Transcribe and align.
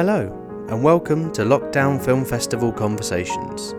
Hello, 0.00 0.64
and 0.70 0.82
welcome 0.82 1.30
to 1.32 1.42
Lockdown 1.42 2.02
Film 2.02 2.24
Festival 2.24 2.72
Conversations. 2.72 3.72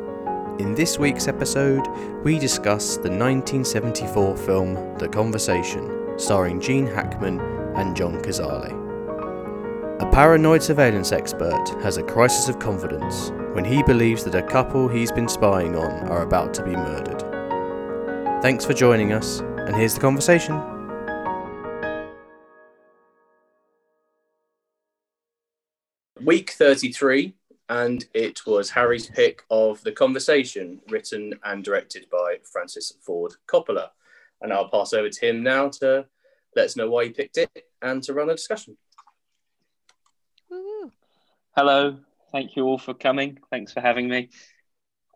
In 0.61 0.75
this 0.75 0.99
week's 0.99 1.27
episode, 1.27 1.81
we 2.23 2.37
discuss 2.37 2.97
the 2.97 3.09
1974 3.09 4.37
film 4.37 4.75
The 4.99 5.09
Conversation, 5.09 6.13
starring 6.19 6.61
Gene 6.61 6.85
Hackman 6.85 7.39
and 7.75 7.95
John 7.95 8.21
Cazale. 8.21 8.69
A 9.99 10.11
paranoid 10.11 10.61
surveillance 10.61 11.11
expert 11.11 11.67
has 11.81 11.97
a 11.97 12.03
crisis 12.03 12.47
of 12.49 12.59
confidence 12.59 13.31
when 13.53 13.65
he 13.65 13.81
believes 13.81 14.23
that 14.25 14.35
a 14.35 14.43
couple 14.43 14.87
he's 14.87 15.11
been 15.11 15.27
spying 15.27 15.75
on 15.75 16.07
are 16.07 16.21
about 16.21 16.53
to 16.53 16.63
be 16.63 16.75
murdered. 16.75 17.23
Thanks 18.43 18.63
for 18.63 18.73
joining 18.73 19.11
us, 19.11 19.39
and 19.39 19.75
here's 19.75 19.95
the 19.95 20.01
conversation. 20.01 20.80
Week 26.31 26.51
33, 26.51 27.33
and 27.67 28.05
it 28.13 28.45
was 28.47 28.69
Harry's 28.69 29.09
pick 29.09 29.43
of 29.51 29.83
The 29.83 29.91
Conversation, 29.91 30.79
written 30.87 31.33
and 31.43 31.61
directed 31.61 32.05
by 32.09 32.37
Francis 32.49 32.93
Ford 33.01 33.33
Coppola. 33.47 33.89
And 34.39 34.53
I'll 34.53 34.69
pass 34.69 34.93
over 34.93 35.09
to 35.09 35.27
him 35.27 35.43
now 35.43 35.67
to 35.81 36.05
let 36.55 36.65
us 36.67 36.77
know 36.77 36.89
why 36.89 37.03
he 37.03 37.09
picked 37.09 37.35
it 37.35 37.51
and 37.81 38.01
to 38.03 38.13
run 38.13 38.29
a 38.29 38.35
discussion. 38.35 38.77
Hello, 41.57 41.97
thank 42.31 42.55
you 42.55 42.63
all 42.63 42.77
for 42.77 42.93
coming. 42.93 43.37
Thanks 43.49 43.73
for 43.73 43.81
having 43.81 44.07
me. 44.07 44.29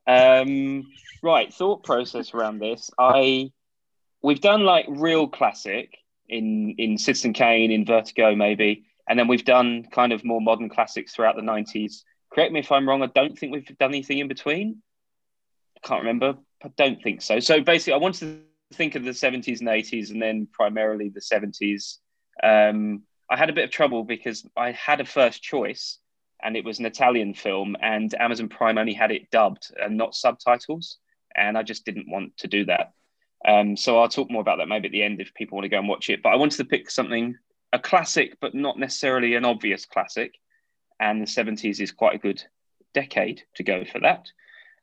Um, 0.05 0.83
right, 1.23 1.53
thought 1.53 1.85
process 1.85 2.33
around 2.33 2.59
this. 2.59 2.91
I 2.99 3.53
we've 4.21 4.41
done 4.41 4.66
like 4.66 4.85
real 4.89 5.29
classic 5.29 5.95
in 6.27 6.75
in 6.77 6.97
Citizen 6.97 7.31
Kane, 7.31 7.72
in 7.72 7.85
Vertigo, 7.85 8.35
maybe, 8.35 8.83
and 9.08 9.17
then 9.17 9.28
we've 9.28 9.45
done 9.45 9.86
kind 9.92 10.11
of 10.11 10.23
more 10.23 10.42
modern 10.42 10.70
classics 10.70 11.14
throughout 11.14 11.36
the 11.36 11.42
90s. 11.42 12.03
Correct 12.34 12.52
me 12.52 12.59
if 12.59 12.72
I'm 12.72 12.88
wrong, 12.88 13.03
I 13.03 13.08
don't 13.08 13.38
think 13.38 13.52
we've 13.52 13.78
done 13.78 13.92
anything 13.92 14.20
in 14.20 14.28
between. 14.28 14.81
I 15.78 15.88
can't 15.88 16.02
remember. 16.02 16.36
I 16.64 16.70
don't 16.75 17.02
think 17.02 17.22
so. 17.22 17.39
So 17.39 17.62
basically, 17.62 17.94
I 17.94 17.97
wanted 17.97 18.20
to 18.20 18.75
think 18.75 18.95
of 18.95 19.03
the 19.03 19.12
70s 19.12 19.59
and 19.59 19.70
80s 19.70 20.12
and 20.12 20.22
then 20.22 20.47
primarily 20.52 21.09
the 21.09 21.20
70s. 21.20 21.97
Um, 22.44 23.03
I 23.30 23.38
had 23.38 23.50
a 23.50 23.53
bit 23.53 23.66
of 23.66 23.72
trouble 23.72 24.03
because 24.03 24.45
I 24.56 24.72
had 24.72 25.02
a 25.02 25.06
first 25.06 25.42
choice 25.42 26.00
and 26.44 26.56
it 26.56 26.66
was 26.66 26.80
an 26.80 26.86
Italian 26.86 27.34
film, 27.34 27.75
and 27.81 28.14
Amazon 28.19 28.50
Prime 28.50 28.78
only 28.78 28.94
had 28.94 29.09
it 29.09 29.31
dubbed 29.31 29.72
and 29.81 29.97
not 29.97 30.14
subtitles. 30.14 30.97
And 31.36 31.58
I 31.58 31.64
just 31.64 31.86
didn't 31.86 32.09
want 32.09 32.38
to 32.38 32.47
do 32.47 32.66
that. 32.66 32.92
Um, 33.47 33.75
so 33.75 34.00
I'll 34.00 34.09
talk 34.09 34.30
more 34.30 34.42
about 34.42 34.58
that 34.58 34.67
maybe 34.67 34.88
at 34.88 34.92
the 34.92 35.03
end 35.03 35.22
if 35.22 35.34
people 35.34 35.56
want 35.56 35.66
to 35.66 35.69
go 35.69 35.80
and 35.80 35.88
watch 35.88 36.09
it. 36.09 36.22
But 36.22 36.30
I 36.30 36.36
wanted 36.36 36.58
to 36.58 36.66
pick 36.66 36.90
something 36.90 37.36
a 37.76 37.80
classic, 37.80 38.38
but 38.40 38.56
not 38.56 38.80
necessarily 38.80 39.36
an 39.36 39.44
obvious 39.44 39.86
classic. 39.86 40.34
And 41.00 41.22
the 41.22 41.26
70s 41.26 41.81
is 41.81 41.92
quite 41.92 42.16
a 42.16 42.20
good 42.20 42.42
decade 42.94 43.44
to 43.56 43.64
go 43.64 43.84
for 43.84 44.00
that. 44.00 44.28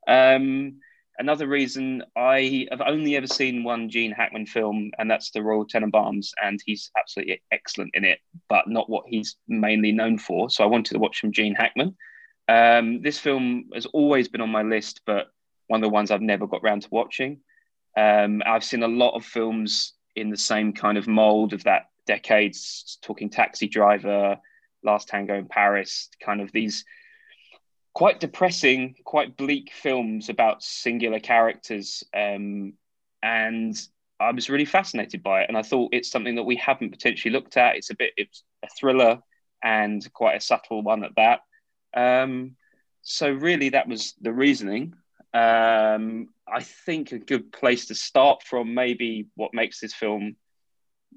Um, 0.06 0.80
another 1.18 1.46
reason 1.46 2.02
I 2.14 2.66
have 2.70 2.82
only 2.82 3.16
ever 3.16 3.26
seen 3.26 3.64
one 3.64 3.88
Gene 3.88 4.12
Hackman 4.12 4.44
film, 4.44 4.90
and 4.98 5.10
that's 5.10 5.30
The 5.30 5.42
Royal 5.42 5.66
Tenenbaums, 5.66 6.32
and 6.42 6.60
he's 6.66 6.90
absolutely 6.98 7.42
excellent 7.50 7.92
in 7.94 8.04
it, 8.04 8.18
but 8.50 8.68
not 8.68 8.90
what 8.90 9.04
he's 9.06 9.36
mainly 9.48 9.90
known 9.90 10.18
for. 10.18 10.50
So 10.50 10.62
I 10.62 10.66
wanted 10.66 10.92
to 10.92 11.00
watch 11.00 11.22
some 11.22 11.32
Gene 11.32 11.54
Hackman. 11.54 11.96
Um, 12.46 13.00
this 13.00 13.18
film 13.18 13.70
has 13.72 13.86
always 13.86 14.28
been 14.28 14.42
on 14.42 14.50
my 14.50 14.62
list, 14.62 15.00
but 15.06 15.28
one 15.68 15.82
of 15.82 15.88
the 15.88 15.94
ones 15.94 16.10
I've 16.10 16.20
never 16.20 16.46
got 16.46 16.60
around 16.62 16.82
to 16.82 16.88
watching. 16.90 17.40
Um, 17.96 18.42
I've 18.44 18.64
seen 18.64 18.82
a 18.82 18.88
lot 18.88 19.14
of 19.14 19.24
films 19.24 19.94
in 20.14 20.28
the 20.28 20.36
same 20.36 20.74
kind 20.74 20.98
of 20.98 21.08
mold 21.08 21.54
of 21.54 21.64
that 21.64 21.86
decades, 22.06 22.98
talking 23.02 23.30
Taxi 23.30 23.68
Driver, 23.68 24.38
Last 24.82 25.08
Tango 25.08 25.34
in 25.34 25.46
Paris, 25.46 26.08
kind 26.20 26.40
of 26.40 26.50
these 26.52 26.84
quite 27.94 28.20
depressing, 28.20 28.94
quite 29.04 29.36
bleak 29.36 29.70
films 29.72 30.28
about 30.28 30.62
singular 30.62 31.20
characters. 31.20 32.02
Um, 32.14 32.74
and 33.22 33.78
I 34.18 34.32
was 34.32 34.48
really 34.48 34.64
fascinated 34.64 35.22
by 35.22 35.42
it. 35.42 35.48
And 35.48 35.56
I 35.56 35.62
thought 35.62 35.94
it's 35.94 36.10
something 36.10 36.36
that 36.36 36.44
we 36.44 36.56
haven't 36.56 36.90
potentially 36.90 37.32
looked 37.32 37.56
at. 37.56 37.76
It's 37.76 37.90
a 37.90 37.94
bit, 37.94 38.12
it's 38.16 38.44
a 38.62 38.68
thriller 38.68 39.18
and 39.62 40.12
quite 40.12 40.36
a 40.36 40.40
subtle 40.40 40.82
one 40.82 41.04
at 41.04 41.14
that. 41.16 41.40
Um, 41.94 42.56
so, 43.02 43.30
really, 43.30 43.70
that 43.70 43.88
was 43.88 44.14
the 44.20 44.32
reasoning. 44.32 44.94
Um, 45.34 46.28
I 46.46 46.62
think 46.62 47.12
a 47.12 47.18
good 47.18 47.52
place 47.52 47.86
to 47.86 47.94
start 47.94 48.42
from, 48.42 48.74
maybe 48.74 49.28
what 49.34 49.54
makes 49.54 49.80
this 49.80 49.94
film 49.94 50.36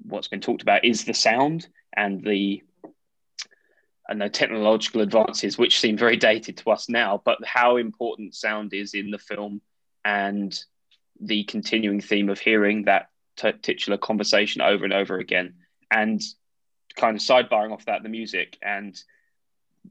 what's 0.02 0.28
been 0.28 0.40
talked 0.40 0.62
about 0.62 0.84
is 0.84 1.04
the 1.04 1.14
sound 1.14 1.66
and 1.94 2.22
the 2.22 2.62
and 4.08 4.20
the 4.20 4.28
technological 4.28 5.00
advances, 5.00 5.58
which 5.58 5.80
seem 5.80 5.96
very 5.96 6.16
dated 6.16 6.56
to 6.56 6.70
us 6.70 6.88
now, 6.88 7.20
but 7.24 7.38
how 7.44 7.76
important 7.76 8.36
sound 8.36 8.72
is 8.72 8.94
in 8.94 9.10
the 9.10 9.18
film 9.18 9.60
and 10.04 10.64
the 11.20 11.42
continuing 11.44 12.00
theme 12.00 12.28
of 12.28 12.38
hearing 12.38 12.84
that 12.84 13.08
t- 13.36 13.52
titular 13.62 13.98
conversation 13.98 14.62
over 14.62 14.84
and 14.84 14.92
over 14.92 15.18
again, 15.18 15.54
and 15.90 16.22
kind 16.96 17.16
of 17.16 17.22
sidebarring 17.22 17.72
off 17.72 17.84
that, 17.86 18.02
the 18.02 18.08
music 18.08 18.58
and 18.62 19.02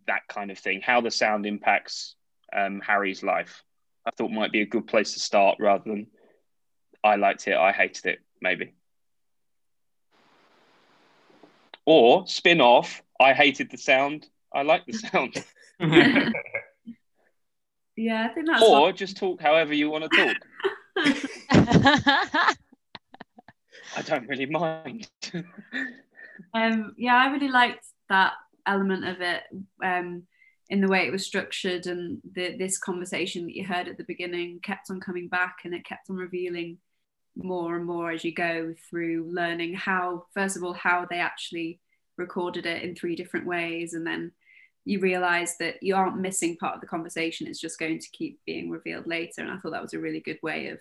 that 0.08 0.28
kind 0.28 0.52
of 0.52 0.58
thing, 0.58 0.82
how 0.82 1.02
the 1.02 1.12
sound 1.12 1.46
impacts 1.46 2.16
um, 2.54 2.82
Harry's 2.82 3.24
life. 3.24 3.64
I 4.06 4.12
thought 4.12 4.32
might 4.32 4.52
be 4.52 4.62
a 4.62 4.66
good 4.66 4.88
place 4.88 5.14
to 5.14 5.20
start 5.20 5.58
rather 5.60 5.84
than 5.86 6.08
I 7.04 7.16
liked 7.16 7.48
it, 7.48 7.56
I 7.56 7.72
hated 7.72 8.06
it, 8.06 8.20
maybe. 8.42 8.74
Or 11.86 12.28
spin 12.28 12.62
off, 12.62 13.02
I 13.20 13.34
hated 13.34 13.70
the 13.70 13.78
sound, 13.78 14.28
I 14.54 14.64
like 14.64 14.86
the 14.86 14.94
sound. 14.94 15.44
yeah, 17.96 18.28
I 18.30 18.34
think 18.34 18.48
that's. 18.48 18.64
Or 18.64 18.82
what... 18.82 18.96
just 18.96 19.18
talk 19.18 19.42
however 19.42 19.74
you 19.74 19.90
want 19.90 20.10
to 20.10 20.18
talk. 20.18 20.38
I 23.98 24.02
don't 24.04 24.28
really 24.28 24.46
mind. 24.46 25.10
um, 26.54 26.94
yeah, 26.98 27.16
I 27.16 27.28
really 27.28 27.50
liked 27.50 27.86
that 28.10 28.34
element 28.66 29.06
of 29.06 29.22
it 29.22 29.44
um, 29.84 30.24
in 30.70 30.82
the 30.82 30.88
way 30.88 31.06
it 31.06 31.12
was 31.12 31.26
structured, 31.26 31.86
and 31.86 32.20
the, 32.34 32.56
this 32.58 32.78
conversation 32.78 33.46
that 33.46 33.56
you 33.56 33.66
heard 33.66 33.88
at 33.88 33.98
the 33.98 34.06
beginning 34.06 34.60
kept 34.64 34.90
on 34.90 35.00
coming 35.00 35.28
back, 35.28 35.58
and 35.66 35.74
it 35.74 35.86
kept 35.86 36.10
on 36.10 36.16
revealing 36.16 36.78
more 37.36 37.76
and 37.76 37.86
more 37.86 38.12
as 38.12 38.24
you 38.24 38.34
go 38.34 38.74
through 38.90 39.30
learning 39.32 39.74
how 39.74 40.26
first 40.34 40.56
of 40.56 40.64
all 40.64 40.74
how 40.74 41.06
they 41.10 41.20
actually 41.20 41.80
recorded 42.18 42.66
it 42.66 42.84
in 42.84 42.96
three 42.96 43.16
different 43.16 43.46
ways 43.46 43.94
and 43.94 44.08
then 44.08 44.32
you 44.86 45.00
realize 45.00 45.58
that 45.58 45.82
you 45.82 45.96
aren't 45.96 46.18
missing 46.18 46.56
part 46.58 46.76
of 46.76 46.82
the 46.82 46.88
conversation 46.88 47.48
it's 47.48 47.60
just 47.60 47.80
going 47.80 48.00
to 48.00 48.10
keep 48.12 48.40
being 48.46 48.70
revealed 48.70 49.08
later. 49.08 49.42
And 49.42 49.52
i 49.52 49.58
thought 49.58 49.72
that 49.72 49.82
was 49.82 49.94
a 49.94 50.00
really 50.00 50.22
good 50.22 50.40
way 50.42 50.70
of 50.70 50.80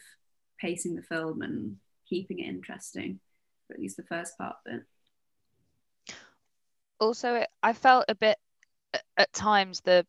pacing 0.61 0.95
the 0.95 1.03
film 1.03 1.43
and 1.43 1.77
keeping 2.09 2.39
it 2.39 2.49
interesting 2.49 3.19
at 3.73 3.81
least 3.81 3.97
the 3.97 4.05
first 4.05 4.37
part 4.39 4.57
of 4.67 4.75
it. 4.75 6.15
Also 7.01 7.45
i 7.63 7.73
felt 7.73 8.05
a 8.09 8.15
bit 8.15 8.39
at 9.17 9.33
times 9.33 9.81
the 9.81 10.07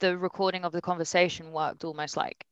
the 0.00 0.16
recording 0.16 0.64
of 0.64 0.72
the 0.72 0.80
conversation 0.80 1.52
worked 1.52 1.84
almost 1.84 2.16
like 2.16 2.44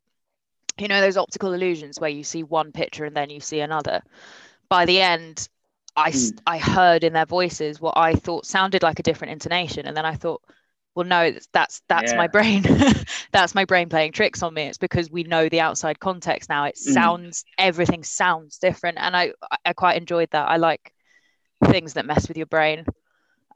you 0.81 0.89
know 0.89 1.01
those 1.01 1.17
optical 1.17 1.53
illusions 1.53 2.01
where 2.01 2.11
you 2.11 2.25
see 2.25 2.43
one 2.43 2.73
picture 2.73 3.05
and 3.05 3.17
then 3.17 3.31
you 3.31 3.41
see 3.41 3.61
another 3.61 4.03
by 4.69 4.85
the 4.85 5.01
end 5.01 5.49
i 5.97 6.11
mm. 6.11 6.39
i 6.47 6.59
heard 6.59 7.05
in 7.05 7.13
their 7.13 7.27
voices 7.27 7.81
what 7.81 7.97
i 7.97 8.15
thought 8.15 8.47
sounded 8.47 8.83
like 8.83 8.99
a 8.99 9.03
different 9.03 9.33
intonation 9.33 9.87
and 9.87 9.97
then 9.97 10.07
i 10.07 10.15
thought 10.15 10.43
well 10.95 11.07
no 11.07 11.33
that's 11.53 11.83
that's 11.89 12.13
yeah. 12.13 12.19
my 12.19 12.27
brain 12.27 12.65
that's 13.33 13.55
my 13.55 13.65
brain 13.65 13.89
playing 13.89 14.13
tricks 14.13 14.43
on 14.43 14.55
me 14.55 14.63
it's 14.63 14.79
because 14.79 15.11
we 15.11 15.23
know 15.25 15.49
the 15.49 15.61
outside 15.61 15.99
context 16.01 16.49
now 16.49 16.65
it 16.65 16.75
mm. 16.75 16.93
sounds 16.93 17.45
everything 17.59 18.03
sounds 18.03 18.59
different 18.59 18.99
and 18.99 19.17
i 19.17 19.33
i 19.65 19.73
quite 19.73 19.97
enjoyed 19.97 20.29
that 20.31 20.49
i 20.49 20.57
like 20.57 20.93
things 21.67 21.95
that 21.95 22.07
mess 22.07 22.27
with 22.27 22.37
your 22.37 22.47
brain 22.47 22.85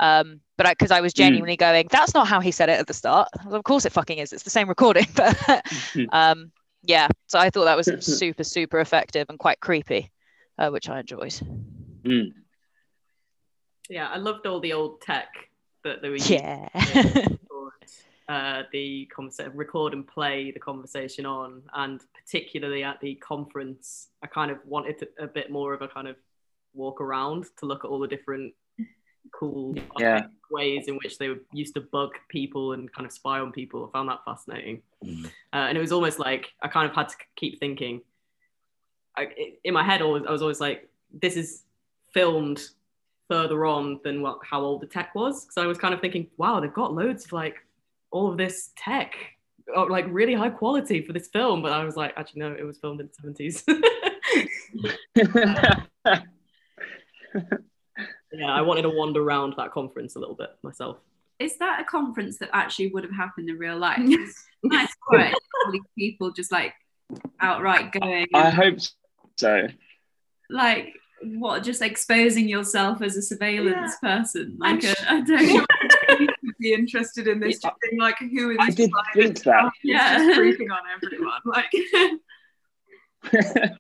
um 0.01 0.41
but 0.57 0.69
because 0.69 0.91
I, 0.91 0.99
I, 0.99 1.01
was 1.01 1.13
mm. 1.13 1.19
genuinely 1.19 1.57
mm. 1.57 1.61
going 1.61 1.89
that's 1.91 2.15
not 2.15 2.29
how 2.29 2.41
he 2.41 2.51
said 2.51 2.69
it 2.69 2.79
at 2.79 2.87
the 2.87 2.95
start 2.95 3.29
well, 3.45 3.55
of 3.55 3.65
course 3.65 3.85
it 3.85 3.93
fucking 3.93 4.19
is 4.19 4.33
it's 4.33 4.43
the 4.43 4.51
same 4.51 4.69
recording 4.69 5.07
but 5.15 5.37
um 6.13 6.51
yeah 6.87 7.09
so 7.27 7.39
i 7.39 7.51
thought 7.51 7.65
that 7.65 7.77
was 7.77 7.91
super 8.01 8.45
super 8.45 8.81
effective 8.81 9.27
and 9.29 9.39
quite 9.39 9.61
creepy 9.61 10.11
uh, 10.59 10.71
which 10.71 10.89
i 10.89 11.01
enjoyed. 11.01 11.35
Mm. 12.03 12.33
yeah 13.89 14.09
i 14.09 14.17
loved 14.17 14.47
all 14.47 14.61
the 14.61 14.73
old 14.73 15.01
tech 15.01 15.29
that 15.83 16.01
they 16.01 16.09
were 16.09 16.17
using. 16.17 16.41
Yeah. 16.41 17.27
Uh, 18.27 18.63
the 18.73 19.05
conversation 19.15 19.53
record 19.55 19.93
and 19.93 20.07
play 20.07 20.51
the 20.51 20.59
conversation 20.59 21.27
on 21.27 21.61
and 21.75 22.01
particularly 22.15 22.83
at 22.83 22.99
the 23.03 23.17
conference 23.17 24.09
i 24.23 24.27
kind 24.27 24.51
of 24.51 24.57
wanted 24.65 24.99
to, 24.99 25.07
a 25.19 25.27
bit 25.27 25.51
more 25.51 25.75
of 25.75 25.83
a 25.83 25.89
kind 25.89 26.09
of 26.09 26.17
walk 26.73 27.03
around 27.03 27.45
to 27.59 27.67
look 27.67 27.85
at 27.85 27.89
all 27.89 27.99
the 27.99 28.09
different 28.09 28.55
cool 29.33 29.75
yeah. 29.99 30.27
ways 30.51 30.89
in 30.89 30.97
which 30.97 31.19
they 31.19 31.29
were 31.29 31.41
used 31.53 31.75
to 31.75 31.81
bug 31.81 32.11
people 32.29 32.73
and 32.73 32.93
kind 32.93 33.07
of 33.07 33.13
spy 33.13 33.41
on 33.41 33.53
people. 33.53 33.89
I 33.89 33.97
found 33.97 34.09
that 34.09 34.25
fascinating. 34.25 34.83
Mm. 35.05 35.27
Uh, 35.27 35.29
and 35.53 35.79
it 35.79 35.81
was 35.81 35.93
almost 35.93 36.19
like 36.19 36.53
I 36.63 36.69
kind 36.69 36.89
of 36.89 36.95
had 36.95 37.09
to 37.11 37.17
keep 37.37 37.61
thinking. 37.61 38.01
I, 39.17 39.29
in 39.63 39.75
my 39.75 39.85
head, 39.85 40.03
always, 40.03 40.25
I 40.27 40.33
was 40.33 40.43
always 40.43 40.61
like, 40.61 40.89
this 41.13 41.37
is 41.37 41.63
filmed 42.13 42.61
further 43.29 43.65
on 43.65 44.01
than 44.05 44.23
what 44.23 44.39
how 44.49 44.61
old 44.61 44.83
the 44.83 44.87
tech 44.87 45.15
was. 45.15 45.47
So 45.51 45.63
I 45.63 45.67
was 45.67 45.79
kind 45.79 45.95
of 45.95 46.01
thinking, 46.01 46.29
wow, 46.37 46.61
they've 46.61 46.73
got 46.73 46.95
loads 46.95 47.25
of 47.25 47.33
like 47.33 47.57
all 48.11 48.31
of 48.31 48.37
this 48.37 48.71
tech, 48.77 49.15
or, 49.75 49.89
like 49.89 50.05
really 50.09 50.35
high 50.35 50.51
quality 50.51 51.03
for 51.03 51.13
this 51.13 51.29
film. 51.29 51.63
But 51.63 51.73
I 51.73 51.85
was 51.85 51.97
like, 51.97 52.13
actually, 52.17 52.41
no, 52.41 52.53
it 52.53 52.65
was 52.65 52.79
filmed 52.79 53.01
in 53.01 53.09
the 53.09 53.15
seventies. 53.15 53.65
yeah, 58.39 58.53
I 58.53 58.61
wanted 58.63 58.83
to 58.83 58.91
wander 58.91 59.23
around 59.23 59.55
that 59.57 59.71
conference 59.73 60.17
a 60.17 60.19
little 60.19 60.35
bit 60.35 60.51
myself. 60.63 60.99
Is 61.39 61.57
that 61.59 61.81
a 61.81 61.85
conference 61.85 62.39
that 62.39 62.51
actually 62.53 62.89
would 62.89 63.03
have 63.05 63.13
happened 63.15 63.49
in 63.51 63.59
real 63.59 63.77
life? 63.79 63.99
I 64.01 64.87
saw 64.87 65.19
it. 65.19 65.35
People 65.99 66.31
just 66.31 66.53
like 66.53 66.73
outright 67.41 67.93
going. 67.93 68.27
I 68.35 68.51
hope 68.51 68.79
so. 69.37 69.67
like 70.51 70.93
what 71.23 71.63
just 71.63 71.81
exposing 71.81 72.49
yourself 72.49 73.01
as 73.01 73.17
a 73.17 73.23
surveillance 73.23 73.97
person 74.03 74.57
like 74.61 74.85
a, 74.85 74.95
I 75.11 75.21
don't 75.23 75.29
know 75.55 75.65
would 76.43 76.55
be 76.61 76.75
interested 76.75 77.27
in 77.27 77.41
this 77.41 77.61
Yeah. 77.65 77.71
thing 77.83 77.99
like 77.99 78.17
who 78.19 78.51
is 78.51 78.59
are 78.59 78.63
I 78.67 78.71
did 78.71 78.91
private 78.91 79.15
think 79.39 79.43
that. 79.45 79.73
Yeah. 79.83 80.19
just 80.19 80.37
creeping 80.39 80.71
on 80.71 80.81
everyone 80.95 81.41
like 81.47 81.73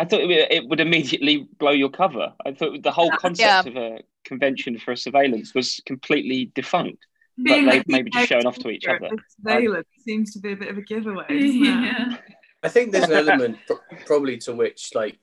I 0.00 0.04
thought 0.06 0.20
it 0.20 0.26
would, 0.26 0.46
it 0.58 0.66
would 0.68 0.80
immediately 0.80 1.46
blow 1.58 1.72
your 1.72 1.90
cover. 1.90 2.32
I 2.46 2.52
thought 2.52 2.82
the 2.82 2.90
whole 2.90 3.10
concept 3.10 3.66
Yeah. 3.66 3.70
of 3.70 3.76
a 3.76 3.98
convention 4.24 4.78
for 4.78 4.96
surveillance 4.96 5.54
was 5.54 5.80
completely 5.84 6.50
defunct. 6.54 7.00
being 7.42 7.64
they 7.66 7.70
like 7.72 7.88
maybe 7.88 8.10
just 8.10 8.22
the 8.22 8.26
showing 8.34 8.46
off 8.46 8.58
to 8.60 8.70
each 8.70 8.86
other. 8.86 9.06
of 9.12 9.20
surveillance 9.36 9.88
seems 10.06 10.32
to 10.32 10.38
be 10.38 10.52
a 10.52 10.56
bit 10.56 10.68
of 10.68 10.78
a 10.78 10.82
giveaway 10.82 11.24
yeah. 11.30 12.16
I 12.62 12.68
think 12.68 12.92
there's 12.92 13.10
an 13.10 13.12
element 13.28 13.58
probably 14.06 14.36
to 14.38 14.54
which 14.54 14.90
like 14.94 15.18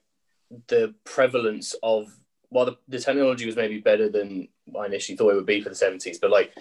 the 0.68 0.94
prevalence 1.06 1.76
of 1.84 2.08
while 2.50 2.66
the, 2.66 2.78
the 2.88 3.00
technology 3.00 3.46
was 3.48 3.56
maybe 3.56 3.80
better 3.80 4.10
than 4.10 4.48
I 4.80 4.86
initially 4.86 5.18
thought 5.18 5.32
it 5.32 5.36
would 5.36 5.46
be 5.56 5.62
for 5.62 5.70
the 5.70 5.76
70s, 5.76 6.18
but 6.22 6.30
like 6.32 6.54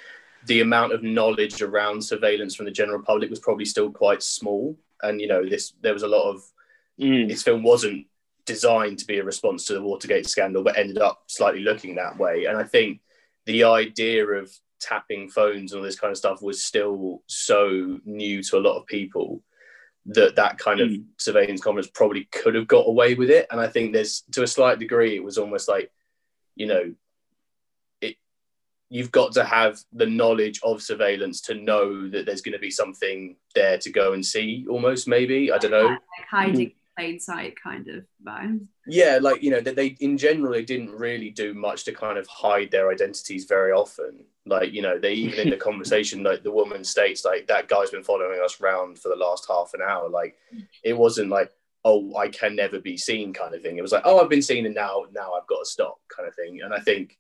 the 0.46 0.60
amount 0.62 0.92
of 0.92 1.02
knowledge 1.02 1.60
around 1.62 2.02
surveillance 2.02 2.54
from 2.54 2.66
the 2.66 2.72
general 2.80 3.02
public 3.02 3.28
was 3.30 3.40
probably 3.40 3.64
still 3.66 3.90
quite 3.90 4.22
small. 4.22 4.76
And 5.02 5.20
you 5.20 5.28
know, 5.28 5.42
this 5.48 5.74
there 5.82 5.92
was 5.92 6.02
a 6.02 6.08
lot 6.16 6.24
of 6.32 6.42
Mm. 7.00 7.28
this 7.28 7.43
film 7.43 7.62
wasn't 7.62 8.06
designed 8.46 8.98
to 9.00 9.06
be 9.06 9.19
a 9.19 9.25
response 9.25 9.64
to 9.66 9.75
the 9.75 9.82
Watergate 9.82 10.28
scandal, 10.28 10.62
but 10.62 10.78
ended 10.78 10.98
up 10.98 11.25
slightly 11.26 11.60
looking 11.60 11.96
that 11.96 12.16
way. 12.19 12.44
And 12.46 12.56
I 12.56 12.62
think 12.64 13.00
the 13.44 13.64
idea 13.64 14.25
of 14.26 14.50
tapping 14.81 15.28
phones 15.28 15.72
and 15.72 15.81
all 15.81 15.84
this 15.84 15.98
kind 15.98 16.10
of 16.10 16.16
stuff 16.16 16.43
was 16.43 16.62
still 16.62 17.22
so 17.26 17.98
new 18.04 18.43
to 18.44 18.56
a 18.56 18.60
lot 18.60 18.78
of 18.78 18.87
people 18.87 19.43
that 20.06 20.37
that 20.37 20.58
kind 20.58 20.81
of 20.81 20.88
Mm. 20.88 21.04
surveillance 21.19 21.60
conference 21.60 21.88
probably 21.93 22.25
could 22.31 22.54
have 22.54 22.69
got 22.69 22.87
away 22.87 23.14
with 23.14 23.28
it. 23.31 23.46
And 23.50 23.60
I 23.60 23.66
think 23.66 23.92
there's 23.92 24.22
to 24.32 24.42
a 24.44 24.46
slight 24.46 24.78
degree, 24.78 25.16
it 25.16 25.25
was 25.25 25.38
almost 25.38 25.69
like, 25.69 25.90
you 26.54 26.66
know, 26.66 26.94
it 28.00 28.16
you've 28.88 29.10
got 29.10 29.32
to 29.32 29.42
have 29.44 29.81
the 29.92 30.06
knowledge 30.06 30.60
of 30.62 30.81
surveillance 30.82 31.40
to 31.42 31.54
know 31.54 32.08
that 32.08 32.25
there's 32.25 32.42
going 32.42 32.52
to 32.52 32.58
be 32.60 32.70
something 32.70 33.37
there 33.56 33.78
to 33.78 33.90
go 33.90 34.12
and 34.12 34.25
see. 34.25 34.64
Almost, 34.70 35.08
maybe 35.08 35.50
I 35.50 35.58
don't 35.58 35.72
know. 35.72 35.87
like 35.88 36.00
hiding 36.31 36.60
in 36.60 36.72
plain 36.96 37.20
sight 37.20 37.54
kind 37.60 37.88
of 37.88 38.04
vibes. 38.25 38.66
Yeah 38.87 39.19
like 39.20 39.43
you 39.43 39.50
know 39.50 39.60
that 39.60 39.76
they 39.76 39.96
in 40.00 40.16
general 40.16 40.52
they 40.52 40.64
didn't 40.64 40.90
really 40.90 41.31
do 41.31 41.54
much 41.54 41.84
to 41.84 41.93
kind 41.93 42.19
of 42.19 42.26
hide 42.26 42.70
their 42.70 42.90
identities 42.90 43.44
very 43.44 43.72
often. 43.72 44.25
Like 44.46 44.72
you 44.72 44.82
know 44.82 44.98
they 44.98 45.12
even 45.12 45.40
in 45.40 45.50
the 45.50 45.56
conversation 45.69 46.22
like 46.22 46.43
the 46.43 46.50
woman 46.50 46.84
states 46.84 47.25
like 47.25 47.46
that 47.48 47.69
guy's 47.69 47.90
been 47.90 48.02
following 48.02 48.40
us 48.43 48.60
round 48.60 48.98
for 48.98 49.08
the 49.08 49.16
last 49.16 49.46
half 49.48 49.72
an 49.75 49.81
hour. 49.82 50.08
Like 50.08 50.37
it 50.82 50.94
wasn't 50.94 51.31
like 51.31 51.50
oh 51.84 52.16
i 52.16 52.26
can 52.26 52.56
never 52.56 52.81
be 52.81 52.96
seen 52.96 53.32
kind 53.32 53.54
of 53.54 53.62
thing. 53.62 53.78
It 53.78 53.82
was 53.82 53.92
like 53.92 54.02
oh 54.04 54.20
i've 54.20 54.31
been 54.31 54.42
seen 54.42 54.66
and 54.66 54.75
now 54.75 55.04
now 55.12 55.32
i've 55.34 55.46
got 55.46 55.60
to 55.60 55.70
stop 55.70 55.99
kind 56.14 56.28
of 56.28 56.34
thing. 56.34 56.60
And 56.62 56.72
i 56.72 56.81
think 56.81 57.19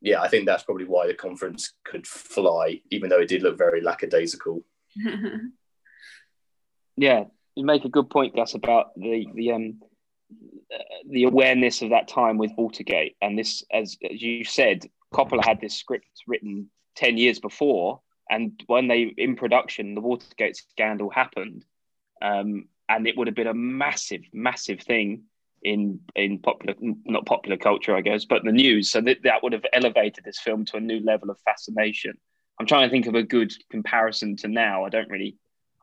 yeah 0.00 0.22
i 0.22 0.28
think 0.28 0.46
that's 0.46 0.62
probably 0.62 0.84
why 0.84 1.08
the 1.08 1.14
conference 1.14 1.72
could 1.84 2.06
fly 2.06 2.80
even 2.92 3.10
though 3.10 3.18
it 3.18 3.28
did 3.28 3.42
look 3.42 3.58
very 3.58 3.80
lackadaisical. 3.80 4.64
Yeah, 7.00 7.26
you 7.58 7.64
make 7.64 7.84
a 7.84 7.88
good 7.90 8.08
point, 8.08 8.36
Gus, 8.36 8.54
about 8.54 8.94
the 8.96 9.26
the 9.34 9.52
um 9.52 9.80
uh, 10.72 10.78
the 11.08 11.24
awareness 11.24 11.82
of 11.82 11.90
that 11.90 12.08
time 12.08 12.38
with 12.38 12.52
Watergate, 12.56 13.16
and 13.22 13.38
this, 13.38 13.62
as, 13.72 13.96
as 14.10 14.20
you 14.20 14.44
said, 14.44 14.84
Coppola 15.14 15.44
had 15.44 15.60
this 15.60 15.74
script 15.74 16.06
written 16.26 16.70
ten 16.94 17.16
years 17.16 17.40
before, 17.40 18.00
and 18.30 18.62
when 18.66 18.88
they 18.88 19.02
in 19.02 19.36
production, 19.36 19.94
the 19.94 20.00
Watergate 20.00 20.56
scandal 20.56 21.10
happened, 21.10 21.64
um, 22.22 22.66
and 22.88 23.06
it 23.06 23.16
would 23.16 23.26
have 23.26 23.36
been 23.36 23.46
a 23.46 23.54
massive, 23.54 24.22
massive 24.32 24.80
thing 24.80 25.24
in 25.62 26.00
in 26.14 26.38
popular 26.38 26.74
not 26.80 27.26
popular 27.26 27.56
culture, 27.56 27.96
I 27.96 28.02
guess, 28.02 28.24
but 28.24 28.44
the 28.44 28.52
news. 28.52 28.90
So 28.90 29.00
that 29.00 29.22
that 29.24 29.42
would 29.42 29.52
have 29.52 29.66
elevated 29.72 30.24
this 30.24 30.38
film 30.38 30.64
to 30.66 30.76
a 30.76 30.80
new 30.80 31.00
level 31.00 31.30
of 31.30 31.40
fascination. 31.40 32.12
I'm 32.60 32.66
trying 32.66 32.88
to 32.88 32.92
think 32.92 33.06
of 33.06 33.14
a 33.14 33.22
good 33.22 33.52
comparison 33.70 34.36
to 34.36 34.48
now. 34.48 34.84
I 34.84 34.90
don't 34.90 35.08
really 35.08 35.36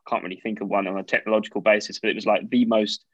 can't 0.08 0.22
really 0.22 0.40
think 0.40 0.60
of 0.60 0.68
one 0.68 0.86
on 0.86 0.98
a 0.98 1.02
technological 1.02 1.60
basis, 1.60 1.98
but 1.98 2.10
it 2.10 2.16
was 2.16 2.26
like 2.26 2.48
the 2.48 2.64
most 2.64 3.04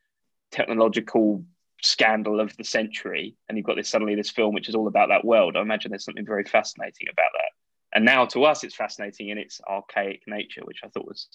technological 0.50 1.44
scandal 1.82 2.40
of 2.40 2.56
the 2.56 2.64
century. 2.64 3.36
And 3.48 3.58
you've 3.58 3.66
got 3.66 3.76
this 3.76 3.88
suddenly 3.88 4.14
this 4.14 4.30
film 4.30 4.54
which 4.54 4.68
is 4.68 4.74
all 4.74 4.88
about 4.88 5.08
that 5.08 5.24
world. 5.24 5.56
I 5.56 5.60
imagine 5.60 5.90
there's 5.90 6.04
something 6.04 6.26
very 6.26 6.44
fascinating 6.44 7.08
about 7.10 7.30
that. 7.34 7.96
And 7.96 8.04
now 8.04 8.24
to 8.26 8.44
us, 8.44 8.64
it's 8.64 8.74
fascinating 8.74 9.28
in 9.28 9.38
its 9.38 9.60
archaic 9.68 10.22
nature, 10.26 10.62
which 10.64 10.80
I 10.84 10.88
thought 10.88 11.06
was 11.06 11.28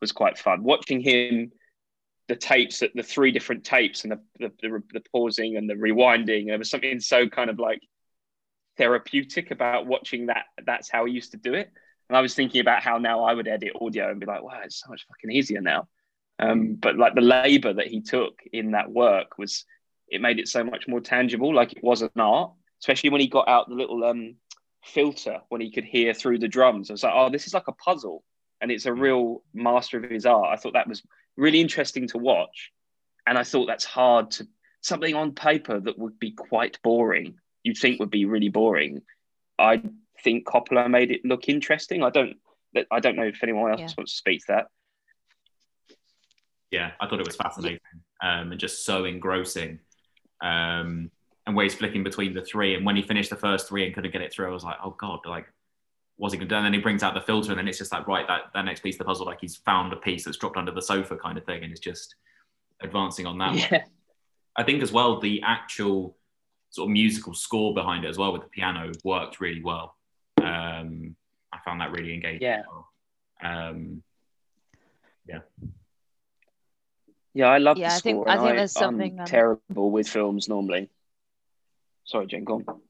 was 0.00 0.12
quite 0.12 0.38
fun. 0.38 0.64
Watching 0.64 1.00
him, 1.00 1.52
the 2.26 2.36
tapes, 2.36 2.80
the 2.80 3.02
three 3.02 3.30
different 3.30 3.64
tapes, 3.64 4.04
and 4.04 4.12
the 4.12 4.20
the, 4.38 4.52
the, 4.62 4.82
the 4.94 5.02
pausing 5.12 5.56
and 5.56 5.68
the 5.68 5.74
rewinding. 5.74 6.46
There 6.46 6.58
was 6.58 6.70
something 6.70 7.00
so 7.00 7.28
kind 7.28 7.50
of 7.50 7.58
like 7.58 7.80
therapeutic 8.76 9.50
about 9.50 9.86
watching 9.86 10.26
that. 10.26 10.46
That's 10.64 10.90
how 10.90 11.04
he 11.04 11.12
used 11.12 11.32
to 11.32 11.36
do 11.36 11.54
it. 11.54 11.70
And 12.10 12.16
I 12.16 12.22
was 12.22 12.34
thinking 12.34 12.60
about 12.60 12.82
how 12.82 12.98
now 12.98 13.22
I 13.22 13.34
would 13.34 13.46
edit 13.46 13.76
audio 13.80 14.10
and 14.10 14.18
be 14.18 14.26
like, 14.26 14.42
wow, 14.42 14.58
it's 14.64 14.80
so 14.80 14.90
much 14.90 15.06
fucking 15.06 15.30
easier 15.30 15.60
now. 15.60 15.86
Um, 16.40 16.74
but 16.74 16.96
like 16.96 17.14
the 17.14 17.20
labor 17.20 17.72
that 17.72 17.86
he 17.86 18.00
took 18.00 18.40
in 18.52 18.72
that 18.72 18.90
work 18.90 19.38
was, 19.38 19.64
it 20.08 20.20
made 20.20 20.40
it 20.40 20.48
so 20.48 20.64
much 20.64 20.88
more 20.88 21.00
tangible, 21.00 21.54
like 21.54 21.72
it 21.72 21.84
was 21.84 22.02
an 22.02 22.10
art, 22.16 22.50
especially 22.80 23.10
when 23.10 23.20
he 23.20 23.28
got 23.28 23.46
out 23.46 23.68
the 23.68 23.76
little 23.76 24.02
um, 24.02 24.34
filter 24.82 25.38
when 25.50 25.60
he 25.60 25.70
could 25.70 25.84
hear 25.84 26.12
through 26.12 26.40
the 26.40 26.48
drums. 26.48 26.90
I 26.90 26.94
was 26.94 27.04
like, 27.04 27.12
oh, 27.14 27.30
this 27.30 27.46
is 27.46 27.54
like 27.54 27.68
a 27.68 27.72
puzzle. 27.72 28.24
And 28.60 28.72
it's 28.72 28.86
a 28.86 28.92
real 28.92 29.44
master 29.54 30.02
of 30.02 30.10
his 30.10 30.26
art. 30.26 30.50
I 30.50 30.56
thought 30.56 30.72
that 30.72 30.88
was 30.88 31.04
really 31.36 31.60
interesting 31.60 32.08
to 32.08 32.18
watch. 32.18 32.72
And 33.24 33.38
I 33.38 33.44
thought 33.44 33.66
that's 33.66 33.84
hard 33.84 34.32
to, 34.32 34.48
something 34.80 35.14
on 35.14 35.36
paper 35.36 35.78
that 35.78 35.96
would 35.96 36.18
be 36.18 36.32
quite 36.32 36.82
boring, 36.82 37.36
you'd 37.62 37.78
think 37.78 38.00
would 38.00 38.10
be 38.10 38.24
really 38.24 38.48
boring. 38.48 39.02
I 39.60 39.80
think 40.22 40.46
Coppola 40.46 40.88
made 40.90 41.10
it 41.10 41.24
look 41.24 41.48
interesting. 41.48 42.02
I 42.02 42.10
don't 42.10 42.36
I 42.90 43.00
don't 43.00 43.16
know 43.16 43.24
if 43.24 43.42
anyone 43.42 43.70
else 43.72 43.80
Yeah. 43.80 43.94
wants 43.98 44.12
to 44.12 44.18
speak 44.18 44.40
to 44.40 44.46
that. 44.48 44.66
yeah, 46.70 46.92
I 47.00 47.06
thought 47.08 47.18
it 47.20 47.26
was 47.26 47.36
fascinating 47.36 47.80
um, 48.22 48.52
and 48.52 48.60
just 48.60 48.84
so 48.84 49.04
engrossing. 49.04 49.80
Um, 50.40 51.10
and 51.46 51.56
where 51.56 51.64
he's 51.64 51.74
flicking 51.74 52.04
between 52.04 52.32
the 52.32 52.42
three, 52.42 52.74
and 52.76 52.86
when 52.86 52.94
he 52.96 53.02
finished 53.02 53.30
the 53.30 53.36
first 53.36 53.68
three 53.68 53.84
and 53.84 53.94
couldn't 53.94 54.12
get 54.12 54.22
it 54.22 54.32
through, 54.32 54.46
I 54.48 54.52
was 54.52 54.62
like, 54.62 54.76
oh 54.84 54.94
god, 54.98 55.20
like, 55.26 55.46
what's 56.16 56.32
he 56.32 56.38
gonna 56.38 56.48
do? 56.48 56.54
And 56.54 56.64
then 56.64 56.72
he 56.72 56.78
brings 56.78 57.02
out 57.02 57.14
the 57.14 57.20
filter, 57.20 57.50
and 57.50 57.58
then 57.58 57.66
it's 57.66 57.78
just 57.78 57.92
like, 57.92 58.06
right, 58.06 58.26
that, 58.28 58.42
that 58.54 58.64
next 58.64 58.82
piece 58.82 58.94
of 58.94 58.98
the 59.00 59.04
puzzle, 59.06 59.26
like 59.26 59.40
he's 59.40 59.56
found 59.56 59.92
a 59.92 59.96
piece 59.96 60.24
that's 60.24 60.36
dropped 60.36 60.56
under 60.56 60.70
the 60.70 60.82
sofa, 60.82 61.16
kind 61.16 61.36
of 61.38 61.44
thing, 61.44 61.64
and 61.64 61.72
it's 61.72 61.80
just 61.80 62.14
advancing 62.82 63.26
on 63.26 63.38
that. 63.38 63.48
one. 63.50 63.58
Yeah. 63.58 63.82
I 64.56 64.62
think 64.62 64.82
as 64.82 64.92
well 64.92 65.18
the 65.18 65.42
actual 65.44 66.16
sort 66.70 66.88
of 66.88 66.92
musical 66.92 67.34
score 67.34 67.74
behind 67.74 68.04
it 68.04 68.08
as 68.08 68.16
well 68.18 68.32
with 68.32 68.42
the 68.42 68.48
piano 68.48 68.92
worked 69.02 69.40
really 69.40 69.62
well. 69.62 69.96
Um, 70.50 71.16
I 71.52 71.58
found 71.64 71.80
that 71.80 71.90
really 71.92 72.14
engaging. 72.14 72.42
Yeah. 72.42 72.60
as 72.60 72.64
well. 72.70 72.88
Um, 73.42 74.02
Yeah, 77.32 77.46
I 77.46 77.58
love 77.58 77.78
Yeah, 77.78 77.90
the 77.90 77.94
I 77.94 77.98
think- 78.00 78.16
score. 78.16 78.28
I 78.28 78.32
and 78.34 78.42
think 78.42 78.56
there's 78.56 78.72
something, 78.72 79.12
I'm 79.14 79.20
um, 79.20 79.26
terrible 79.26 79.90
with 79.90 80.08
films 80.08 80.48
normally. 80.48 80.88
Sorry, 82.04 82.26
Jen, 82.26 82.44
go 82.44 82.54
on. 82.66 82.80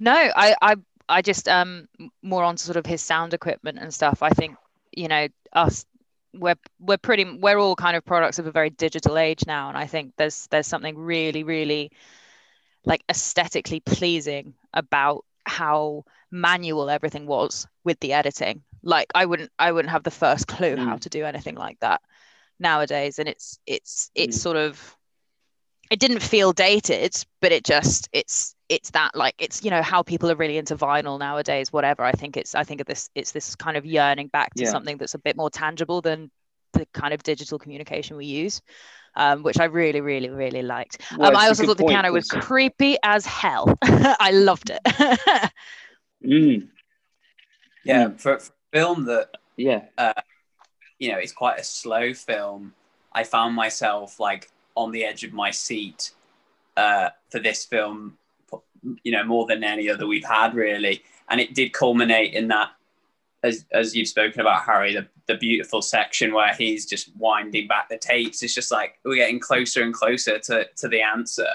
No, 0.00 0.12
I, 0.12 0.56
I, 0.60 0.76
I 1.08 1.22
just 1.22 1.46
um 1.48 1.88
more 2.22 2.42
on 2.42 2.56
sort 2.56 2.76
of 2.76 2.84
his 2.86 3.00
sound 3.02 3.32
equipment 3.32 3.78
and 3.78 3.94
stuff. 3.94 4.22
I 4.22 4.30
think 4.30 4.56
you 4.90 5.06
know 5.06 5.28
us, 5.52 5.84
we're 6.34 6.56
we're 6.80 6.96
pretty, 6.98 7.24
we're 7.38 7.58
all 7.58 7.76
kind 7.76 7.96
of 7.96 8.04
products 8.04 8.38
of 8.40 8.46
a 8.46 8.50
very 8.50 8.70
digital 8.70 9.18
age 9.18 9.46
now, 9.46 9.68
and 9.68 9.78
I 9.78 9.86
think 9.86 10.14
there's 10.16 10.48
there's 10.48 10.66
something 10.66 10.98
really 10.98 11.44
really 11.44 11.92
like 12.84 13.04
aesthetically 13.08 13.80
pleasing 13.80 14.54
about 14.74 15.24
how 15.44 16.04
manual 16.30 16.90
everything 16.90 17.26
was 17.26 17.66
with 17.84 17.98
the 18.00 18.12
editing. 18.12 18.62
Like 18.82 19.08
I 19.14 19.26
wouldn't 19.26 19.50
I 19.58 19.72
wouldn't 19.72 19.92
have 19.92 20.04
the 20.04 20.10
first 20.10 20.46
clue 20.48 20.76
how 20.76 20.96
Mm. 20.96 21.00
to 21.00 21.08
do 21.08 21.24
anything 21.24 21.56
like 21.56 21.78
that 21.80 22.00
nowadays, 22.58 23.18
and 23.18 23.28
it's 23.28 23.58
it's 23.66 24.10
it's 24.14 24.36
Mm. 24.38 24.40
sort 24.42 24.56
of 24.56 24.96
it 25.90 26.00
didn't 26.00 26.20
feel 26.20 26.52
dated, 26.52 27.14
but 27.40 27.52
it 27.52 27.64
just 27.64 28.08
it's 28.12 28.54
it's 28.68 28.90
that 28.90 29.14
like 29.14 29.34
it's 29.38 29.64
you 29.64 29.70
know 29.70 29.82
how 29.82 30.02
people 30.02 30.30
are 30.30 30.34
really 30.36 30.58
into 30.58 30.76
vinyl 30.76 31.18
nowadays. 31.18 31.72
Whatever 31.72 32.02
I 32.02 32.12
think 32.12 32.36
it's 32.36 32.54
I 32.54 32.64
think 32.64 32.80
of 32.80 32.86
this 32.86 33.08
it's 33.14 33.32
this 33.32 33.54
kind 33.54 33.76
of 33.76 33.86
yearning 33.86 34.28
back 34.28 34.54
to 34.54 34.64
Yeah. 34.64 34.70
something 34.72 34.96
that's 34.98 35.14
a 35.14 35.18
bit 35.18 35.36
more 35.36 35.50
tangible 35.50 36.00
than 36.00 36.30
the 36.72 36.86
kind 36.92 37.14
of 37.14 37.22
digital 37.22 37.58
communication 37.58 38.16
we 38.16 38.26
use, 38.26 38.60
um, 39.14 39.42
which 39.42 39.58
I 39.60 39.64
really, 39.64 40.00
really, 40.00 40.28
really 40.28 40.62
liked. 40.62 41.00
Well, 41.16 41.30
um, 41.30 41.36
I 41.36 41.46
also 41.48 41.64
thought 41.64 41.78
the 41.78 41.84
piano 41.84 42.12
was 42.12 42.28
creepy 42.28 42.96
as 43.02 43.24
hell. 43.24 43.72
I 43.82 44.32
loved 44.32 44.70
it. 44.70 44.80
Mm, 46.26 46.68
Yeah, 47.84 48.08
for, 48.10 48.38
for 48.38 48.52
a 48.72 48.76
film 48.78 49.04
that 49.06 49.28
yeah. 49.56 49.84
you 50.98 51.12
know, 51.12 51.18
it's 51.18 51.32
quite 51.32 51.58
a 51.58 51.64
slow 51.64 52.12
film. 52.14 52.74
I 53.12 53.24
found 53.24 53.54
myself 53.54 54.20
like 54.20 54.50
on 54.74 54.90
the 54.92 55.04
edge 55.04 55.24
of 55.24 55.32
my 55.32 55.50
seat 55.50 56.10
uh, 56.76 57.10
for 57.30 57.38
this 57.38 57.64
film, 57.64 58.18
you 59.02 59.12
know, 59.12 59.24
more 59.24 59.46
than 59.46 59.64
any 59.64 59.88
other 59.88 60.06
we've 60.06 60.24
had 60.24 60.54
really. 60.54 61.02
And 61.28 61.40
it 61.40 61.54
did 61.54 61.72
culminate 61.72 62.34
in 62.34 62.48
that, 62.48 62.70
as, 63.42 63.64
as 63.72 63.96
you've 63.96 64.08
spoken 64.08 64.40
about, 64.40 64.64
Harry, 64.64 64.94
the, 64.94 65.06
the 65.26 65.36
beautiful 65.36 65.82
section 65.82 66.32
where 66.32 66.54
he's 66.54 66.86
just 66.86 67.10
winding 67.16 67.66
back 67.66 67.88
the 67.88 67.98
tapes. 67.98 68.42
It's 68.42 68.54
just 68.54 68.70
like 68.70 68.98
we're 69.04 69.16
getting 69.16 69.40
closer 69.40 69.82
and 69.82 69.94
closer 69.94 70.38
to, 70.38 70.66
to 70.76 70.88
the 70.88 71.02
answer. 71.02 71.48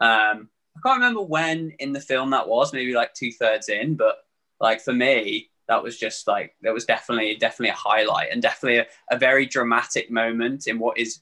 Um, 0.00 0.48
I 0.76 0.80
can't 0.86 1.00
remember 1.00 1.22
when 1.22 1.72
in 1.78 1.92
the 1.92 2.00
film 2.00 2.30
that 2.30 2.48
was, 2.48 2.72
maybe 2.72 2.94
like 2.94 3.14
two 3.14 3.32
thirds 3.32 3.68
in, 3.68 3.94
but 3.94 4.18
like 4.60 4.80
for 4.80 4.92
me, 4.92 5.50
that 5.68 5.82
was 5.82 5.98
just 5.98 6.28
like 6.28 6.54
that 6.62 6.74
was 6.74 6.84
definitely 6.84 7.34
definitely 7.36 7.70
a 7.70 7.74
highlight 7.74 8.28
and 8.30 8.40
definitely 8.42 8.78
a, 8.78 8.86
a 9.10 9.18
very 9.18 9.46
dramatic 9.46 10.10
moment 10.10 10.66
in 10.66 10.78
what 10.78 10.98
is 10.98 11.20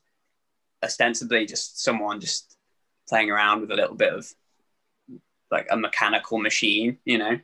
ostensibly 0.83 1.47
just 1.47 1.83
someone 1.83 2.21
just 2.21 2.57
playing 3.09 3.31
around 3.31 3.61
with 3.61 3.71
a 3.71 3.75
little 3.75 3.95
bit 3.95 4.13
of 4.13 4.27
like 5.51 5.67
a 5.71 5.77
mechanical 5.77 6.39
machine, 6.39 6.99
you 7.05 7.19
know. 7.19 7.39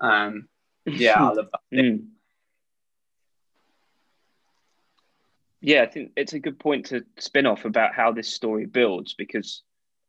Um, 0.00 0.48
yeah, 0.86 1.14
I 1.22 1.22
love 1.32 1.48
that. 1.52 1.76
Mm. 1.76 2.06
Yeah, 5.60 5.82
I 5.82 5.86
think 5.86 6.12
it's 6.16 6.34
a 6.34 6.38
good 6.38 6.58
point 6.60 6.86
to 6.86 7.04
spin 7.18 7.46
off 7.46 7.64
about 7.64 7.92
how 7.92 8.12
this 8.12 8.32
story 8.32 8.64
builds 8.64 9.14
because 9.14 9.62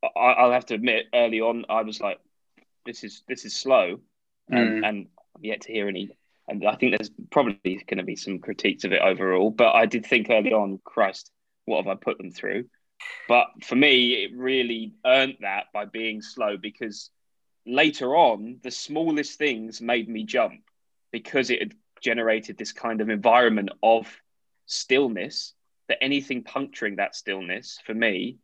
I, 0.03 0.07
I'll 0.19 0.51
have 0.51 0.65
to 0.67 0.75
admit, 0.75 1.07
early 1.13 1.41
on, 1.41 1.65
I 1.69 1.81
was 1.81 1.99
like, 1.99 2.19
"This 2.85 3.03
is 3.03 3.23
this 3.27 3.45
is 3.45 3.55
slow," 3.55 3.99
and, 4.49 4.83
mm. 4.83 4.87
and 4.87 5.07
I'm 5.35 5.43
yet 5.43 5.61
to 5.61 5.73
hear 5.73 5.87
any. 5.87 6.11
And 6.47 6.65
I 6.65 6.75
think 6.75 6.97
there's 6.97 7.11
probably 7.29 7.83
going 7.87 7.97
to 7.97 8.03
be 8.03 8.15
some 8.15 8.39
critiques 8.39 8.83
of 8.83 8.91
it 8.91 9.01
overall, 9.01 9.51
but 9.51 9.75
I 9.75 9.85
did 9.85 10.05
think 10.05 10.29
early 10.31 10.51
on, 10.51 10.79
Christ, 10.83 11.31
what 11.65 11.85
have 11.85 11.87
I 11.87 11.95
put 11.95 12.17
them 12.17 12.31
through? 12.31 12.65
But 13.27 13.47
for 13.63 13.75
me, 13.75 14.23
it 14.23 14.31
really 14.35 14.93
earned 15.05 15.37
that 15.41 15.65
by 15.73 15.85
being 15.85 16.23
slow 16.23 16.57
because 16.57 17.11
later 17.65 18.15
on, 18.15 18.59
the 18.63 18.71
smallest 18.71 19.37
things 19.37 19.79
made 19.79 20.09
me 20.09 20.23
jump 20.23 20.61
because 21.11 21.49
it 21.51 21.59
had 21.59 21.73
generated 22.01 22.57
this 22.57 22.71
kind 22.71 23.01
of 23.01 23.09
environment 23.09 23.69
of 23.83 24.07
stillness 24.65 25.53
that 25.87 26.03
anything 26.03 26.43
puncturing 26.43 26.97
that 26.97 27.15
stillness 27.15 27.79
for 27.85 27.93
me 27.93 28.37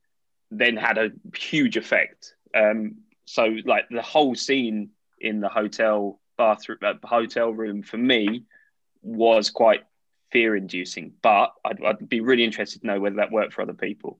then 0.52 0.78
had 0.78 0.98
a 0.98 1.12
huge 1.36 1.78
effect. 1.78 2.36
Um, 2.54 2.96
so, 3.26 3.56
like 3.66 3.90
the 3.90 4.02
whole 4.02 4.36
scene 4.36 4.90
in 5.20 5.40
the 5.40 5.50
hotel 5.50 6.20
bathroom, 6.38 6.80
uh, 6.84 6.94
hotel 7.04 7.50
room 7.52 7.82
for 7.82 7.98
me 7.98 8.44
was 9.02 9.50
quite 9.50 9.84
fear-inducing. 10.32 11.14
But 11.22 11.54
I'd, 11.64 11.84
I'd 11.84 12.10
be 12.10 12.20
really 12.20 12.44
interested 12.44 12.82
to 12.82 12.88
know 12.88 13.00
whether 13.00 13.18
that 13.18 13.32
worked 13.32 13.54
for 13.54 13.62
other 13.62 13.74
people. 13.74 14.20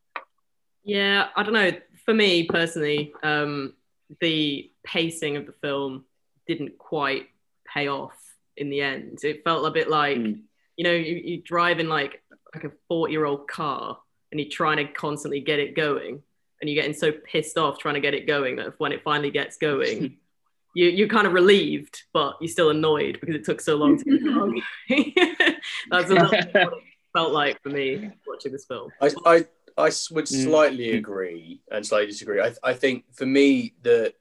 Yeah, 0.84 1.28
I 1.36 1.44
don't 1.44 1.54
know. 1.54 1.72
For 2.06 2.14
me 2.14 2.44
personally, 2.44 3.14
um, 3.24 3.74
the 4.22 4.72
pacing 4.84 5.36
of 5.38 5.46
the 5.46 5.52
film 5.54 6.06
didn't 6.48 6.78
quite 6.78 7.28
pay 7.72 7.88
off 7.88 8.16
in 8.56 8.70
the 8.70 8.82
end. 8.82 9.20
It 9.24 9.44
felt 9.44 9.66
a 9.66 9.72
bit 9.72 9.90
like, 9.90 10.18
Mm. 10.18 10.42
you 10.78 10.84
know, 10.84 10.94
you, 10.94 11.16
you 11.16 11.42
drive 11.42 11.80
in 11.80 11.90
like 11.90 12.22
like 12.54 12.64
a 12.64 12.72
40 12.88 13.12
year 13.12 13.26
old 13.26 13.48
car 13.48 13.98
and 14.32 14.40
you're 14.40 14.50
trying 14.50 14.78
to 14.78 14.86
constantly 14.94 15.40
get 15.40 15.60
it 15.60 15.76
going 15.76 16.22
and 16.62 16.70
you're 16.70 16.82
getting 16.82 16.98
so 16.98 17.12
pissed 17.12 17.58
off 17.58 17.78
trying 17.80 17.96
to 17.96 18.00
get 18.02 18.14
it 18.14 18.28
going 18.28 18.56
that 18.58 18.74
when 18.80 18.92
it 18.92 19.04
finally 19.04 19.32
gets 19.32 19.58
going, 19.58 20.18
you, 20.76 20.88
you're 20.88 21.08
kind 21.08 21.28
of 21.28 21.34
relieved, 21.34 22.04
but 22.14 22.36
you're 22.42 22.50
still 22.50 22.70
annoyed 22.70 23.18
because 23.20 23.36
it 23.36 23.44
took 23.44 23.62
so 23.62 23.76
long 23.76 23.98
to 23.98 24.04
get 24.04 24.24
going. 24.24 24.62
That's 25.92 26.10
a 26.10 26.14
little 26.14 26.30
what 26.30 26.74
it 26.74 26.84
felt 27.14 27.32
like 27.34 27.62
for 27.62 27.70
me 27.70 28.10
watching 28.28 28.52
this 28.52 28.66
film. 28.66 28.92
I 29.02 29.46
I 29.78 29.92
would 30.12 30.26
Mm. 30.26 30.44
slightly 30.44 30.92
agree 30.96 31.60
and 31.70 31.86
slightly 31.86 32.08
disagree. 32.08 32.42
I, 32.42 32.54
I 32.64 32.74
think 32.74 33.04
for 33.14 33.26
me 33.26 33.74
the 33.82 34.14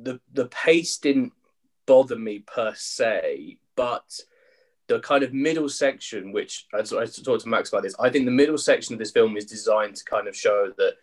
the 0.00 0.20
the 0.32 0.46
pace 0.46 0.98
didn't 0.98 1.32
bother 1.86 2.16
me 2.16 2.40
per 2.40 2.74
se, 2.74 3.58
but 3.76 4.18
the 4.86 5.00
kind 5.00 5.24
of 5.24 5.32
middle 5.32 5.68
section, 5.68 6.32
which 6.32 6.66
I, 6.74 6.82
talked 6.82 7.42
to 7.42 7.48
Max 7.48 7.70
about 7.70 7.82
this, 7.82 7.94
I 7.98 8.10
think 8.10 8.24
the 8.24 8.30
middle 8.30 8.58
section 8.58 8.94
of 8.94 8.98
this 8.98 9.12
film 9.12 9.36
is 9.36 9.46
designed 9.46 9.96
to 9.96 10.04
kind 10.04 10.28
of 10.28 10.36
show 10.36 10.72
that 10.76 10.94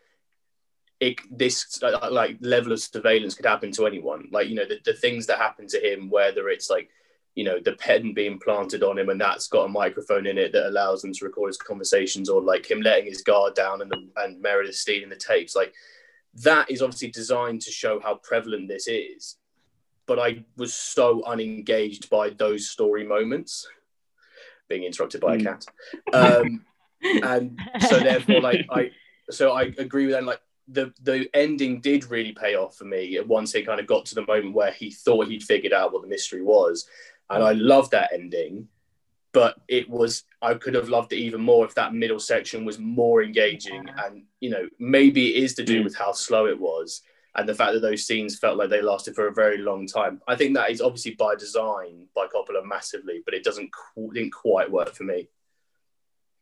it 0.99 1.19
this 1.35 1.81
like 1.81 2.37
level 2.41 2.71
of 2.71 2.79
surveillance 2.79 3.33
could 3.33 3.45
happen 3.45 3.71
to 3.71 3.87
anyone. 3.87 4.27
Like 4.31 4.49
you 4.49 4.55
know 4.55 4.65
the, 4.67 4.79
the 4.85 4.93
things 4.93 5.25
that 5.27 5.39
happen 5.39 5.67
to 5.67 5.79
him, 5.79 6.09
whether 6.09 6.49
it's 6.49 6.69
like 6.69 6.89
you 7.35 7.43
know 7.43 7.59
the 7.59 7.73
pen 7.73 8.13
being 8.13 8.39
planted 8.39 8.83
on 8.83 8.99
him 8.99 9.09
and 9.09 9.19
that's 9.19 9.47
got 9.47 9.65
a 9.65 9.69
microphone 9.69 10.27
in 10.27 10.37
it 10.37 10.51
that 10.51 10.67
allows 10.67 11.01
them 11.01 11.13
to 11.13 11.25
record 11.25 11.49
his 11.49 11.57
conversations 11.57 12.29
or 12.29 12.41
like 12.41 12.69
him 12.69 12.81
letting 12.81 13.05
his 13.05 13.21
guard 13.21 13.55
down 13.55 13.81
and 13.81 13.89
the, 13.89 14.07
and 14.17 14.41
Meredith 14.41 14.75
stealing 14.75 15.09
the 15.09 15.15
tapes 15.15 15.55
like 15.55 15.73
that 16.33 16.69
is 16.69 16.81
obviously 16.81 17.09
designed 17.09 17.61
to 17.61 17.71
show 17.71 17.99
how 17.99 18.15
prevalent 18.15 18.67
this 18.67 18.87
is 18.87 19.37
but 20.11 20.19
I 20.19 20.43
was 20.57 20.73
so 20.73 21.23
unengaged 21.33 22.09
by 22.09 22.25
those 22.43 22.69
story 22.69 23.03
moments 23.15 23.51
being 24.67 24.83
interrupted 24.83 25.21
by 25.21 25.35
a 25.35 25.37
Mm. 25.37 25.43
cat 25.49 25.65
um, 26.13 26.65
and 27.33 27.45
so 27.89 27.95
therefore 28.01 28.41
like 28.41 28.65
I 28.69 28.91
so 29.29 29.53
I 29.53 29.63
agree 29.85 30.05
with 30.07 30.15
that 30.15 30.25
like 30.31 30.41
the 30.67 30.85
the 31.01 31.29
ending 31.33 31.79
did 31.79 32.01
really 32.15 32.33
pay 32.43 32.55
off 32.55 32.75
for 32.77 32.85
me 32.85 33.17
once 33.37 33.55
it 33.55 33.65
kind 33.65 33.79
of 33.79 33.87
got 33.87 34.05
to 34.07 34.15
the 34.15 34.25
moment 34.25 34.53
where 34.53 34.73
he 34.81 34.91
thought 34.91 35.27
he'd 35.27 35.43
figured 35.43 35.73
out 35.79 35.93
what 35.93 36.01
the 36.01 36.13
mystery 36.15 36.43
was 36.55 36.87
and 37.29 37.41
I 37.41 37.53
loved 37.53 37.91
that 37.91 38.11
ending. 38.13 38.67
But 39.33 39.55
it 39.69 39.89
was 39.89 40.25
I 40.41 40.55
could 40.55 40.75
have 40.75 40.89
loved 40.89 41.13
it 41.13 41.19
even 41.27 41.39
more 41.39 41.63
if 41.65 41.73
that 41.75 41.93
middle 41.93 42.19
section 42.19 42.65
was 42.65 42.77
more 42.79 43.23
engaging, 43.23 43.83
and 44.03 44.13
you 44.41 44.49
know 44.49 44.67
maybe 44.77 45.23
it 45.33 45.43
is 45.45 45.53
to 45.55 45.63
do 45.63 45.79
Mm. 45.79 45.85
with 45.85 45.95
how 45.95 46.11
slow 46.11 46.47
it 46.47 46.59
was 46.59 47.01
and 47.35 47.47
the 47.47 47.55
fact 47.55 47.73
that 47.73 47.79
those 47.81 48.05
scenes 48.05 48.37
felt 48.37 48.57
like 48.57 48.69
they 48.69 48.81
lasted 48.81 49.15
for 49.15 49.27
a 49.27 49.33
very 49.33 49.57
long 49.57 49.87
time. 49.87 50.21
I 50.27 50.35
think 50.35 50.55
that 50.55 50.69
is 50.69 50.81
obviously 50.81 51.15
by 51.15 51.35
design 51.35 52.07
by 52.15 52.27
Coppola 52.27 52.65
massively, 52.65 53.21
but 53.23 53.33
it 53.33 53.43
doesn't 53.43 53.71
qu- 53.71 54.11
didn't 54.13 54.33
quite 54.33 54.69
work 54.71 54.93
for 54.93 55.03
me. 55.03 55.29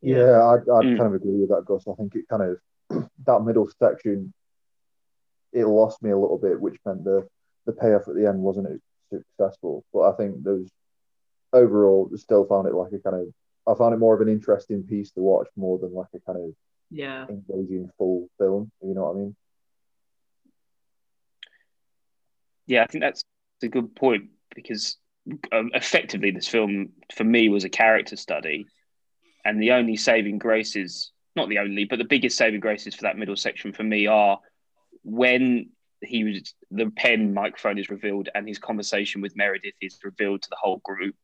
Yeah, 0.01 0.43
I'd, 0.45 0.61
I'd 0.61 0.85
Mm. 0.85 0.97
kind 0.97 1.07
of 1.07 1.13
agree 1.13 1.39
with 1.41 1.49
that, 1.49 1.65
Gus. 1.65 1.85
I 1.87 1.93
think 1.93 2.15
it 2.15 2.25
kind 2.29 2.43
of 2.43 3.09
that 3.25 3.43
middle 3.43 3.69
section 3.77 4.33
it 5.51 5.65
lost 5.65 6.01
me 6.03 6.11
a 6.11 6.17
little 6.17 6.37
bit, 6.37 6.59
which 6.59 6.77
meant 6.85 7.03
the 7.03 7.27
the 7.65 7.73
payoff 7.73 8.07
at 8.07 8.15
the 8.15 8.27
end 8.27 8.39
wasn't 8.39 8.67
as 8.67 8.79
successful. 9.11 9.83
But 9.93 10.01
I 10.11 10.15
think 10.15 10.43
those 10.43 10.69
overall 11.53 12.09
still 12.15 12.45
found 12.45 12.67
it 12.67 12.73
like 12.73 12.91
a 12.93 12.99
kind 12.99 13.15
of 13.15 13.27
I 13.67 13.77
found 13.77 13.93
it 13.93 13.97
more 13.97 14.15
of 14.15 14.21
an 14.21 14.29
interesting 14.29 14.83
piece 14.83 15.11
to 15.11 15.19
watch 15.21 15.47
more 15.55 15.77
than 15.77 15.93
like 15.93 16.07
a 16.15 16.19
kind 16.21 16.37
of 16.43 16.51
Yeah. 16.89 17.27
engaging 17.29 17.89
full 17.97 18.27
film. 18.39 18.71
You 18.81 18.93
know 18.95 19.03
what 19.05 19.15
I 19.15 19.19
mean? 19.19 19.35
Yeah, 22.69 22.83
I 22.83 22.85
think 22.85 23.03
that's 23.03 23.23
a 23.63 23.67
good 23.67 23.95
point 23.95 24.29
because 24.55 24.97
um, 25.51 25.71
effectively 25.73 26.29
this 26.29 26.47
film 26.47 26.89
for 27.13 27.23
me 27.23 27.49
was 27.49 27.63
a 27.63 27.69
character 27.69 28.15
study, 28.15 28.67
and 29.43 29.61
the 29.61 29.71
only 29.71 29.97
saving 29.97 30.37
graces, 30.37 31.11
not 31.35 31.49
the 31.49 31.57
only, 31.57 31.85
but 31.85 31.97
the 31.97 32.05
biggest 32.05 32.37
saving 32.37 32.59
graces 32.59 32.93
for 32.93 33.01
that 33.01 33.17
middle 33.17 33.35
section 33.35 33.73
for 33.73 33.83
me 33.83 34.05
are 34.05 34.39
when 35.03 35.71
he 36.01 36.23
was 36.23 36.53
the 36.69 36.91
pen 36.91 37.33
microphone 37.33 37.79
is 37.79 37.89
revealed 37.89 38.29
and 38.35 38.47
his 38.47 38.59
conversation 38.59 39.21
with 39.21 39.35
Meredith 39.35 39.73
is 39.81 39.97
revealed 40.03 40.43
to 40.43 40.49
the 40.49 40.57
whole 40.61 40.79
group 40.85 41.15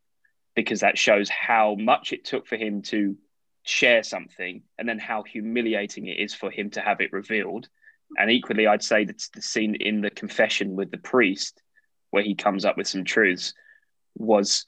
because 0.55 0.79
that 0.79 0.97
shows 0.97 1.29
how 1.29 1.75
much 1.75 2.11
it 2.11 2.25
took 2.25 2.47
for 2.47 2.57
him 2.57 2.81
to 2.81 3.15
share 3.63 4.01
something 4.01 4.63
and 4.79 4.89
then 4.89 4.97
how 4.97 5.21
humiliating 5.21 6.07
it 6.07 6.17
is 6.19 6.33
for 6.33 6.49
him 6.49 6.71
to 6.71 6.81
have 6.81 7.01
it 7.01 7.13
revealed. 7.13 7.69
And 8.17 8.31
equally, 8.31 8.67
I'd 8.67 8.83
say 8.83 9.05
that 9.05 9.27
the 9.33 9.41
scene 9.41 9.75
in 9.75 10.01
the 10.01 10.09
confession 10.09 10.75
with 10.75 10.91
the 10.91 10.97
priest, 10.97 11.61
where 12.11 12.23
he 12.23 12.35
comes 12.35 12.65
up 12.65 12.77
with 12.77 12.87
some 12.87 13.03
truths, 13.03 13.53
was 14.15 14.65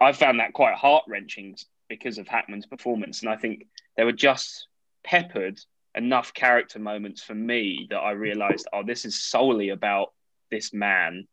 I 0.00 0.12
found 0.12 0.40
that 0.40 0.52
quite 0.52 0.74
heart 0.74 1.04
wrenching 1.06 1.56
because 1.88 2.18
of 2.18 2.26
Hackman's 2.26 2.66
performance. 2.66 3.20
And 3.20 3.30
I 3.30 3.36
think 3.36 3.66
there 3.96 4.06
were 4.06 4.12
just 4.12 4.66
peppered 5.04 5.60
enough 5.94 6.34
character 6.34 6.78
moments 6.78 7.22
for 7.22 7.34
me 7.34 7.86
that 7.90 7.98
I 7.98 8.12
realized, 8.12 8.66
oh, 8.72 8.82
this 8.84 9.04
is 9.04 9.22
solely 9.22 9.68
about 9.70 10.12
this 10.50 10.72
man, 10.72 11.26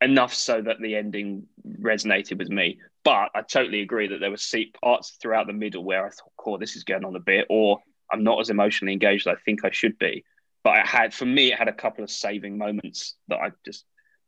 enough 0.00 0.34
so 0.34 0.60
that 0.60 0.76
the 0.80 0.96
ending 0.96 1.46
resonated 1.80 2.38
with 2.38 2.48
me. 2.48 2.78
But 3.02 3.30
I 3.34 3.42
totally 3.42 3.80
agree 3.80 4.08
that 4.08 4.20
there 4.20 4.30
were 4.30 4.36
seat 4.36 4.76
parts 4.80 5.16
throughout 5.20 5.46
the 5.46 5.52
middle 5.52 5.84
where 5.84 6.06
I 6.06 6.10
thought, 6.10 6.32
oh, 6.46 6.58
this 6.58 6.76
is 6.76 6.84
going 6.84 7.04
on 7.04 7.16
a 7.16 7.20
bit, 7.20 7.46
or 7.50 7.80
I'm 8.10 8.22
not 8.22 8.40
as 8.40 8.50
emotionally 8.50 8.92
engaged 8.92 9.26
as 9.26 9.34
I 9.34 9.40
think 9.44 9.64
I 9.64 9.70
should 9.70 9.98
be. 9.98 10.24
But 10.64 10.78
it 10.78 10.86
had, 10.86 11.12
for 11.14 11.26
me, 11.26 11.52
it 11.52 11.58
had 11.58 11.68
a 11.68 11.72
couple 11.74 12.02
of 12.02 12.10
saving 12.10 12.56
moments 12.58 13.14
that 13.28 13.38
I 13.38 13.52
just 13.64 13.84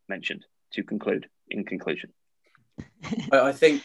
mentioned 0.08 0.44
to 0.74 0.82
conclude. 0.84 1.28
In 1.48 1.64
conclusion, 1.64 2.12
I, 3.32 3.38
I 3.40 3.52
think 3.52 3.80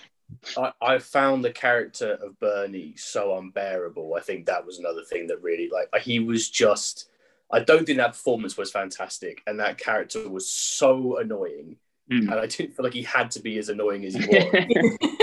I, 0.57 0.71
I 0.81 0.97
found 0.97 1.45
the 1.45 1.51
character 1.51 2.13
of 2.13 2.39
Bernie 2.39 2.95
so 2.97 3.37
unbearable. 3.37 4.15
I 4.17 4.21
think 4.21 4.47
that 4.47 4.65
was 4.65 4.79
another 4.79 5.03
thing 5.03 5.27
that 5.27 5.41
really 5.43 5.69
like 5.71 5.89
he 6.01 6.19
was 6.19 6.49
just. 6.49 7.07
I 7.53 7.59
don't 7.59 7.85
think 7.85 7.97
that 7.99 8.13
performance 8.13 8.57
was 8.57 8.71
fantastic, 8.71 9.41
and 9.45 9.59
that 9.59 9.77
character 9.77 10.27
was 10.27 10.49
so 10.49 11.17
annoying. 11.17 11.75
Mm. 12.11 12.21
And 12.31 12.33
I 12.33 12.47
didn't 12.47 12.75
feel 12.75 12.83
like 12.83 12.93
he 12.93 13.03
had 13.03 13.29
to 13.31 13.39
be 13.41 13.57
as 13.59 13.69
annoying 13.69 14.03
as 14.05 14.15
he 14.15 14.19
was. 14.25 14.29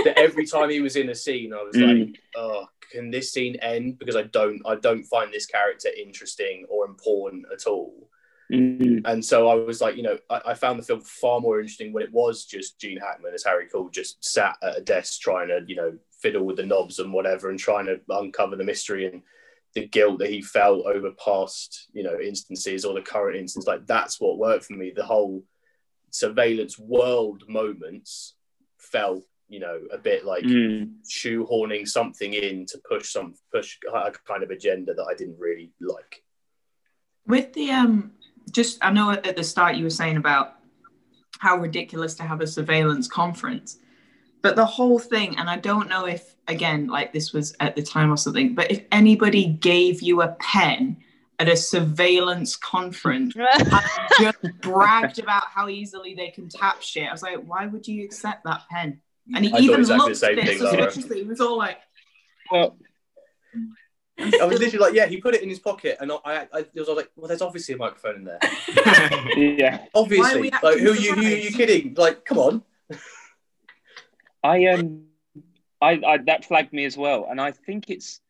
that 0.05 0.15
every 0.17 0.47
time 0.47 0.71
he 0.71 0.81
was 0.81 0.95
in 0.97 1.09
a 1.11 1.15
scene, 1.15 1.53
I 1.53 1.63
was 1.63 1.75
Mm. 1.75 2.07
like, 2.07 2.21
"Oh, 2.37 2.67
can 2.91 3.11
this 3.11 3.33
scene 3.33 3.57
end?" 3.57 3.99
Because 3.99 4.17
I 4.17 4.23
don't, 4.23 4.61
I 4.67 4.77
don't 4.77 5.05
find 5.05 5.33
this 5.33 5.47
character 5.47 5.89
interesting 5.97 6.67
or 6.69 6.87
important 6.87 7.47
at 7.53 7.67
all. 7.67 8.09
Mm. 8.53 9.03
And 9.05 9.23
so 9.23 9.49
I 9.49 9.55
was 9.55 9.81
like, 9.81 9.97
you 9.97 10.03
know, 10.03 10.19
I, 10.31 10.41
I 10.47 10.55
found 10.55 10.79
the 10.79 10.83
film 10.83 11.03
far 11.03 11.41
more 11.41 11.61
interesting 11.61 11.93
when 11.93 12.03
it 12.03 12.13
was 12.13 12.47
just 12.47 12.81
Gene 12.81 12.99
Hackman 12.99 13.35
as 13.35 13.45
Harry 13.45 13.69
Caul 13.69 13.91
just 13.91 14.25
sat 14.25 14.57
at 14.63 14.79
a 14.79 14.81
desk 14.81 15.21
trying 15.21 15.49
to, 15.49 15.61
you 15.67 15.77
know, 15.77 15.99
fiddle 16.23 16.45
with 16.45 16.57
the 16.57 16.67
knobs 16.67 16.99
and 16.99 17.13
whatever 17.13 17.51
and 17.51 17.59
trying 17.59 17.87
to 17.87 18.01
uncover 18.09 18.57
the 18.57 18.65
mystery 18.65 19.07
and 19.07 19.23
the 19.75 19.87
guilt 19.87 20.19
that 20.19 20.31
he 20.31 20.41
felt 20.41 20.87
over 20.87 21.11
past, 21.23 21.89
you 21.93 22.03
know, 22.03 22.19
instances 22.19 22.85
or 22.85 22.95
the 22.95 23.03
current 23.03 23.37
instance. 23.37 23.67
Like 23.67 23.87
that's 23.87 24.19
what 24.19 24.39
worked 24.39 24.65
for 24.65 24.73
me. 24.73 24.93
The 24.97 25.05
whole 25.05 25.45
surveillance 26.11 26.79
world 26.79 27.45
moments 27.49 28.35
felt, 28.79 29.25
you 29.49 29.61
know, 29.61 29.81
a 29.93 29.99
bit 29.99 30.25
like 30.25 30.45
Mm. 30.45 30.97
shoehorning 31.05 31.89
something 31.89 32.35
in 32.35 32.67
to 32.67 32.79
push 32.89 33.11
some 33.11 33.35
push 33.51 33.79
a 33.93 34.13
kind 34.27 34.43
of 34.43 34.51
agenda 34.51 34.95
that 34.95 35.07
I 35.11 35.15
didn't 35.15 35.39
really 35.39 35.73
like. 35.81 36.23
With 37.27 37.53
the 37.55 37.71
um, 37.71 38.13
just 38.51 38.79
I 38.83 38.91
know 38.91 39.11
at 39.11 39.37
the 39.37 39.45
start 39.45 39.77
you 39.77 39.85
were 39.85 39.91
saying 39.91 40.17
about 40.17 40.57
how 41.39 41.57
ridiculous 41.57 42.15
to 42.17 42.23
have 42.25 42.41
a 42.41 42.47
surveillance 42.47 43.09
conference, 43.09 43.79
but 44.43 44.57
the 44.57 44.67
whole 44.67 44.99
thing, 44.99 45.39
and 45.39 45.49
I 45.49 45.57
don't 45.57 45.89
know 45.89 46.07
if 46.07 46.37
again 46.47 46.89
like 46.89 47.13
this 47.13 47.33
was 47.33 47.55
at 47.61 47.75
the 47.75 47.83
time 47.83 48.13
or 48.13 48.17
something, 48.17 48.55
but 48.55 48.71
if 48.71 48.85
anybody 48.93 49.47
gave 49.47 50.03
you 50.03 50.23
a 50.23 50.37
pen 50.41 50.99
at 51.39 51.49
a 51.49 51.57
surveillance 51.57 52.57
conference 52.57 53.35
and 53.37 54.09
just 54.19 54.39
bragged 54.61 55.19
about 55.19 55.45
how 55.47 55.69
easily 55.69 56.15
they 56.15 56.29
can 56.31 56.49
tap 56.49 56.83
shit, 56.83 57.09
I 57.09 57.13
was 57.13 57.23
like, 57.23 57.43
why 57.45 57.67
would 57.67 57.87
you 57.87 58.05
accept 58.05 58.45
that 58.45 58.63
pen? 58.71 59.01
And 59.35 59.45
he 59.45 59.53
I 59.53 59.59
even 59.59 59.81
exactly 59.81 59.97
the 59.97 60.09
looked 60.09 60.17
same 60.17 60.33
a 60.33 60.35
bit 60.37 60.47
thing, 60.47 60.63
Lara. 60.63 60.77
suspiciously. 60.91 61.23
He 61.23 61.29
was 61.29 61.41
all 61.41 61.59
like, 61.59 61.79
Well, 62.51 62.79
I 64.19 64.45
was 64.47 64.59
literally 64.59 64.79
like, 64.79 64.95
yeah, 64.95 65.07
he 65.07 65.19
put 65.19 65.35
it 65.35 65.43
in 65.43 65.49
his 65.49 65.61
pocket, 65.61 65.97
and 66.01 66.11
I, 66.11 66.19
I, 66.25 66.47
I 66.53 66.65
was 66.75 66.89
like, 66.89 67.11
well, 67.15 67.29
there's 67.29 67.43
obviously 67.43 67.75
a 67.75 67.79
microphone 67.79 68.17
in 68.17 68.25
there. 68.25 68.39
yeah. 69.37 69.85
Obviously, 69.95 70.41
we 70.41 70.51
like, 70.51 70.65
acting 70.65 70.85
who 70.85 70.93
you, 70.95 71.15
who 71.15 71.21
are 71.21 71.25
you 71.25 71.51
kidding? 71.53 71.95
Like, 71.97 72.25
come 72.25 72.39
on. 72.39 72.63
I 74.43 74.67
um, 74.67 75.05
I, 75.81 76.01
I 76.07 76.19
that 76.27 76.45
flagged 76.45 76.73
me 76.73 76.85
as 76.85 76.97
well, 76.97 77.27
and 77.31 77.41
I 77.41 77.53
think 77.53 77.91
it's. 77.91 78.21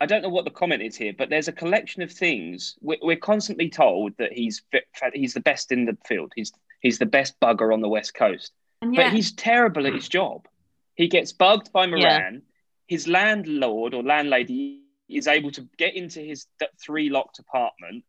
I 0.00 0.06
don't 0.06 0.22
know 0.22 0.28
what 0.28 0.44
the 0.44 0.50
comment 0.50 0.82
is 0.82 0.96
here, 0.96 1.12
but 1.16 1.30
there's 1.30 1.46
a 1.46 1.52
collection 1.52 2.02
of 2.02 2.10
things. 2.10 2.76
We're, 2.80 2.98
we're 3.02 3.16
constantly 3.16 3.68
told 3.68 4.12
that 4.18 4.32
he's 4.32 4.62
he's 5.14 5.34
the 5.34 5.40
best 5.40 5.70
in 5.70 5.84
the 5.84 5.96
field. 6.06 6.32
He's 6.34 6.52
he's 6.80 6.98
the 6.98 7.06
best 7.06 7.38
bugger 7.40 7.72
on 7.72 7.80
the 7.80 7.88
west 7.88 8.14
coast, 8.14 8.52
And 8.52 8.61
yeah, 8.82 9.04
but 9.04 9.12
he's 9.12 9.32
terrible 9.32 9.86
at 9.86 9.94
his 9.94 10.08
job. 10.08 10.46
He 10.94 11.08
gets 11.08 11.32
bugged 11.32 11.72
by 11.72 11.86
Moran. 11.86 12.42
His 12.86 13.08
landlord 13.08 13.94
or 13.94 14.02
landlady 14.02 14.82
is 15.08 15.26
able 15.26 15.50
to 15.52 15.68
get 15.78 15.94
into 15.94 16.20
his 16.20 16.46
th- 16.58 16.70
three 16.80 17.08
locked 17.08 17.38
apartment. 17.38 18.04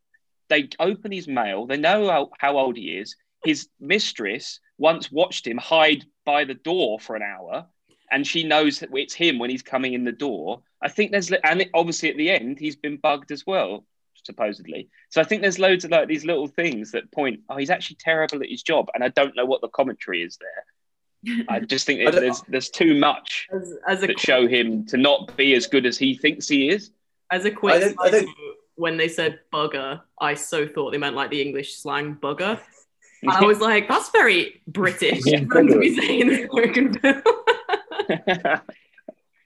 They 0.50 0.70
open 0.80 1.12
his 1.12 1.28
mail. 1.28 1.66
They 1.66 1.78
know 1.78 2.10
how, 2.10 2.30
how 2.38 2.58
old 2.58 2.76
he 2.76 2.98
is. 2.98 3.16
His 3.44 3.70
mistress 3.80 4.60
once 4.78 5.12
watched 5.12 5.48
him 5.48 5.58
hide 5.58 6.06
by 6.26 6.46
the 6.46 6.54
door 6.54 7.00
for 7.00 7.16
an 7.16 7.22
hour, 7.22 7.66
and 8.12 8.26
she 8.26 8.44
knows 8.44 8.80
that 8.80 8.90
it's 8.94 9.14
him 9.14 9.40
when 9.40 9.50
he's 9.50 9.62
coming 9.62 9.94
in 9.94 10.04
the 10.04 10.12
door. 10.12 10.62
I 10.82 10.90
think 10.90 11.12
there's, 11.12 11.32
and 11.32 11.70
obviously 11.74 12.10
at 12.10 12.18
the 12.18 12.30
end 12.30 12.60
he's 12.60 12.76
been 12.76 12.98
bugged 12.98 13.32
as 13.32 13.46
well, 13.46 13.86
supposedly. 14.24 14.90
So 15.10 15.22
I 15.22 15.24
think 15.24 15.42
there's 15.42 15.60
loads 15.60 15.86
of 15.86 15.92
like 15.92 16.08
these 16.08 16.26
little 16.26 16.48
things 16.48 16.92
that 16.92 17.12
point, 17.12 17.42
oh, 17.50 17.58
he's 17.58 17.70
actually 17.70 17.98
terrible 18.00 18.42
at 18.42 18.50
his 18.50 18.64
job, 18.64 18.90
and 18.94 19.04
I 19.04 19.10
don't 19.10 19.36
know 19.36 19.46
what 19.46 19.62
the 19.62 19.70
commentary 19.70 20.24
is 20.24 20.38
there. 20.38 21.46
I 21.50 21.60
just 21.74 21.86
think 21.86 22.06
I 22.08 22.12
there's 22.12 22.42
there's 22.48 22.70
too 22.70 22.96
much 22.96 23.48
As, 23.54 23.74
as 23.88 24.04
a 24.04 24.08
that 24.08 24.20
show 24.20 24.48
him 24.48 24.86
to 24.88 24.98
not 24.98 25.36
be 25.38 25.54
as 25.54 25.68
good 25.68 25.86
as 25.86 25.98
he 25.98 26.18
thinks 26.18 26.48
he 26.48 26.70
is. 26.70 26.92
As 27.32 27.46
a 27.46 27.52
quick 27.52 27.80
don't- 27.82 28.00
I 28.00 28.12
side 28.12 28.26
don't- 28.26 28.36
when 28.76 28.98
they 28.98 29.08
said 29.08 29.40
bugger, 29.54 30.02
I 30.20 30.34
so 30.34 30.68
thought 30.68 30.92
they 30.92 30.98
meant 30.98 31.16
like 31.16 31.30
the 31.30 31.42
English 31.42 31.76
slang 31.78 32.16
bugger. 32.16 32.60
And 33.24 33.32
I 33.32 33.46
was 33.46 33.62
like, 33.62 33.88
that's 33.88 34.10
very 34.10 34.62
British 34.68 35.22
Yeah. 35.26 35.46
for 35.50 35.60
him 35.60 35.68
to 35.70 35.80
be 35.80 35.96
saying 35.96 36.20
in 36.30 36.50
American 36.50 36.94
film. 37.00 37.22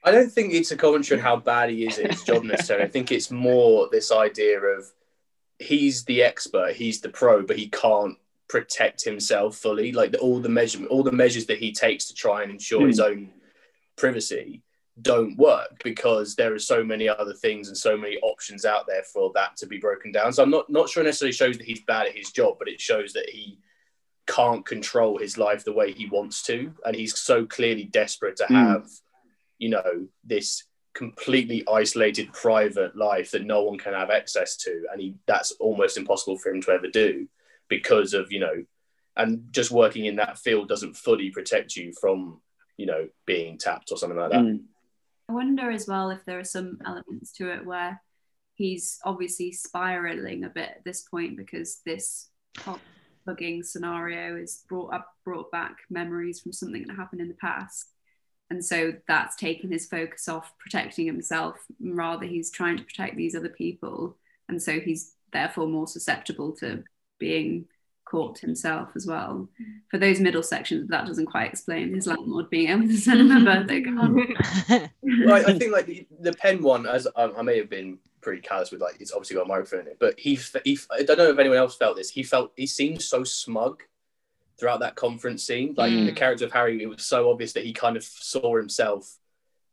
I 0.08 0.12
don't 0.12 0.32
think 0.32 0.54
it's 0.54 0.72
a 0.72 0.78
commentary 0.78 1.20
on 1.20 1.24
how 1.26 1.36
bad 1.36 1.70
he 1.70 1.86
is 1.86 2.00
at 2.00 2.12
his 2.12 2.24
job 2.24 2.44
necessarily. 2.46 2.86
I 2.86 2.90
think 2.90 3.12
it's 3.12 3.30
more 3.30 3.90
this 3.92 4.10
idea 4.10 4.58
of 4.58 4.86
he's 5.60 6.06
the 6.06 6.24
expert, 6.24 6.78
he's 6.78 7.02
the 7.02 7.10
pro, 7.10 7.44
but 7.44 7.58
he 7.58 7.68
can't 7.68 8.18
protect 8.48 9.04
himself 9.04 9.58
fully. 9.58 9.92
Like 9.92 10.14
the, 10.14 10.20
all 10.20 10.40
the 10.40 10.48
measurement, 10.48 10.92
all 10.92 11.04
the 11.04 11.12
measures 11.12 11.46
that 11.48 11.58
he 11.58 11.74
takes 11.74 12.06
to 12.06 12.14
try 12.14 12.42
and 12.42 12.54
ensure 12.54 12.88
his 12.88 13.02
own 13.02 13.32
privacy 13.98 14.62
don't 15.02 15.38
work 15.38 15.84
because 15.84 16.38
there 16.38 16.54
are 16.54 16.60
so 16.60 16.86
many 16.86 17.10
other 17.10 17.34
things 17.34 17.68
and 17.68 17.78
so 17.78 17.98
many 17.98 18.16
options 18.20 18.64
out 18.64 18.88
there 18.88 19.04
for 19.04 19.30
that 19.36 19.58
to 19.58 19.68
be 19.68 19.78
broken 19.78 20.14
down. 20.14 20.32
So 20.32 20.42
I'm 20.42 20.50
not 20.50 20.70
not 20.70 20.88
sure 20.88 21.04
it 21.04 21.08
necessarily 21.08 21.34
shows 21.34 21.58
that 21.58 21.68
he's 21.68 21.82
bad 21.82 22.08
at 22.08 22.16
his 22.16 22.32
job, 22.32 22.56
but 22.60 22.70
it 22.70 22.80
shows 22.80 23.12
that 23.12 23.30
he 23.30 23.60
can't 24.26 24.66
control 24.66 25.18
his 25.18 25.38
life 25.38 25.66
the 25.66 25.74
way 25.74 25.92
he 25.92 26.08
wants 26.08 26.44
to, 26.44 26.74
and 26.86 26.96
he's 26.96 27.20
so 27.20 27.46
clearly 27.46 27.84
desperate 27.84 28.38
to 28.38 28.46
Mm. 28.46 29.02
Have, 29.60 29.62
you 29.62 29.70
know, 29.70 30.08
this 30.24 30.64
completely 30.94 31.64
isolated 31.72 32.34
private 32.34 32.96
life 32.96 33.32
that 33.32 33.46
no 33.46 33.64
one 33.64 33.78
can 33.78 33.94
have 33.94 34.10
access 34.10 34.58
to, 34.58 34.86
and 34.92 35.02
he 35.02 35.16
that's 35.26 35.52
almost 35.60 35.98
impossible 35.98 36.38
for 36.38 36.52
him 36.52 36.62
to 36.62 36.72
ever 36.72 36.88
do 36.88 37.28
because 37.70 38.14
of 38.14 38.32
you 38.32 38.40
know, 38.40 38.64
and 39.16 39.44
just 39.52 39.72
working 39.72 40.06
in 40.06 40.16
that 40.18 40.38
field 40.38 40.68
doesn't 40.68 40.98
fully 40.98 41.30
protect 41.30 41.76
you 41.76 41.94
from 42.00 42.42
you 42.78 42.86
know 42.86 43.08
being 43.26 43.58
tapped 43.58 43.92
or 43.92 43.98
something 43.98 44.18
like 44.18 44.32
that. 44.32 44.42
Mm. 44.42 44.64
I 45.30 45.34
wonder 45.34 45.70
as 45.70 45.88
well 45.88 46.10
if 46.10 46.24
there 46.26 46.40
are 46.40 46.46
some 46.46 46.80
elements 46.86 47.34
to 47.34 47.52
it 47.52 47.66
where 47.66 48.02
he's 48.54 48.98
obviously 49.04 49.52
spiraling 49.52 50.46
a 50.46 50.50
bit 50.50 50.70
at 50.70 50.84
this 50.86 51.02
point 51.02 51.36
because 51.36 51.82
this 51.86 52.30
hot 52.58 52.80
bugging 53.28 53.64
scenario 53.64 54.38
is 54.38 54.64
brought 54.70 54.94
up 54.94 55.14
brought 55.26 55.52
back 55.52 55.80
memories 55.90 56.40
from 56.40 56.54
something 56.54 56.88
that 56.88 56.96
happened 56.96 57.22
in 57.22 57.28
the 57.28 57.34
past. 57.36 57.92
And 58.50 58.64
so 58.64 58.94
that's 59.08 59.36
taken 59.36 59.72
his 59.72 59.88
focus 59.88 60.28
off 60.28 60.54
protecting 60.58 61.06
himself. 61.06 61.58
Rather, 61.82 62.26
he's 62.26 62.50
trying 62.50 62.78
to 62.78 62.84
protect 62.84 63.18
these 63.18 63.36
other 63.36 63.50
people. 63.50 64.18
And 64.48 64.62
so 64.62 64.80
he's 64.80 65.14
therefore 65.34 65.68
more 65.68 65.88
susceptible 65.88 66.54
to 66.58 66.84
being 67.20 67.66
caught 68.06 68.40
himself 68.40 68.90
as 68.96 69.06
well. 69.06 69.50
Mm. 69.62 69.80
For 69.92 69.98
those 69.98 70.20
middle 70.20 70.44
sections, 70.44 70.90
that 70.90 71.06
doesn't 71.06 71.26
quite 71.26 71.50
explain 71.50 71.94
his 71.94 72.08
mm. 72.08 72.16
landlord 72.16 72.50
being 72.50 72.70
able 72.70 72.88
to 72.88 72.98
send 72.98 73.20
him 73.20 73.32
a 73.32 73.44
birthday 73.44 73.82
card. 73.84 74.16
well, 75.02 75.34
I, 75.34 75.52
I 75.52 75.58
think 75.58 75.74
like 75.74 75.86
the, 75.86 76.08
the 76.22 76.34
pen 76.34 76.62
one, 76.62 76.86
as 76.86 77.08
I, 77.16 77.26
I 77.26 77.42
may 77.42 77.58
have 77.58 77.70
been 77.70 78.00
pretty 78.22 78.42
callous 78.42 78.72
with, 78.72 78.82
like 78.82 79.00
it's 79.02 79.12
obviously 79.12 79.36
got 79.36 79.46
a 79.46 79.50
microphone 79.50 79.82
in 79.82 79.88
it, 79.88 79.98
but 80.00 80.18
he, 80.18 80.40
he, 80.64 80.80
I 80.92 81.04
don't 81.04 81.18
know 81.18 81.30
if 81.30 81.40
anyone 81.40 81.58
else 81.58 81.76
felt 81.76 81.98
this. 81.98 82.10
He 82.10 82.24
felt 82.24 82.54
he 82.56 82.66
seemed 82.66 83.02
so 83.02 83.24
smug 83.24 83.84
throughout 84.60 84.80
that 84.80 84.96
conference 84.96 85.46
scene. 85.46 85.74
Like 85.78 85.92
Mm. 85.94 86.06
the 86.06 86.12
character 86.12 86.46
of 86.46 86.52
Harry, 86.52 86.82
it 86.82 86.88
was 86.88 87.06
so 87.06 87.30
obvious 87.30 87.54
that 87.54 87.66
he 87.66 87.74
kind 87.74 87.96
of 87.98 88.04
saw 88.04 88.58
himself 88.58 89.18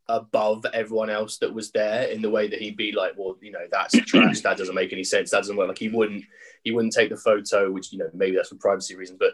above 0.07 0.65
everyone 0.73 1.09
else 1.09 1.39
that 1.39 1.51
was 1.53 1.71
there 1.71 2.03
in 2.09 2.21
the 2.21 2.29
way 2.29 2.47
that 2.47 2.61
he'd 2.61 2.77
be 2.77 2.91
like, 2.91 3.13
well, 3.17 3.35
you 3.41 3.51
know, 3.51 3.65
that's 3.71 3.93
trash. 4.05 4.41
That 4.41 4.57
doesn't 4.57 4.75
make 4.75 4.93
any 4.93 5.03
sense. 5.03 5.31
That 5.31 5.37
doesn't 5.37 5.55
work. 5.57 5.67
Like 5.69 5.79
he 5.79 5.89
wouldn't, 5.89 6.23
he 6.63 6.71
wouldn't 6.71 6.93
take 6.93 7.09
the 7.09 7.17
photo, 7.17 7.71
which 7.71 7.91
you 7.91 7.97
know 7.97 8.09
maybe 8.13 8.35
that's 8.35 8.49
for 8.49 8.55
privacy 8.55 8.95
reasons, 8.95 9.17
but. 9.19 9.33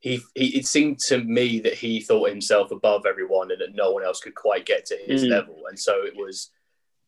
He, 0.00 0.20
he, 0.34 0.58
it 0.58 0.66
seemed 0.66 0.98
to 1.06 1.24
me 1.24 1.60
that 1.60 1.72
he 1.72 1.98
thought 1.98 2.28
himself 2.28 2.70
above 2.72 3.06
everyone 3.06 3.50
and 3.50 3.58
that 3.62 3.74
no 3.74 3.90
one 3.90 4.04
else 4.04 4.20
could 4.20 4.34
quite 4.34 4.66
get 4.66 4.84
to 4.86 4.96
his 4.98 5.24
Mm. 5.24 5.30
level. 5.30 5.62
And 5.66 5.80
so 5.80 6.04
it 6.04 6.14
was 6.14 6.50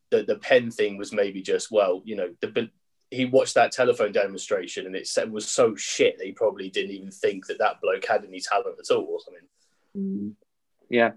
the, 0.09 0.23
the 0.23 0.37
pen 0.39 0.71
thing 0.71 0.97
was 0.97 1.13
maybe 1.13 1.43
just, 1.43 1.69
well, 1.69 2.01
you 2.05 2.15
know, 2.15 2.33
the, 2.41 2.71
he 3.09 3.25
watched 3.25 3.55
that 3.55 3.71
telephone 3.71 4.11
demonstration 4.11 4.85
and 4.85 4.95
it 4.95 5.07
said, 5.07 5.31
was 5.31 5.47
so 5.47 5.75
shit 5.75 6.17
that 6.17 6.25
he 6.25 6.33
probably 6.33 6.69
didn't 6.69 6.91
even 6.91 7.11
think 7.11 7.47
that 7.47 7.59
that 7.59 7.79
bloke 7.81 8.05
had 8.05 8.25
any 8.25 8.41
talent 8.41 8.77
at 8.79 8.93
all 8.93 9.05
or 9.09 9.19
something. 9.19 9.47
Mm. 9.95 10.33
Yeah. 10.89 11.11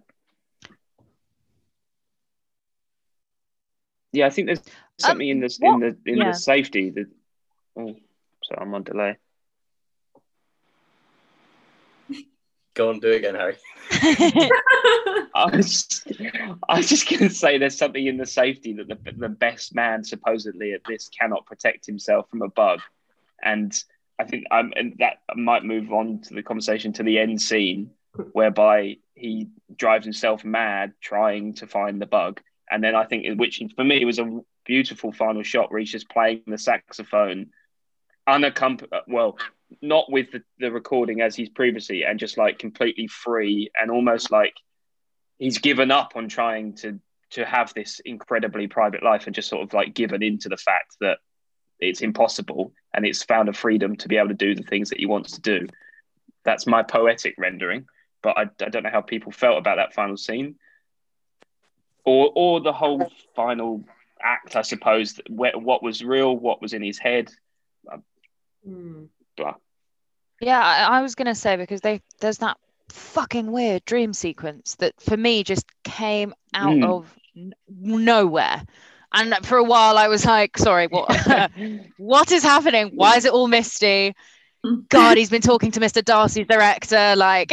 Yeah, 4.13 4.27
I 4.27 4.31
think 4.31 4.47
there's 4.47 4.63
something 4.99 5.29
in 5.29 5.41
this 5.41 5.59
in 5.61 5.81
the 5.81 5.97
in 6.05 6.19
yeah. 6.19 6.33
the 6.33 6.37
safety 6.37 6.91
that. 6.91 7.07
Oh, 7.77 7.95
sorry, 8.43 8.61
I'm 8.61 8.75
on 8.75 8.83
delay. 8.83 9.17
Go 12.81 12.89
on, 12.89 12.99
do 12.99 13.09
it 13.09 13.17
again, 13.17 13.35
Harry. 13.35 13.57
I 15.35 15.51
was, 15.53 16.03
I 16.71 16.79
was 16.79 16.89
just 16.89 17.11
going 17.11 17.29
to 17.29 17.29
say 17.29 17.59
there's 17.59 17.77
something 17.77 18.07
in 18.07 18.17
the 18.17 18.25
safety 18.25 18.73
that 18.73 18.89
the, 18.89 18.97
the 19.19 19.29
best 19.29 19.75
man 19.75 20.03
supposedly 20.03 20.73
at 20.73 20.81
this 20.89 21.11
cannot 21.11 21.45
protect 21.45 21.85
himself 21.85 22.31
from 22.31 22.41
a 22.41 22.49
bug, 22.49 22.81
and 23.43 23.71
I 24.19 24.25
think 24.25 24.47
I'm 24.51 24.73
and 24.77 24.97
that 24.99 25.19
might 25.37 25.63
move 25.63 25.93
on 25.93 26.23
to 26.23 26.33
the 26.33 26.43
conversation 26.43 26.95
to 26.95 27.03
the 27.03 27.19
end 27.19 27.43
scene 27.43 27.91
whereby 28.33 28.97
he 29.15 29.51
drives 29.77 30.07
himself 30.07 30.43
mad 30.43 30.95
trying 31.03 31.53
to 31.57 31.67
find 31.67 32.01
the 32.01 32.07
bug. 32.07 32.41
And 32.71 32.83
then 32.83 32.95
I 32.95 33.05
think, 33.05 33.39
which 33.39 33.63
for 33.77 33.85
me 33.85 34.07
was 34.07 34.19
a 34.19 34.41
beautiful 34.65 35.13
final 35.13 35.43
shot 35.43 35.71
where 35.71 35.81
he's 35.81 35.93
just 35.93 36.09
playing 36.09 36.45
the 36.47 36.57
saxophone, 36.57 37.51
unaccompanied, 38.31 38.93
uh, 38.93 39.01
well, 39.07 39.39
not 39.83 40.11
with 40.11 40.33
the, 40.33 40.43
the 40.59 40.71
recording 40.71 41.21
as 41.21 41.37
he's 41.37 41.49
previously, 41.49 42.05
and 42.05 42.19
just 42.19 42.39
like 42.39 42.59
completely 42.59 43.07
free 43.07 43.71
and 43.81 43.91
almost 43.91 44.31
like 44.31 44.55
he's 45.39 45.59
given 45.59 45.91
up 45.91 46.13
on 46.17 46.29
trying 46.29 46.75
to 46.77 47.01
to 47.31 47.45
have 47.45 47.73
this 47.75 48.01
incredibly 48.05 48.67
private 48.67 49.05
life 49.05 49.27
and 49.27 49.35
just 49.37 49.49
sort 49.49 49.63
of 49.63 49.73
like 49.73 49.95
given 49.95 50.21
into 50.21 50.49
the 50.49 50.57
fact 50.57 50.97
that 51.01 51.19
it's 51.79 52.01
impossible 52.01 52.73
and 52.93 53.07
it's 53.07 53.23
found 53.23 53.49
a 53.49 53.53
freedom 53.53 53.95
to 53.95 54.09
be 54.09 54.17
able 54.17 54.29
to 54.29 54.35
do 54.35 54.55
the 54.55 54.65
things 54.65 54.91
that 54.91 54.99
he 54.99 55.07
wants 55.07 55.33
to 55.33 55.41
do. 55.41 55.69
That's 56.45 56.67
my 56.67 56.83
poetic 56.83 57.37
rendering, 57.39 57.87
but 58.21 58.37
I, 58.37 58.43
I 58.65 58.69
don't 58.69 58.83
know 58.83 58.91
how 58.91 59.01
people 59.01 59.31
felt 59.31 59.59
about 59.59 59.77
that 59.77 59.95
final 59.95 60.17
scene 60.17 60.57
or 62.05 62.33
or 62.35 62.61
the 62.61 62.73
whole 62.73 63.11
final 63.35 63.85
act, 64.21 64.57
I 64.57 64.63
suppose. 64.63 65.21
What 65.29 65.83
was 65.83 66.05
real, 66.05 66.37
what 66.37 66.61
was 66.61 66.73
in 66.73 66.83
his 66.83 66.99
head, 66.99 67.31
Hmm. 68.65 69.05
blah. 69.37 69.55
Yeah, 70.41 70.61
I, 70.61 70.99
I 70.99 71.03
was 71.03 71.15
gonna 71.15 71.35
say 71.35 71.57
because 71.57 71.81
they 71.81 72.01
there's 72.21 72.39
that 72.39 72.57
fucking 72.89 73.51
weird 73.53 73.85
dream 73.85 74.13
sequence 74.13 74.75
that 74.77 75.01
for 75.01 75.17
me 75.17 75.45
just 75.45 75.67
came 75.85 76.35
out 76.55 76.77
Mm. 76.77 76.85
of 76.85 77.17
n- 77.37 77.53
nowhere. 77.69 78.63
And 79.13 79.35
for 79.45 79.59
a 79.59 79.65
while 79.65 79.99
I 79.99 80.09
was 80.09 80.25
like, 80.25 80.57
sorry, 80.59 80.87
what 80.87 81.09
what 81.97 82.33
is 82.33 82.43
happening? 82.43 82.93
Why 82.95 83.17
is 83.17 83.25
it 83.25 83.33
all 83.33 83.49
misty? 83.49 84.15
God, 84.89 85.17
he's 85.17 85.31
been 85.31 85.41
talking 85.41 85.71
to 85.73 85.81
Mr. 85.81 86.03
Darcy's 86.03 86.47
director, 86.47 87.15
like 87.17 87.53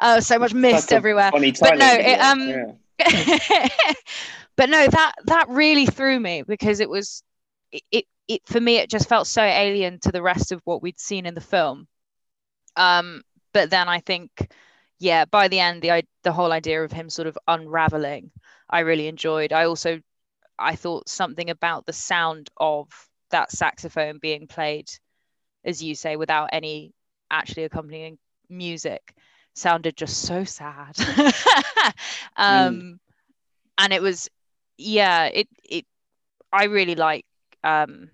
oh, 0.00 0.20
so 0.20 0.38
much 0.38 0.54
mist 0.54 0.88
Such 0.88 0.96
everywhere. 0.96 1.30
funny 1.30 1.52
But 1.60 1.78
no, 1.78 1.92
it, 1.92 2.20
um 2.20 2.48
yeah. 2.48 2.72
but 4.56 4.68
no, 4.70 4.86
that 4.86 5.12
that 5.26 5.48
really 5.48 5.86
threw 5.86 6.18
me 6.18 6.42
because 6.42 6.80
it 6.80 6.88
was 6.88 7.22
it, 7.72 7.82
it 7.90 8.04
it 8.28 8.42
for 8.46 8.60
me 8.60 8.76
it 8.78 8.90
just 8.90 9.08
felt 9.08 9.26
so 9.26 9.42
alien 9.42 9.98
to 10.00 10.12
the 10.12 10.22
rest 10.22 10.52
of 10.52 10.60
what 10.64 10.82
we'd 10.82 10.98
seen 11.00 11.26
in 11.26 11.34
the 11.34 11.40
film. 11.40 11.86
Um, 12.76 13.22
but 13.52 13.70
then 13.70 13.88
I 13.88 14.00
think, 14.00 14.30
yeah, 14.98 15.24
by 15.26 15.48
the 15.48 15.60
end, 15.60 15.82
the 15.82 15.92
i- 15.92 16.02
the 16.22 16.32
whole 16.32 16.52
idea 16.52 16.82
of 16.84 16.92
him 16.92 17.10
sort 17.10 17.28
of 17.28 17.38
unraveling, 17.48 18.30
I 18.70 18.80
really 18.80 19.08
enjoyed. 19.08 19.52
I 19.52 19.64
also 19.66 20.00
I 20.58 20.76
thought 20.76 21.08
something 21.08 21.50
about 21.50 21.86
the 21.86 21.92
sound 21.92 22.50
of 22.58 22.88
that 23.30 23.50
saxophone 23.52 24.18
being 24.18 24.46
played, 24.48 24.90
as 25.64 25.82
you 25.82 25.94
say, 25.94 26.16
without 26.16 26.50
any 26.52 26.92
actually 27.30 27.64
accompanying 27.64 28.18
music, 28.48 29.14
sounded 29.54 29.96
just 29.96 30.22
so 30.22 30.44
sad. 30.44 30.96
um, 32.36 33.00
and 33.78 33.92
it 33.92 34.02
was, 34.02 34.28
yeah, 34.78 35.26
it 35.26 35.48
it 35.64 35.86
I 36.52 36.64
really 36.64 36.94
like 36.96 37.26
um 37.64 38.10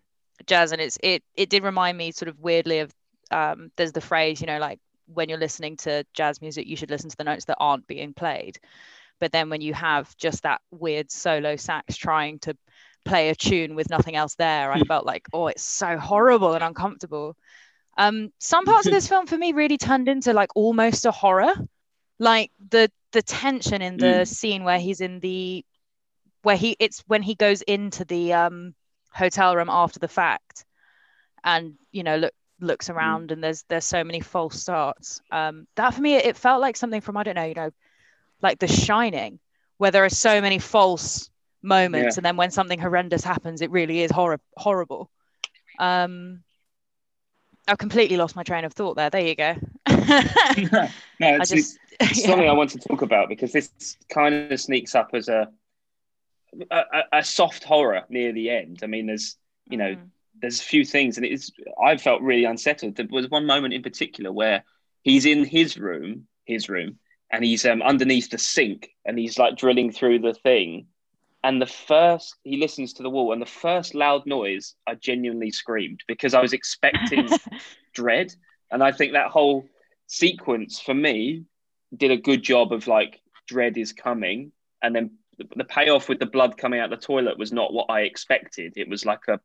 jazz, 0.47 0.73
and 0.73 0.81
it's 0.81 0.99
it 1.03 1.23
it 1.35 1.51
did 1.51 1.63
remind 1.65 1.97
me 1.99 2.13
sort 2.13 2.29
of 2.29 2.39
weirdly 2.39 2.81
of 2.81 2.93
um 3.31 3.71
there's 3.77 3.93
the 3.93 4.01
phrase, 4.01 4.41
you 4.41 4.47
know, 4.47 4.59
like 4.59 4.79
when 5.07 5.29
you're 5.29 5.39
listening 5.39 5.77
to 5.79 6.05
jazz 6.15 6.41
music, 6.41 6.67
you 6.67 6.77
should 6.77 6.91
listen 6.91 7.11
to 7.11 7.17
the 7.17 7.25
notes 7.25 7.45
that 7.47 7.57
aren't 7.61 7.87
being 7.87 8.15
played. 8.15 8.59
But 9.21 9.33
then 9.33 9.51
when 9.51 9.61
you 9.61 9.75
have 9.75 10.15
just 10.17 10.43
that 10.43 10.61
weird 10.71 11.11
solo 11.11 11.57
sax 11.57 11.97
trying 11.97 12.39
to 12.41 12.57
play 13.05 13.31
a 13.31 13.35
tune 13.35 13.75
with 13.75 13.91
nothing 13.91 14.17
else 14.17 14.35
there, 14.37 14.73
I 14.73 14.81
felt 14.81 15.07
like, 15.07 15.27
oh, 15.33 15.49
it's 15.49 15.63
so 15.63 15.97
horrible 15.99 16.55
and 16.55 16.63
uncomfortable. 16.65 17.37
Um, 17.97 18.33
some 18.39 18.65
parts 18.65 18.87
of 18.87 18.93
this 18.93 19.09
film 19.09 19.27
for 19.27 19.37
me 19.37 19.53
really 19.53 19.79
turned 19.79 20.09
into 20.09 20.33
like 20.33 20.51
almost 20.57 21.07
a 21.07 21.13
horror, 21.13 21.55
like 22.19 22.51
the 22.71 22.91
the 23.13 23.23
tension 23.23 23.83
in 23.83 23.99
the 23.99 24.25
Mm. 24.25 24.27
scene 24.27 24.65
where 24.65 24.79
he's 24.79 25.01
in 25.01 25.21
the 25.21 25.65
where 26.43 26.57
he 26.57 26.77
it's 26.79 27.03
when 27.07 27.23
he 27.23 27.35
goes 27.35 27.63
into 27.63 28.05
the 28.05 28.33
um 28.33 28.75
hotel 29.15 29.55
room 29.57 29.69
after 29.71 29.99
the 29.99 30.09
fact 30.09 30.65
and 31.45 31.75
you 31.91 32.03
know 32.03 32.17
look 32.17 32.35
looks 32.61 32.89
around 32.91 33.33
and 33.33 33.43
there's 33.43 33.65
there's 33.69 33.85
so 33.85 34.05
many 34.05 34.21
false 34.21 34.61
starts. 34.61 35.21
Um 35.33 35.67
that 35.75 35.95
for 35.95 36.01
me 36.01 36.15
it 36.15 36.37
felt 36.37 36.61
like 36.61 36.77
something 36.77 37.01
from 37.01 37.17
i 37.17 37.25
don't 37.25 37.35
know 37.35 37.45
you 37.45 37.55
know 37.55 37.71
like 38.41 38.59
the 38.61 38.69
shining 38.69 39.41
where 39.79 39.91
there 39.91 40.05
are 40.05 40.09
so 40.09 40.41
many 40.41 40.61
false 40.61 41.29
moments 41.63 42.15
Yeah. 42.15 42.19
and 42.21 42.25
then 42.25 42.37
when 42.37 42.51
something 42.53 42.79
horrendous 42.79 43.25
happens 43.25 43.63
it 43.63 43.71
really 43.71 44.03
is 44.03 44.11
horror 44.13 44.41
horrible. 44.57 45.11
Um 45.79 46.43
i've 47.67 47.79
completely 47.79 48.17
lost 48.17 48.37
my 48.37 48.43
train 48.45 48.65
of 48.65 48.73
thought 48.73 48.95
there. 48.97 49.11
There 49.11 49.27
you 49.27 49.35
go. 49.35 49.55
No, 49.87 50.89
i 51.21 51.37
it's, 51.41 51.51
just 51.51 51.79
it's 52.01 52.21
yeah. 52.21 52.27
something 52.29 52.49
I 52.49 52.53
want 52.53 52.71
to 52.71 52.79
talk 52.79 53.03
about 53.03 53.29
because 53.29 53.53
this 53.53 53.97
kind 54.09 54.35
of 54.53 54.61
sneaks 54.61 54.95
up 54.95 55.11
as 55.15 55.29
a, 55.29 55.49
a 56.71 57.03
a- 57.13 57.25
soft 57.25 57.65
horror 57.65 58.03
near 58.09 58.33
the 58.33 58.51
end. 58.51 58.81
I 58.83 58.87
mean, 58.87 59.07
there's 59.07 59.37
you 59.69 59.79
know 59.79 59.95
Mm. 59.95 60.09
there's 60.41 60.61
a 60.61 60.65
few 60.65 60.85
things, 60.85 61.17
and 61.17 61.27
it's 61.27 61.51
I 61.83 61.97
felt 61.97 62.23
really 62.23 62.45
unsettled. 62.45 62.97
There 62.97 63.07
was 63.11 63.29
one 63.31 63.47
moment 63.47 63.75
in 63.75 63.83
particular 63.83 64.33
where 64.33 64.65
he's 65.03 65.25
in 65.27 65.45
his 65.45 65.79
room, 65.79 66.27
his 66.45 66.69
room, 66.69 66.99
and 67.31 67.45
he's 67.45 67.65
um, 67.65 67.83
underneath 67.83 68.31
the 68.31 68.39
sink, 68.39 68.91
and 69.05 69.19
he's 69.19 69.39
like 69.39 69.57
drilling 69.57 69.93
through 69.93 70.21
the 70.21 70.35
thing. 70.35 70.87
And 71.45 71.61
the 71.61 71.67
first 71.67 72.37
he 72.45 72.57
listens 72.57 72.93
to 72.95 73.03
the 73.03 73.11
wall, 73.11 73.33
and 73.33 73.43
the 73.43 73.47
first 73.47 73.95
loud 73.95 74.27
noise, 74.27 74.75
I 74.87 74.95
genuinely 74.95 75.51
screamed 75.51 76.01
because 76.07 76.35
I 76.35 76.41
was 76.41 76.53
expecting 76.53 77.29
dread. 77.95 78.33
And 78.71 78.83
I 78.83 78.93
think 78.93 79.13
that 79.13 79.31
whole 79.31 79.69
sequence 80.07 80.81
for 80.81 80.95
me 80.95 81.45
did 81.97 82.11
a 82.11 82.17
good 82.17 82.43
job 82.43 82.73
of 82.73 82.87
like 82.87 83.21
dread 83.49 83.77
is 83.77 83.93
coming, 83.93 84.53
and 84.83 84.95
then 84.95 85.11
the, 85.51 85.57
the 85.57 85.65
payoff 85.65 86.09
with 86.09 86.19
the 86.19 86.27
blood 86.27 86.57
coming 86.57 86.81
out 86.81 86.91
the 86.91 86.97
toilet 86.97 87.39
was 87.39 87.53
not 87.53 87.73
what 87.73 87.87
I 87.91 88.01
expected. 88.03 88.75
It 88.77 88.89
was 88.89 89.05
like 89.05 89.21
a, 89.29 89.41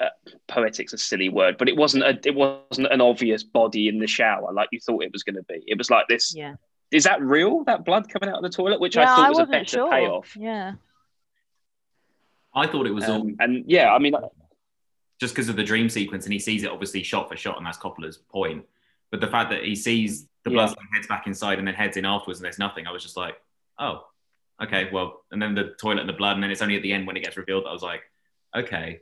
a 0.00 0.08
poetic's 0.48 0.92
a 0.92 0.98
silly 0.98 1.28
word, 1.28 1.56
but 1.58 1.68
it 1.68 1.76
wasn't 1.76 2.04
a 2.04 2.18
it 2.24 2.34
wasn't 2.34 2.92
an 2.92 3.00
obvious 3.00 3.42
body 3.42 3.88
in 3.88 3.98
the 3.98 4.06
shower 4.06 4.52
like 4.52 4.68
you 4.72 4.80
thought 4.80 5.02
it 5.04 5.12
was 5.12 5.22
going 5.22 5.36
to 5.36 5.42
be. 5.44 5.62
It 5.66 5.78
was 5.78 5.90
like 5.90 6.06
this. 6.08 6.34
yeah 6.34 6.54
Is 6.90 7.04
that 7.04 7.20
real? 7.22 7.64
That 7.64 7.84
blood 7.84 8.08
coming 8.08 8.28
out 8.32 8.36
of 8.36 8.42
the 8.42 8.56
toilet, 8.56 8.80
which 8.80 8.96
yeah 8.96 9.02
I 9.12 9.16
thought 9.16 9.28
was 9.30 9.38
a 9.38 9.46
better 9.46 9.64
sure 9.64 9.90
payoff. 9.90 10.36
yeah 10.36 10.74
I 12.54 12.66
thought 12.66 12.86
it 12.86 12.90
was 12.94 13.04
all 13.04 13.22
Um, 13.22 13.36
and 13.38 13.64
yeah, 13.66 13.92
I 13.94 13.98
mean, 13.98 14.14
just 15.20 15.34
because 15.34 15.48
of 15.48 15.56
the 15.56 15.62
dream 15.62 15.88
sequence, 15.88 16.24
and 16.24 16.32
he 16.32 16.38
sees 16.40 16.64
it 16.64 16.70
obviously 16.70 17.02
shot 17.02 17.28
for 17.28 17.36
shot, 17.36 17.56
and 17.58 17.66
that's 17.66 17.78
Coppola's 17.78 18.16
point. 18.16 18.64
But 19.10 19.20
the 19.20 19.28
fact 19.28 19.50
that 19.50 19.62
he 19.64 19.76
sees 19.76 20.26
the 20.44 20.50
blood 20.50 20.70
Yeah. 20.70 20.84
heads 20.94 21.06
back 21.06 21.26
inside 21.26 21.58
and 21.58 21.68
then 21.68 21.74
heads 21.74 21.96
in 21.96 22.04
afterwards, 22.04 22.40
and 22.40 22.44
there's 22.44 22.58
nothing, 22.58 22.86
I 22.86 22.92
was 22.92 23.02
just 23.02 23.16
like, 23.16 23.34
oh, 23.78 24.06
okay, 24.62 24.88
well, 24.92 25.24
and 25.30 25.40
then 25.40 25.54
the 25.54 25.74
toilet 25.80 26.00
and 26.00 26.08
the 26.08 26.14
blood, 26.14 26.34
and 26.34 26.42
then 26.42 26.50
it's 26.50 26.62
only 26.62 26.76
at 26.76 26.82
the 26.82 26.92
end 26.92 27.06
when 27.06 27.16
it 27.16 27.24
gets 27.24 27.36
revealed 27.36 27.64
that 27.64 27.70
I 27.70 27.72
was 27.72 27.82
like, 27.82 28.02
okay, 28.54 29.00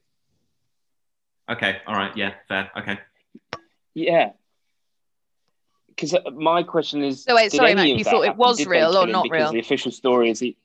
okay, 1.51 1.79
all 1.87 1.95
right, 1.95 2.17
yeah, 2.17 2.35
fair, 2.49 2.71
okay. 2.77 2.99
yeah. 3.95 4.31
Because 5.89 6.15
my 6.33 6.63
question 6.63 7.03
is, 7.03 7.25
So 7.25 7.35
wait, 7.35 7.51
did 7.51 7.57
sorry, 7.57 7.75
Matt, 7.75 7.89
you 7.89 8.05
thought 8.05 8.25
it 8.25 8.37
was 8.37 8.59
Did 8.59 8.69
real 8.69 8.97
or 8.97 9.07
not 9.09 9.25
Because 9.25 9.37
real? 9.37 9.53
The 9.53 9.59
official 9.59 9.91
story 9.91 10.31
is 10.31 10.39
he. 10.39 10.57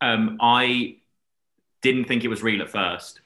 Um, 0.00 0.38
I 0.40 0.98
didn't 1.80 2.04
think 2.04 2.22
it 2.22 2.28
was 2.28 2.42
real 2.42 2.62
at 2.62 2.68
first, 2.68 3.20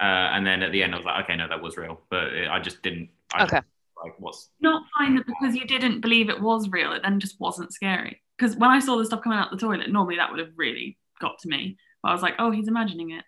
uh, 0.00 0.02
and 0.02 0.46
then 0.46 0.62
at 0.62 0.72
the 0.72 0.82
end, 0.82 0.94
I 0.94 0.98
was 0.98 1.06
like, 1.06 1.24
okay, 1.24 1.36
no, 1.36 1.48
that 1.48 1.62
was 1.62 1.78
real, 1.78 2.00
but 2.10 2.24
it, 2.24 2.48
I 2.48 2.60
just 2.60 2.82
didn't. 2.82 3.08
I 3.32 3.44
Okay. 3.44 3.60
Like, 4.02 4.12
what's 4.18 4.50
not 4.60 4.82
fine 4.98 5.14
that 5.16 5.24
because 5.26 5.56
you 5.56 5.66
didn't 5.66 6.00
believe 6.00 6.28
it 6.28 6.40
was 6.40 6.68
real, 6.68 6.92
it 6.92 7.02
then 7.02 7.18
just 7.18 7.40
wasn't 7.40 7.72
scary. 7.72 8.20
Because 8.38 8.54
when 8.56 8.70
I 8.70 8.80
saw 8.80 8.98
the 8.98 9.04
stuff 9.06 9.22
coming 9.22 9.38
out 9.38 9.50
the 9.50 9.56
toilet, 9.56 9.90
normally 9.90 10.16
that 10.16 10.30
would 10.30 10.40
have 10.40 10.52
really 10.56 10.98
got 11.20 11.38
to 11.40 11.48
me. 11.48 11.78
But 12.02 12.10
I 12.10 12.12
was 12.12 12.22
like, 12.22 12.34
oh, 12.38 12.50
he's 12.50 12.68
imagining 12.68 13.10
it. 13.12 13.24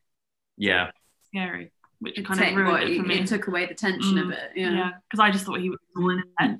yeah? 0.56 0.90
Scary. 1.28 1.72
Which 2.00 2.18
It, 2.18 2.26
kind 2.26 2.38
take- 2.38 2.50
of 2.52 2.56
ruined 2.56 2.72
what, 2.72 2.82
it 2.84 2.96
for 2.98 3.04
it, 3.04 3.08
me. 3.08 3.18
it 3.20 3.26
took 3.26 3.48
away 3.48 3.66
the 3.66 3.74
tension 3.74 4.18
of 4.18 4.26
Mm, 4.26 4.32
it 4.32 4.50
yeah, 4.54 4.70
Yeah, 4.70 4.90
because 5.08 5.20
I 5.20 5.30
just 5.30 5.44
thought 5.44 5.60
he 5.60 5.70
was 5.70 5.78
all 5.96 6.10
in 6.10 6.18
his 6.18 6.26
head. 6.38 6.58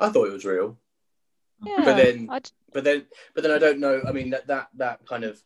I 0.00 0.08
thought 0.10 0.28
it 0.28 0.32
was 0.32 0.44
real. 0.44 0.78
yeah 1.64 1.76
But 1.84 1.96
then- 1.96 2.28
I'd- 2.30 2.50
but 2.72 2.84
then 2.84 3.06
but 3.34 3.42
then 3.42 3.52
I 3.52 3.58
don't 3.58 3.78
know. 3.78 4.02
I 4.06 4.10
mean 4.12 4.30
that 4.30 4.46
that 4.48 4.68
that 4.74 5.06
kind 5.06 5.22
of 5.24 5.40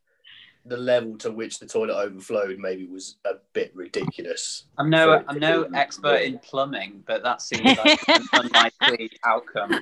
the 0.68 0.76
level 0.76 1.16
to 1.18 1.30
which 1.30 1.58
the 1.58 1.66
toilet 1.66 1.96
overflowed 1.96 2.58
maybe 2.58 2.86
was 2.86 3.16
a 3.24 3.34
bit 3.52 3.72
ridiculous. 3.74 4.64
I'm 4.78 4.90
no 4.90 5.24
I'm 5.26 5.38
no 5.38 5.64
expert 5.74 6.22
in 6.22 6.38
plumbing, 6.38 7.02
but 7.06 7.22
that 7.22 7.42
seems 7.42 7.64
like 7.78 8.08
an 8.08 8.24
unlikely 8.32 9.10
outcome. 9.24 9.72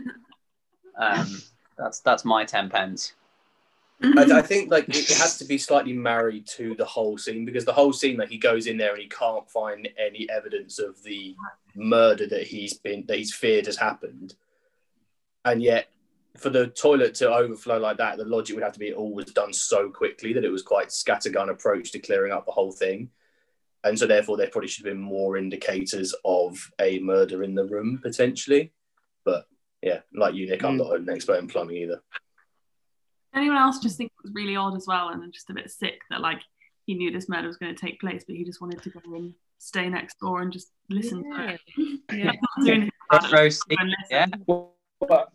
Um, 0.99 1.42
that's 1.77 2.01
that's 2.01 2.25
my 2.25 2.44
ten 2.44 2.68
pence. 2.68 3.14
I, 4.03 4.38
I 4.38 4.42
think 4.42 4.70
like 4.70 4.88
it 4.88 5.09
has 5.16 5.38
to 5.38 5.44
be 5.44 5.57
slightly 5.57 5.94
married 5.94 6.46
to 6.49 6.75
the 6.75 6.85
whole 6.85 7.16
scene 7.16 7.46
because 7.46 7.64
the 7.64 7.72
whole 7.72 7.92
scene 7.92 8.18
like 8.18 8.29
he 8.29 8.37
goes 8.37 8.66
in 8.66 8.77
there 8.77 8.92
and 8.92 9.01
he 9.01 9.09
can't 9.09 9.49
find 9.51 9.88
any 9.99 10.29
evidence 10.29 10.79
of 10.79 11.03
the 11.03 11.35
murder 11.75 12.27
that 12.27 12.42
he's 12.42 12.75
been 12.75 13.05
that 13.09 13.16
he's 13.16 13.35
feared 13.35 13.66
has 13.66 13.77
happened, 13.77 14.35
and 15.44 15.62
yet 15.62 15.88
for 16.38 16.51
the 16.51 16.68
toilet 16.68 17.14
to 17.16 17.33
overflow 17.33 17.79
like 17.79 17.96
that, 17.99 18.16
the 18.18 18.25
logic 18.25 18.55
would 18.57 18.62
have 18.64 18.72
to 18.72 18.79
be 18.79 18.88
it 18.88 18.94
all 18.96 19.14
was 19.14 19.27
done 19.27 19.53
so 19.53 19.90
quickly 19.90 20.33
that 20.33 20.44
it 20.44 20.51
was 20.51 20.62
quite 20.62 20.88
scattergun 20.88 21.51
approach 21.51 21.92
to 21.92 21.99
clearing 21.99 22.33
up 22.33 22.46
the 22.46 22.53
whole 22.53 22.72
thing. 22.72 23.11
and 23.85 23.96
so 23.99 24.05
therefore 24.07 24.37
there 24.37 24.49
probably 24.51 24.66
should 24.68 24.85
have 24.85 24.92
been 24.94 25.01
more 25.03 25.37
indicators 25.37 26.12
of 26.25 26.59
a 26.81 26.99
murder 26.99 27.44
in 27.44 27.55
the 27.55 27.64
room 27.64 28.01
potentially. 28.03 28.72
But 29.25 29.46
yeah, 29.83 30.01
like 30.12 30.35
you, 30.35 30.49
Nick, 30.49 30.64
I'm 30.64 30.75
Mm. 30.77 30.79
not 30.79 30.96
an 30.96 31.09
expert 31.09 31.38
in 31.38 31.46
plumbing 31.46 31.77
either. 31.77 32.03
Anyone 33.35 33.59
else 33.59 33.79
just 33.79 33.96
think 33.96 34.11
it 34.11 34.22
was 34.25 34.33
really 34.35 34.57
odd 34.57 34.77
as 34.77 34.87
well 34.88 35.11
and 35.11 35.33
just 35.33 35.51
a 35.51 35.55
bit 35.55 35.70
sick 35.70 36.01
that 36.11 36.20
like 36.20 36.40
he 36.87 36.94
knew 36.94 37.11
this 37.12 37.29
murder 37.29 37.46
was 37.46 37.59
going 37.59 37.75
to 37.75 37.81
take 37.81 38.01
place, 38.01 38.25
but 38.27 38.35
he 38.35 38.44
just 38.44 38.61
wanted 38.61 38.83
to 38.83 38.90
go 38.90 39.01
and 39.14 39.35
stay 39.59 39.88
next 39.88 40.18
door 40.20 40.42
and 40.42 40.53
just 40.53 40.72
listen 40.90 41.22
to 41.22 41.49
it. 41.55 41.61
Yeah. 42.12 42.27
Like, 42.27 42.40
not 42.40 42.64
doing 42.64 42.77
anything 42.83 42.90
Front 43.09 43.25
about 43.27 43.33
it, 43.33 43.37
row 43.37 43.49
just 43.49 43.62
seat, 43.68 43.77
go 43.79 43.83
and 43.83 43.90
listen. 43.90 44.44
yeah. 44.49 44.64
But 45.09 45.33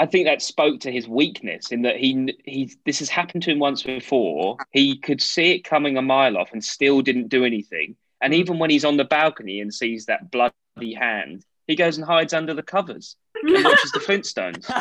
I 0.00 0.06
think 0.06 0.24
that 0.24 0.40
spoke 0.40 0.80
to 0.80 0.90
his 0.90 1.06
weakness 1.06 1.72
in 1.72 1.82
that 1.82 1.98
he 1.98 2.34
he 2.46 2.72
this 2.86 3.00
has 3.00 3.10
happened 3.10 3.42
to 3.42 3.50
him 3.50 3.58
once 3.58 3.82
before. 3.82 4.56
He 4.70 4.96
could 4.96 5.20
see 5.20 5.52
it 5.52 5.58
coming 5.64 5.98
a 5.98 6.02
mile 6.02 6.38
off 6.38 6.52
and 6.54 6.64
still 6.64 7.02
didn't 7.02 7.28
do 7.28 7.44
anything. 7.44 7.96
And 8.22 8.32
even 8.32 8.58
when 8.58 8.70
he's 8.70 8.86
on 8.86 8.96
the 8.96 9.04
balcony 9.04 9.60
and 9.60 9.72
sees 9.72 10.06
that 10.06 10.30
bloody 10.30 10.94
hand, 10.94 11.44
he 11.66 11.76
goes 11.76 11.98
and 11.98 12.06
hides 12.06 12.32
under 12.32 12.54
the 12.54 12.62
covers 12.62 13.16
and 13.42 13.62
watches 13.64 13.92
the 13.92 13.98
Flintstones. 13.98 14.66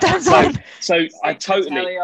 The 0.00 0.20
Flintstones 0.28 0.62
So, 0.80 1.06
so 1.06 1.18
I 1.24 1.32
totally 1.32 1.96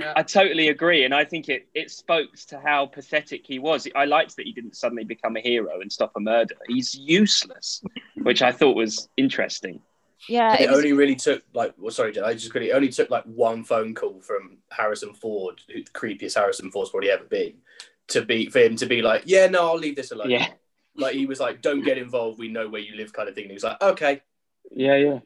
Yeah. 0.00 0.14
I 0.16 0.22
totally 0.22 0.68
agree, 0.68 1.04
and 1.04 1.14
I 1.14 1.26
think 1.26 1.50
it 1.50 1.68
it 1.74 1.90
spoke 1.90 2.34
to 2.48 2.58
how 2.58 2.86
pathetic 2.86 3.42
he 3.46 3.58
was. 3.58 3.86
I 3.94 4.06
liked 4.06 4.34
that 4.36 4.46
he 4.46 4.52
didn't 4.52 4.76
suddenly 4.76 5.04
become 5.04 5.36
a 5.36 5.40
hero 5.40 5.82
and 5.82 5.92
stop 5.92 6.12
a 6.16 6.20
murder. 6.20 6.56
He's 6.68 6.94
useless, 6.94 7.82
which 8.22 8.40
I 8.40 8.50
thought 8.50 8.76
was 8.76 9.10
interesting. 9.18 9.82
Yeah, 10.28 10.54
it, 10.54 10.62
it 10.62 10.70
was, 10.70 10.78
only 10.78 10.92
really 10.92 11.16
took 11.16 11.42
like 11.52 11.74
well 11.76 11.90
sorry 11.90 12.18
I 12.20 12.32
just 12.34 12.50
quickly 12.50 12.70
it 12.70 12.74
only 12.74 12.88
took 12.88 13.10
like 13.10 13.24
one 13.24 13.64
phone 13.64 13.94
call 13.94 14.20
from 14.20 14.58
Harrison 14.70 15.14
Ford, 15.14 15.60
who 15.72 15.82
the 15.82 15.90
creepiest 15.90 16.34
Harrison 16.34 16.70
Ford's 16.70 16.90
probably 16.90 17.10
ever 17.10 17.24
been, 17.24 17.54
to 18.08 18.22
be 18.24 18.48
for 18.48 18.60
him 18.60 18.76
to 18.76 18.86
be 18.86 19.02
like, 19.02 19.22
Yeah, 19.26 19.46
no, 19.46 19.68
I'll 19.68 19.78
leave 19.78 19.96
this 19.96 20.12
alone. 20.12 20.30
Yeah, 20.30 20.48
Like 20.96 21.14
he 21.14 21.26
was 21.26 21.40
like, 21.40 21.62
Don't 21.62 21.82
get 21.82 21.98
involved, 21.98 22.38
we 22.38 22.48
know 22.48 22.68
where 22.68 22.80
you 22.80 22.96
live 22.96 23.12
kind 23.12 23.28
of 23.28 23.34
thing. 23.34 23.44
And 23.44 23.50
he 23.50 23.54
was 23.54 23.64
like, 23.64 23.82
Okay. 23.82 24.22
yeah, 24.70 24.96
yeah, 24.96 25.18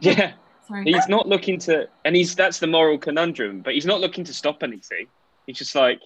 yeah. 0.00 0.32
sorry. 0.66 0.84
He's 0.84 1.08
not 1.08 1.28
looking 1.28 1.58
to, 1.60 1.88
and 2.04 2.16
he's 2.16 2.34
that's 2.34 2.58
the 2.58 2.66
moral 2.66 2.98
conundrum. 2.98 3.60
But 3.60 3.74
he's 3.74 3.86
not 3.86 4.00
looking 4.00 4.24
to 4.24 4.34
stop 4.34 4.62
anything. 4.62 5.06
He's 5.46 5.58
just 5.58 5.74
like, 5.74 6.00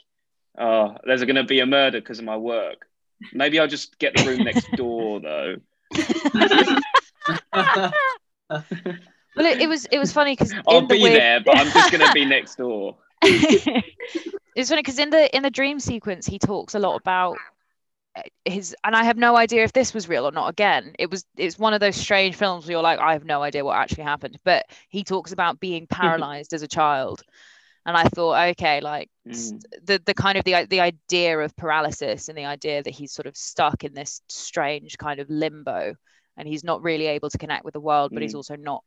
oh, 0.58 0.96
there's 1.04 1.22
going 1.24 1.36
to 1.36 1.44
be 1.44 1.60
a 1.60 1.66
murder 1.66 2.00
because 2.00 2.18
of 2.18 2.24
my 2.24 2.36
work. 2.36 2.86
Maybe 3.32 3.58
I'll 3.58 3.68
just 3.68 3.98
get 3.98 4.14
the 4.16 4.24
room 4.24 4.44
next 4.44 4.70
door 4.72 5.20
though. 5.20 5.56
well, 7.54 9.46
it, 9.46 9.60
it 9.62 9.68
was 9.68 9.86
it 9.86 9.98
was 9.98 10.12
funny 10.12 10.32
because 10.32 10.54
I'll 10.66 10.86
be 10.86 11.08
there, 11.08 11.40
but 11.44 11.52
I'm 11.52 11.72
just 11.72 11.90
going 11.90 12.06
to 12.06 12.12
be 12.12 12.24
next 12.24 12.56
door. 12.56 12.96
it's 13.22 14.68
funny 14.68 14.82
because 14.82 14.98
in 14.98 15.10
the 15.10 15.34
in 15.34 15.42
the 15.42 15.50
dream 15.50 15.80
sequence 15.80 16.26
he 16.26 16.38
talks 16.38 16.74
a 16.74 16.78
lot 16.78 16.96
about 16.96 17.36
uh, 18.16 18.22
his 18.44 18.76
and 18.84 18.94
I 18.96 19.04
have 19.04 19.16
no 19.16 19.36
idea 19.36 19.64
if 19.64 19.72
this 19.72 19.94
was 19.94 20.08
real 20.08 20.26
or 20.26 20.32
not. 20.32 20.50
Again, 20.50 20.94
it 20.98 21.10
was 21.10 21.24
it's 21.36 21.58
one 21.58 21.74
of 21.74 21.80
those 21.80 21.96
strange 21.96 22.36
films 22.36 22.66
where 22.66 22.72
you're 22.72 22.82
like, 22.82 22.98
I 23.00 23.12
have 23.12 23.24
no 23.24 23.42
idea 23.42 23.64
what 23.64 23.76
actually 23.78 24.04
happened. 24.04 24.38
But 24.44 24.66
he 24.88 25.04
talks 25.04 25.32
about 25.32 25.60
being 25.60 25.86
paralyzed 25.90 26.52
as 26.54 26.62
a 26.62 26.68
child. 26.68 27.22
And 27.86 27.96
I 27.96 28.04
thought, 28.04 28.48
okay, 28.52 28.80
like 28.80 29.10
Mm. 29.26 29.60
the 29.84 30.02
the 30.04 30.14
kind 30.14 30.38
of 30.38 30.44
the 30.44 30.66
the 30.68 30.80
idea 30.80 31.38
of 31.38 31.56
paralysis 31.56 32.28
and 32.28 32.36
the 32.38 32.44
idea 32.44 32.82
that 32.82 32.90
he's 32.90 33.12
sort 33.12 33.26
of 33.26 33.36
stuck 33.36 33.84
in 33.84 33.94
this 33.94 34.20
strange 34.28 34.98
kind 34.98 35.20
of 35.20 35.30
limbo 35.30 35.94
and 36.36 36.48
he's 36.48 36.64
not 36.64 36.82
really 36.82 37.06
able 37.06 37.30
to 37.30 37.38
connect 37.38 37.64
with 37.64 37.74
the 37.74 37.80
world, 37.80 38.12
but 38.12 38.22
he's 38.22 38.32
Mm. 38.32 38.36
also 38.38 38.56
not 38.56 38.84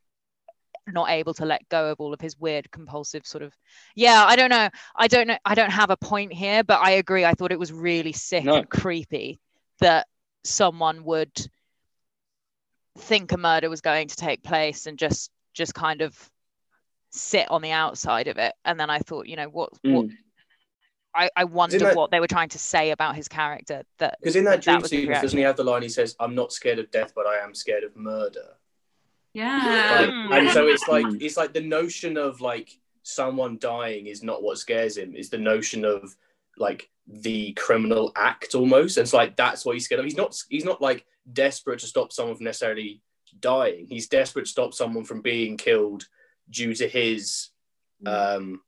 not 0.93 1.09
able 1.09 1.33
to 1.33 1.45
let 1.45 1.67
go 1.67 1.91
of 1.91 1.99
all 1.99 2.13
of 2.13 2.21
his 2.21 2.39
weird 2.39 2.71
compulsive 2.71 3.25
sort 3.27 3.41
of 3.41 3.53
yeah 3.93 4.23
i 4.25 4.37
don't 4.37 4.49
know 4.49 4.69
i 4.95 5.05
don't 5.05 5.27
know 5.27 5.37
i 5.43 5.53
don't 5.53 5.71
have 5.71 5.89
a 5.89 5.97
point 5.97 6.31
here 6.31 6.63
but 6.63 6.79
i 6.79 6.91
agree 6.91 7.25
i 7.25 7.33
thought 7.33 7.51
it 7.51 7.59
was 7.59 7.73
really 7.73 8.13
sick 8.13 8.45
No. 8.45 8.55
and 8.55 8.69
creepy 8.69 9.37
that 9.81 10.07
someone 10.45 11.03
would 11.03 11.33
think 12.99 13.33
a 13.33 13.37
murder 13.37 13.69
was 13.69 13.81
going 13.81 14.07
to 14.07 14.15
take 14.15 14.41
place 14.43 14.85
and 14.85 14.97
just 14.97 15.29
just 15.53 15.73
kind 15.73 16.01
of 16.01 16.15
sit 17.11 17.51
on 17.51 17.61
the 17.61 17.71
outside 17.71 18.27
of 18.27 18.37
it 18.37 18.53
and 18.63 18.79
then 18.79 18.89
i 18.89 18.99
thought 18.99 19.27
you 19.27 19.35
know 19.35 19.49
what 19.49 19.69
what 19.83 20.05
Mm. 20.05 20.15
I, 21.17 21.29
I 21.35 21.43
wondered 21.45 21.81
that- 21.81 21.95
what 21.95 22.11
they 22.11 22.19
were 22.19 22.27
trying 22.27 22.49
to 22.49 22.59
say 22.59 22.91
about 22.91 23.15
his 23.15 23.27
character 23.27 23.83
that 23.97 24.17
Because 24.21 24.35
in 24.35 24.43
that 24.45 24.61
dream 24.61 24.81
was 24.81 24.89
sequence, 24.91 25.21
doesn't 25.21 25.37
he 25.37 25.43
have 25.43 25.57
the 25.57 25.63
line 25.63 25.81
he 25.81 25.89
says, 25.89 26.15
I'm 26.19 26.35
not 26.35 26.53
scared 26.53 26.79
of 26.79 26.91
death, 26.91 27.13
but 27.15 27.25
I 27.25 27.37
am 27.39 27.53
scared 27.55 27.83
of 27.83 27.95
murder. 27.95 28.55
yeah. 29.33 29.97
Like, 29.99 30.09
Mm. 30.09 30.37
and 30.39 30.49
so 30.51 30.67
it's 30.67 30.87
like 30.87 31.05
Mm. 31.05 31.21
it's 31.21 31.37
like 31.37 31.53
the 31.53 31.61
notion 31.61 32.17
of 32.17 32.41
like 32.41 32.69
someone 33.03 33.57
dying 33.59 34.07
is 34.07 34.23
not 34.23 34.41
what 34.43 34.57
scares 34.57 34.97
him. 34.97 35.13
It's 35.15 35.29
the 35.29 35.37
notion 35.37 35.85
of 35.85 36.15
like 36.57 36.89
the 37.07 37.53
criminal 37.53 38.11
act 38.15 38.55
almost. 38.55 38.97
And 38.97 39.03
it's 39.05 39.13
like 39.13 39.35
that's 39.35 39.63
what 39.65 39.73
he's 39.75 39.85
scared 39.85 39.99
of. 39.99 40.05
He's 40.05 40.17
not 40.17 40.35
he's 40.49 40.65
not 40.65 40.81
like 40.81 41.05
desperate 41.31 41.79
to 41.79 41.87
stop 41.87 42.11
someone 42.11 42.35
from 42.35 42.45
necessarily 42.45 43.01
dying. 43.39 43.85
He's 43.87 44.07
desperate 44.07 44.45
to 44.45 44.51
stop 44.51 44.73
someone 44.73 45.03
from 45.03 45.21
being 45.21 45.55
killed 45.57 46.07
due 46.49 46.73
to 46.75 46.87
his 46.87 47.49
um 48.05 48.61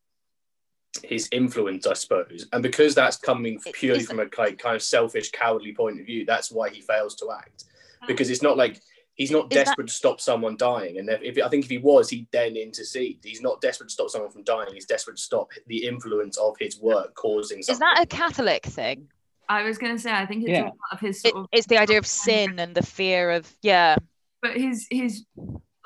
his 1.04 1.28
influence, 1.32 1.86
I 1.88 1.94
suppose. 1.94 2.48
And 2.54 2.64
because 2.64 2.96
that's 2.96 3.18
coming 3.18 3.60
purely 3.74 4.04
from 4.04 4.20
a 4.20 4.26
like, 4.38 4.58
kind 4.58 4.76
of 4.76 4.82
selfish, 4.84 5.32
cowardly 5.32 5.74
point 5.74 6.00
of 6.00 6.06
view, 6.06 6.26
that's 6.26 6.52
why 6.52 6.70
he 6.70 6.82
fails 6.82 7.16
to 7.16 7.32
act. 7.32 7.66
Ah. 8.02 8.06
Because 8.08 8.30
it's 8.30 8.42
not 8.42 8.58
like 8.58 8.80
he's 9.16 9.32
not 9.32 9.52
Is 9.52 9.58
that- 9.58 9.66
desperate 9.66 9.88
to 9.88 9.94
stop 9.94 10.22
someone 10.22 10.58
dying. 10.58 11.00
And 11.00 11.10
if, 11.10 11.22
if 11.38 11.44
I 11.46 11.50
think 11.50 11.66
if 11.66 11.70
he 11.70 11.78
was, 11.78 12.10
he'd 12.10 12.28
then 12.32 12.56
intercede. 12.56 13.20
He's 13.24 13.42
not 13.42 13.62
desperate 13.62 13.88
to 13.90 13.94
stop 13.94 14.10
someone 14.10 14.32
from 14.32 14.44
dying. 14.44 14.74
He's 14.74 14.86
desperate 14.86 15.18
to 15.18 15.24
stop 15.24 15.52
the 15.68 15.86
influence 15.86 16.38
of 16.38 16.56
his 16.60 16.80
work 16.80 17.14
causing 17.16 17.60
is 17.60 17.68
that 17.68 18.00
a 18.02 18.06
catholic 18.06 18.66
thing 18.66 19.08
I 19.48 19.64
was 19.64 19.80
going 19.80 19.96
to 19.96 20.02
say, 20.02 20.12
I 20.12 20.26
think 20.28 20.44
it's 20.44 20.52
Yeah. 20.52 20.66
all 20.66 20.78
part 20.90 20.94
of 20.94 21.00
his 21.00 21.26
it, 21.26 21.34
of 21.36 21.48
it's 21.52 21.68
the 21.68 21.78
idea 21.78 21.98
of 21.98 22.06
sin 22.06 22.60
and 22.60 22.76
the 22.76 22.84
fear 22.84 23.32
of 23.32 23.52
yeah 23.62 23.96
but 24.42 24.56
his 24.56 24.88
his 24.90 25.26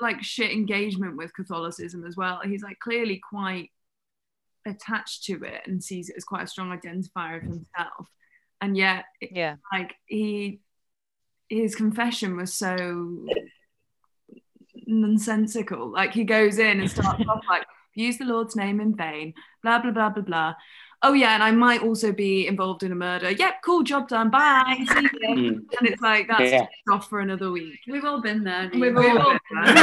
like 0.00 0.22
shit 0.22 0.50
engagement 0.50 1.16
with 1.16 1.32
Catholicism 1.34 2.04
as 2.04 2.16
well. 2.16 2.40
He's 2.44 2.62
like 2.62 2.78
clearly 2.80 3.20
quite 3.28 3.70
attached 4.66 5.24
to 5.24 5.42
it 5.44 5.62
and 5.66 5.82
sees 5.82 6.08
it 6.08 6.16
as 6.16 6.24
quite 6.24 6.44
a 6.44 6.46
strong 6.46 6.76
identifier 6.76 7.36
of 7.36 7.42
himself. 7.42 8.08
And 8.60 8.76
yet, 8.76 9.04
it- 9.20 9.32
yeah 9.32 9.56
like 9.72 9.94
he, 10.06 10.60
his 11.48 11.74
confession 11.74 12.36
was 12.36 12.54
so 12.54 13.26
nonsensical. 14.86 15.90
Like 15.90 16.12
he 16.12 16.24
goes 16.24 16.58
in 16.58 16.80
and 16.80 16.90
starts 16.90 17.24
off 17.28 17.42
like, 17.48 17.64
use 17.94 18.18
the 18.18 18.24
Lord's 18.24 18.56
name 18.56 18.80
in 18.80 18.96
vain, 18.96 19.34
blah 19.62 19.78
blah 19.80 19.90
blah 19.92 20.10
blah 20.10 20.22
blah. 20.22 20.54
Oh 21.02 21.12
yeah, 21.12 21.34
and 21.34 21.42
I 21.42 21.50
might 21.50 21.82
also 21.82 22.12
be 22.12 22.46
involved 22.46 22.82
in 22.82 22.90
a 22.90 22.94
murder. 22.94 23.30
Yep, 23.30 23.56
cool, 23.62 23.82
job 23.82 24.08
done. 24.08 24.30
Bye. 24.30 24.86
See 24.88 24.94
ya. 24.94 25.00
Mm. 25.34 25.48
And 25.78 25.88
it's 25.88 26.00
like 26.00 26.28
that's 26.28 26.50
Yeah. 26.50 26.66
off 26.90 27.10
for 27.10 27.20
another 27.20 27.50
week. 27.50 27.78
We've 27.86 28.06
all 28.06 28.22
been 28.22 28.42
there. 28.42 28.70
We've 28.72 28.94
Neve. 28.94 29.16
all 29.18 29.36
and 29.50 29.76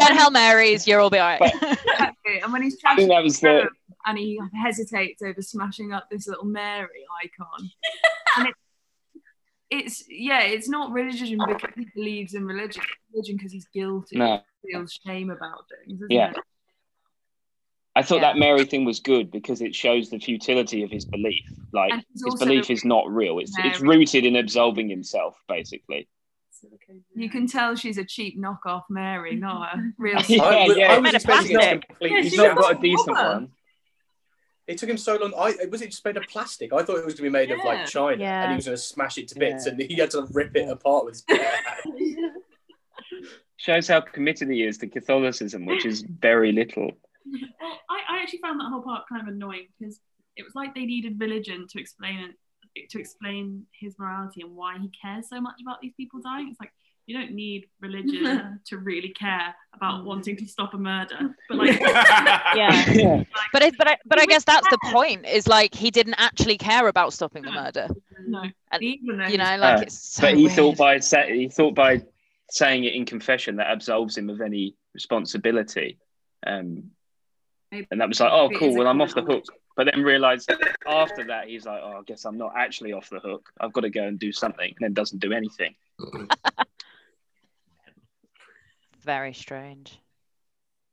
then 0.00 0.16
Hail 0.16 0.32
Marys, 0.32 0.88
you're 0.88 0.98
all 1.00 1.10
be 1.10 1.18
all 1.18 1.38
right. 1.38 1.40
Exactly. 1.40 2.08
And 2.42 2.52
when 2.52 2.62
he's 2.62 2.78
trying 2.78 2.94
I 2.94 2.96
think 2.96 3.10
trashing 3.10 3.14
that 3.16 3.22
was 3.24 3.40
the 3.40 3.68
and 4.06 4.18
he 4.18 4.40
hesitates 4.62 5.22
over 5.22 5.42
smashing 5.42 5.92
up 5.92 6.08
this 6.10 6.26
little 6.28 6.44
Mary 6.44 7.04
icon. 7.24 7.70
and 8.38 8.48
it, 8.48 8.54
it's 9.70 10.04
yeah, 10.08 10.42
it's 10.42 10.68
not 10.68 10.92
religion 10.92 11.38
because 11.46 11.70
he 11.76 11.86
believes 11.94 12.34
in 12.34 12.44
religion. 12.46 12.82
It's 12.82 13.12
religion 13.12 13.36
because 13.36 13.52
he's 13.52 13.66
guilty. 13.68 14.16
no. 14.16 14.40
He 14.62 14.72
feels 14.72 14.92
shame 15.06 15.30
about 15.30 15.64
things. 15.86 16.00
Isn't 16.00 16.10
Yeah. 16.10 16.30
it? 16.30 16.36
I 17.94 18.02
thought 18.02 18.16
Yeah. 18.16 18.32
that 18.32 18.38
Mary 18.38 18.64
thing 18.64 18.84
was 18.84 19.00
good 19.00 19.30
because 19.30 19.60
it 19.60 19.74
shows 19.74 20.08
the 20.10 20.18
futility 20.18 20.82
of 20.84 20.90
his 20.90 21.04
belief. 21.04 21.42
Like 21.72 21.92
his 22.12 22.34
belief 22.38 22.70
is 22.70 22.84
not 22.84 23.10
real. 23.10 23.38
It's 23.40 23.52
it's 23.58 23.80
rooted 23.80 24.24
in 24.24 24.36
absolving 24.36 24.88
himself, 24.88 25.36
basically. 25.48 26.08
You 27.14 27.28
can 27.30 27.46
tell 27.46 27.74
she's 27.76 27.98
a 27.98 28.04
cheap 28.04 28.38
knockoff 28.40 28.82
Mary, 28.90 29.36
not 29.36 29.76
a 29.76 29.92
real. 29.98 30.20
Yeah, 30.28 30.42
I, 30.42 30.68
was- 30.68 30.76
yeah. 30.76 30.92
I 30.92 30.98
was 30.98 31.14
expecting 31.14 31.50
it 31.50 31.54
to 31.54 31.58
plastic. 31.60 31.88
completely 31.88 32.16
Yeah, 32.16 32.22
He's 32.22 32.36
not 32.36 32.56
got 32.58 32.74
a 32.74 32.78
a 32.78 32.80
decent 32.82 33.16
rubber. 33.16 33.28
one. 33.34 33.48
It 34.66 34.76
took 34.78 34.90
him 34.90 34.98
so 34.98 35.16
long. 35.16 35.32
I 35.34 35.66
was 35.70 35.80
it 35.80 35.90
just 35.90 36.04
made 36.04 36.16
of 36.18 36.24
plastic. 36.24 36.72
I 36.74 36.82
thought 36.82 36.98
it 36.98 37.04
was 37.06 37.14
going 37.14 37.16
to 37.16 37.22
be 37.22 37.28
made 37.30 37.50
of 37.50 37.58
like 37.64 37.86
China, 37.86 38.20
Yeah. 38.20 38.42
and 38.42 38.52
he 38.52 38.56
was 38.56 38.66
going 38.66 38.76
to 38.76 38.82
smash 38.82 39.16
it 39.16 39.28
to 39.28 39.38
bits, 39.38 39.64
Yeah. 39.66 39.72
and 39.72 39.80
he 39.80 39.94
had 39.96 40.10
to 40.10 40.26
rip 40.32 40.54
it 40.56 40.68
apart 40.68 41.06
with 41.06 41.14
his 41.14 41.22
bare 41.22 41.38
hands. 41.84 42.32
Shows 43.56 43.88
how 43.88 44.00
committed 44.02 44.48
he 44.50 44.62
is 44.62 44.78
to 44.78 44.86
Catholicism, 44.86 45.64
which 45.66 45.84
is 45.84 46.02
very 46.02 46.52
little. 46.52 46.92
Well, 47.26 47.78
I, 47.90 48.16
I 48.18 48.22
actually 48.22 48.38
found 48.40 48.60
that 48.60 48.68
whole 48.70 48.82
part 48.82 49.04
kind 49.08 49.20
of 49.22 49.28
annoying 49.28 49.66
because 49.78 50.00
it 50.36 50.44
was 50.44 50.54
like 50.54 50.74
they 50.74 50.84
needed 50.84 51.18
religion 51.18 51.66
to 51.70 51.80
explain 51.80 52.18
it, 52.20 52.34
to 52.90 52.98
explain 53.00 53.66
his 53.72 53.98
morality 53.98 54.42
and 54.42 54.54
why 54.54 54.78
he 54.78 54.88
cares 55.00 55.28
so 55.28 55.40
much 55.40 55.60
about 55.62 55.80
these 55.80 55.92
people 55.96 56.20
dying. 56.20 56.48
It's 56.50 56.60
like 56.60 56.72
you 57.06 57.16
don't 57.18 57.32
need 57.32 57.66
religion 57.80 58.60
to 58.66 58.76
really 58.78 59.08
care 59.08 59.54
about 59.74 60.04
wanting 60.04 60.36
to 60.36 60.46
stop 60.46 60.74
a 60.74 60.78
murder, 60.78 61.34
but 61.48 61.56
like 61.58 61.80
Yeah. 61.80 62.90
yeah. 62.90 63.22
But 63.52 63.62
I, 63.62 63.70
but 63.78 63.88
I, 63.88 63.96
but 64.04 64.20
I 64.20 64.26
guess 64.26 64.44
that's 64.44 64.68
the 64.68 64.78
point. 64.84 65.24
Is 65.26 65.46
like 65.48 65.74
he 65.74 65.90
didn't 65.90 66.16
actually 66.18 66.58
care 66.58 66.86
about 66.88 67.12
stopping 67.14 67.42
the 67.44 67.50
murder. 67.52 67.88
no, 68.26 68.42
And, 68.72 68.82
even 68.82 69.16
though 69.18 69.26
You 69.26 69.38
know, 69.38 69.44
he's- 69.44 69.60
like 69.60 69.78
Uh, 69.78 69.82
it's 69.82 69.98
so 69.98 70.22
but 70.22 70.34
he 70.36 70.44
weird. 70.44 70.56
thought 70.56 70.76
by 70.76 70.98
sa- 70.98 71.22
he 71.26 71.48
thought 71.48 71.74
by 71.74 72.02
saying 72.50 72.84
it 72.84 72.94
in 72.94 73.06
confession 73.06 73.56
that 73.56 73.68
absolves 73.68 74.16
him 74.18 74.28
of 74.28 74.40
any 74.42 74.74
responsibility. 74.94 75.98
Um, 76.46 76.90
and 77.72 78.00
that 78.00 78.08
was 78.08 78.20
like, 78.20 78.32
oh, 78.32 78.48
cool. 78.58 78.74
Well, 78.76 78.86
I'm 78.86 79.00
off 79.02 79.10
the 79.14 79.22
criminal 79.22 79.36
hook 79.46 79.54
but 79.78 79.88
then 79.92 80.02
realized 80.02 80.52
after 80.88 81.24
that 81.26 81.46
he's 81.46 81.64
like, 81.64 81.80
oh, 81.80 81.98
I 82.00 82.02
guess 82.04 82.24
I'm 82.24 82.36
not 82.36 82.52
actually 82.56 82.92
off 82.92 83.08
the 83.10 83.20
hook. 83.20 83.48
I've 83.60 83.72
got 83.72 83.82
to 83.82 83.90
go 83.90 84.02
and 84.02 84.18
do 84.18 84.32
something, 84.32 84.66
and 84.66 84.76
then 84.80 84.92
doesn't 84.92 85.20
do 85.20 85.32
anything. 85.32 85.76
Very 89.04 89.32
strange. 89.32 89.96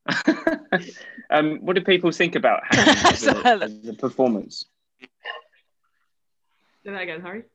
um, 1.32 1.58
what 1.62 1.76
do 1.76 1.82
people 1.82 2.12
think 2.12 2.36
about 2.36 2.62
Hammond 2.70 3.06
as 3.08 3.26
a, 3.26 3.48
as 3.64 3.88
a 3.88 3.94
performance? 3.94 4.66
Say 5.02 6.92
that 6.92 7.02
again, 7.02 7.22
Harry. 7.22 7.46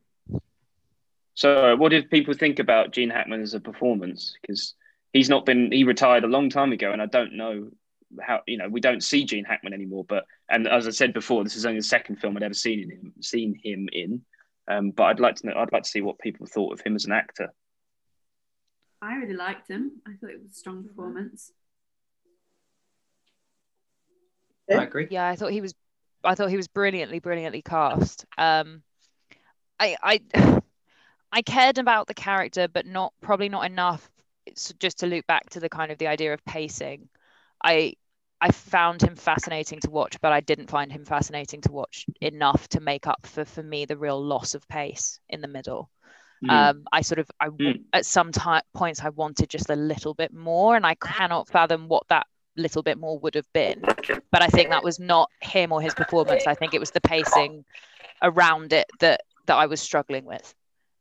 So, 1.34 1.74
uh, 1.74 1.76
what 1.76 1.90
did 1.90 2.10
people 2.10 2.34
think 2.34 2.58
about 2.58 2.90
Gene 2.90 3.10
Hackman 3.10 3.40
as 3.40 3.54
a 3.54 3.60
performance? 3.60 4.34
Because 4.42 4.74
he's 5.12 5.28
not 5.28 5.46
been 5.46 5.70
he 5.70 5.84
retired 5.84 6.24
a 6.24 6.26
long 6.26 6.50
time 6.50 6.72
ago, 6.72 6.90
and 6.90 7.00
I 7.00 7.06
don't 7.06 7.34
know 7.34 7.70
how 8.20 8.40
you 8.46 8.56
know 8.56 8.68
we 8.68 8.80
don't 8.80 9.02
see 9.02 9.24
Gene 9.24 9.44
Hackman 9.44 9.72
anymore. 9.72 10.04
But 10.08 10.24
and 10.48 10.66
as 10.66 10.86
I 10.86 10.90
said 10.90 11.12
before, 11.12 11.44
this 11.44 11.56
is 11.56 11.66
only 11.66 11.80
the 11.80 11.84
second 11.84 12.16
film 12.16 12.36
I'd 12.36 12.42
ever 12.42 12.54
seen 12.54 12.90
him 12.90 13.12
seen 13.20 13.58
him 13.62 13.88
in. 13.92 14.22
Um, 14.68 14.90
but 14.90 15.04
I'd 15.04 15.20
like 15.20 15.36
to 15.36 15.46
know. 15.46 15.54
I'd 15.56 15.72
like 15.72 15.82
to 15.84 15.88
see 15.88 16.00
what 16.00 16.18
people 16.18 16.46
thought 16.46 16.72
of 16.72 16.80
him 16.80 16.94
as 16.94 17.04
an 17.04 17.12
actor. 17.12 17.52
I 19.02 19.14
really 19.14 19.34
liked 19.34 19.68
him. 19.68 19.92
I 20.06 20.12
thought 20.20 20.30
it 20.30 20.42
was 20.42 20.52
a 20.52 20.54
strong 20.54 20.84
performance. 20.84 21.52
I 24.70 24.84
agree. 24.84 25.08
Yeah, 25.10 25.26
I 25.26 25.36
thought 25.36 25.52
he 25.52 25.60
was. 25.60 25.74
I 26.22 26.34
thought 26.34 26.50
he 26.50 26.56
was 26.56 26.68
brilliantly, 26.68 27.18
brilliantly 27.18 27.62
cast. 27.62 28.26
Um, 28.36 28.82
I, 29.78 29.96
I, 30.02 30.20
I 31.32 31.42
cared 31.42 31.78
about 31.78 32.06
the 32.06 32.14
character, 32.14 32.68
but 32.68 32.86
not 32.86 33.14
probably 33.20 33.48
not 33.48 33.64
enough. 33.64 34.08
It's 34.46 34.72
just 34.78 34.98
to 34.98 35.06
loop 35.06 35.26
back 35.26 35.50
to 35.50 35.60
the 35.60 35.68
kind 35.68 35.90
of 35.90 35.98
the 35.98 36.08
idea 36.08 36.34
of 36.34 36.44
pacing. 36.44 37.08
I, 37.62 37.94
I 38.40 38.50
found 38.52 39.02
him 39.02 39.16
fascinating 39.16 39.80
to 39.80 39.90
watch, 39.90 40.20
but 40.20 40.32
I 40.32 40.40
didn't 40.40 40.70
find 40.70 40.90
him 40.90 41.04
fascinating 41.04 41.60
to 41.62 41.72
watch 41.72 42.06
enough 42.20 42.68
to 42.68 42.80
make 42.80 43.06
up 43.06 43.26
for 43.26 43.44
for 43.44 43.62
me 43.62 43.84
the 43.84 43.96
real 43.98 44.22
loss 44.22 44.54
of 44.54 44.66
pace 44.68 45.20
in 45.28 45.40
the 45.40 45.48
middle. 45.48 45.90
Mm. 46.44 46.50
Um, 46.50 46.84
I 46.92 47.02
sort 47.02 47.18
of, 47.18 47.30
I 47.40 47.48
Mm. 47.48 47.84
at 47.92 48.06
some 48.06 48.32
ti 48.32 48.60
points 48.72 49.02
I 49.02 49.10
wanted 49.10 49.50
just 49.50 49.68
a 49.68 49.76
little 49.76 50.14
bit 50.14 50.32
more, 50.32 50.76
and 50.76 50.86
I 50.86 50.94
cannot 50.94 51.48
fathom 51.48 51.88
what 51.88 52.08
that 52.08 52.26
little 52.56 52.82
bit 52.82 52.98
more 52.98 53.18
would 53.18 53.34
have 53.34 53.52
been. 53.52 53.82
But 54.32 54.42
I 54.42 54.46
think 54.46 54.70
that 54.70 54.84
was 54.84 54.98
not 54.98 55.30
him 55.40 55.72
or 55.72 55.82
his 55.82 55.94
performance. 55.94 56.46
I 56.46 56.54
think 56.54 56.72
it 56.74 56.80
was 56.80 56.90
the 56.92 57.00
pacing 57.00 57.64
around 58.22 58.72
it 58.72 58.86
that 59.00 59.22
that 59.46 59.56
I 59.56 59.66
was 59.66 59.80
struggling 59.80 60.24
with. 60.24 60.54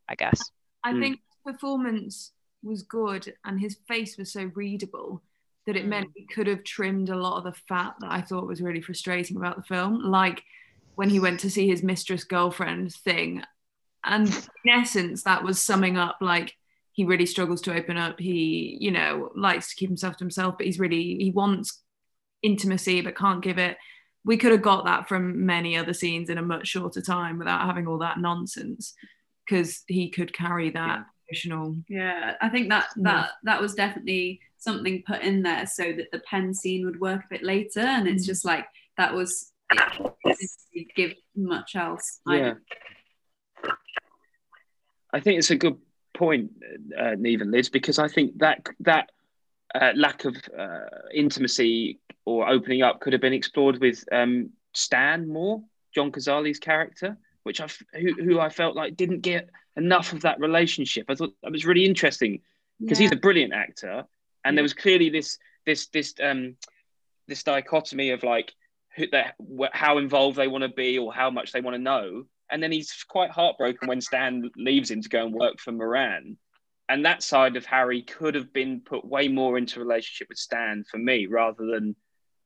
I 0.08 0.16
guess. 0.16 0.52
I 0.84 0.94
Mm. 0.94 1.00
think 1.00 1.20
his 1.46 1.54
performance 1.54 2.32
was 2.64 2.84
good 2.84 3.34
and 3.46 3.60
his 3.60 3.78
face 3.88 4.18
was 4.18 4.32
so 4.34 4.52
readable 4.56 5.22
that 5.68 5.76
it 5.76 5.86
meant 5.86 6.10
mm. 6.10 6.14
he 6.16 6.26
could 6.26 6.48
have 6.48 6.64
trimmed 6.64 7.10
a 7.10 7.16
lot 7.16 7.38
of 7.38 7.44
the 7.44 7.60
fat 7.68 7.96
that 8.00 8.12
I 8.12 8.22
thought 8.22 8.48
was 8.48 8.62
really 8.62 8.82
frustrating 8.82 9.38
about 9.38 9.56
the 9.56 9.64
film. 9.64 10.04
Like 10.04 10.44
when 10.96 11.10
he 11.10 11.20
went 11.20 11.40
to 11.40 11.50
see 11.50 11.68
his 11.68 11.82
mistress 11.82 12.26
girlfriend 12.26 12.94
thing. 12.94 13.42
And 14.04 14.28
in 14.28 14.72
essence, 14.74 15.24
that 15.24 15.44
was 15.44 15.62
summing 15.62 15.98
up 15.98 16.18
like 16.20 16.54
he 16.92 17.06
really 17.06 17.26
struggles 17.26 17.62
to 17.62 17.74
open 17.74 17.96
up. 17.96 18.20
He, 18.20 18.78
you 18.82 18.92
know, 18.92 19.32
likes 19.36 19.70
to 19.70 19.76
keep 19.76 19.90
himself 19.90 20.18
to 20.18 20.24
himself, 20.26 20.56
but 20.58 20.66
he's 20.66 20.80
really, 20.80 21.16
he 21.16 21.32
wants 21.32 21.82
intimacy 22.42 23.00
but 23.00 23.16
can't 23.16 23.42
give 23.42 23.58
it. 23.58 23.78
We 24.26 24.36
could 24.36 24.52
have 24.52 24.62
got 24.62 24.86
that 24.86 25.08
from 25.08 25.46
many 25.46 25.78
other 25.78 25.94
scenes 25.94 26.30
in 26.30 26.38
a 26.38 26.42
much 26.42 26.68
shorter 26.68 27.02
time 27.02 27.38
without 27.38 27.66
having 27.66 27.88
all 27.88 28.00
that 28.00 28.20
nonsense 28.20 28.94
because 29.46 29.84
he 29.88 30.10
could 30.10 30.34
carry 30.34 30.72
that 30.72 31.06
emotional. 31.30 31.76
Yeah, 31.88 32.36
I 32.42 32.50
think 32.50 32.70
that 32.70 32.90
that 32.98 33.32
that 33.44 33.62
was 33.62 33.76
definitely 33.76 34.42
something 34.58 35.04
put 35.06 35.22
in 35.22 35.42
there 35.42 35.66
so 35.66 35.92
that 35.94 36.12
the 36.12 36.20
pen 36.20 36.54
scene 36.54 36.86
would 36.86 37.00
work 37.00 37.24
a 37.24 37.30
bit 37.30 37.44
later, 37.44 37.82
and 37.82 38.08
it's 38.08 38.26
just 38.26 38.46
like 38.46 38.66
that 38.98 39.14
was 39.14 39.52
it 40.74 40.88
give 40.96 41.14
much 41.36 41.76
else. 41.76 42.20
Yeah. 42.28 42.54
I 45.12 45.20
think 45.20 45.40
it's 45.40 45.52
a 45.52 45.56
good 45.56 45.78
point, 46.14 46.52
uh, 46.98 47.16
Neve 47.18 47.42
and 47.42 47.52
Liz, 47.52 47.70
because 47.70 47.98
I 47.98 48.08
think 48.08 48.38
that 48.40 48.68
that 48.82 49.12
uh, 49.74 49.92
lack 49.96 50.26
of 50.26 50.36
uh, 50.58 50.86
intimacy 51.14 52.00
or 52.26 52.48
opening 52.48 52.82
up 52.82 53.00
could 53.00 53.14
have 53.14 53.22
been 53.22 53.34
explored 53.34 53.80
with 53.80 54.04
um, 54.12 54.52
Stan 54.74 55.28
more, 55.28 55.64
John 55.96 56.12
Cazale's 56.12 56.60
character, 56.60 57.18
which 57.44 57.62
I 57.62 57.68
who, 57.94 58.14
who 58.14 58.40
I 58.40 58.50
felt 58.50 58.76
like 58.76 58.96
didn't 58.96 59.22
get 59.22 59.50
enough 59.80 60.14
of 60.14 60.22
that 60.22 60.40
relationship. 60.40 61.06
I 61.10 61.16
thought 61.16 61.34
that 61.42 61.52
was 61.52 61.66
really 61.66 61.86
interesting 61.86 62.42
because 62.80 62.98
he's 62.98 63.12
a 63.12 63.16
brilliant 63.16 63.54
actor, 63.54 64.06
and 64.44 64.56
there 64.56 64.64
was 64.64 64.74
clearly 64.74 65.10
this 65.10 65.38
this 65.66 65.88
this 65.88 66.14
um 66.22 66.56
this 67.28 67.44
dichotomy 67.44 68.12
of 68.12 68.24
like 68.24 68.54
who, 68.96 69.08
that, 69.12 69.36
how 69.72 69.98
involved 69.98 70.38
they 70.38 70.48
want 70.48 70.64
to 70.64 70.70
be 70.70 70.98
or 70.98 71.14
how 71.14 71.30
much 71.30 71.52
they 71.52 71.62
want 71.62 71.76
to 71.76 71.82
know. 71.82 72.24
And 72.52 72.62
then 72.62 72.72
he's 72.72 73.06
quite 73.08 73.30
heartbroken 73.30 73.88
when 73.88 74.02
Stan 74.02 74.50
leaves 74.56 74.90
him 74.90 75.02
to 75.02 75.10
go 75.10 75.26
and 75.26 75.34
work 75.34 75.60
for 75.60 75.72
Moran. 75.72 76.38
And 76.90 77.06
that 77.06 77.22
side 77.22 77.56
of 77.56 77.66
Harry 77.66 78.02
could 78.02 78.34
have 78.34 78.52
been 78.52 78.82
put 78.82 79.06
way 79.06 79.28
more 79.28 79.60
into 79.60 79.80
relationship 79.80 80.28
with 80.30 80.40
Stan 80.40 80.84
for 80.90 80.98
me, 80.98 81.28
rather 81.28 81.66
than 81.68 81.96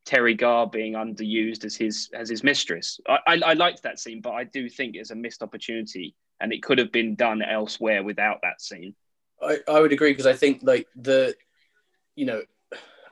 Teri 0.06 0.38
Garr 0.38 0.68
being 0.68 0.94
underused 0.94 1.64
as 1.64 1.78
his 1.78 2.10
as 2.14 2.28
his 2.28 2.44
mistress. 2.44 3.00
I, 3.08 3.20
I, 3.26 3.42
I 3.46 3.54
liked 3.54 3.84
that 3.84 4.00
scene, 4.00 4.20
but 4.20 4.32
I 4.32 4.44
do 4.44 4.68
think 4.68 4.96
it's 4.96 5.12
a 5.12 5.16
missed 5.16 5.42
opportunity, 5.42 6.14
and 6.40 6.52
it 6.54 6.64
could 6.64 6.78
have 6.78 6.92
been 6.92 7.16
done 7.16 7.42
elsewhere 7.42 8.04
without 8.04 8.40
that 8.44 8.62
scene. 8.62 8.96
I, 9.42 9.60
I 9.68 9.80
would 9.80 9.94
agree 9.94 10.12
because 10.12 10.26
I 10.26 10.34
think 10.34 10.62
like 10.64 10.88
the, 10.96 11.36
you 12.16 12.26
know, 12.26 12.42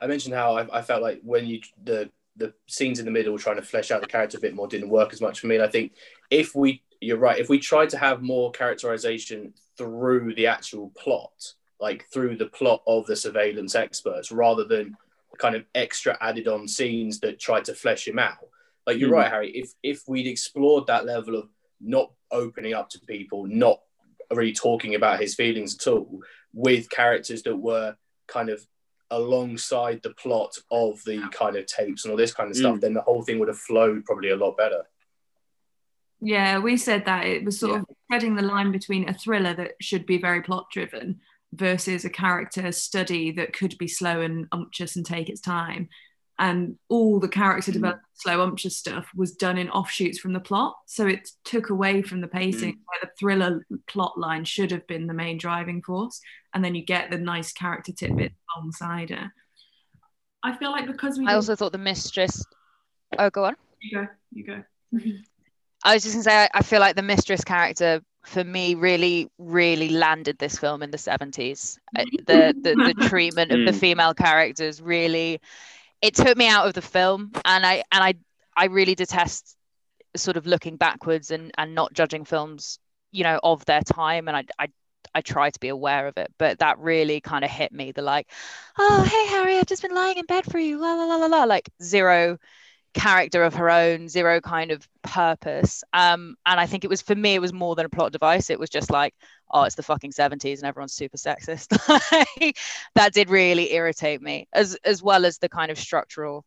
I 0.00 0.06
mentioned 0.06 0.34
how 0.34 0.56
I, 0.56 0.78
I 0.78 0.82
felt 0.82 1.02
like 1.02 1.20
when 1.22 1.46
you 1.46 1.60
the 1.82 2.10
the 2.36 2.54
scenes 2.66 2.98
in 2.98 3.04
the 3.04 3.10
middle 3.10 3.38
trying 3.38 3.56
to 3.56 3.62
flesh 3.62 3.90
out 3.90 4.00
the 4.00 4.06
character 4.06 4.38
a 4.38 4.40
bit 4.40 4.54
more 4.54 4.66
didn't 4.66 4.88
work 4.88 5.12
as 5.12 5.20
much 5.20 5.40
for 5.40 5.46
me. 5.48 5.56
And 5.56 5.64
I 5.64 5.68
think 5.68 5.92
if 6.30 6.54
we, 6.54 6.82
you're 6.98 7.18
right, 7.18 7.38
if 7.38 7.50
we 7.50 7.58
tried 7.58 7.90
to 7.90 7.98
have 7.98 8.22
more 8.22 8.50
characterization 8.52 9.52
through 9.76 10.34
the 10.34 10.46
actual 10.46 10.90
plot, 10.96 11.52
like 11.78 12.06
through 12.10 12.36
the 12.36 12.46
plot 12.46 12.82
of 12.86 13.04
the 13.06 13.16
surveillance 13.16 13.74
experts, 13.74 14.32
rather 14.32 14.64
than 14.64 14.96
kind 15.38 15.54
of 15.54 15.64
extra 15.74 16.16
added 16.22 16.48
on 16.48 16.66
scenes 16.66 17.20
that 17.20 17.38
tried 17.38 17.66
to 17.66 17.74
flesh 17.74 18.08
him 18.08 18.18
out. 18.18 18.38
Like 18.86 18.98
you're 18.98 19.10
Mm. 19.10 19.16
right, 19.16 19.30
Harry. 19.30 19.50
If 19.50 19.72
if 19.82 20.08
we'd 20.08 20.26
explored 20.26 20.86
that 20.86 21.04
level 21.04 21.36
of 21.36 21.48
not 21.80 22.12
opening 22.32 22.74
up 22.74 22.88
to 22.90 23.00
people, 23.00 23.46
not 23.46 23.80
really 24.32 24.52
talking 24.52 24.94
about 24.94 25.20
his 25.20 25.34
feelings 25.34 25.76
at 25.76 25.86
all, 25.86 26.20
with 26.52 26.90
characters 26.90 27.42
that 27.42 27.56
were 27.56 27.94
kind 28.28 28.48
of 28.48 28.66
alongside 29.10 30.00
the 30.02 30.14
plot 30.14 30.56
of 30.70 31.02
the 31.04 31.22
kind 31.32 31.54
of 31.56 31.66
tapes 31.66 32.04
and 32.04 32.10
all 32.10 32.16
this 32.16 32.32
kind 32.32 32.50
of 32.50 32.56
stuff, 32.56 32.76
Mm. 32.76 32.80
then 32.80 32.94
the 32.94 33.02
whole 33.02 33.22
thing 33.22 33.38
would 33.38 33.48
have 33.48 33.58
flowed 33.58 34.04
probably 34.06 34.30
a 34.30 34.36
lot 34.36 34.56
better. 34.56 34.84
Yeah, 36.20 36.60
we 36.60 36.76
said 36.76 37.04
that 37.06 37.26
it 37.26 37.44
was 37.44 37.58
sort 37.58 37.80
of 37.80 37.86
treading 38.10 38.36
the 38.36 38.42
line 38.42 38.70
between 38.72 39.08
a 39.08 39.14
thriller 39.14 39.54
that 39.54 39.72
should 39.80 40.06
be 40.06 40.18
very 40.18 40.40
plot 40.40 40.66
driven 40.72 41.20
versus 41.52 42.04
a 42.04 42.10
character 42.10 42.72
study 42.72 43.32
that 43.32 43.52
could 43.52 43.76
be 43.76 43.88
slow 43.88 44.20
and 44.20 44.46
umptious 44.52 44.96
and 44.96 45.04
take 45.04 45.28
its 45.28 45.40
time. 45.40 45.88
And 46.38 46.76
all 46.88 47.20
the 47.20 47.28
character 47.28 47.70
hmm. 47.70 47.76
development, 47.76 48.06
slow, 48.14 48.42
umptious 48.42 48.76
stuff 48.76 49.08
was 49.14 49.32
done 49.32 49.58
in 49.58 49.70
offshoots 49.70 50.18
from 50.18 50.32
the 50.32 50.40
plot. 50.40 50.76
So 50.86 51.06
it 51.06 51.28
took 51.44 51.70
away 51.70 52.02
from 52.02 52.20
the 52.20 52.28
pacing 52.28 52.74
hmm. 52.74 52.80
where 52.86 53.00
the 53.02 53.10
thriller 53.18 53.66
plot 53.86 54.18
line 54.18 54.44
should 54.44 54.70
have 54.70 54.86
been 54.86 55.06
the 55.06 55.14
main 55.14 55.38
driving 55.38 55.82
force. 55.82 56.20
And 56.54 56.64
then 56.64 56.74
you 56.74 56.84
get 56.84 57.10
the 57.10 57.18
nice 57.18 57.52
character 57.52 57.92
tidbit 57.92 58.32
alongside 58.56 59.10
it. 59.10 59.30
I 60.42 60.56
feel 60.56 60.70
like 60.70 60.86
because 60.86 61.18
we 61.18 61.26
I 61.26 61.34
also 61.34 61.54
thought 61.54 61.72
the 61.72 61.78
mistress. 61.78 62.44
Oh, 63.18 63.30
go 63.30 63.44
on. 63.44 63.56
you 63.80 63.98
go, 63.98 64.06
you 64.32 64.44
go. 64.44 64.62
I 65.84 65.94
was 65.94 66.02
just 66.02 66.14
gonna 66.14 66.24
say, 66.24 66.44
I, 66.44 66.48
I 66.54 66.62
feel 66.62 66.80
like 66.80 66.96
the 66.96 67.02
mistress 67.02 67.44
character 67.44 68.00
for 68.24 68.44
me 68.44 68.74
really, 68.74 69.28
really 69.38 69.88
landed 69.88 70.38
this 70.38 70.58
film 70.58 70.82
in 70.82 70.90
the 70.90 70.98
seventies. 70.98 71.78
Uh, 71.96 72.04
the, 72.26 72.54
the 72.60 72.94
the 72.94 73.06
treatment 73.08 73.50
of 73.52 73.60
the 73.66 73.72
Mm. 73.72 73.80
female 73.80 74.14
characters 74.14 74.80
really, 74.80 75.40
it 76.02 76.14
took 76.14 76.36
me 76.36 76.48
out 76.48 76.66
of 76.66 76.74
the 76.74 76.82
film, 76.82 77.32
and 77.44 77.64
I 77.64 77.84
and 77.92 78.04
I 78.04 78.14
I 78.56 78.66
really 78.66 78.94
detest 78.94 79.56
sort 80.16 80.36
of 80.36 80.46
looking 80.46 80.76
backwards 80.76 81.30
and 81.30 81.52
and 81.56 81.74
not 81.74 81.94
judging 81.94 82.24
films, 82.24 82.78
you 83.12 83.24
know, 83.24 83.40
of 83.42 83.64
their 83.64 83.82
time, 83.82 84.28
and 84.28 84.36
I 84.36 84.44
I. 84.58 84.68
I 85.14 85.20
try 85.20 85.50
to 85.50 85.60
be 85.60 85.68
aware 85.68 86.06
of 86.06 86.16
it, 86.16 86.32
but 86.38 86.60
that 86.60 86.78
really 86.78 87.20
kind 87.20 87.44
of 87.44 87.50
hit 87.50 87.72
me. 87.72 87.92
The 87.92 88.00
like, 88.00 88.30
oh 88.78 89.02
hey 89.02 89.26
Harry, 89.34 89.58
I've 89.58 89.66
just 89.66 89.82
been 89.82 89.94
lying 89.94 90.16
in 90.16 90.24
bed 90.26 90.46
for 90.50 90.58
you, 90.58 90.78
la 90.80 90.94
la 90.94 91.04
la 91.04 91.16
la 91.16 91.26
la, 91.26 91.44
like 91.44 91.68
zero 91.82 92.38
character 92.94 93.42
of 93.42 93.54
her 93.54 93.70
own, 93.70 94.08
zero 94.08 94.40
kind 94.40 94.70
of 94.70 94.86
purpose. 95.02 95.82
Um, 95.92 96.36
and 96.46 96.60
I 96.60 96.66
think 96.66 96.84
it 96.84 96.90
was 96.90 97.02
for 97.02 97.14
me, 97.14 97.34
it 97.34 97.40
was 97.40 97.52
more 97.52 97.74
than 97.74 97.86
a 97.86 97.90
plot 97.90 98.12
device. 98.12 98.50
It 98.50 98.58
was 98.58 98.70
just 98.70 98.90
like, 98.90 99.14
oh, 99.50 99.62
it's 99.62 99.74
the 99.74 99.82
fucking 99.82 100.12
70s 100.12 100.58
and 100.58 100.64
everyone's 100.64 100.94
super 100.94 101.16
sexist. 101.16 101.68
that 102.94 103.12
did 103.12 103.30
really 103.30 103.72
irritate 103.72 104.22
me, 104.22 104.48
as 104.52 104.76
as 104.84 105.02
well 105.02 105.24
as 105.24 105.38
the 105.38 105.48
kind 105.48 105.70
of 105.70 105.78
structural 105.78 106.44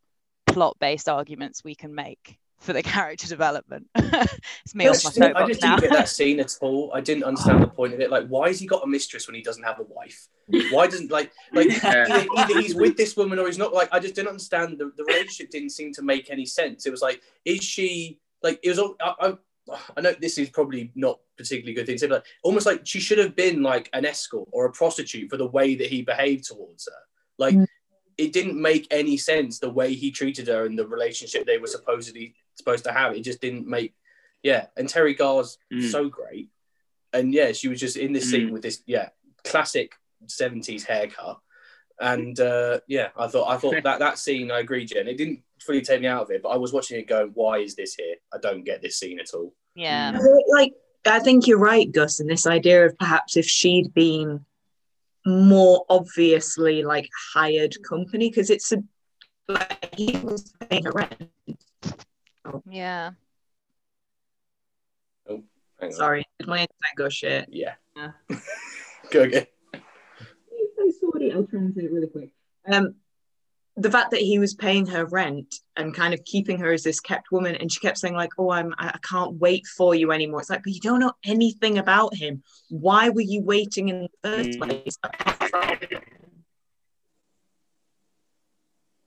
plot-based 0.47 1.09
arguments 1.09 1.63
we 1.63 1.75
can 1.75 1.93
make 1.93 2.37
for 2.65 2.73
the 2.73 2.83
character 2.95 3.27
development. 3.27 3.87
it's 3.95 4.75
me 4.75 4.85
I 4.85 4.89
off 4.89 4.95
my 4.95 5.09
just, 5.09 5.13
didn't, 5.13 5.37
I 5.37 5.47
just 5.47 5.61
now. 5.61 5.75
didn't 5.75 5.91
get 5.91 5.97
that 5.97 6.09
scene 6.17 6.39
at 6.39 6.53
all. 6.61 6.91
I 6.93 7.01
didn't 7.01 7.23
understand 7.23 7.63
the 7.63 7.67
point 7.67 7.93
of 7.93 8.01
it. 8.01 8.09
Like, 8.09 8.27
why 8.27 8.47
has 8.47 8.59
he 8.59 8.67
got 8.67 8.83
a 8.83 8.87
mistress 8.87 9.27
when 9.27 9.35
he 9.35 9.41
doesn't 9.41 9.63
have 9.63 9.79
a 9.79 9.83
wife? 9.83 10.27
Why 10.71 10.85
doesn't 10.85 11.09
like 11.09 11.31
like 11.53 11.67
either, 11.83 12.27
either 12.37 12.59
he's 12.59 12.75
with 12.75 12.97
this 12.97 13.15
woman 13.17 13.39
or 13.39 13.47
he's 13.47 13.57
not? 13.57 13.73
Like, 13.73 13.89
I 13.91 13.99
just 13.99 14.15
didn't 14.15 14.27
understand 14.27 14.77
the, 14.77 14.91
the 14.97 15.03
relationship. 15.05 15.49
Didn't 15.49 15.71
seem 15.71 15.91
to 15.93 16.01
make 16.01 16.29
any 16.29 16.45
sense. 16.45 16.85
It 16.85 16.91
was 16.91 17.01
like, 17.01 17.21
is 17.45 17.63
she 17.63 18.19
like? 18.43 18.59
It 18.63 18.69
was. 18.69 18.79
all- 18.79 18.95
I, 18.99 19.13
I, 19.19 19.33
I 19.97 20.01
know 20.01 20.13
this 20.19 20.37
is 20.37 20.51
probably 20.51 20.91
not 20.93 21.19
particularly 21.37 21.73
good 21.73 21.87
thing 21.87 21.95
to 21.95 21.99
say, 21.99 22.07
but 22.07 22.23
almost 22.43 22.67
like 22.67 22.85
she 22.85 22.99
should 22.99 23.17
have 23.17 23.35
been 23.35 23.63
like 23.63 23.89
an 23.93 24.05
escort 24.05 24.47
or 24.51 24.65
a 24.65 24.71
prostitute 24.71 25.29
for 25.29 25.37
the 25.37 25.47
way 25.47 25.73
that 25.73 25.87
he 25.87 26.03
behaved 26.03 26.43
towards 26.43 26.85
her. 26.85 26.99
Like, 27.39 27.55
mm. 27.55 27.65
it 28.15 28.31
didn't 28.31 28.61
make 28.61 28.85
any 28.91 29.17
sense 29.17 29.57
the 29.57 29.71
way 29.71 29.95
he 29.95 30.11
treated 30.11 30.47
her 30.47 30.67
and 30.67 30.77
the 30.77 30.87
relationship 30.87 31.47
they 31.47 31.57
were 31.57 31.65
supposedly 31.65 32.35
supposed 32.55 32.83
to 32.85 32.91
have. 32.91 33.13
It 33.15 33.21
just 33.21 33.41
didn't 33.41 33.67
make, 33.67 33.93
yeah. 34.43 34.67
And 34.77 34.87
Teri 34.87 35.17
Garr's 35.17 35.57
Mm. 35.73 35.89
so 35.91 36.09
great, 36.09 36.49
and 37.13 37.33
yeah, 37.33 37.51
she 37.51 37.67
was 37.67 37.79
just 37.79 37.97
in 37.97 38.13
this 38.13 38.29
scene 38.29 38.49
Mm. 38.49 38.51
with 38.53 38.61
this, 38.63 38.81
yeah, 38.85 39.09
classic 39.43 39.93
'70s 40.27 40.83
haircut, 40.85 41.39
and 41.99 42.39
uh, 42.39 42.79
yeah, 42.87 43.09
I 43.17 43.27
thought 43.27 43.49
I 43.49 43.57
thought 43.57 43.75
that 43.83 43.99
that 43.99 44.17
scene, 44.19 44.51
I 44.51 44.59
agree, 44.59 44.85
Jen. 44.85 45.07
It 45.07 45.17
didn't 45.17 45.43
fully 45.61 45.81
take 45.81 46.01
me 46.01 46.07
out 46.07 46.23
of 46.23 46.31
it, 46.31 46.41
but 46.43 46.49
I 46.49 46.57
was 46.57 46.73
watching 46.73 46.99
it 46.99 47.07
going, 47.07 47.31
why 47.33 47.59
is 47.59 47.75
this 47.75 47.95
here? 47.95 48.15
I 48.33 48.37
don't 48.37 48.63
get 48.63 48.81
this 48.81 48.97
scene 48.99 49.19
at 49.19 49.33
all. 49.33 49.53
Yeah. 49.75 50.17
like 50.49 50.73
I 51.05 51.19
think 51.19 51.45
you're 51.47 51.59
right, 51.59 51.91
Gus, 51.91 52.19
in 52.19 52.27
this 52.27 52.47
idea 52.47 52.85
of 52.85 52.97
perhaps 52.97 53.37
if 53.37 53.45
she'd 53.45 53.93
been 53.93 54.43
more 55.25 55.85
obviously 55.89 56.83
like 56.83 57.09
hired 57.33 57.75
company, 57.87 58.29
because 58.29 58.49
it's 58.49 58.71
a 58.71 58.83
like 59.47 59.93
he 59.95 60.17
was 60.17 60.53
paying 60.69 60.85
her 60.85 60.91
rent. 62.45 62.63
Yeah. 62.69 63.11
Oh, 65.29 65.43
hang 65.79 65.89
on. 65.89 65.91
Sorry, 65.91 66.25
did 66.39 66.47
my 66.47 66.59
internet 66.59 66.95
go 66.95 67.09
shit? 67.09 67.49
Yeah. 67.51 67.73
Yeah. 67.95 68.11
Go 69.11 69.21
again. 69.23 69.45
Sorry, 70.99 71.31
I'll 71.31 71.43
try 71.45 71.59
and 71.59 71.73
say 71.75 71.83
it 71.83 71.91
really 71.91 72.07
quick. 72.07 72.29
Um, 72.67 72.95
the 73.77 73.91
fact 73.91 74.11
that 74.11 74.21
he 74.21 74.39
was 74.39 74.53
paying 74.53 74.85
her 74.87 75.05
rent 75.05 75.55
and 75.77 75.93
kind 75.93 76.13
of 76.13 76.23
keeping 76.25 76.57
her 76.59 76.71
as 76.73 76.83
this 76.83 76.99
kept 76.99 77.31
woman, 77.31 77.55
and 77.55 77.71
she 77.71 77.79
kept 77.79 77.97
saying 77.99 78.15
like, 78.15 78.31
"Oh, 78.37 78.49
I'm 78.49 78.73
I 78.77 78.87
I 78.89 78.97
can't 79.07 79.33
wait 79.35 79.65
for 79.67 79.93
you 79.93 80.11
anymore." 80.11 80.39
It's 80.41 80.49
like, 80.49 80.63
but 80.63 80.73
you 80.73 80.79
don't 80.81 80.99
know 80.99 81.13
anything 81.23 81.77
about 81.77 82.15
him. 82.15 82.41
Why 82.69 83.09
were 83.09 83.21
you 83.21 83.41
waiting 83.41 83.89
in 83.89 84.01
the 84.01 84.09
first 84.23 84.49
Mm. 84.59 84.83
place? 84.83 84.97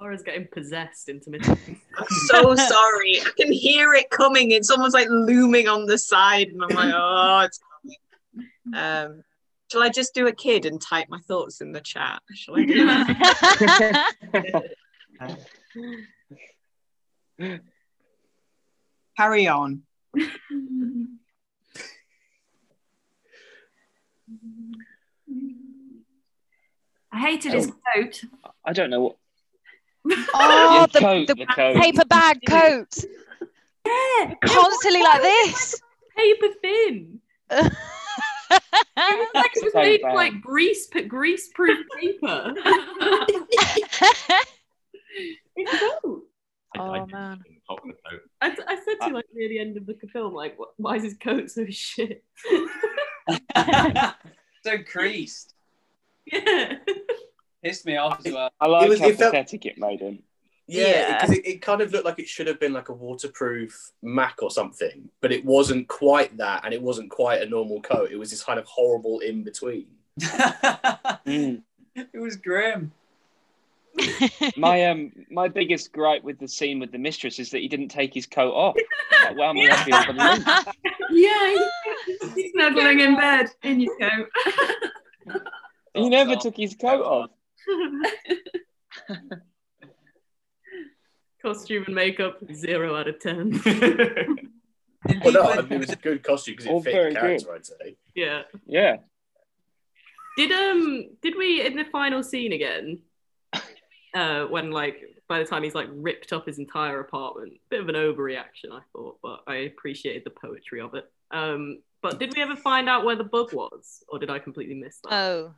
Laura's 0.01 0.23
getting 0.23 0.47
possessed 0.53 1.09
intermittently. 1.09 1.81
I'm 1.99 2.07
so 2.09 2.55
sorry. 2.55 3.21
I 3.21 3.31
can 3.37 3.51
hear 3.53 3.95
it 3.95 4.11
coming. 4.11 4.53
It's 4.53 4.71
almost 4.71 4.95
like 4.95 5.09
looming 5.09 5.67
on 5.67 5.87
the 5.87 5.99
side, 5.99 6.49
and 6.49 6.63
I'm 6.63 6.69
like, 6.71 6.95
oh, 6.95 7.41
it's 7.41 7.59
coming. 7.83 7.97
Um, 8.75 9.25
shall 9.73 9.83
I 9.83 9.89
just 9.89 10.15
do 10.15 10.29
a 10.29 10.33
kid 10.33 10.67
and 10.67 10.81
type 10.81 11.09
my 11.09 11.19
thoughts 11.27 11.61
in 11.61 11.73
the 11.73 11.81
chat? 11.81 12.23
Shall 12.33 12.57
I 12.57 12.65
do 12.65 12.87
that? 12.87 14.15
Carry 19.17 19.49
on. 19.49 19.83
I 27.11 27.21
hated 27.21 27.53
his 27.53 27.73
coat. 27.95 28.23
I 28.65 28.73
don't 28.73 28.91
know 28.91 29.01
what. 29.01 29.17
Oh, 30.35 30.71
Yeah, 30.75 30.87
the, 30.93 30.99
coat, 31.01 31.27
the 31.29 31.35
the 31.35 31.47
coat. 31.47 31.77
paper 31.77 32.05
bag 32.05 32.41
coat. 32.49 33.05
Yeah, 33.87 34.35
Constantly 34.45 35.03
like 35.03 35.23
this. 35.23 35.81
paper 36.17 36.47
thin. 36.63 37.21
It 38.51 39.19
was 39.19 39.29
like 39.35 39.51
it 39.55 39.63
was 39.65 39.73
So 39.75 39.79
made 39.81 40.01
bad. 40.03 40.15
like 40.15 40.41
grease 40.41 40.89
grease 41.09 41.51
proof 41.55 41.79
paper. 42.01 42.55
it's 45.57 45.79
coat. 46.03 46.23
I, 46.77 46.79
I 46.79 46.81
Oh, 46.81 46.93
didn't 46.95 47.13
man. 47.13 47.39
think 47.43 47.57
the 47.57 47.61
top 47.75 47.79
of 47.85 47.89
the 47.89 47.93
coat. 48.11 48.23
I, 48.41 48.47
I 48.73 48.77
said 48.77 48.95
to 49.03 49.09
you 49.09 49.15
like 49.15 49.25
near 49.35 49.49
the 49.51 49.59
end 49.59 49.77
of 49.77 49.87
the 49.87 49.95
film, 50.13 50.33
like, 50.35 50.57
why 50.79 50.97
is 50.97 51.03
his 51.03 51.15
coat 51.19 51.51
so 51.51 51.67
shit? 51.69 52.25
so 54.65 54.79
creased. 54.91 55.55
yeah. 56.27 56.77
Pissed 57.69 57.87
me 57.87 57.97
off 57.97 58.25
as 58.27 58.33
well. 58.33 58.51
I 58.61 58.67
like 58.67 58.89
was- 58.89 59.01
how 59.01 59.09
it 59.09 59.17
felt- 59.19 59.33
pathetic 59.35 59.67
it 59.67 59.79
made 59.79 60.01
him. 60.01 60.23
Yeah, 60.71 60.87
Yeah. 60.87 61.15
because 61.23 61.37
it, 61.39 61.47
it 61.47 61.63
kind 61.63 61.81
of 61.81 61.93
looked 61.93 62.05
like 62.05 62.19
it 62.19 62.29
should 62.29 62.47
have 62.47 62.61
been 62.61 62.73
like 62.75 62.89
a 62.91 62.93
waterproof 62.93 63.93
Mac 64.03 64.43
or 64.43 64.51
something, 64.51 65.09
but 65.23 65.33
it 65.33 65.43
wasn't 65.45 65.89
quite 65.89 66.37
that, 66.37 66.65
and 66.65 66.75
it 66.75 66.83
wasn't 66.83 67.11
quite 67.11 67.41
a 67.41 67.47
normal 67.47 67.81
coat. 67.81 68.11
It 68.11 68.17
was 68.19 68.31
this 68.31 68.45
kind 68.45 68.59
of 68.59 68.67
horrible 68.67 69.21
in 69.21 69.45
between. 69.45 69.87
Mm. 71.27 71.63
it 71.95 72.19
was 72.19 72.37
grim. 72.37 72.93
My 74.57 74.87
um, 74.87 75.13
my 75.31 75.49
biggest 75.49 75.93
gripe 75.93 76.23
with 76.23 76.39
the 76.39 76.47
scene 76.49 76.79
with 76.79 76.93
the 76.93 76.99
mistress 76.99 77.39
is 77.39 77.51
that 77.51 77.59
he 77.61 77.69
didn't 77.69 77.89
take 77.89 78.15
his 78.15 78.27
coat 78.27 78.53
off. 78.53 78.77
Like, 79.25 79.37
well, 79.37 79.51
I'm 79.51 79.57
happy 79.57 80.71
Yeah, 81.11 81.57
he's 82.35 82.53
snuggling 82.53 83.01
in 83.01 83.17
bed 83.17 83.47
in 83.63 83.81
your 83.81 83.97
coat. 83.99 84.29
He 85.95 86.09
never 86.19 86.37
took 86.37 86.57
his 86.57 86.75
coat 86.77 87.03
off. 87.03 87.31
Costume 91.43 91.85
and 91.87 91.95
makeup 91.95 92.39
zero 92.53 92.97
out 92.97 93.09
of 93.09 93.19
ten. 93.21 93.61
Well, 95.25 95.33
no, 95.33 95.43
I 95.45 95.63
mean, 95.63 95.75
it 95.75 95.79
was 95.79 95.91
a 95.91 95.97
good 95.97 96.25
costume 96.25 96.55
because 96.57 96.67
All 96.67 96.81
it 96.81 96.85
fit 96.85 96.93
very 96.93 97.15
the 97.15 97.21
good. 97.21 97.47
character, 97.47 97.55
I'd 97.55 97.65
say. 97.65 97.97
yeah. 98.17 98.43
Yeah. 98.67 98.97
Did 100.37 100.51
um 100.51 101.07
did 101.23 101.35
we 101.39 101.65
in 101.65 101.77
the 101.77 101.85
final 101.85 102.23
scene 102.23 102.53
again? 102.53 102.99
Uh, 104.13 104.47
when 104.47 104.73
like 104.73 105.01
by 105.29 105.39
the 105.39 105.45
time 105.45 105.63
he's 105.63 105.75
like 105.75 105.87
ripped 105.93 106.33
up 106.33 106.47
his 106.47 106.59
entire 106.59 106.99
apartment, 106.99 107.55
bit 107.71 107.81
of 107.81 107.89
an 107.89 107.95
overreaction, 107.95 108.73
I 108.73 108.81
thought, 108.93 109.19
but 109.23 109.45
I 109.47 109.55
appreciated 109.57 110.25
the 110.25 110.31
poetry 110.31 110.81
of 110.81 110.95
it. 110.95 111.09
Um, 111.31 111.79
but 112.03 112.19
did 112.19 112.35
we 112.35 112.43
ever 112.43 112.57
find 112.57 112.89
out 112.89 113.05
where 113.05 113.17
the 113.17 113.25
bug 113.25 113.53
was, 113.53 114.03
or 114.09 114.19
did 114.19 114.31
I 114.31 114.41
completely 114.41 114.75
miss 114.75 114.99
that? 115.05 115.15
Oh. 115.15 115.55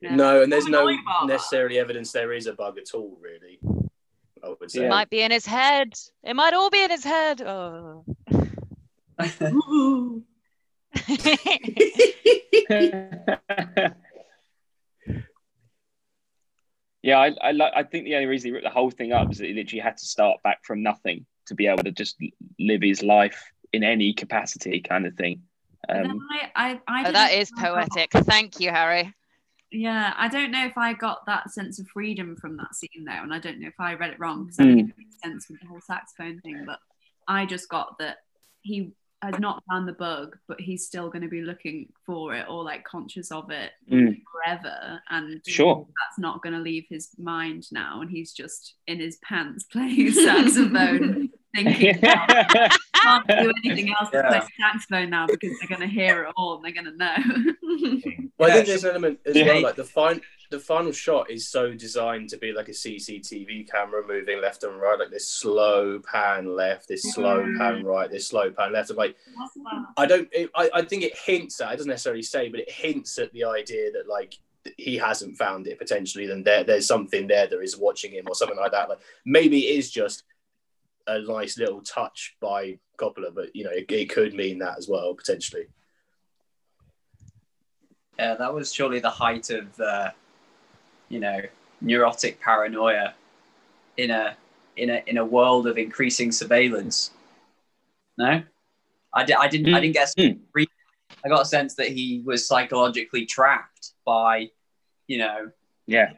Yeah. 0.00 0.16
No, 0.16 0.42
and 0.42 0.52
there's 0.52 0.66
no 0.66 0.88
annoyed 0.88 1.00
about 1.02 1.26
that. 1.26 1.32
necessarily 1.34 1.78
evidence 1.78 2.12
there 2.12 2.32
is 2.32 2.46
a 2.46 2.54
bug 2.54 2.78
at 2.78 2.94
all, 2.94 3.18
really. 3.20 3.58
I 4.44 4.54
would 4.58 4.70
say. 4.70 4.86
It 4.86 4.88
might 4.88 5.10
be 5.10 5.22
in 5.22 5.30
his 5.30 5.46
head. 5.46 5.92
It 6.24 6.34
might 6.34 6.54
all 6.54 6.70
be 6.70 6.82
in 6.82 6.90
his 6.90 7.04
head. 7.04 7.42
Oh. 7.42 8.04
Yeah, 17.02 17.18
I 17.18 17.34
I, 17.42 17.70
I 17.76 17.82
think 17.82 18.04
the 18.04 18.14
only 18.14 18.26
reason 18.26 18.48
he 18.48 18.52
ripped 18.52 18.64
the 18.64 18.70
whole 18.70 18.90
thing 18.90 19.12
up 19.12 19.32
is 19.32 19.38
that 19.38 19.48
he 19.48 19.54
literally 19.54 19.80
had 19.80 19.96
to 19.96 20.04
start 20.04 20.40
back 20.44 20.64
from 20.64 20.82
nothing 20.82 21.26
to 21.46 21.54
be 21.54 21.66
able 21.66 21.82
to 21.82 21.90
just 21.90 22.16
live 22.60 22.82
his 22.82 23.02
life 23.02 23.50
in 23.72 23.82
any 23.82 24.14
capacity, 24.14 24.80
kind 24.80 25.06
of 25.06 25.14
thing. 25.14 25.42
Um, 25.88 26.20
I, 26.30 26.50
I, 26.54 26.80
I 26.86 27.08
Oh, 27.08 27.12
that 27.12 27.32
is 27.32 27.50
poetic. 27.58 28.12
Thank 28.12 28.60
you, 28.60 28.70
Harry. 28.70 29.12
Yeah, 29.72 30.12
I 30.16 30.28
don't 30.28 30.50
know 30.50 30.66
if 30.66 30.76
I 30.76 30.92
got 30.92 31.24
that 31.26 31.50
sense 31.50 31.78
of 31.78 31.88
freedom 31.88 32.36
from 32.36 32.56
that 32.58 32.74
scene 32.74 33.04
though, 33.06 33.12
and 33.22 33.32
I 33.32 33.38
don't 33.38 33.58
know 33.58 33.68
if 33.68 33.80
I 33.80 33.94
read 33.94 34.10
it 34.10 34.20
wrong 34.20 34.44
because 34.44 34.58
I 34.60 34.64
Mm. 34.64 34.74
think 34.74 34.90
it 34.90 34.98
makes 34.98 35.20
sense 35.22 35.48
with 35.48 35.60
the 35.60 35.66
whole 35.66 35.80
saxophone 35.80 36.40
thing. 36.40 36.64
But 36.66 36.78
I 37.26 37.46
just 37.46 37.68
got 37.68 37.98
that 37.98 38.18
he 38.60 38.92
has 39.22 39.38
not 39.38 39.62
found 39.70 39.86
the 39.88 39.92
bug, 39.92 40.36
but 40.48 40.60
he's 40.60 40.84
still 40.86 41.08
going 41.08 41.22
to 41.22 41.28
be 41.28 41.42
looking 41.42 41.90
for 42.04 42.34
it 42.34 42.46
or 42.48 42.64
like 42.64 42.84
conscious 42.84 43.30
of 43.32 43.50
it 43.50 43.70
Mm. 43.88 44.20
forever, 44.32 45.00
and 45.10 45.40
Sure. 45.46 45.86
that's 46.00 46.18
not 46.18 46.42
going 46.42 46.54
to 46.54 46.58
leave 46.60 46.84
his 46.88 47.16
mind 47.18 47.66
now, 47.72 48.00
and 48.02 48.10
he's 48.10 48.32
just 48.32 48.74
in 48.86 48.98
his 49.00 49.16
pants 49.18 49.64
playing 49.72 50.10
saxophone, 50.12 51.30
thinking 51.54 51.98
can't 52.00 53.26
do 53.26 53.52
anything 53.64 53.90
else 53.90 54.08
but 54.12 54.26
play 54.28 54.38
Yeah. 54.38 54.72
saxophone 54.72 55.10
now 55.10 55.26
because 55.26 55.58
they're 55.58 55.68
going 55.68 55.88
to 55.88 55.92
hear 55.94 56.24
it 56.24 56.34
all 56.36 56.56
and 56.56 56.64
they're 56.64 56.72
going 56.72 56.86
to 56.86 56.96
know. 56.96 57.52
Well, 58.38 58.50
I 58.50 58.54
think 58.54 58.66
there's 58.66 58.82
an 58.82 58.90
element 58.90 59.20
as 59.24 59.36
Yeah. 59.36 59.46
well. 59.46 59.62
Like 59.62 59.76
the 59.76 59.84
fin- 59.84 60.20
the 60.50 60.58
final 60.58 60.90
shot 60.90 61.30
is 61.30 61.48
so 61.48 61.72
designed 61.72 62.28
to 62.30 62.36
be 62.38 62.52
like 62.52 62.68
a 62.68 62.72
CCTV 62.72 63.70
camera 63.70 64.06
moving 64.06 64.40
left 64.40 64.64
and 64.64 64.80
right, 64.80 64.98
like 64.98 65.10
this 65.10 65.28
slow 65.28 66.00
pan 66.00 66.56
left, 66.56 66.88
this 66.88 67.02
slow 67.14 67.42
pan 67.58 67.82
mm. 67.82 67.84
right, 67.84 68.10
this 68.10 68.28
slow 68.28 68.50
pan 68.50 68.72
left. 68.72 68.90
I'm 68.90 68.96
like, 68.96 69.16
I 69.96 70.06
don't. 70.06 70.28
It, 70.32 70.50
I, 70.54 70.70
I 70.74 70.82
think 70.82 71.04
it 71.04 71.16
hints 71.16 71.60
at. 71.60 71.72
It 71.72 71.76
doesn't 71.76 71.90
necessarily 71.90 72.22
say, 72.22 72.48
but 72.48 72.60
it 72.60 72.70
hints 72.70 73.18
at 73.18 73.32
the 73.32 73.44
idea 73.44 73.92
that 73.92 74.08
like 74.08 74.34
he 74.76 74.96
hasn't 74.96 75.36
found 75.36 75.66
it 75.66 75.78
potentially. 75.78 76.26
Then 76.26 76.42
there, 76.42 76.64
there's 76.64 76.86
something 76.86 77.26
there 77.26 77.46
that 77.46 77.60
is 77.60 77.78
watching 77.78 78.12
him 78.12 78.24
or 78.28 78.34
something 78.34 78.58
like 78.58 78.72
that. 78.72 78.88
Like 78.88 79.00
maybe 79.24 79.66
it 79.68 79.78
is 79.78 79.90
just 79.90 80.24
a 81.06 81.20
nice 81.20 81.58
little 81.58 81.80
touch 81.80 82.36
by 82.40 82.78
Coppola, 82.98 83.34
but 83.34 83.54
you 83.54 83.64
know, 83.64 83.70
it, 83.70 83.90
it 83.90 84.10
could 84.10 84.34
mean 84.34 84.58
that 84.58 84.78
as 84.78 84.88
well 84.88 85.14
potentially. 85.14 85.66
Yeah, 88.18 88.34
that 88.34 88.52
was 88.52 88.72
surely 88.72 89.00
the 89.00 89.10
height 89.10 89.50
of, 89.50 89.80
uh, 89.80 90.10
you 91.08 91.18
know, 91.18 91.40
neurotic 91.80 92.40
paranoia 92.40 93.14
in 93.96 94.10
a 94.10 94.36
in 94.76 94.90
a 94.90 95.02
in 95.06 95.18
a 95.18 95.24
world 95.24 95.66
of 95.66 95.78
increasing 95.78 96.32
surveillance. 96.32 97.10
No, 98.16 98.42
I, 99.12 99.24
di- 99.24 99.34
I 99.34 99.48
didn't. 99.48 99.74
I 99.74 99.80
didn't 99.80 99.94
get. 99.94 100.12
I 101.24 101.28
got 101.28 101.42
a 101.42 101.46
sense 101.46 101.74
that 101.76 101.88
he 101.88 102.22
was 102.24 102.46
psychologically 102.46 103.26
trapped 103.26 103.92
by, 104.04 104.50
you 105.06 105.18
know, 105.18 105.50
yeah, 105.86 106.12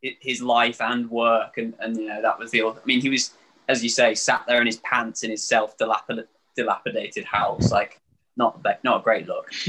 his 0.00 0.40
life 0.42 0.80
and 0.80 1.10
work, 1.10 1.58
and 1.58 1.74
and 1.80 1.96
you 1.96 2.08
know 2.08 2.22
that 2.22 2.38
was 2.38 2.50
the. 2.50 2.62
I 2.62 2.74
mean, 2.84 3.00
he 3.00 3.10
was, 3.10 3.32
as 3.68 3.82
you 3.82 3.88
say, 3.88 4.14
sat 4.14 4.44
there 4.46 4.60
in 4.60 4.66
his 4.66 4.78
pants 4.78 5.22
in 5.22 5.30
his 5.30 5.42
self 5.42 5.76
dilapidated 5.78 7.24
house, 7.24 7.70
like 7.72 8.00
not 8.36 8.62
be- 8.62 8.70
not 8.84 9.00
a 9.00 9.02
great 9.02 9.26
look. 9.26 9.50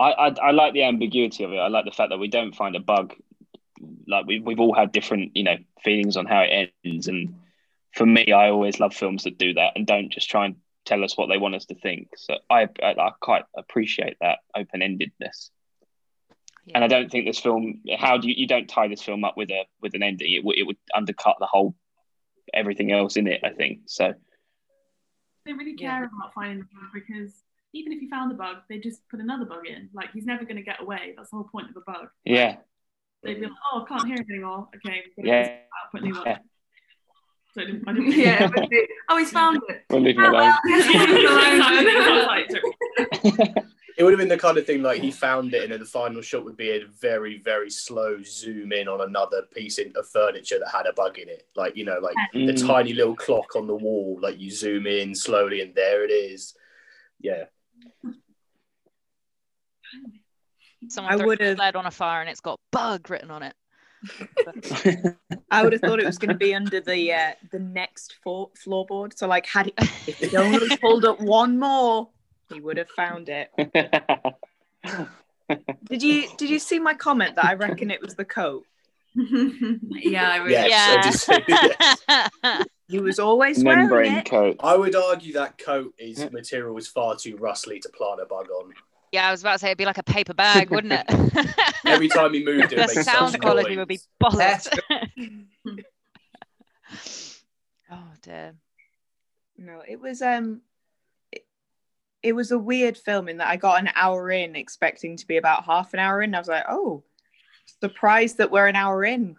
I, 0.00 0.10
I 0.10 0.28
I 0.28 0.50
like 0.50 0.72
the 0.74 0.84
ambiguity 0.84 1.44
of 1.44 1.52
it. 1.52 1.58
I 1.58 1.68
like 1.68 1.84
the 1.84 1.90
fact 1.90 2.10
that 2.10 2.18
we 2.18 2.28
don't 2.28 2.54
find 2.54 2.76
a 2.76 2.80
bug. 2.80 3.14
Like 4.06 4.26
we 4.26 4.40
we've 4.40 4.60
all 4.60 4.74
had 4.74 4.92
different 4.92 5.36
you 5.36 5.44
know 5.44 5.56
feelings 5.82 6.16
on 6.16 6.26
how 6.26 6.40
it 6.42 6.72
ends, 6.84 7.08
and 7.08 7.34
for 7.92 8.06
me, 8.06 8.32
I 8.32 8.50
always 8.50 8.80
love 8.80 8.94
films 8.94 9.24
that 9.24 9.38
do 9.38 9.54
that 9.54 9.72
and 9.76 9.86
don't 9.86 10.10
just 10.10 10.28
try 10.30 10.46
and 10.46 10.56
tell 10.84 11.04
us 11.04 11.16
what 11.16 11.28
they 11.28 11.38
want 11.38 11.54
us 11.54 11.66
to 11.66 11.74
think. 11.74 12.08
So 12.16 12.34
I 12.50 12.68
I, 12.82 12.94
I 12.98 13.10
quite 13.20 13.44
appreciate 13.56 14.16
that 14.20 14.38
open 14.56 14.80
endedness. 14.80 15.50
And 16.74 16.82
I 16.84 16.86
don't 16.86 17.10
think 17.10 17.26
this 17.26 17.38
film. 17.40 17.82
How 17.98 18.16
do 18.16 18.28
you 18.28 18.34
you 18.36 18.46
don't 18.46 18.68
tie 18.68 18.88
this 18.88 19.02
film 19.02 19.24
up 19.24 19.36
with 19.36 19.50
a 19.50 19.64
with 19.82 19.94
an 19.94 20.02
ending? 20.02 20.32
It 20.32 20.44
would 20.44 20.56
it 20.58 20.62
would 20.66 20.76
undercut 20.94 21.36
the 21.40 21.46
whole 21.46 21.74
everything 22.54 22.92
else 22.92 23.16
in 23.16 23.26
it. 23.26 23.40
I 23.44 23.50
think 23.50 23.80
so. 23.86 24.14
They 25.44 25.50
don't 25.50 25.58
really 25.58 25.74
care 25.76 26.04
about 26.04 26.32
finding 26.34 26.58
the 26.60 26.64
bug 26.64 26.90
because 26.94 27.34
even 27.74 27.92
if 27.92 28.00
you 28.00 28.08
found 28.08 28.30
the 28.30 28.34
bug, 28.36 28.58
they 28.70 28.78
just 28.78 29.06
put 29.10 29.20
another 29.20 29.44
bug 29.44 29.66
in. 29.66 29.90
Like 29.92 30.10
he's 30.12 30.24
never 30.24 30.44
going 30.44 30.56
to 30.56 30.62
get 30.62 30.80
away. 30.80 31.12
That's 31.16 31.28
the 31.30 31.36
whole 31.36 31.44
point 31.52 31.68
of 31.70 31.76
a 31.76 31.80
bug. 31.80 32.08
Yeah. 32.24 32.56
They'd 33.22 33.34
be 33.40 33.42
like, 33.46 33.52
"Oh, 33.72 33.82
I 33.84 33.88
can't 33.88 34.06
hear 34.06 34.16
him 34.16 34.26
anymore. 34.30 34.68
Okay, 34.76 35.02
Yeah. 35.18 35.42
gonna 35.48 35.60
put 35.92 36.00
a 36.02 36.04
new 36.04 36.14
one." 36.14 36.22
Yeah. 36.26 36.38
So 37.54 37.60
I 37.62 37.64
didn't. 37.66 37.88
I 37.88 37.92
didn't 37.92 38.12
Yeah, 38.18 38.46
but 38.48 38.68
they- 38.70 38.88
oh, 39.08 39.16
he's 39.18 39.30
found 39.30 39.60
it. 39.68 39.84
We'll 39.90 40.00
leave 40.02 40.16
him 40.16 40.24
Oh, 40.24 40.30
alone. 40.30 40.52
alone. 43.96 43.98
It 43.98 44.04
would 44.04 44.12
have 44.12 44.18
been 44.18 44.28
the 44.28 44.38
kind 44.38 44.58
of 44.58 44.66
thing 44.66 44.82
like 44.82 45.00
he 45.00 45.10
found 45.10 45.54
it, 45.54 45.62
and 45.62 45.72
then 45.72 45.80
the 45.80 45.86
final 45.86 46.20
shot 46.22 46.44
would 46.44 46.56
be 46.56 46.70
a 46.70 46.86
very, 46.86 47.38
very 47.38 47.70
slow 47.70 48.22
zoom 48.22 48.72
in 48.72 48.88
on 48.88 49.00
another 49.00 49.42
piece 49.54 49.78
of 49.78 50.08
furniture 50.08 50.58
that 50.58 50.70
had 50.70 50.86
a 50.86 50.92
bug 50.92 51.18
in 51.18 51.28
it. 51.28 51.46
Like, 51.56 51.76
you 51.76 51.84
know, 51.84 51.98
like 52.00 52.14
the 52.32 52.52
Mm. 52.52 52.66
tiny 52.66 52.92
little 52.92 53.16
clock 53.16 53.56
on 53.56 53.66
the 53.66 53.74
wall, 53.74 54.18
like 54.20 54.38
you 54.38 54.50
zoom 54.50 54.86
in 54.86 55.14
slowly, 55.14 55.60
and 55.60 55.74
there 55.74 56.04
it 56.04 56.10
is. 56.10 56.54
Yeah. 57.20 57.44
Someone 60.88 61.12
I 61.20 61.24
would've- 61.24 61.40
a 61.52 61.56
sled 61.56 61.76
on 61.76 61.86
a 61.86 61.90
fire 61.90 62.20
and 62.20 62.28
it's 62.28 62.40
got 62.40 62.60
bug 62.70 63.08
written 63.08 63.30
on 63.30 63.42
it. 63.42 63.54
I 65.50 65.62
would 65.62 65.72
have 65.72 65.80
thought 65.80 65.98
it 65.98 66.04
was 66.04 66.18
going 66.18 66.28
to 66.28 66.34
be 66.34 66.54
under 66.54 66.78
the 66.78 67.10
uh, 67.14 67.32
the 67.52 67.58
next 67.58 68.16
floor, 68.22 68.50
floorboard. 68.54 69.16
So 69.16 69.26
like, 69.26 69.46
had 69.46 69.68
it, 69.68 69.74
if 69.78 70.18
he'd 70.18 70.34
only 70.34 70.76
pulled 70.76 71.06
up 71.06 71.20
one 71.20 71.58
more, 71.58 72.10
he 72.54 72.60
would 72.60 72.76
have 72.78 72.88
found 72.90 73.28
it. 73.28 73.50
Did 75.84 76.02
you 76.02 76.26
did 76.38 76.48
you 76.48 76.58
see 76.58 76.78
my 76.78 76.94
comment 76.94 77.36
that 77.36 77.44
I 77.44 77.52
reckon 77.54 77.90
it 77.90 78.00
was 78.00 78.14
the 78.14 78.24
coat? 78.24 78.64
yeah, 79.14 80.30
I 80.30 80.36
really. 80.38 80.52
Yes, 80.52 80.96
I 80.98 81.02
did 81.02 81.14
see- 81.14 82.38
yes. 82.48 82.66
He 82.88 82.98
was 82.98 83.18
always 83.18 83.62
wearing 83.64 83.80
Membrane 83.80 84.14
it. 84.16 84.26
coat. 84.26 84.56
I 84.60 84.76
would 84.76 84.94
argue 84.94 85.32
that 85.34 85.56
coat 85.58 85.94
is 85.98 86.30
material 86.30 86.76
is 86.76 86.86
far 86.86 87.16
too 87.16 87.36
rustly 87.36 87.78
to 87.80 87.88
plant 87.90 88.20
a 88.20 88.26
bug 88.26 88.50
on. 88.50 88.72
Yeah, 89.12 89.28
I 89.28 89.30
was 89.30 89.40
about 89.42 89.54
to 89.54 89.58
say 89.60 89.68
it'd 89.68 89.78
be 89.78 89.84
like 89.86 89.98
a 89.98 90.02
paper 90.02 90.34
bag, 90.34 90.70
wouldn't 90.70 90.92
it? 90.92 91.54
Every 91.86 92.08
time 92.08 92.32
he 92.34 92.44
moved, 92.44 92.72
it 92.72 92.76
the 92.76 92.82
would 92.82 92.90
sound 93.04 93.32
such 93.32 93.40
quality 93.40 93.70
noise. 93.70 93.78
would 93.78 93.88
be 93.88 94.00
bollocks. 94.22 94.68
oh 97.90 98.12
dear. 98.22 98.54
No, 99.56 99.82
it 99.86 100.00
was 100.00 100.20
um 100.22 100.54
it, 100.54 100.60
it 102.24 102.34
was 102.34 102.50
a 102.50 102.58
weird 102.58 102.96
film 102.96 103.28
in 103.28 103.36
that 103.36 103.48
I 103.48 103.56
got 103.56 103.80
an 103.80 103.90
hour 103.94 104.30
in 104.30 104.56
expecting 104.56 105.18
to 105.18 105.26
be 105.26 105.36
about 105.36 105.64
half 105.64 105.92
an 105.92 106.00
hour 106.00 106.22
in. 106.22 106.34
I 106.34 106.38
was 106.38 106.48
like, 106.48 106.64
oh, 106.68 107.04
surprised 107.82 108.38
that 108.38 108.50
we're 108.50 108.66
an 108.66 108.76
hour 108.76 109.04
in, 109.04 109.36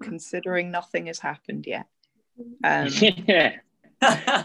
considering 0.00 0.72
nothing 0.72 1.06
has 1.06 1.20
happened 1.20 1.66
yet. 1.66 1.86
Um, 2.62 2.88
yeah. 3.26 3.56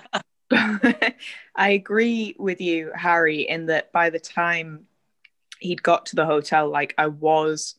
I 0.52 1.14
agree 1.56 2.36
with 2.40 2.60
you, 2.60 2.92
Harry, 2.96 3.42
in 3.42 3.68
that 3.68 3.92
by 3.92 4.10
the 4.10 4.20
time 4.20 4.88
he'd 5.60 5.84
got 5.84 6.08
to 6.08 6.16
the 6.16 6.26
hotel, 6.26 6.70
like 6.70 6.96
I 6.98 7.06
was 7.06 7.76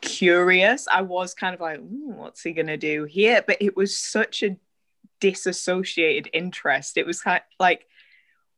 curious. 0.00 0.88
I 0.90 1.02
was 1.02 1.34
kind 1.34 1.54
of 1.54 1.60
like, 1.60 1.80
what's 1.82 2.42
he 2.42 2.52
gonna 2.52 2.78
do 2.78 3.04
here? 3.04 3.44
But 3.46 3.58
it 3.60 3.76
was 3.76 3.94
such 3.94 4.42
a 4.42 4.56
disassociated 5.20 6.30
interest. 6.32 6.96
It 6.96 7.04
was 7.04 7.20
kind 7.20 7.36
of 7.36 7.42
like 7.60 7.86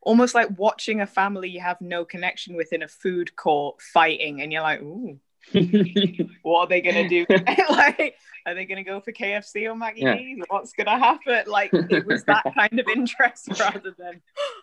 almost 0.07 0.35
like 0.37 0.49
watching 0.57 1.01
a 1.01 1.07
family 1.07 1.49
you 1.51 1.61
have 1.61 1.81
no 1.81 2.05
connection 2.05 2.55
with 2.55 2.73
in 2.73 2.83
a 2.83 2.89
food 2.89 3.35
court 3.35 3.83
fighting, 3.83 4.41
and 4.41 4.53
you're 4.53 4.63
like, 4.63 4.81
ooh, 4.81 5.19
what 6.43 6.61
are 6.61 6.67
they 6.69 6.81
gonna 6.81 7.09
do? 7.09 7.27
like, 7.71 8.15
are 8.47 8.55
they 8.55 8.65
gonna 8.65 8.85
go 8.85 9.01
for 9.01 9.11
KFC 9.13 9.67
or 9.71 9.75
Maccy 9.75 10.03
Yeah. 10.03 10.17
D's? 10.17 10.45
What's 10.49 10.73
gonna 10.73 10.97
happen? 10.99 11.43
Like, 11.49 11.71
it 11.73 12.07
was 12.07 12.23
that 12.25 12.45
kind 12.57 12.79
of 12.79 12.87
interest 12.89 13.49
rather 13.59 13.93
than, 13.99 14.23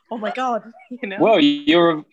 oh 0.10 0.18
my 0.18 0.32
god, 0.32 0.64
you 0.90 1.08
know? 1.10 1.18
Well, 1.20 1.40
you're 1.42 2.00
a, 2.00 2.06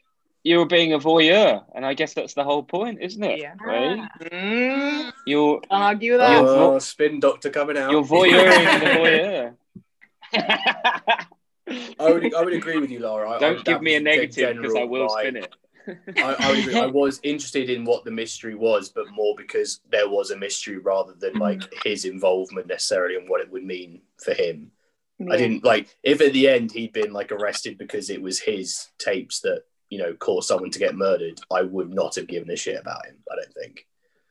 you're 0.43 0.66
being 0.66 0.93
a 0.95 0.99
voyeur, 0.99 1.62
and 1.74 1.87
I 1.87 1.95
guess 1.95 2.14
that's 2.14 2.35
the 2.35 2.43
whole 2.45 2.64
point, 2.64 2.99
isn't 3.01 3.22
it? 3.22 3.39
Yeah. 3.39 3.55
Right? 3.64 4.09
Mm, 4.22 5.12
You're 5.26 5.61
argue 5.70 6.16
that. 6.18 6.33
You're 6.33 6.49
Oh, 6.49 6.70
vo- 6.72 6.78
spin 6.81 7.20
doctor 7.20 7.51
coming 7.51 7.76
out. 7.78 7.91
you're 7.93 8.03
voyeuring 8.03 8.81
the 8.81 8.87
voyeur. 10.33 11.26
I 11.98 12.12
would, 12.12 12.34
I 12.34 12.42
would 12.42 12.54
agree 12.54 12.78
with 12.78 12.90
you, 12.90 13.00
Laura. 13.00 13.30
I, 13.30 13.36
I, 13.36 13.38
Don't 13.38 13.56
that 13.56 13.64
give 13.64 13.82
me 13.82 13.94
a 13.94 14.00
negative 14.00 14.56
because 14.56 14.76
I 14.76 14.84
will 14.84 15.08
spin 15.08 15.36
it. 15.36 15.54
I, 16.16 16.36
I, 16.38 16.50
would 16.50 16.58
agree. 16.66 16.78
I 16.78 16.86
was 16.86 17.20
interested 17.22 17.70
in 17.70 17.84
what 17.84 18.04
the 18.04 18.10
mystery 18.10 18.54
was, 18.54 18.88
but 18.90 19.10
more 19.12 19.34
because 19.36 19.80
there 19.90 20.08
was 20.08 20.30
a 20.30 20.36
mystery 20.36 20.78
rather 20.78 21.14
than 21.18 21.34
like 21.34 21.62
his 21.84 22.04
involvement 22.04 22.66
necessarily 22.66 23.16
and 23.16 23.28
what 23.28 23.40
it 23.40 23.50
would 23.50 23.64
mean 23.64 24.02
for 24.18 24.34
him. 24.34 24.72
I 25.30 25.36
didn't 25.36 25.64
like 25.64 25.94
if 26.02 26.22
at 26.22 26.32
the 26.32 26.48
end 26.48 26.72
he'd 26.72 26.94
been 26.94 27.12
like 27.12 27.30
arrested 27.30 27.76
because 27.76 28.08
it 28.08 28.22
was 28.22 28.40
his 28.40 28.88
tapes 28.98 29.40
that 29.40 29.64
you 29.90 29.98
know 29.98 30.14
caused 30.14 30.48
someone 30.48 30.70
to 30.70 30.78
get 30.78 30.94
murdered. 30.94 31.38
I 31.52 31.60
would 31.60 31.92
not 31.92 32.14
have 32.14 32.26
given 32.26 32.50
a 32.50 32.56
shit 32.56 32.80
about 32.80 33.04
him. 33.04 33.16
I 33.30 33.34
don't 33.36 33.54
think. 33.54 33.86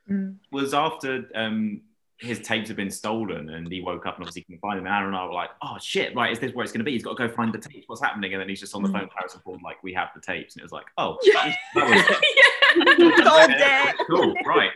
Mm. 0.09 0.37
was 0.51 0.73
after 0.73 1.29
um, 1.35 1.81
his 2.19 2.39
tapes 2.41 2.67
had 2.67 2.75
been 2.75 2.91
stolen 2.91 3.49
and 3.49 3.71
he 3.71 3.81
woke 3.81 4.05
up 4.05 4.15
and 4.15 4.23
obviously 4.23 4.41
couldn't 4.41 4.59
find 4.59 4.77
them. 4.77 4.85
And 4.85 4.93
Aaron 4.93 5.07
and 5.07 5.15
I 5.15 5.25
were 5.25 5.33
like, 5.33 5.51
oh 5.61 5.77
shit, 5.79 6.13
right, 6.15 6.31
is 6.31 6.39
this 6.39 6.53
where 6.53 6.63
it's 6.63 6.73
going 6.73 6.79
to 6.79 6.85
be? 6.85 6.91
He's 6.91 7.03
got 7.03 7.17
to 7.17 7.27
go 7.27 7.33
find 7.33 7.53
the 7.53 7.57
tapes. 7.57 7.87
What's 7.87 8.01
happening? 8.01 8.33
And 8.33 8.41
then 8.41 8.49
he's 8.49 8.59
just 8.59 8.75
on 8.75 8.83
the 8.83 8.89
mm. 8.89 8.93
phone 8.93 9.03
with 9.03 9.11
Harrison 9.15 9.41
Ford, 9.43 9.61
like, 9.63 9.81
we 9.83 9.93
have 9.93 10.09
the 10.13 10.21
tapes. 10.21 10.55
And 10.55 10.61
it 10.61 10.63
was 10.63 10.73
like, 10.73 10.85
oh, 10.97 11.17
that 11.33 11.55
was 11.75 13.23
Solved 13.23 13.53
it. 13.55 13.95
cool, 14.09 14.33
right. 14.45 14.71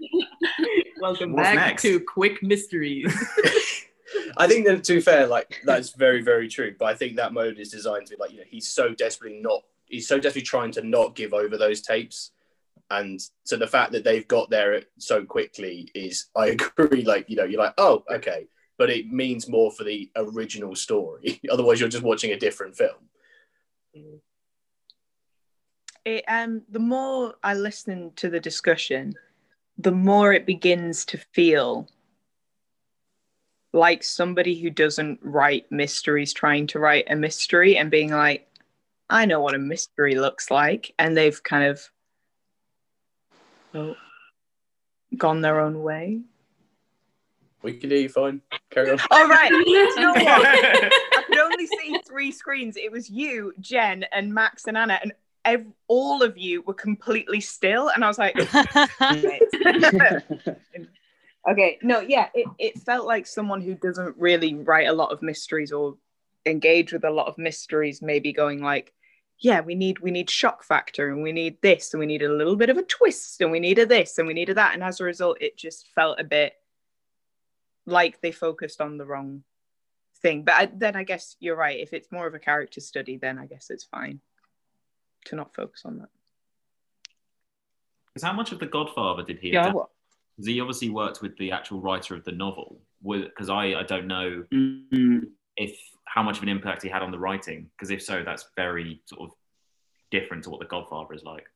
Welcome 1.02 1.34
What's 1.34 1.50
back 1.50 1.56
next? 1.56 1.82
to 1.82 2.00
Quick 2.00 2.42
Mysteries. 2.42 3.14
I 4.38 4.48
think 4.48 4.66
that 4.68 4.84
to 4.86 4.96
be 4.96 5.02
fair, 5.02 5.28
like 5.28 5.62
that's 5.66 5.92
very, 5.92 6.22
very 6.22 6.48
true. 6.48 6.76
But 6.78 6.86
I 6.86 6.96
think 6.96 7.18
that 7.18 7.34
mode 7.34 7.60
is 7.60 7.70
designed 7.70 8.08
to 8.08 8.16
be 8.16 8.22
like, 8.22 8.32
you 8.32 8.38
know, 8.38 8.44
he's 8.48 8.68
so 8.68 8.94
desperately 8.94 9.40
not 9.42 9.64
he's 9.86 10.08
so 10.08 10.18
desperately 10.18 10.42
trying 10.42 10.72
to 10.72 10.82
not 10.82 11.16
give 11.16 11.34
over 11.34 11.58
those 11.58 11.82
tapes. 11.82 12.32
And 13.00 13.20
so 13.44 13.58
the 13.58 13.68
fact 13.68 13.92
that 13.94 14.04
they've 14.04 14.28
got 14.28 14.50
there 14.50 14.82
so 14.98 15.26
quickly 15.26 15.90
is 15.96 16.28
I 16.36 16.48
agree, 16.48 17.04
like, 17.04 17.30
you 17.30 17.36
know, 17.36 17.44
you're 17.46 17.62
like, 17.62 17.74
oh, 17.78 18.04
okay. 18.12 18.48
But 18.78 18.90
it 18.90 19.08
means 19.08 19.48
more 19.48 19.72
for 19.72 19.84
the 19.84 20.12
original 20.16 20.76
story. 20.76 21.40
Otherwise 21.52 21.80
you're 21.80 21.90
just 21.90 22.04
watching 22.04 22.32
a 22.32 22.40
different 22.40 22.76
film. 22.76 23.10
it 26.06 26.24
um 26.28 26.62
the 26.70 26.80
more 26.80 27.36
I 27.44 27.54
listen 27.54 28.12
to 28.18 28.30
the 28.30 28.40
discussion, 28.40 29.14
the 29.78 29.92
more 29.92 30.34
it 30.34 30.46
begins 30.46 31.06
to 31.06 31.18
feel 31.34 31.88
like 33.74 34.04
somebody 34.04 34.60
who 34.60 34.70
doesn't 34.70 35.20
write 35.24 35.72
mysteries 35.72 36.34
trying 36.34 36.68
to 36.68 36.80
write 36.80 37.06
a 37.10 37.16
mystery 37.16 37.78
and 37.78 37.90
being 37.90 38.12
like, 38.12 38.48
I 39.10 39.26
know 39.26 39.42
what 39.42 39.56
a 39.56 39.60
mystery 39.60 40.16
looks 40.16 40.52
like, 40.52 40.94
and 41.00 41.18
they've 41.18 41.42
kind 41.44 41.66
of 41.66 41.90
oh, 43.74 43.96
gone 45.18 45.42
their 45.42 45.60
own 45.60 45.84
way. 45.84 46.22
We 47.62 47.74
can 47.74 47.90
hear 47.90 48.00
you 48.00 48.10
fine. 48.10 48.42
Carry 48.70 48.92
on. 48.92 49.00
All 49.10 49.28
right. 49.28 49.52
You 49.66 50.02
know 50.02 50.12
what? 50.12 50.26
I 50.28 51.24
could 51.28 51.40
only 51.40 51.68
see 51.68 51.98
three 52.06 52.32
screens. 52.32 52.76
It 52.76 52.92
was 52.92 53.10
you, 53.10 53.54
Jen, 53.60 54.06
and 54.12 54.34
Max 54.34 54.68
and 54.68 54.78
Anna, 54.78 55.00
and 55.02 55.14
ev- 55.46 55.72
all 55.88 56.22
of 56.22 56.38
you 56.38 56.62
were 56.64 56.74
completely 56.74 57.40
still. 57.40 57.90
And 57.90 58.04
I 58.04 58.08
was 58.08 58.18
like, 58.18 58.36
okay, 61.50 61.78
no, 61.82 62.02
yeah, 62.02 62.28
it, 62.34 62.48
it 62.60 62.80
felt 62.80 63.08
like 63.08 63.26
someone 63.26 63.62
who 63.62 63.76
doesn't 63.76 64.18
really 64.18 64.56
write 64.56 64.88
a 64.88 64.94
lot 64.94 65.12
of 65.12 65.22
mysteries 65.22 65.72
or 65.72 65.96
engage 66.46 66.92
with 66.92 67.06
a 67.06 67.12
lot 67.12 67.28
of 67.28 67.38
mysteries, 67.38 68.02
maybe 68.02 68.34
going 68.34 68.62
like, 68.62 68.94
yeah, 69.40 69.62
we 69.62 69.76
need 69.76 70.00
we 70.00 70.12
need 70.12 70.30
shock 70.30 70.64
factor 70.64 71.10
and 71.12 71.22
we 71.22 71.32
need 71.32 71.58
this 71.62 71.94
and 71.94 72.00
we 72.00 72.06
need 72.06 72.22
a 72.22 72.32
little 72.34 72.56
bit 72.56 72.70
of 72.70 72.78
a 72.78 72.84
twist 72.84 73.42
and 73.42 73.52
we 73.52 73.60
needed 73.60 73.90
this 73.90 74.18
and 74.18 74.28
we 74.28 74.34
needed 74.34 74.58
that. 74.58 74.74
And 74.74 74.84
as 74.84 75.00
a 75.00 75.04
result, 75.04 75.38
it 75.42 75.58
just 75.58 75.88
felt 75.94 76.20
a 76.20 76.24
bit 76.24 76.54
like 77.86 78.22
they 78.22 78.32
focused 78.32 78.80
on 78.80 78.98
the 78.98 79.06
wrong 79.06 79.44
thing. 80.22 80.44
But 80.44 80.54
I, 80.56 80.66
then 80.68 80.96
I 80.96 81.04
guess 81.04 81.36
you're 81.40 81.56
right. 81.58 81.80
If 81.80 81.92
it's 81.94 82.12
more 82.12 82.26
of 82.28 82.34
a 82.34 82.40
character 82.40 82.80
study, 82.80 83.18
then 83.18 83.38
I 83.38 83.46
guess 83.46 83.70
it's 83.70 83.84
fine 83.84 84.22
to 85.26 85.36
not 85.36 85.54
focus 85.54 85.82
on 85.84 86.00
that. 86.00 86.10
Because 88.14 88.26
how 88.28 88.34
much 88.34 88.52
of 88.52 88.60
The 88.60 88.68
Godfather 88.68 89.24
did 89.24 89.40
he? 89.40 89.50
Yeah, 89.52 89.62
adapt? 89.64 89.76
what? 89.76 89.90
'Cause 90.38 90.46
he 90.48 90.60
obviously 90.62 90.90
worked 90.90 91.22
with 91.22 91.38
the 91.38 91.52
actual 91.52 91.80
writer 91.82 92.16
of 92.16 92.24
the 92.24 92.32
novel. 92.32 92.82
Because 93.04 93.50
I, 93.50 93.74
I 93.76 93.84
don't 93.84 94.08
know 94.08 94.46
Mm, 94.52 95.28
if 95.58 95.78
how 96.14 96.22
much 96.22 96.38
of 96.38 96.44
an 96.44 96.50
impact 96.50 96.84
he 96.84 96.90
had 96.90 97.02
on 97.02 97.10
the 97.10 97.18
writing. 97.18 97.72
Because 97.76 97.90
if 97.90 98.04
so, 98.04 98.22
that's 98.24 98.46
very 98.56 99.02
sort 99.06 99.22
of 99.22 99.36
different 100.12 100.44
to 100.44 100.52
what 100.52 100.60
The 100.60 100.68
Godfather 100.68 101.12
is 101.16 101.24
like. 101.24 101.48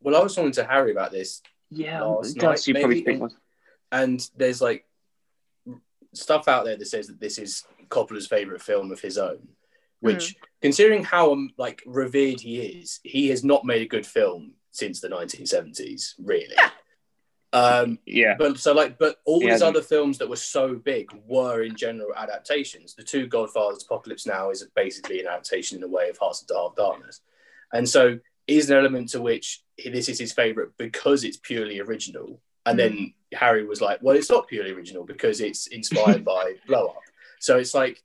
Well, 0.00 0.16
I 0.16 0.22
was 0.22 0.34
talking 0.34 0.52
to 0.52 0.64
Harry 0.64 0.90
about 0.90 1.12
this 1.12 1.42
Yeah, 1.70 2.02
last 2.02 2.36
night, 2.36 2.66
you 2.66 2.72
probably 2.72 3.02
maybe, 3.02 3.20
and, 3.20 3.32
and 3.92 4.30
there's 4.34 4.62
like 4.62 4.86
stuff 6.14 6.48
out 6.48 6.64
there 6.64 6.76
that 6.76 6.86
says 6.86 7.08
that 7.08 7.20
this 7.20 7.36
is 7.36 7.64
Coppola's 7.90 8.26
favorite 8.26 8.62
film 8.62 8.92
of 8.92 9.00
his 9.00 9.18
own, 9.18 9.46
which, 10.00 10.34
considering 10.62 11.04
how 11.04 11.32
um, 11.32 11.50
like 11.58 11.82
revered 11.84 12.40
he 12.40 12.60
is, 12.60 12.98
he 13.02 13.28
has 13.28 13.44
not 13.44 13.66
made 13.66 13.82
a 13.82 13.86
good 13.86 14.06
film 14.06 14.52
since 14.70 15.00
the 15.00 15.08
1970s, 15.08 16.14
really. 16.18 16.56
Um, 17.54 18.00
yeah, 18.04 18.34
but 18.36 18.58
so 18.58 18.74
like, 18.74 18.98
but 18.98 19.20
all 19.24 19.40
He 19.40 19.48
these 19.48 19.62
other 19.62 19.80
films 19.80 20.18
that 20.18 20.28
were 20.28 20.34
so 20.34 20.74
big 20.74 21.08
were 21.24 21.62
in 21.62 21.76
general 21.76 22.12
adaptations. 22.16 22.94
The 22.94 23.04
two 23.04 23.28
Godfathers, 23.28 23.84
Apocalypse 23.84 24.26
Now, 24.26 24.50
is 24.50 24.66
basically 24.74 25.20
an 25.20 25.28
adaptation 25.28 25.78
in 25.78 25.84
a 25.84 25.88
way 25.88 26.08
of 26.08 26.18
Hearts 26.18 26.42
of 26.42 26.48
Dark 26.48 26.74
Darkness, 26.74 27.20
and 27.72 27.88
so 27.88 28.18
is 28.48 28.68
an 28.70 28.76
element 28.76 29.10
to 29.10 29.20
which 29.20 29.62
this 29.84 30.08
is 30.08 30.18
his 30.18 30.32
favorite 30.32 30.72
because 30.78 31.22
it's 31.22 31.36
purely 31.36 31.78
original. 31.78 32.40
And 32.66 32.76
then 32.78 33.14
Harry 33.32 33.64
was 33.64 33.80
like, 33.80 34.00
"Well, 34.02 34.16
it's 34.16 34.30
not 34.30 34.48
purely 34.48 34.72
original 34.72 35.04
because 35.04 35.40
it's 35.40 35.68
inspired 35.68 36.24
by 36.34 36.54
Blow 36.66 36.88
Up." 36.88 37.02
So 37.38 37.58
it's 37.58 37.74
like, 37.74 38.02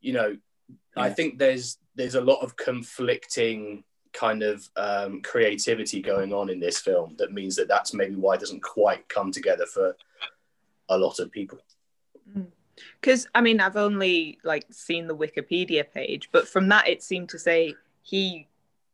you 0.00 0.12
know, 0.12 0.36
I 0.96 1.10
think 1.10 1.38
there's 1.38 1.78
there's 1.96 2.14
a 2.14 2.20
lot 2.20 2.42
of 2.42 2.56
conflicting 2.56 3.82
kind 4.16 4.42
of 4.42 4.68
um, 4.76 5.20
creativity 5.20 6.00
going 6.00 6.32
on 6.32 6.48
in 6.48 6.58
this 6.58 6.78
film 6.78 7.14
that 7.18 7.32
means 7.32 7.54
that 7.56 7.68
that's 7.68 7.92
maybe 7.92 8.16
why 8.16 8.34
it 8.34 8.40
doesn't 8.40 8.62
quite 8.62 9.06
come 9.08 9.30
together 9.30 9.66
for 9.66 9.94
a 10.88 10.96
lot 10.96 11.18
of 11.18 11.30
people. 11.30 11.58
Because 13.00 13.28
I 13.34 13.40
mean, 13.40 13.60
I've 13.60 13.76
only 13.76 14.38
like 14.42 14.64
seen 14.70 15.06
the 15.06 15.16
Wikipedia 15.16 15.84
page, 15.92 16.30
but 16.32 16.48
from 16.48 16.68
that 16.68 16.88
it 16.88 17.02
seemed 17.02 17.28
to 17.30 17.38
say 17.38 17.74
he 18.02 18.48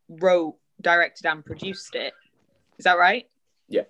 wrote, 0.09 0.57
directed, 0.81 1.27
and 1.27 1.45
produced 1.45 1.95
it. 1.95 2.13
Is 2.79 2.85
that 2.85 2.99
right? 2.99 3.29
Yeah. 3.69 3.83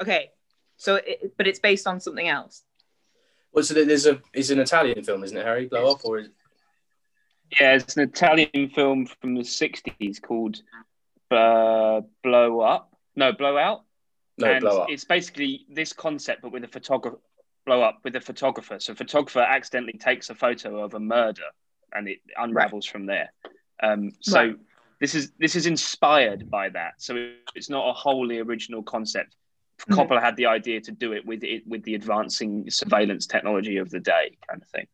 Okay. 0.00 0.30
So, 0.76 0.96
it, 0.96 1.32
but 1.36 1.46
it's 1.46 1.58
based 1.58 1.86
on 1.86 2.00
something 2.00 2.28
else. 2.28 2.64
Well, 3.52 3.64
so 3.64 3.72
there's 3.74 4.06
a 4.06 4.20
it's 4.34 4.50
an 4.50 4.58
Italian 4.58 5.02
film, 5.02 5.24
isn't 5.24 5.36
it, 5.36 5.44
Harry? 5.44 5.66
Blow 5.66 5.90
Up, 5.90 6.04
or 6.04 6.18
is, 6.18 6.28
yeah, 7.60 7.74
it's 7.74 7.96
an 7.96 8.02
Italian 8.02 8.70
film 8.70 9.06
from 9.06 9.34
the 9.34 9.42
'60s 9.42 10.20
called 10.20 10.62
uh, 11.30 12.00
"Blow 12.22 12.60
Up." 12.60 12.92
No, 13.14 13.32
"Blow 13.32 13.56
Out." 13.56 13.82
no 14.38 14.48
and 14.48 14.60
Blow 14.60 14.82
Up? 14.82 14.90
it's 14.90 15.04
basically 15.04 15.64
this 15.70 15.92
concept, 15.92 16.42
but 16.42 16.52
with 16.52 16.64
a 16.64 16.68
photographer. 16.68 17.18
Blow 17.64 17.82
up 17.82 17.98
with 18.04 18.14
a 18.14 18.20
photographer. 18.20 18.78
So, 18.78 18.92
a 18.92 18.96
photographer 18.96 19.40
accidentally 19.40 19.98
takes 19.98 20.30
a 20.30 20.36
photo 20.36 20.84
of 20.84 20.94
a 20.94 21.00
murder, 21.00 21.42
and 21.92 22.06
it 22.06 22.20
unravels 22.36 22.86
from 22.86 23.06
there. 23.06 23.32
Um, 23.82 24.12
so, 24.20 24.40
Right. 24.46 24.56
this 25.00 25.16
is 25.16 25.32
this 25.40 25.56
is 25.56 25.66
inspired 25.66 26.48
by 26.48 26.68
that. 26.68 26.94
So, 26.98 27.32
it's 27.56 27.68
not 27.68 27.88
a 27.88 27.92
wholly 27.92 28.38
original 28.38 28.84
concept. 28.84 29.34
Mhm. 29.80 29.96
Coppola 29.96 30.20
had 30.22 30.36
the 30.36 30.46
idea 30.46 30.80
to 30.80 30.92
do 30.92 31.12
it 31.12 31.26
with 31.26 31.42
it 31.42 31.66
with 31.66 31.82
the 31.82 31.96
advancing 31.96 32.70
surveillance 32.70 33.26
technology 33.26 33.78
of 33.78 33.90
the 33.90 33.98
day, 33.98 34.36
kind 34.48 34.62
of 34.62 34.68
thing. 34.68 34.86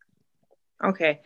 Okay. 0.83 1.21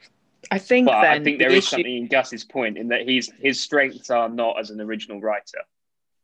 I 0.52 0.60
think 0.60 0.88
But 0.88 1.02
then 1.02 1.12
I 1.12 1.24
think 1.24 1.40
the 1.40 1.46
there 1.46 1.52
is 1.52 1.60
issue- 1.66 1.70
something 1.78 1.98
in 1.98 2.08
Gus's 2.08 2.44
point 2.44 2.78
in 2.78 2.88
that 2.90 3.08
he's 3.08 3.32
his 3.40 3.60
strengths 3.60 4.10
are 4.10 4.30
not 4.30 4.60
as 4.60 4.70
an 4.70 4.80
original 4.82 5.20
writer. 5.20 5.62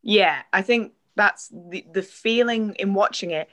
Yeah, 0.01 0.41
I 0.51 0.61
think 0.61 0.93
that's 1.15 1.49
the 1.53 1.85
the 1.91 2.03
feeling 2.03 2.73
in 2.75 2.93
watching 2.93 3.31
it, 3.31 3.49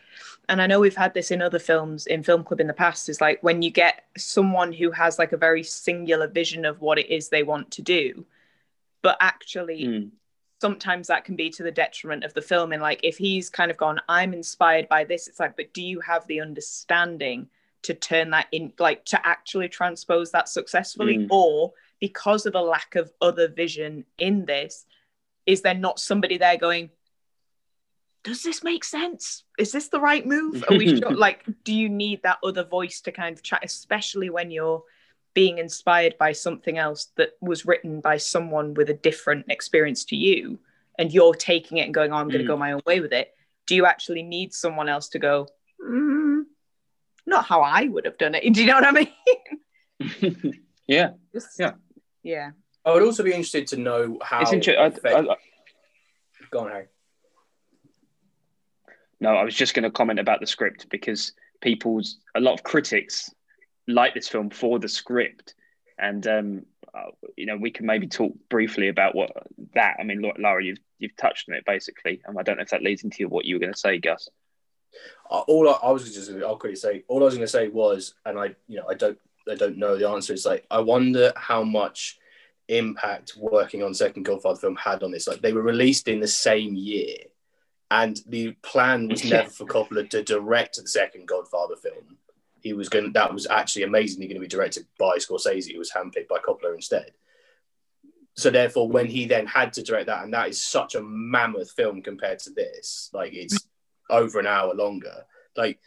and 0.49 0.61
I 0.63 0.67
know 0.67 0.81
we've 0.81 0.97
had 0.97 1.15
this 1.15 1.31
in 1.31 1.43
other 1.43 1.59
films 1.59 2.07
in 2.07 2.23
film 2.23 2.45
club 2.45 2.61
in 2.61 2.67
the 2.67 2.73
past. 2.75 3.09
Is 3.09 3.21
like 3.21 3.43
when 3.43 3.63
you 3.63 3.71
get 3.71 4.05
someone 4.17 4.73
who 4.73 4.91
has 4.91 5.19
like 5.19 5.33
a 5.33 5.37
very 5.37 5.63
singular 5.63 6.27
vision 6.29 6.65
of 6.65 6.81
what 6.81 6.99
it 6.99 7.11
is 7.11 7.29
they 7.29 7.43
want 7.43 7.71
to 7.73 7.83
do, 7.83 8.25
but 9.03 9.17
actually 9.21 9.85
Mm. 9.85 10.11
sometimes 10.61 11.07
that 11.09 11.25
can 11.25 11.37
be 11.37 11.51
to 11.51 11.63
the 11.63 11.71
detriment 11.73 12.23
of 12.25 12.35
the 12.35 12.43
film. 12.43 12.73
And 12.73 12.83
like 12.83 13.01
if 13.03 13.17
he's 13.19 13.49
kind 13.51 13.71
of 13.71 13.77
gone, 13.77 14.01
I'm 14.09 14.33
inspired 14.35 14.89
by 14.89 15.05
this. 15.05 15.27
It's 15.29 15.41
like, 15.41 15.57
but 15.57 15.73
do 15.73 15.83
you 15.83 16.01
have 16.01 16.27
the 16.27 16.41
understanding 16.41 17.49
to 17.83 17.95
turn 17.95 18.31
that 18.31 18.47
in, 18.53 18.73
like 18.79 19.05
to 19.07 19.27
actually 19.27 19.69
transpose 19.69 20.31
that 20.33 20.49
successfully, 20.49 21.19
Mm. 21.19 21.27
or 21.31 21.73
because 22.01 22.47
of 22.47 22.55
a 22.55 22.61
lack 22.61 22.95
of 22.97 23.13
other 23.21 23.49
vision 23.49 24.05
in 24.19 24.45
this, 24.47 24.87
is 25.47 25.63
there 25.63 25.75
not 25.75 25.99
somebody 25.99 26.39
there 26.39 26.57
going? 26.57 26.91
does 28.23 28.43
this 28.43 28.63
make 28.63 28.85
sense? 28.85 29.45
Is 29.59 29.73
this 29.73 29.89
the 29.89 29.99
right 29.99 30.27
move? 30.27 30.63
Are 30.69 30.77
we 30.77 30.87
sure? 30.99 31.11
like, 31.17 31.43
do 31.65 31.73
you 31.73 31.89
need 31.89 32.23
that 32.23 32.37
other 32.45 32.65
voice 32.65 33.01
to 33.03 33.13
kind 33.13 33.35
of 33.35 33.43
chat, 33.43 33.65
especially 33.65 34.29
when 34.29 34.51
you're 34.51 34.83
being 35.33 35.57
inspired 35.57 36.19
by 36.19 36.33
something 36.33 36.77
else 36.77 37.13
that 37.17 37.31
was 37.41 37.65
written 37.65 38.03
by 38.03 38.19
someone 38.19 38.75
with 38.75 38.91
a 38.91 38.95
different 38.95 39.47
experience 39.49 40.05
to 40.05 40.17
you, 40.17 40.59
and 40.99 41.15
you're 41.15 41.33
taking 41.35 41.79
it 41.79 41.87
and 41.87 41.95
going, 41.95 42.13
"Oh, 42.13 42.17
I'm 42.17 42.29
going 42.29 42.41
to 42.41 42.45
Mm. 42.45 42.49
go 42.49 42.57
my 42.59 42.73
own 42.73 42.83
way 42.85 43.01
with 43.01 43.15
it." 43.15 43.35
Do 43.67 43.75
you 43.75 43.87
actually 43.87 44.23
need 44.23 44.53
someone 44.53 44.89
else 44.91 45.09
to 45.11 45.19
go? 45.19 45.49
Mm, 45.83 46.20
not 47.27 47.45
how 47.45 47.61
I 47.63 47.85
would 47.85 48.05
have 48.05 48.19
done 48.19 48.35
it. 48.35 48.43
Do 48.55 48.61
you 48.61 48.67
know 48.67 48.75
what 48.81 48.85
I 48.87 48.93
mean? 48.93 50.61
yeah, 50.87 51.11
Just- 51.33 51.59
Yeah. 51.59 51.73
yeah. 52.23 52.51
I 52.85 52.93
would 52.95 53.03
also 53.03 53.23
be 53.23 53.31
interested 53.33 53.67
to 53.69 53.77
know 53.77 54.19
how. 54.23 54.41
it's 54.41 54.53
interesting. 54.53 54.85
effect- 54.87 55.29
Go 56.51 56.61
on, 56.61 56.71
Harry. 56.71 56.87
No, 59.21 59.31
I 59.37 59.45
was 59.45 59.55
just 59.55 59.75
going 59.75 59.83
to 59.85 59.91
comment 59.91 60.19
about 60.19 60.41
the 60.41 60.47
script 60.47 60.89
because 60.89 61.33
people's 61.61 62.19
a 62.35 62.41
lot 62.41 62.55
of 62.55 62.63
critics 62.63 63.31
like 63.87 64.15
this 64.15 64.29
film 64.29 64.49
for 64.51 64.79
the 64.79 64.89
script, 64.89 65.55
and 65.99 66.27
um, 66.27 66.63
uh, 66.95 67.11
you 67.37 67.45
know 67.47 67.57
we 67.57 67.71
can 67.71 67.85
maybe 67.87 68.07
talk 68.07 68.33
briefly 68.49 68.89
about 68.89 69.15
what 69.15 69.31
that. 69.75 69.97
I 70.01 70.05
mean, 70.05 70.23
Lau- 70.23 70.33
Laura, 70.39 70.65
you've 70.65 70.79
you've 70.99 71.17
touched 71.17 71.49
on 71.51 71.55
it 71.55 71.65
basically, 71.67 72.23
and 72.25 72.39
I 72.39 72.43
don't 72.43 72.57
know 72.57 72.63
if 72.63 72.71
that 72.71 72.83
leads 72.83 73.05
into 73.05 73.29
what 73.29 73.45
you 73.45 73.57
were 73.57 73.61
going 73.61 73.73
to 73.75 73.79
say, 73.79 73.99
Gus. 73.99 74.29
Uh, 75.31 75.41
all 75.41 75.69
I, 75.69 75.73
I 75.83 75.91
was 75.91 76.13
just 76.13 76.31
I'll 76.31 76.57
quickly 76.57 76.77
say 76.77 77.05
all 77.09 77.23
I 77.23 77.27
was 77.27 77.35
going 77.35 77.47
to 77.47 77.49
say 77.49 77.69
was, 77.69 78.15
and 78.25 78.39
I 78.39 78.55
you 78.67 78.77
know 78.77 78.87
I 78.89 78.95
don't 78.95 79.19
I 79.49 79.55
don't 79.55 79.79
know 79.79 79.97
the 79.97 80.09
answer. 80.09 80.33
It's 80.33 80.47
like 80.47 80.67
I 80.71 80.81
wonder 80.81 81.33
how 81.37 81.63
much 81.63 82.19
impact 82.69 83.35
working 83.37 83.83
on 83.83 83.93
second 83.95 84.25
Godfather 84.25 84.59
film 84.59 84.77
had 84.77 85.03
on 85.03 85.11
this. 85.11 85.27
Like 85.27 85.41
they 85.41 85.53
were 85.53 85.63
released 85.63 86.09
in 86.09 86.21
the 86.21 86.29
same 86.29 86.75
year, 86.75 87.17
and 87.91 88.19
the 88.27 88.53
plan 88.63 89.09
was 89.09 89.25
never 89.31 89.51
for 89.51 89.67
Coppola 89.67 90.09
to 90.11 90.23
direct 90.23 90.77
the 90.77 90.89
second 90.89 91.29
Godfather 91.29 91.77
film. 91.77 92.17
He 92.63 92.73
was 92.73 92.89
going 92.89 93.13
that 93.13 93.33
was 93.33 93.47
actually 93.47 93.85
amazingly 93.85 94.27
going 94.27 94.41
to 94.41 94.41
be 94.41 94.49
directed 94.49 94.87
by 94.99 95.17
Scorsese, 95.17 95.73
who 95.73 95.79
was 95.79 95.93
handpicked 95.93 96.29
by 96.29 96.39
Coppola 96.39 96.75
instead. 96.75 97.13
So 98.35 98.51
therefore, 98.51 98.89
when 98.89 99.07
he 99.07 99.27
then 99.27 99.47
had 99.47 99.73
to 99.75 99.83
direct 99.83 100.07
that, 100.07 100.25
and 100.25 100.33
that 100.33 100.49
is 100.49 100.63
such 100.63 100.95
a 100.95 101.03
mammoth 101.03 101.73
film 101.73 102.01
compared 102.01 102.39
to 102.41 102.51
this, 102.51 103.11
like 103.13 103.33
it's 103.35 103.67
over 104.11 104.39
an 104.39 104.47
hour 104.47 104.75
longer. 104.75 105.25
Like, 105.57 105.79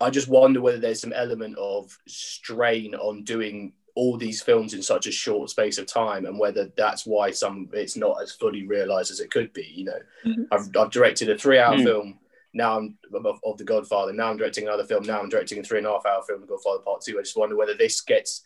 I 0.00 0.10
just 0.10 0.28
wonder 0.28 0.60
whether 0.60 0.78
there's 0.78 1.00
some 1.00 1.12
element 1.12 1.56
of 1.58 1.96
strain 2.06 2.94
on 2.94 3.24
doing 3.24 3.72
all 3.96 4.16
these 4.16 4.40
films 4.40 4.74
in 4.74 4.82
such 4.82 5.08
a 5.08 5.12
short 5.12 5.50
space 5.50 5.76
of 5.78 5.86
time, 5.86 6.24
and 6.26 6.38
whether 6.38 6.70
that's 6.76 7.04
why 7.04 7.32
some 7.32 7.68
it's 7.72 7.96
not 7.96 8.22
as 8.22 8.30
fully 8.32 8.64
realized 8.64 9.10
as 9.10 9.18
it 9.18 9.30
could 9.30 9.52
be. 9.52 9.64
You 9.64 9.84
know, 9.86 9.98
Mhm. 10.24 10.46
I've, 10.52 10.76
I've 10.76 10.90
directed 10.92 11.30
a 11.30 11.36
three-hour 11.38 11.76
Mm. 11.78 11.82
film. 11.84 12.20
Now 12.54 12.78
I'm 12.78 12.98
of, 13.12 13.40
of 13.44 13.58
the 13.58 13.64
Godfather. 13.64 14.12
Now 14.12 14.30
I'm 14.30 14.36
directing 14.36 14.64
another 14.68 14.84
film. 14.84 15.02
Now 15.04 15.20
I'm 15.20 15.28
directing 15.28 15.58
a 15.58 15.62
three 15.64 15.78
and 15.78 15.86
a 15.86 15.90
half 15.90 16.06
hour 16.06 16.22
film, 16.22 16.40
The 16.42 16.46
Godfather 16.46 16.78
Part 16.82 17.02
Two. 17.02 17.18
I 17.18 17.22
just 17.22 17.36
wonder 17.36 17.56
whether 17.56 17.74
this 17.74 18.00
gets 18.00 18.44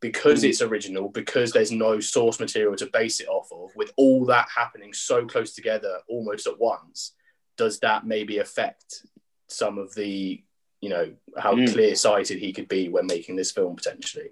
because 0.00 0.44
Mm. 0.44 0.50
it's 0.50 0.62
original, 0.62 1.08
because 1.08 1.50
there's 1.52 1.72
no 1.72 1.98
source 2.00 2.38
material 2.38 2.76
to 2.76 2.86
base 2.86 3.18
it 3.18 3.28
off 3.28 3.50
of, 3.50 3.74
with 3.74 3.92
all 3.96 4.24
that 4.26 4.46
happening 4.54 4.92
so 4.92 5.26
close 5.26 5.52
together 5.54 6.00
almost 6.06 6.46
at 6.46 6.58
once, 6.58 7.12
does 7.56 7.80
that 7.80 8.06
maybe 8.06 8.38
affect 8.38 9.06
some 9.48 9.78
of 9.78 9.94
the, 9.94 10.42
you 10.80 10.88
know, 10.88 11.14
how 11.38 11.54
Mm. 11.54 11.72
clear 11.72 11.94
sighted 11.94 12.38
he 12.38 12.52
could 12.52 12.68
be 12.68 12.88
when 12.88 13.06
making 13.06 13.36
this 13.36 13.52
film 13.52 13.76
potentially? 13.76 14.30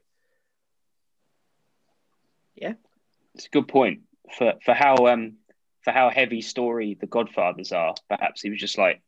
Yeah, 2.55 2.75
it's 3.35 3.47
a 3.47 3.51
good 3.51 3.69
point 3.69 4.03
for 4.37 4.55
for 4.65 4.75
how 4.75 5.07
um 5.09 5.39
for 5.83 5.93
how 5.93 6.11
heavy 6.11 6.41
story 6.41 6.95
the 6.95 7.07
Godfathers 7.07 7.73
are. 7.73 7.95
Perhaps 8.09 8.43
he 8.43 8.51
was 8.51 8.61
just 8.61 8.79
like 8.79 9.03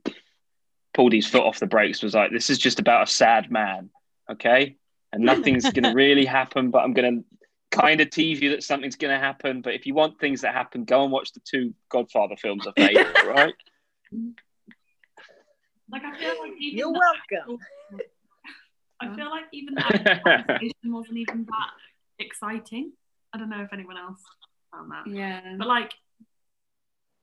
pulled 0.94 1.12
his 1.12 1.26
foot 1.26 1.44
off 1.44 1.58
the 1.58 1.66
brakes. 1.66 2.02
Was 2.02 2.14
like, 2.14 2.32
this 2.32 2.50
is 2.50 2.58
just 2.58 2.80
about 2.80 3.08
a 3.08 3.12
sad 3.12 3.50
man, 3.50 3.90
okay, 4.30 4.76
and 5.12 5.24
nothing's 5.24 5.70
gonna 5.72 5.94
really 5.94 6.24
happen. 6.24 6.70
But 6.70 6.84
I'm 6.84 6.92
gonna 6.92 7.22
kind 7.70 8.00
of 8.00 8.10
tease 8.10 8.40
you 8.40 8.50
that 8.50 8.62
something's 8.62 8.96
going 8.96 9.12
to 9.12 9.18
happen. 9.18 9.60
But 9.60 9.74
if 9.74 9.86
you 9.86 9.92
want 9.94 10.18
things 10.18 10.40
that 10.42 10.54
happen, 10.54 10.84
go 10.84 11.02
and 11.02 11.12
watch 11.12 11.32
the 11.32 11.40
two 11.40 11.74
Godfather 11.90 12.36
films 12.36 12.66
I've 12.66 12.76
made, 12.76 12.96
right? 13.26 13.54
Like 15.90 16.02
I 16.04 16.18
feel 16.18 16.34
like 16.40 16.52
even 16.60 16.78
You're 16.78 16.92
the 16.92 17.00
welcome. 17.38 17.58
I 19.00 19.14
feel 19.14 19.30
like 19.30 19.44
even 19.52 19.74
the 19.74 19.84
actual 19.86 20.20
conversation 20.24 20.72
wasn't 20.92 21.18
even 21.18 21.44
that 21.44 21.70
exciting. 22.18 22.92
I 23.32 23.38
don't 23.38 23.50
know 23.50 23.62
if 23.62 23.72
anyone 23.72 23.96
else 23.98 24.20
found 24.72 24.90
that. 24.90 25.06
Yeah. 25.06 25.56
But 25.58 25.68
like 25.68 25.92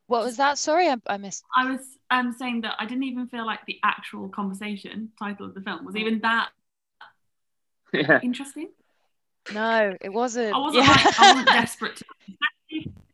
What 0.07 0.23
was 0.23 0.37
that? 0.37 0.57
Sorry, 0.59 0.87
I, 0.87 0.97
I 1.07 1.17
missed. 1.17 1.43
I 1.55 1.69
was 1.71 1.81
um 2.11 2.35
saying 2.37 2.61
that 2.61 2.75
I 2.79 2.85
didn't 2.85 3.03
even 3.03 3.27
feel 3.27 3.45
like 3.45 3.65
the 3.65 3.79
actual 3.83 4.29
conversation 4.29 5.09
title 5.17 5.47
of 5.47 5.55
the 5.55 5.61
film 5.61 5.83
was 5.85 5.95
even 5.95 6.19
that 6.21 6.49
yeah. 7.91 8.19
interesting. 8.23 8.69
No, 9.53 9.95
it 9.99 10.09
wasn't. 10.09 10.55
I 10.55 10.57
wasn't 10.59 10.85
Yeah. 10.85 10.91
like 10.91 11.19
I 11.19 11.31
wasn't 11.31 11.47
desperate 11.59 11.95
to 11.97 12.05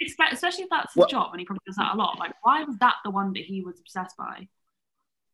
especially, 0.02 0.64
if 0.64 0.70
that's 0.70 0.94
his 0.94 1.02
What- 1.02 1.10
job 1.10 1.32
and 1.32 1.40
he 1.40 1.46
probably 1.46 1.64
does 1.66 1.76
that 1.76 1.94
a 1.94 1.98
lot. 1.98 2.20
Like 2.20 2.34
why 2.42 2.64
was 2.64 2.78
that 2.78 2.96
the 3.04 3.12
one 3.12 3.34
that 3.34 3.44
he 3.44 3.62
was 3.62 3.80
obsessed 3.80 4.18
by? 4.18 4.48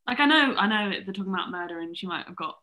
Like 0.06 0.20
I 0.20 0.26
know 0.26 0.54
I 0.56 0.66
know 0.66 0.90
they're 1.04 1.14
talking 1.14 1.32
about 1.32 1.50
murder 1.50 1.80
and 1.80 1.96
she 1.96 2.06
might 2.06 2.26
have 2.26 2.36
got 2.36 2.58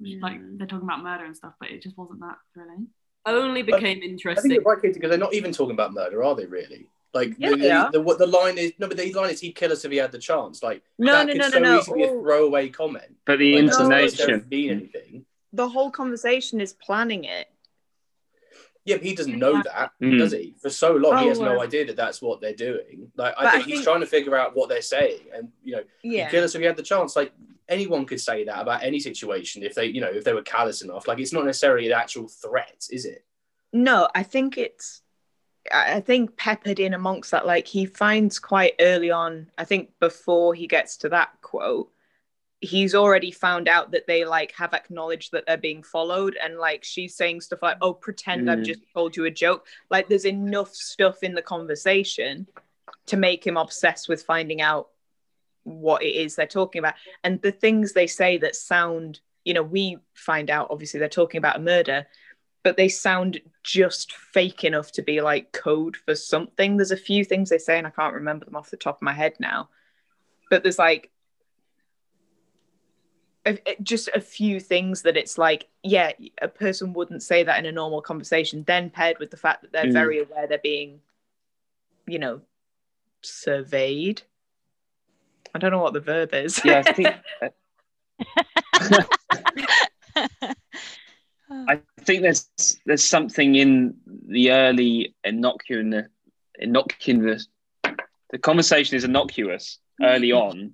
like 0.00 0.40
hmm. 0.40 0.56
they're 0.56 0.66
talking 0.66 0.84
about 0.88 1.02
murder 1.02 1.24
and 1.24 1.36
stuff, 1.36 1.54
but 1.60 1.70
it 1.70 1.82
just 1.82 1.96
wasn't 1.96 2.20
that 2.20 2.36
thrilling. 2.52 2.88
Only 3.26 3.62
But 3.62 3.76
became 3.76 3.98
I 3.98 4.00
think 4.00 4.04
interesting. 4.04 4.50
you're 4.50 4.62
right, 4.62 4.80
Katie, 4.80 4.94
because 4.94 5.10
they're 5.10 5.18
not 5.18 5.32
even 5.34 5.52
talking 5.52 5.72
about 5.72 5.94
murder, 5.94 6.22
are 6.22 6.34
they? 6.34 6.44
Really? 6.46 6.88
Like 7.14 7.34
Yeah, 7.38 7.50
the, 7.92 8.00
the, 8.00 8.04
the, 8.04 8.16
the 8.18 8.26
line 8.26 8.58
is 8.58 8.72
no, 8.78 8.88
but 8.88 8.96
the 8.96 9.12
line 9.12 9.30
is 9.30 9.40
he'd 9.40 9.52
kill 9.52 9.72
us 9.72 9.84
if 9.84 9.92
he 9.92 9.98
had 9.98 10.12
the 10.12 10.18
chance. 10.18 10.62
Like 10.62 10.82
No, 10.98 11.12
that 11.12 11.26
no, 11.28 11.32
could 11.32 11.38
no, 11.40 11.50
so 11.50 11.58
no, 11.60 11.82
no. 11.86 11.94
be 11.94 12.02
a 12.02 12.08
throwaway 12.08 12.68
comment. 12.68 13.16
But 13.24 13.38
the 13.38 13.54
Like, 13.62 13.66
doesn't 13.70 13.92
intonation. 13.92 14.46
mean 14.50 14.70
anything. 14.70 15.26
The 15.52 15.68
whole 15.68 15.90
conversation 15.90 16.60
is 16.60 16.72
planning 16.72 17.24
it. 17.24 17.48
Yeah, 18.84 18.96
but 18.96 19.04
he 19.06 19.14
doesn't 19.14 19.38
know 19.38 19.62
that, 19.62 19.92
Mm. 20.02 20.18
does 20.18 20.32
he? 20.32 20.54
For 20.60 20.68
so 20.68 20.92
long, 20.94 21.18
he 21.18 21.24
Oh, 21.24 21.28
has 21.30 21.40
no 21.40 21.60
idea 21.62 21.86
that 21.86 21.96
that's 21.96 22.20
what 22.20 22.40
they're 22.42 22.54
doing. 22.54 23.10
Like, 23.16 23.34
But 23.36 23.44
I 23.44 23.48
I 23.48 23.52
think 23.52 23.64
he's 23.64 23.74
think- 23.76 23.84
trying 23.84 24.00
to 24.00 24.06
figure 24.06 24.36
out 24.36 24.54
what 24.54 24.68
they're 24.68 24.82
saying, 24.82 25.20
and 25.32 25.50
you 25.62 25.76
know, 25.76 25.84
Yeah. 26.02 26.24
he'd 26.24 26.30
kill 26.32 26.44
us 26.44 26.54
if 26.54 26.60
he 26.60 26.66
had 26.66 26.76
the 26.76 26.82
chance. 26.82 27.16
Like 27.16 27.32
anyone 27.68 28.04
could 28.04 28.20
say 28.20 28.44
that 28.44 28.60
about 28.60 28.82
any 28.82 29.00
situation 29.00 29.62
if 29.62 29.74
they, 29.74 29.86
you 29.86 30.00
know, 30.02 30.10
if 30.10 30.22
they 30.24 30.34
were 30.34 30.42
callous 30.42 30.82
enough. 30.82 31.08
Like 31.08 31.18
it's 31.18 31.32
not 31.32 31.46
necessarily 31.46 31.86
an 31.86 31.92
actual 31.98 32.28
threat, 32.28 32.86
is 32.90 33.06
it? 33.06 33.24
No, 33.72 34.08
I 34.14 34.22
think 34.22 34.58
it's. 34.58 35.00
I 35.72 35.94
I 35.94 36.00
think 36.00 36.36
peppered 36.36 36.78
in 36.78 36.92
amongst 36.92 37.30
that, 37.30 37.46
like 37.46 37.66
he 37.66 37.86
finds 37.86 38.38
quite 38.38 38.74
early 38.80 39.10
on. 39.10 39.50
I 39.56 39.64
think 39.64 39.98
before 39.98 40.52
he 40.54 40.66
gets 40.66 40.98
to 40.98 41.08
that 41.08 41.30
quote, 41.40 41.90
he's 42.64 42.94
already 42.94 43.30
found 43.30 43.68
out 43.68 43.90
that 43.92 44.06
they 44.06 44.24
like 44.24 44.52
have 44.52 44.74
acknowledged 44.74 45.32
that 45.32 45.44
they're 45.46 45.56
being 45.56 45.82
followed, 45.82 46.36
and 46.42 46.58
like 46.58 46.82
she's 46.84 47.14
saying 47.14 47.40
stuff 47.40 47.62
like, 47.62 47.76
"Oh, 47.80 47.94
pretend 47.94 48.50
I've 48.50 48.60
Mm. 48.60 48.64
just 48.64 48.80
told 48.92 49.16
you 49.16 49.24
a 49.24 49.30
joke." 49.30 49.66
Like 49.90 50.08
there's 50.08 50.26
enough 50.26 50.74
stuff 50.74 51.22
in 51.22 51.34
the 51.34 51.42
conversation 51.42 52.46
to 53.06 53.16
make 53.16 53.46
him 53.46 53.56
obsessed 53.56 54.08
with 54.08 54.22
finding 54.22 54.60
out 54.60 54.88
what 55.64 56.02
it 56.02 56.14
is 56.14 56.36
they're 56.36 56.46
talking 56.46 56.78
about, 56.78 56.94
and 57.22 57.40
the 57.42 57.52
things 57.52 57.92
they 57.92 58.06
say 58.06 58.38
that 58.38 58.56
sound. 58.56 59.20
You 59.44 59.52
know, 59.52 59.62
we 59.62 59.98
find 60.14 60.48
out 60.48 60.68
obviously 60.70 60.98
they're 61.00 61.08
talking 61.10 61.36
about 61.38 61.56
a 61.56 61.60
murder, 61.60 62.06
but 62.62 62.78
they 62.78 62.88
sound 62.88 63.42
just 63.62 64.12
fake 64.12 64.64
enough 64.64 64.90
to 64.92 65.02
be 65.02 65.20
like 65.20 65.52
code 65.52 65.98
for 65.98 66.14
something. 66.14 66.78
There's 66.78 66.90
a 66.90 66.96
few 66.96 67.26
things 67.26 67.50
they 67.50 67.58
say, 67.58 67.76
and 67.76 67.86
I 67.86 67.90
can't 67.90 68.14
remember 68.14 68.46
them 68.46 68.56
off 68.56 68.70
the 68.70 68.78
top 68.78 68.96
of 68.96 69.02
my 69.02 69.12
head 69.12 69.34
now. 69.38 69.68
But 70.48 70.62
there's 70.62 70.78
like 70.78 71.10
just 73.82 74.08
a 74.14 74.20
few 74.20 74.58
things 74.60 75.02
that 75.02 75.16
it's 75.16 75.36
like, 75.38 75.68
yeah, 75.82 76.12
a 76.40 76.48
person 76.48 76.92
wouldn't 76.92 77.22
say 77.22 77.42
that 77.42 77.58
in 77.58 77.66
a 77.66 77.72
normal 77.72 78.00
conversation. 78.00 78.64
Then 78.66 78.90
paired 78.90 79.18
with 79.18 79.30
the 79.30 79.36
fact 79.36 79.62
that 79.62 79.72
they're 79.72 79.86
Mm. 79.86 79.92
very 79.92 80.20
aware 80.20 80.46
they're 80.46 80.58
being, 80.58 81.00
you 82.06 82.18
know, 82.18 82.40
surveyed. 83.22 84.22
I 85.54 85.58
don't 85.58 85.70
know 85.70 85.82
what 85.82 85.92
the 85.92 86.00
verb 86.00 86.32
is. 86.34 86.64
Yeah, 86.64 86.78
I 86.78 86.82
think. 86.82 87.14
I 91.68 91.80
think 92.00 92.22
there's 92.22 92.48
there's 92.86 93.04
something 93.04 93.54
in 93.54 93.94
the 94.28 94.50
early 94.50 95.14
innocuous 95.24 96.06
innocuous 96.58 97.48
the 98.30 98.38
conversation 98.38 98.96
is 98.96 99.04
innocuous 99.04 99.78
early 100.02 100.32
on, 100.32 100.72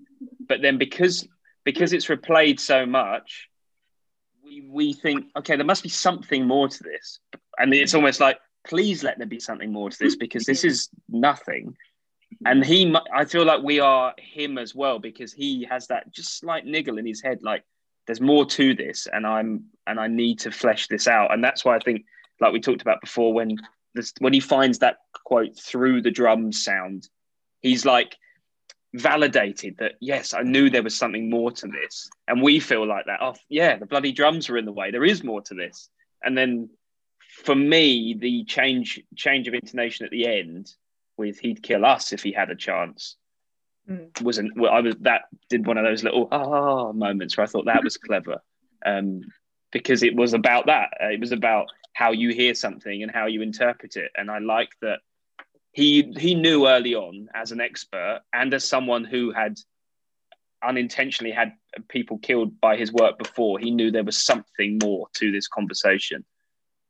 but 0.48 0.62
then 0.62 0.78
because 0.78 1.28
because 1.64 1.92
it's 1.92 2.06
replayed 2.06 2.60
so 2.60 2.86
much, 2.86 3.48
we 4.44 4.66
we 4.68 4.92
think 4.92 5.26
okay 5.36 5.56
there 5.56 5.64
must 5.64 5.82
be 5.82 5.88
something 5.88 6.46
more 6.46 6.68
to 6.68 6.82
this, 6.82 7.20
and 7.58 7.72
it's 7.74 7.94
almost 7.94 8.20
like 8.20 8.38
please 8.66 9.02
let 9.02 9.18
there 9.18 9.26
be 9.26 9.40
something 9.40 9.72
more 9.72 9.90
to 9.90 9.98
this 9.98 10.16
because 10.16 10.44
this 10.44 10.64
is 10.64 10.88
nothing. 11.08 11.74
And 12.44 12.64
he, 12.64 12.94
I 13.12 13.24
feel 13.24 13.44
like 13.44 13.62
we 13.62 13.80
are 13.80 14.14
him 14.18 14.58
as 14.58 14.74
well 14.74 14.98
because 14.98 15.32
he 15.32 15.66
has 15.68 15.86
that 15.88 16.12
just 16.12 16.38
slight 16.38 16.64
niggle 16.64 16.98
in 16.98 17.06
his 17.06 17.22
head, 17.22 17.38
like 17.42 17.64
there's 18.10 18.20
more 18.20 18.44
to 18.44 18.74
this 18.74 19.06
and 19.12 19.24
i'm 19.24 19.66
and 19.86 20.00
i 20.00 20.08
need 20.08 20.40
to 20.40 20.50
flesh 20.50 20.88
this 20.88 21.06
out 21.06 21.32
and 21.32 21.44
that's 21.44 21.64
why 21.64 21.76
i 21.76 21.78
think 21.78 22.04
like 22.40 22.52
we 22.52 22.60
talked 22.60 22.82
about 22.82 23.00
before 23.00 23.32
when 23.32 23.56
this 23.94 24.12
when 24.18 24.32
he 24.32 24.40
finds 24.40 24.80
that 24.80 24.96
quote 25.24 25.56
through 25.56 26.02
the 26.02 26.10
drum 26.10 26.50
sound 26.50 27.08
he's 27.60 27.84
like 27.84 28.16
validated 28.94 29.76
that 29.78 29.92
yes 30.00 30.34
i 30.34 30.42
knew 30.42 30.68
there 30.68 30.82
was 30.82 30.96
something 30.96 31.30
more 31.30 31.50
to 31.52 31.68
this. 31.68 32.08
And 32.26 32.42
we 32.42 32.58
feel 32.60 32.86
like 32.86 33.06
that 33.06 33.20
oh 33.22 33.36
yeah 33.48 33.76
the 33.76 33.86
bloody 33.86 34.12
drums 34.12 34.50
are 34.50 34.58
in 34.58 34.64
the 34.64 34.72
way. 34.72 34.90
There 34.90 35.04
is 35.04 35.22
more 35.22 35.42
to 35.42 35.54
this. 35.54 35.88
And 36.22 36.36
then 36.36 36.70
for 37.44 37.54
me 37.54 38.14
the 38.18 38.44
change 38.44 39.00
change 39.16 39.46
of 39.48 39.54
intonation 39.54 40.04
at 40.06 40.10
the 40.10 40.26
end 40.26 40.74
with 41.16 41.38
he'd 41.38 41.62
kill 41.62 41.84
us 41.84 42.12
if 42.12 42.22
he 42.22 42.32
had 42.32 42.50
a 42.50 42.56
chance 42.56 43.16
Mm. 43.88 44.20
wasn't 44.22 44.56
well, 44.56 44.72
I 44.72 44.80
was 44.80 44.94
that 45.00 45.22
did 45.48 45.66
one 45.66 45.78
of 45.78 45.84
those 45.84 46.04
little 46.04 46.28
ah 46.30 46.92
moments 46.92 47.36
where 47.36 47.44
I 47.44 47.48
thought 47.48 47.64
that 47.64 47.82
was 47.82 47.96
clever. 47.96 48.42
Um, 48.84 49.22
because 49.72 50.02
it 50.02 50.14
was 50.14 50.32
about 50.34 50.66
that. 50.66 50.90
Uh, 51.02 51.08
it 51.08 51.20
was 51.20 51.32
about 51.32 51.66
how 51.92 52.12
you 52.12 52.30
hear 52.30 52.54
something 52.54 53.02
and 53.02 53.10
how 53.10 53.26
you 53.26 53.40
interpret 53.42 53.96
it. 53.96 54.10
And 54.16 54.30
I 54.30 54.38
like 54.38 54.70
that 54.82 55.00
he 55.72 56.12
he 56.18 56.34
knew 56.34 56.66
early 56.66 56.94
on 56.94 57.28
as 57.34 57.52
an 57.52 57.60
expert 57.60 58.20
and 58.32 58.52
as 58.52 58.64
someone 58.64 59.04
who 59.04 59.32
had 59.32 59.58
unintentionally 60.62 61.32
had 61.32 61.52
people 61.88 62.18
killed 62.18 62.60
by 62.60 62.76
his 62.76 62.92
work 62.92 63.18
before 63.18 63.58
he 63.58 63.70
knew 63.70 63.90
there 63.90 64.04
was 64.04 64.18
something 64.18 64.78
more 64.82 65.06
to 65.14 65.32
this 65.32 65.48
conversation. 65.48 66.24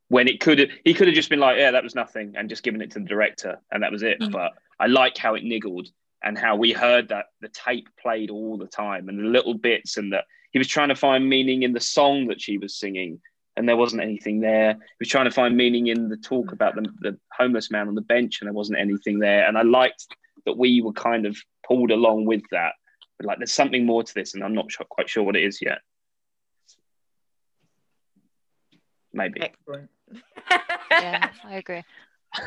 When 0.09 0.27
it 0.27 0.41
could 0.41 0.59
have 0.59 0.71
he 0.85 0.95
could 0.95 1.07
have 1.09 1.15
just 1.15 1.31
been 1.31 1.41
like 1.41 1.59
yeah 1.59 1.71
that 1.71 1.85
was 1.85 1.95
nothing 1.95 2.35
and 2.37 2.49
just 2.49 2.63
given 2.63 2.81
it 2.81 2.91
to 2.93 2.99
the 3.01 3.05
director 3.05 3.61
and 3.71 3.83
that 3.83 3.93
was 3.93 4.03
it. 4.03 4.21
Mm. 4.21 4.33
but 4.33 4.53
I 4.79 4.87
like 4.87 5.17
how 5.17 5.35
it 5.35 5.45
niggled 5.45 5.89
and 6.23 6.37
how 6.37 6.57
we 6.57 6.73
heard 6.73 7.09
that 7.09 7.27
the 7.41 7.49
tape 7.49 7.89
played 8.01 8.31
all 8.31 8.57
the 8.57 8.67
time 8.67 9.09
and 9.09 9.19
the 9.19 9.25
little 9.25 9.55
bits 9.55 9.97
and 9.97 10.13
that 10.13 10.25
he 10.53 10.59
was 10.59 10.69
trying 10.69 10.89
to 10.89 10.97
find 10.97 11.29
meaning 11.29 11.63
in 11.63 11.73
the 11.73 11.81
song 11.81 12.27
that 12.27 12.41
she 12.41 12.59
was 12.59 12.79
singing 12.79 13.21
and 13.61 13.69
there 13.69 13.77
wasn't 13.77 14.03
anything 14.03 14.41
there 14.41 14.73
he 14.73 14.97
was 14.99 15.09
trying 15.09 15.27
to 15.27 15.31
find 15.31 15.57
meaning 15.57 15.87
in 15.87 16.09
the 16.09 16.17
talk 16.17 16.53
about 16.53 16.75
the, 16.75 16.83
the 17.01 17.19
homeless 17.33 17.71
man 17.71 17.87
on 17.87 17.95
the 17.95 18.01
bench 18.01 18.41
and 18.41 18.49
there 18.49 18.55
wasn't 18.55 18.79
anything 18.79 19.19
there 19.19 19.47
and 19.47 19.57
i 19.57 19.63
liked 19.63 20.07
that 20.47 20.57
we 20.57 20.81
were 20.83 20.93
kind 20.93 21.27
of 21.27 21.37
pulled 21.67 21.91
along 21.91 22.25
with 22.25 22.43
that 22.51 22.73
but 23.19 23.27
like 23.27 23.39
there's 23.39 23.53
something 23.53 23.87
more 23.87 24.03
to 24.03 24.15
this 24.15 24.35
and 24.35 24.43
i'm 24.43 24.55
not 24.55 24.71
sure, 24.73 24.87
quite 24.89 25.09
sure 25.09 25.23
what 25.23 25.37
it 25.37 25.45
is 25.45 25.61
yet 25.63 25.79
maybe 29.13 29.43
Excellent. 29.43 29.91
yeah, 30.91 31.31
I 31.45 31.57
agree. 31.57 31.83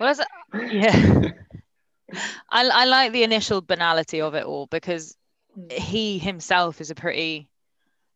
well, 0.00 0.10
is? 0.10 0.20
Yeah. 0.54 1.30
I, 2.50 2.68
I 2.68 2.84
like 2.86 3.12
the 3.12 3.22
initial 3.22 3.60
banality 3.60 4.20
of 4.20 4.34
it 4.34 4.44
all 4.44 4.66
because 4.66 5.16
hmm. 5.54 5.68
he 5.70 6.18
himself 6.18 6.80
is 6.80 6.90
a 6.90 6.94
pretty, 6.94 7.48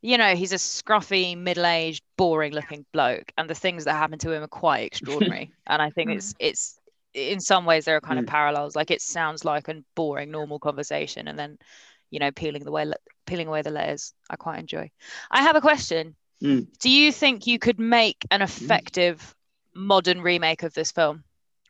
you 0.03 0.19
know, 0.19 0.35
he's 0.35 0.53
a 0.53 0.57
scruffy, 0.57 1.37
middle 1.37 1.65
aged, 1.67 2.03
boring 2.17 2.53
looking 2.53 2.85
bloke. 2.93 3.33
And 3.39 3.49
the 3.49 3.55
things 3.55 3.85
that 3.85 3.95
happen 3.95 4.19
to 4.21 4.33
him 4.33 4.43
are 4.43 4.49
quite 4.49 4.85
extraordinary. 4.85 5.53
and 5.67 5.81
I 5.81 5.91
think 5.91 6.11
it's, 6.11 6.35
it's, 6.39 6.79
in 7.15 7.41
some 7.41 7.65
ways, 7.67 7.85
there 7.85 7.97
are 7.97 8.01
kind 8.01 8.19
of 8.19 8.25
Mm. 8.25 8.29
parallels. 8.29 8.75
Like 8.75 8.91
it 8.91 9.01
sounds 9.03 9.45
like 9.45 9.69
a 9.69 9.83
boring, 9.95 10.31
normal 10.31 10.59
conversation. 10.59 11.29
And 11.29 11.39
then, 11.39 11.59
you 12.11 12.19
know, 12.19 12.33
peeling 12.33 12.65
the 12.65 12.73
way, 12.73 12.91
peeling 13.27 13.49
away 13.49 13.63
the 13.63 13.71
layers, 13.71 14.13
I 14.29 14.37
quite 14.37 14.59
enjoy. 14.59 14.91
I 15.31 15.43
have 15.43 15.57
a 15.57 15.61
question. 15.61 16.17
Mm. 16.43 16.67
Do 16.81 16.91
you 16.91 17.13
think 17.13 17.47
you 17.47 17.59
could 17.59 17.79
make 17.79 18.27
an 18.31 18.43
effective 18.43 19.35
modern 19.75 20.21
remake 20.21 20.63
of 20.65 20.75
this 20.75 20.91
film? 20.91 21.25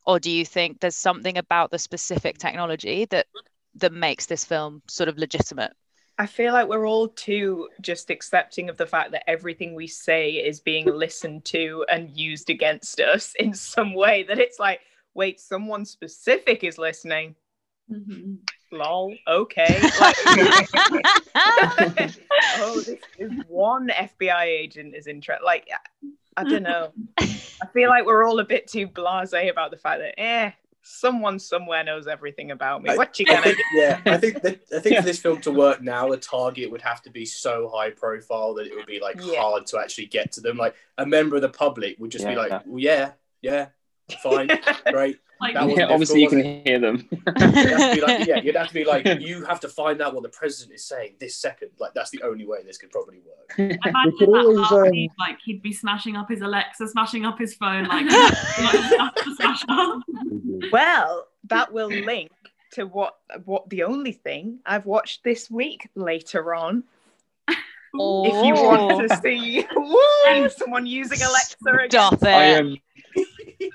Or 0.07 0.19
do 0.19 0.31
you 0.31 0.45
think 0.45 0.81
there's 0.81 0.97
something 0.97 1.39
about 1.39 1.71
the 1.71 1.79
specific 1.79 2.39
technology 2.39 3.05
that 3.07 3.27
that 3.77 3.93
makes 3.93 4.27
this 4.27 4.45
film 4.45 4.83
sort 4.89 5.09
of 5.09 5.19
legitimate? 5.19 5.73
I 6.19 6.27
feel 6.27 6.53
like 6.53 6.69
we're 6.69 6.87
all 6.87 7.09
too 7.09 7.69
just 7.81 8.11
accepting 8.11 8.69
of 8.69 8.77
the 8.77 8.87
fact 8.87 9.13
that 9.13 9.29
everything 9.29 9.75
we 9.75 9.87
say 9.87 10.33
is 10.33 10.61
being 10.61 10.87
listened 10.87 11.45
to 11.47 11.85
and 11.89 12.11
used 12.11 12.51
against 12.51 13.01
us 13.01 13.35
in 13.39 13.55
some 13.55 13.95
way 13.95 14.23
that 14.25 14.39
it's 14.39 14.59
like, 14.59 14.81
wait, 15.15 15.41
someone 15.41 15.85
specific 15.85 16.65
is 16.65 16.79
listening. 16.79 17.35
Mhm. 17.91 18.39
Lol, 18.71 19.15
okay. 19.29 19.81
Like, 20.01 20.17
oh, 21.35 22.83
this 22.87 22.99
is 23.19 23.33
one 23.49 23.89
FBI 23.89 24.45
agent 24.45 24.95
is 24.95 25.07
interested. 25.07 25.45
Like, 25.45 25.69
I 26.37 26.45
don't 26.45 26.63
know. 26.63 26.93
I 27.19 27.67
feel 27.75 27.91
like 27.91 28.07
we're 28.07 28.27
all 28.27 28.39
a 28.39 28.45
bit 28.45 28.67
too 28.67 28.89
blasé 28.89 29.51
about 29.51 29.71
the 29.71 29.77
fact 29.77 30.01
that, 30.01 30.19
eh, 30.19 30.53
someone 30.83 31.39
somewhere 31.39 31.85
knows 31.85 32.07
everything 32.07 32.51
about 32.51 32.83
me. 32.83 32.95
What 32.97 33.19
you 33.19 33.27
I 33.29 33.33
gonna 33.35 33.43
think, 33.45 33.57
do? 33.59 33.79
yeah, 33.79 34.01
I 34.07 34.17
think 34.19 34.43
that 34.43 34.61
I 34.75 34.81
think 34.81 34.97
for 34.97 35.03
this 35.03 35.19
film 35.19 35.41
to 35.43 35.53
work 35.53 35.81
now, 35.81 36.09
the 36.09 36.17
target 36.17 36.71
would 36.71 36.83
have 36.83 37.03
to 37.03 37.11
be 37.11 37.25
so 37.25 37.71
high 37.73 37.91
profile 37.91 38.55
that 38.55 38.67
it 38.67 38.75
would 38.75 38.87
be 38.87 39.01
like 39.01 39.17
Yeah. 39.23 39.41
hard 39.41 39.67
to 39.67 39.79
actually 39.79 40.07
get 40.07 40.33
to 40.33 40.41
them. 40.41 40.57
Like 40.57 40.75
a 40.99 41.07
member 41.07 41.37
of 41.37 41.43
the 41.43 41.49
public 41.49 41.97
would 41.99 42.11
just 42.11 42.27
be 42.27 42.33
Yeah. 42.33 42.39
like, 42.39 42.63
well, 42.67 42.79
yeah, 42.79 43.13
yeah, 43.41 43.69
fine, 44.23 44.51
great. 44.91 45.19
Like, 45.43 45.55
That 45.55 45.77
Yeah, 45.77 45.87
obviously 45.87 46.23
you 46.23 46.29
can 46.29 46.65
hear 46.65 46.79
them. 46.79 47.09
You'd 47.11 47.27
have 47.27 47.97
to 47.97 48.03
like, 48.07 48.29
yeah, 48.29 48.37
you'd 48.37 48.55
have 48.55 48.69
to 48.69 48.75
be 48.75 48.85
like, 48.85 49.05
you 49.21 49.45
have 49.45 49.59
to 49.61 49.69
find 49.69 50.01
out 50.01 50.15
what 50.15 50.23
the 50.23 50.29
president 50.29 50.73
is 50.77 50.85
saying 50.85 51.17
this 51.19 51.35
second. 51.35 51.71
Like 51.81 51.95
that's 51.95 52.11
the 52.11 52.23
only 52.23 52.47
way 52.47 52.63
this 52.65 52.79
could 52.79 52.93
probably 52.93 53.19
work. 53.19 53.53
Imagine 53.59 54.19
could 54.19 54.29
that 54.29 54.45
always, 54.45 54.61
after 54.61 54.87
um, 54.87 54.93
he'd, 54.93 55.11
like 55.19 55.39
he'd 55.45 55.61
be 55.61 55.73
smashing 55.73 56.15
up 56.15 56.29
his 56.29 56.43
Alexa, 56.43 56.87
smashing 56.87 57.27
up 57.27 57.41
his 57.41 57.55
phone, 57.55 57.89
like, 57.89 58.07
like 58.09 59.19
smash 59.37 59.65
up. 59.69 59.99
Well, 60.71 61.27
that 61.49 61.73
will 61.73 61.89
link 61.89 62.31
to 62.75 62.85
what 62.85 63.17
what 63.45 63.69
the 63.69 63.83
only 63.83 64.13
thing 64.13 64.61
I've 64.65 64.87
watched 64.87 65.25
this 65.25 65.51
week 65.51 65.89
later 65.97 66.55
on. 66.55 66.85
If 67.49 68.47
you 68.47 68.55
want 68.55 69.11
to 69.11 69.17
see 69.17 69.67
woo, 69.75 70.49
someone 70.51 70.87
using 70.87 71.21
Alexa 71.21 71.57
again. 71.69 71.91
Stop 71.91 72.23
I 72.23 72.79
it. 73.59 73.73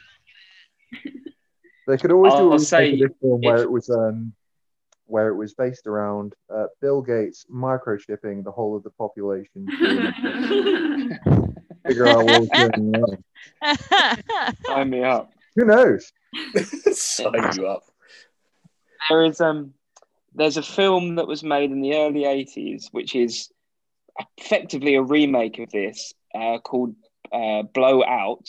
They 1.87 1.97
could 1.97 2.11
always 2.11 2.33
I'll- 2.33 2.39
do 2.39 2.43
a 2.43 2.51
I'll 2.51 2.57
remake 2.57 2.67
say 2.67 2.93
of 2.93 2.99
this 2.99 3.17
film 3.21 3.41
where 3.41 3.63
it 3.63 3.71
was 3.71 3.89
um, 3.89 4.33
where 5.05 5.29
it 5.29 5.35
was 5.35 5.53
based 5.53 5.87
around 5.87 6.33
uh, 6.53 6.65
Bill 6.81 7.01
Gates 7.01 7.45
microchipping 7.51 8.43
the 8.43 8.51
whole 8.51 8.75
of 8.75 8.83
the 8.83 8.89
population 8.89 9.65
to 9.65 11.17
figure 11.87 12.07
out 12.07 12.25
what 12.25 12.41
was 12.41 12.49
going 12.49 12.95
on. 13.03 13.23
sign 14.65 14.89
me 14.89 15.03
up. 15.03 15.31
Who 15.55 15.65
knows? 15.65 16.11
Sign 16.91 17.51
you 17.55 17.67
up. 17.67 17.83
There 19.09 19.23
is 19.23 19.39
um, 19.39 19.73
there's 20.35 20.57
a 20.57 20.61
film 20.61 21.15
that 21.15 21.25
was 21.27 21.41
made 21.41 21.71
in 21.71 21.81
the 21.81 21.95
early 21.95 22.23
'80s, 22.25 22.89
which 22.91 23.15
is 23.15 23.49
effectively 24.37 24.95
a 24.95 25.01
remake 25.01 25.57
of 25.59 25.71
this, 25.71 26.13
uh, 26.35 26.57
called 26.59 26.95
uh, 27.31 27.63
Blow 27.73 28.03
Out, 28.03 28.45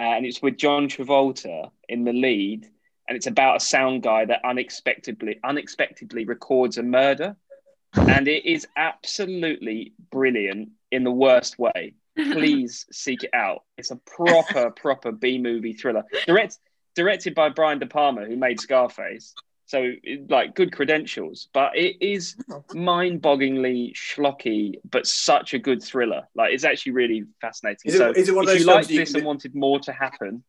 uh, 0.00 0.16
and 0.16 0.24
it's 0.24 0.40
with 0.40 0.56
John 0.56 0.88
Travolta 0.88 1.70
in 1.86 2.04
the 2.04 2.14
lead, 2.14 2.66
and 3.06 3.16
it's 3.16 3.26
about 3.26 3.56
a 3.56 3.60
sound 3.60 4.02
guy 4.02 4.24
that 4.24 4.40
unexpectedly 4.44 5.38
unexpectedly 5.44 6.24
records 6.24 6.78
a 6.78 6.82
murder, 6.82 7.36
and 7.92 8.26
it 8.26 8.46
is 8.46 8.66
absolutely 8.76 9.92
brilliant 10.10 10.70
in 10.90 11.04
the 11.04 11.10
worst 11.10 11.58
way. 11.58 11.94
Please 12.16 12.86
seek 12.90 13.24
it 13.24 13.30
out. 13.34 13.64
It's 13.76 13.90
a 13.90 13.96
proper 13.96 14.70
proper 14.76 15.12
B 15.12 15.38
movie 15.38 15.74
thriller. 15.74 16.04
Direct, 16.26 16.58
directed 16.94 17.34
by 17.34 17.50
Brian 17.50 17.78
De 17.78 17.86
Palma, 17.86 18.24
who 18.24 18.36
made 18.36 18.58
Scarface. 18.58 19.34
So, 19.70 19.92
like, 20.28 20.56
good 20.56 20.72
credentials, 20.72 21.48
but 21.54 21.78
it 21.78 21.98
is 22.00 22.34
oh. 22.50 22.64
mind-bogglingly 22.74 23.94
schlocky, 23.94 24.80
but 24.90 25.06
such 25.06 25.54
a 25.54 25.60
good 25.60 25.80
thriller. 25.80 26.26
Like, 26.34 26.52
it's 26.52 26.64
actually 26.64 26.90
really 26.90 27.26
fascinating. 27.40 27.82
Is 27.84 27.94
it- 27.94 27.98
so, 27.98 28.10
is 28.10 28.28
it 28.28 28.34
one 28.34 28.46
of 28.46 28.48
if 28.48 28.54
those 28.54 28.60
you 28.62 28.66
films 28.66 28.76
liked 28.76 28.90
you 28.90 28.98
this 28.98 29.12
can- 29.12 29.20
and 29.20 29.26
wanted 29.28 29.54
more 29.54 29.78
to 29.78 29.92
happen, 29.92 30.42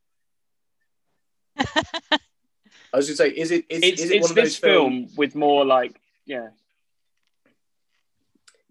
I 1.56 2.98
was 2.98 3.06
gonna 3.10 3.16
say, 3.16 3.30
is 3.30 3.52
it 3.52 3.66
is, 3.70 3.84
it's, 3.84 4.02
is 4.02 4.10
it 4.10 4.16
it's 4.16 4.24
one 4.24 4.32
of 4.32 4.36
those 4.38 4.44
this 4.46 4.58
film 4.58 5.08
with 5.16 5.36
more 5.36 5.66
like, 5.66 6.02
yeah. 6.26 6.48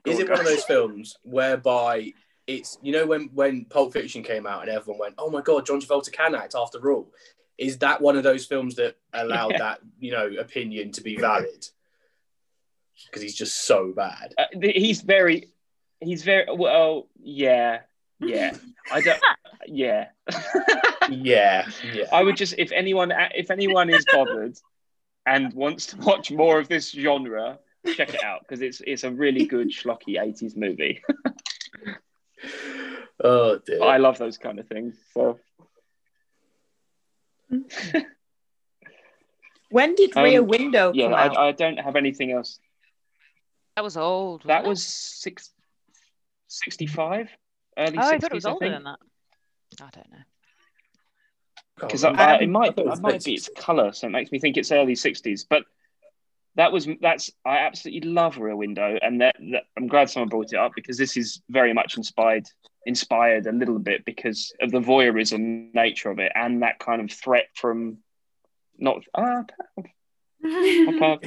Is 0.04 0.18
it 0.18 0.28
on, 0.28 0.32
one 0.32 0.40
of 0.40 0.46
those 0.46 0.64
films 0.64 1.16
whereby 1.22 2.12
it's 2.48 2.76
you 2.82 2.90
know 2.90 3.06
when 3.06 3.30
when 3.34 3.66
Pulp 3.66 3.92
Fiction 3.92 4.24
came 4.24 4.48
out 4.48 4.62
and 4.62 4.70
everyone 4.70 4.98
went, 4.98 5.14
oh 5.16 5.30
my 5.30 5.42
god, 5.42 5.64
John 5.64 5.80
Travolta 5.80 6.10
can 6.10 6.34
act 6.34 6.56
after 6.56 6.90
all. 6.90 7.12
Is 7.60 7.78
that 7.78 8.00
one 8.00 8.16
of 8.16 8.22
those 8.22 8.46
films 8.46 8.76
that 8.76 8.96
allowed 9.12 9.52
Yeah. 9.52 9.58
that 9.58 9.80
you 9.98 10.12
know 10.12 10.26
opinion 10.38 10.92
to 10.92 11.02
be 11.02 11.16
valid? 11.16 11.68
Because 13.06 13.22
he's 13.22 13.34
just 13.36 13.66
so 13.66 13.92
bad. 13.92 14.34
Uh, 14.38 14.44
he's 14.62 15.02
very, 15.02 15.48
he's 16.00 16.22
very 16.24 16.46
well. 16.54 17.08
Yeah, 17.22 17.80
yeah. 18.18 18.56
I 18.90 19.00
don't. 19.02 19.20
Yeah. 19.66 20.08
Yeah, 21.10 21.66
yeah. 21.92 22.04
I 22.12 22.22
would 22.22 22.36
just, 22.36 22.54
if 22.56 22.70
anyone, 22.70 23.12
if 23.34 23.50
anyone 23.50 23.90
is 23.90 24.04
bothered 24.12 24.56
and 25.26 25.52
wants 25.54 25.86
to 25.86 25.96
watch 25.96 26.30
more 26.30 26.60
of 26.60 26.68
this 26.68 26.92
genre, 26.92 27.58
check 27.96 28.14
it 28.14 28.22
out 28.22 28.42
because 28.42 28.62
it's 28.62 28.80
it's 28.86 29.02
a 29.02 29.10
really 29.10 29.44
good 29.46 29.70
schlocky 29.72 30.18
'80s 30.18 30.56
movie. 30.56 31.02
Oh 33.22 33.58
dear. 33.58 33.82
I 33.82 33.98
love 33.98 34.18
those 34.18 34.38
kind 34.38 34.58
of 34.58 34.66
things. 34.68 34.96
So 35.12 35.38
When 39.70 39.94
did 39.94 40.16
Um, 40.16 40.24
Rear 40.24 40.42
Window 40.42 40.90
yeah, 40.92 41.04
come 41.06 41.14
out? 41.14 41.36
I, 41.36 41.48
I 41.48 41.52
don't 41.52 41.78
have 41.78 41.94
anything 41.96 42.32
else. 42.32 42.58
That 43.76 43.84
was 43.84 43.96
old. 43.96 44.42
That 44.44 44.64
wasn't 44.64 44.66
it? 44.66 44.68
was 44.70 44.84
six, 44.86 45.50
65, 46.48 47.28
early 47.78 47.96
Oh, 47.98 48.00
I 48.00 48.16
60s, 48.16 48.20
thought 48.20 48.32
it 48.32 48.34
was 48.34 48.46
I 48.46 48.50
older 48.50 48.64
think. 48.66 48.74
than 48.74 48.84
that. 48.84 48.98
I 49.80 49.88
don't 49.92 50.10
know. 50.10 50.18
because 51.80 52.02
Can't 52.02 52.18
I, 52.18 52.24
remember. 52.34 52.42
it 52.44 52.48
might 52.48 52.76
thought 52.76 52.86
it 52.86 52.92
it 52.98 53.00
might 53.00 53.24
be 53.24 53.34
its 53.34 53.48
color, 53.56 53.92
so 53.92 54.08
it 54.08 54.10
makes 54.10 54.32
me 54.32 54.40
think 54.40 54.56
it's 54.56 54.72
early 54.72 54.94
'60s. 54.94 55.46
But 55.48 55.62
that 56.56 56.72
was 56.72 56.88
that's 57.00 57.30
I 57.44 57.58
absolutely 57.58 58.10
love 58.10 58.38
Rear 58.38 58.56
Window, 58.56 58.98
and 59.00 59.20
that, 59.20 59.36
that 59.52 59.62
I'm 59.76 59.86
glad 59.86 60.10
someone 60.10 60.28
brought 60.28 60.52
it 60.52 60.58
up 60.58 60.72
because 60.74 60.98
this 60.98 61.16
is 61.16 61.40
very 61.48 61.72
much 61.72 61.96
inspired 61.96 62.46
inspired 62.86 63.46
a 63.46 63.52
little 63.52 63.78
bit 63.78 64.04
because 64.04 64.52
of 64.60 64.70
the 64.70 64.80
voyeurism 64.80 65.72
nature 65.74 66.10
of 66.10 66.18
it 66.18 66.32
and 66.34 66.62
that 66.62 66.78
kind 66.78 67.00
of 67.00 67.10
threat 67.10 67.46
from 67.54 67.98
not 68.78 69.02
ah 69.14 69.44
Pav. 70.98 71.20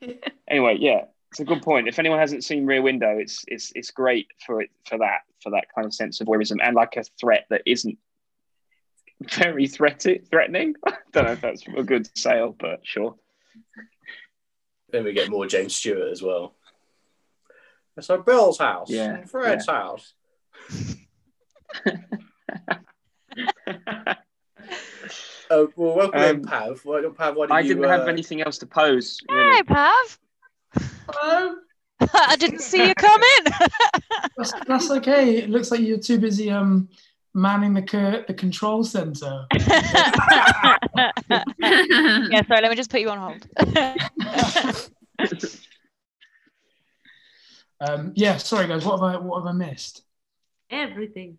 anyway 0.48 0.76
yeah 0.78 1.04
it's 1.30 1.40
a 1.40 1.44
good 1.44 1.62
point 1.62 1.88
if 1.88 1.98
anyone 1.98 2.18
hasn't 2.18 2.44
seen 2.44 2.66
Rear 2.66 2.82
Window 2.82 3.18
it's 3.18 3.44
it's 3.48 3.72
it's 3.74 3.90
great 3.90 4.28
for 4.46 4.62
it 4.62 4.70
for 4.86 4.98
that 4.98 5.22
for 5.42 5.50
that 5.50 5.66
kind 5.74 5.84
of 5.84 5.92
sense 5.92 6.20
of 6.20 6.28
voyeurism 6.28 6.58
and 6.62 6.76
like 6.76 6.96
a 6.96 7.04
threat 7.20 7.46
that 7.50 7.62
isn't 7.66 7.98
very 9.20 9.66
threat- 9.66 10.04
threatening. 10.30 10.74
I 10.86 10.94
don't 11.12 11.24
know 11.24 11.32
if 11.32 11.40
that's 11.40 11.62
a 11.76 11.82
good 11.82 12.08
sale, 12.16 12.54
but 12.58 12.80
sure. 12.82 13.16
Then 14.90 15.04
we 15.04 15.12
get 15.12 15.30
more 15.30 15.46
James 15.46 15.74
Stewart 15.74 16.10
as 16.10 16.22
well. 16.22 16.54
So 18.00 18.18
Bill's 18.18 18.58
house 18.58 18.90
Yeah, 18.90 19.14
and 19.14 19.30
Fred's 19.30 19.66
house. 19.66 20.12
Oh 25.48 25.70
well, 25.76 25.94
welcome 25.94 26.22
in, 26.22 26.36
Um, 26.36 26.42
Pav. 26.42 26.80
Why, 26.84 27.02
Pav, 27.16 27.36
why 27.36 27.46
did 27.46 27.52
I 27.52 27.60
you, 27.60 27.74
didn't 27.74 27.84
uh, 27.84 27.98
have 27.98 28.08
anything 28.08 28.42
else 28.42 28.58
to 28.58 28.66
pose. 28.66 29.20
Really. 29.30 29.56
Hey, 29.56 29.62
Pav. 29.62 30.18
Hello. 31.08 31.56
I 32.14 32.36
didn't 32.36 32.60
see 32.60 32.88
you 32.88 32.94
come 32.94 33.20
in. 33.38 33.44
That's, 34.36 34.52
that's 34.66 34.90
okay. 34.90 35.38
It 35.38 35.48
looks 35.48 35.70
like 35.70 35.80
you're 35.80 35.96
too 35.96 36.18
busy 36.18 36.50
um 36.50 36.90
manning 37.32 37.72
the 37.72 37.80
co- 37.80 38.22
the 38.26 38.34
control 38.34 38.84
center. 38.84 39.46
yeah, 39.54 39.62
sorry, 42.46 42.60
let 42.60 42.68
me 42.68 42.76
just 42.76 42.90
put 42.90 43.00
you 43.00 43.08
on 43.08 43.18
hold. 43.18 43.46
Um, 47.80 48.12
yeah, 48.14 48.36
sorry 48.36 48.66
guys. 48.66 48.84
What 48.84 49.00
have 49.00 49.02
I 49.02 49.16
what 49.18 49.40
have 49.40 49.46
I 49.46 49.52
missed? 49.52 50.02
Everything. 50.70 51.38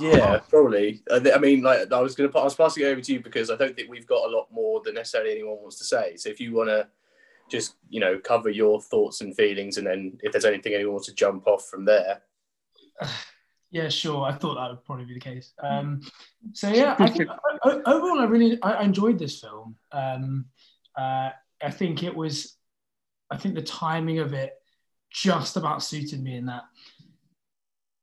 Yeah, 0.00 0.38
probably. 0.48 1.02
I 1.12 1.38
mean, 1.38 1.62
like 1.62 1.92
I 1.92 2.00
was 2.00 2.14
gonna, 2.14 2.30
pa- 2.30 2.40
I 2.40 2.44
was 2.44 2.54
passing 2.54 2.84
it 2.84 2.86
over 2.86 3.00
to 3.00 3.12
you 3.12 3.20
because 3.20 3.50
I 3.50 3.56
don't 3.56 3.76
think 3.76 3.90
we've 3.90 4.06
got 4.06 4.26
a 4.26 4.34
lot 4.34 4.48
more 4.50 4.80
than 4.82 4.94
necessarily 4.94 5.32
anyone 5.32 5.58
wants 5.60 5.76
to 5.78 5.84
say. 5.84 6.16
So 6.16 6.30
if 6.30 6.40
you 6.40 6.54
want 6.54 6.70
to 6.70 6.88
just, 7.50 7.74
you 7.90 8.00
know, 8.00 8.18
cover 8.18 8.48
your 8.48 8.80
thoughts 8.80 9.20
and 9.20 9.36
feelings, 9.36 9.76
and 9.76 9.86
then 9.86 10.18
if 10.22 10.32
there's 10.32 10.46
anything 10.46 10.72
anyone 10.72 10.94
wants 10.94 11.08
to 11.08 11.14
jump 11.14 11.46
off 11.46 11.66
from 11.66 11.84
there. 11.84 12.22
Yeah, 13.72 13.88
sure. 13.88 14.22
I 14.24 14.32
thought 14.32 14.54
that 14.54 14.70
would 14.70 14.84
probably 14.84 15.04
be 15.06 15.14
the 15.14 15.20
case. 15.20 15.52
Um, 15.62 16.00
so 16.52 16.68
yeah, 16.70 16.94
I 17.00 17.10
think 17.10 17.28
o- 17.28 17.58
o- 17.64 17.82
overall, 17.84 18.20
I 18.20 18.24
really 18.24 18.62
I 18.62 18.74
I 18.74 18.82
enjoyed 18.84 19.18
this 19.18 19.40
film. 19.40 19.76
Um, 19.90 20.46
uh, 20.96 21.30
I 21.60 21.70
think 21.72 22.04
it 22.04 22.14
was, 22.14 22.56
I 23.28 23.36
think 23.36 23.56
the 23.56 23.62
timing 23.62 24.20
of 24.20 24.32
it 24.32 24.54
just 25.10 25.56
about 25.56 25.82
suited 25.82 26.22
me 26.22 26.36
in 26.36 26.46
that. 26.46 26.62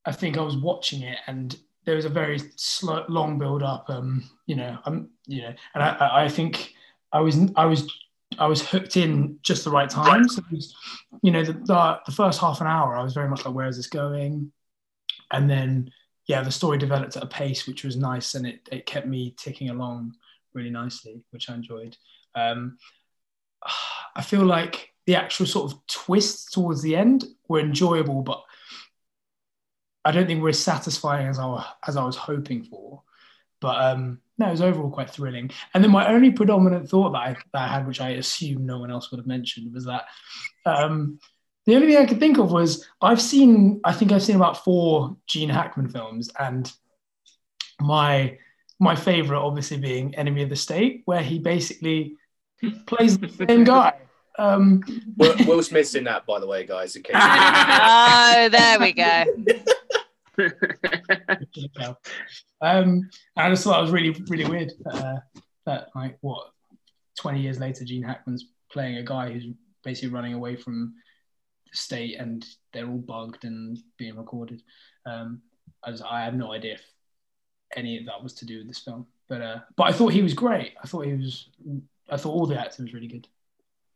I 0.05 0.11
think 0.11 0.37
I 0.37 0.41
was 0.41 0.57
watching 0.57 1.01
it 1.03 1.17
and 1.27 1.57
there 1.85 1.95
was 1.95 2.05
a 2.05 2.09
very 2.09 2.39
slow, 2.55 3.05
long 3.09 3.37
build 3.37 3.61
up. 3.63 3.89
Um, 3.89 4.29
you 4.45 4.55
know, 4.55 4.77
um, 4.85 5.09
you 5.27 5.41
know, 5.41 5.53
and 5.73 5.83
I, 5.83 6.23
I- 6.25 6.29
think 6.29 6.73
I 7.11 7.19
was 7.19 7.37
I 7.55 7.65
was 7.65 7.93
I 8.39 8.47
was 8.47 8.67
hooked 8.67 8.97
in 8.97 9.37
just 9.43 9.63
the 9.63 9.69
right 9.69 9.89
time. 9.89 10.27
So, 10.27 10.41
was, 10.51 10.75
you 11.21 11.31
know, 11.31 11.43
the, 11.43 11.53
the 11.53 11.99
the 12.05 12.11
first 12.11 12.39
half 12.39 12.61
an 12.61 12.67
hour, 12.67 12.95
I 12.95 13.03
was 13.03 13.13
very 13.13 13.29
much 13.29 13.45
like, 13.45 13.53
where 13.53 13.67
is 13.67 13.77
this 13.77 13.87
going? 13.87 14.51
and 15.31 15.49
then 15.49 15.89
yeah 16.27 16.41
the 16.41 16.51
story 16.51 16.77
developed 16.77 17.17
at 17.17 17.23
a 17.23 17.27
pace 17.27 17.67
which 17.67 17.83
was 17.83 17.97
nice 17.97 18.35
and 18.35 18.47
it, 18.47 18.67
it 18.71 18.85
kept 18.85 19.07
me 19.07 19.33
ticking 19.37 19.69
along 19.69 20.13
really 20.53 20.69
nicely 20.69 21.21
which 21.31 21.49
i 21.49 21.53
enjoyed 21.53 21.97
um, 22.35 22.77
i 24.15 24.21
feel 24.21 24.45
like 24.45 24.89
the 25.05 25.15
actual 25.15 25.45
sort 25.45 25.71
of 25.71 25.85
twists 25.87 26.49
towards 26.51 26.81
the 26.81 26.95
end 26.95 27.25
were 27.49 27.59
enjoyable 27.59 28.21
but 28.21 28.41
I 30.05 30.11
don't 30.11 30.27
think 30.27 30.41
we're 30.41 30.49
as 30.49 30.59
satisfying 30.59 31.27
as 31.27 31.39
I 31.39 31.65
as 31.87 31.97
I 31.97 32.03
was 32.03 32.15
hoping 32.15 32.63
for. 32.63 33.03
But 33.61 33.81
um, 33.81 34.19
no, 34.37 34.47
it 34.47 34.51
was 34.51 34.61
overall 34.61 34.89
quite 34.89 35.09
thrilling. 35.09 35.49
And 35.73 35.83
then 35.83 35.91
my 35.91 36.07
only 36.07 36.31
predominant 36.31 36.89
thought 36.89 37.11
that 37.11 37.19
I, 37.19 37.35
that 37.53 37.61
I 37.61 37.67
had, 37.67 37.87
which 37.87 38.01
I 38.01 38.09
assume 38.09 38.65
no 38.65 38.79
one 38.79 38.91
else 38.91 39.09
would 39.09 39.19
have 39.19 39.27
mentioned, 39.27 39.73
was 39.73 39.85
that 39.85 40.05
um, 40.65 41.19
the 41.65 41.75
only 41.75 41.87
thing 41.87 41.97
I 41.97 42.05
could 42.05 42.19
think 42.19 42.37
of 42.37 42.51
was 42.51 42.85
I've 43.01 43.21
seen, 43.21 43.79
I 43.85 43.93
think 43.93 44.11
I've 44.11 44.23
seen 44.23 44.35
about 44.35 44.63
four 44.63 45.15
Gene 45.27 45.49
Hackman 45.49 45.89
films, 45.89 46.29
and 46.37 46.71
my 47.79 48.37
my 48.79 48.95
favorite 48.95 49.39
obviously 49.39 49.77
being 49.77 50.13
Enemy 50.15 50.43
of 50.43 50.49
the 50.49 50.55
State, 50.55 51.03
where 51.05 51.23
he 51.23 51.39
basically 51.39 52.15
plays 52.85 53.17
the 53.17 53.29
same 53.29 53.63
guy. 53.63 53.93
Um, 54.39 54.83
Will, 55.15 55.35
Will 55.45 55.63
Smith's 55.63 55.93
in 55.95 56.05
that, 56.05 56.25
by 56.25 56.39
the 56.39 56.47
way, 56.47 56.65
guys. 56.65 56.95
In 56.95 57.03
case 57.03 57.15
oh, 57.19 58.49
there 58.51 58.79
we 58.79 58.91
go. 58.91 59.23
um, 62.61 63.09
I 63.35 63.49
just 63.49 63.63
thought 63.63 63.79
it 63.79 63.83
was 63.83 63.91
really, 63.91 64.15
really 64.27 64.45
weird 64.45 64.71
uh, 64.89 65.17
that, 65.65 65.89
like, 65.95 66.17
what, 66.21 66.51
20 67.19 67.41
years 67.41 67.59
later, 67.59 67.85
Gene 67.85 68.03
Hackman's 68.03 68.45
playing 68.71 68.97
a 68.97 69.03
guy 69.03 69.31
who's 69.31 69.45
basically 69.83 70.09
running 70.09 70.33
away 70.33 70.55
from 70.55 70.93
the 71.71 71.77
state 71.77 72.19
and 72.19 72.45
they're 72.71 72.87
all 72.87 72.97
bugged 72.97 73.45
and 73.45 73.77
being 73.97 74.15
recorded. 74.15 74.61
Um, 75.05 75.41
I, 75.83 75.91
was, 75.91 76.01
I 76.01 76.23
have 76.23 76.33
no 76.33 76.51
idea 76.53 76.73
if 76.73 76.83
any 77.75 77.97
of 77.97 78.05
that 78.05 78.21
was 78.21 78.33
to 78.35 78.45
do 78.45 78.59
with 78.59 78.67
this 78.67 78.79
film. 78.79 79.07
But 79.29 79.41
uh, 79.41 79.59
but 79.77 79.83
I 79.83 79.93
thought 79.93 80.13
he 80.13 80.21
was 80.21 80.33
great. 80.33 80.73
I 80.83 80.87
thought 80.87 81.05
he 81.05 81.13
was. 81.13 81.49
I 82.09 82.17
thought 82.17 82.33
all 82.33 82.45
the 82.45 82.59
acting 82.59 82.85
was 82.85 82.93
really 82.93 83.07
good. 83.07 83.27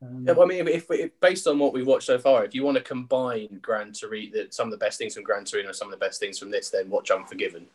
Um, 0.01 0.25
Yeah, 0.27 0.33
well, 0.33 0.43
I 0.43 0.47
mean, 0.49 0.67
if, 0.67 0.89
if 0.91 1.19
based 1.19 1.47
on 1.47 1.57
what 1.59 1.73
we've 1.73 1.87
watched 1.87 2.05
so 2.07 2.19
far, 2.19 2.43
if 2.45 2.53
you 2.53 2.63
want 2.63 2.77
to 2.77 2.83
combine 2.83 3.59
Gran 3.61 3.93
Torino, 3.93 4.31
that 4.37 4.53
some 4.53 4.67
of 4.67 4.71
the 4.71 4.77
best 4.77 4.97
things 4.97 5.15
from 5.15 5.23
Gran 5.23 5.45
Torino, 5.45 5.71
some 5.71 5.87
of 5.87 5.91
the 5.99 6.05
best 6.05 6.19
things 6.19 6.37
from 6.37 6.51
this, 6.51 6.69
then 6.69 6.89
watch 6.89 7.09
Unforgiven, 7.11 7.65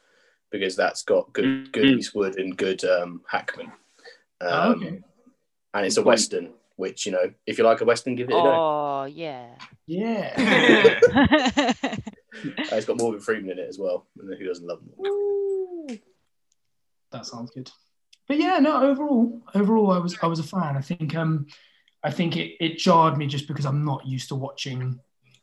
because 0.51 0.77
that's 0.77 1.03
got 1.03 1.33
good, 1.33 1.73
good 1.73 1.85
Eastwood 1.87 2.37
and 2.39 2.57
good 2.57 2.85
um, 2.85 3.23
Hackman, 3.29 3.67
um, 4.41 4.49
Oh, 4.51 4.73
okay. 4.73 5.01
and 5.75 5.87
it's 5.87 5.97
a 5.97 6.03
western. 6.03 6.51
Which 6.77 7.05
you 7.07 7.13
know, 7.13 7.33
if 7.47 7.59
you 7.59 7.65
like 7.65 7.81
a 7.83 7.85
western, 7.85 8.15
give 8.17 8.29
it 8.31 8.33
a 8.33 8.37
go. 8.43 8.43
Oh 8.51 9.05
yeah. 9.05 9.51
Yeah. 9.87 11.01
Uh, 12.35 12.77
it's 12.77 12.87
got 12.87 12.97
Morgan 12.99 13.21
Freeman 13.21 13.51
in 13.51 13.59
it 13.59 13.69
as 13.69 13.79
well. 13.79 14.07
And 14.19 14.35
who 14.37 14.47
doesn't 14.47 14.67
love 14.67 14.81
him? 14.81 15.99
that 17.11 17.27
sounds 17.27 17.51
good. 17.51 17.71
But 18.27 18.39
yeah, 18.39 18.59
no, 18.59 18.83
overall, 18.83 19.43
overall, 19.55 19.91
I 19.91 19.99
was 19.99 20.17
I 20.23 20.27
was 20.27 20.39
a 20.39 20.43
fan. 20.43 20.77
I 20.77 20.81
think 20.81 21.15
um, 21.15 21.47
I 22.05 22.11
think 22.11 22.37
it, 22.37 22.57
it 22.61 22.79
jarred 22.79 23.17
me 23.17 23.27
just 23.27 23.47
because 23.47 23.65
I'm 23.65 23.85
not 23.85 24.07
used 24.07 24.29
to 24.29 24.35
watching 24.35 24.99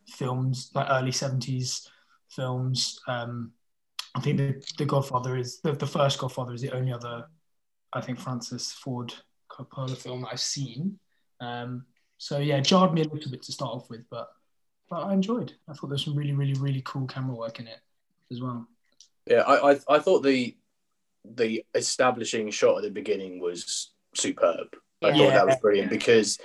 films 0.08 0.72
like 0.74 0.88
early 0.90 1.12
'70s 1.12 1.88
films. 2.30 3.00
Um, 3.08 3.52
I 4.16 4.22
think 4.22 4.38
the, 4.38 4.64
the 4.78 4.86
Godfather 4.86 5.38
is 5.38 5.62
the, 5.62 5.74
the 5.74 5.88
first 5.88 6.20
Godfather 6.20 6.54
is 6.54 6.62
the 6.62 6.72
only 6.72 6.92
other 6.92 7.26
I 7.94 8.02
think 8.02 8.20
Francis 8.20 8.72
Ford 8.74 9.14
Coppola 9.52 9.98
film 9.98 10.22
that 10.22 10.30
I've 10.34 10.40
seen. 10.40 11.00
Um, 11.40 11.86
so 12.18 12.40
yeah, 12.40 12.60
jarred 12.60 12.94
me 12.94 13.02
a 13.02 13.08
little 13.08 13.32
bit 13.32 13.44
to 13.44 13.52
start 13.52 13.74
off 13.74 13.90
with, 13.90 14.02
but 14.10 14.30
but 14.90 15.04
I 15.04 15.14
enjoyed. 15.14 15.54
I 15.68 15.74
thought 15.74 15.88
there 15.88 15.96
was 15.96 16.04
some 16.04 16.16
really 16.16 16.34
really 16.34 16.54
really 16.54 16.82
cool 16.86 17.08
camera 17.08 17.36
work 17.36 17.60
in 17.60 17.68
it 17.68 17.80
as 18.32 18.42
well. 18.42 18.68
Yeah, 19.26 19.42
I, 19.42 19.72
I 19.72 19.80
I 19.88 20.00
thought 20.00 20.22
the 20.22 20.56
the 21.26 21.64
establishing 21.76 22.50
shot 22.50 22.78
at 22.78 22.84
the 22.84 22.92
beginning 22.92 23.40
was 23.40 23.92
superb. 24.16 24.68
I 25.02 25.10
Yeah. 25.10 25.18
thought 25.18 25.34
that 25.34 25.48
was 25.48 25.56
brilliant 25.58 25.90
because 25.90 26.40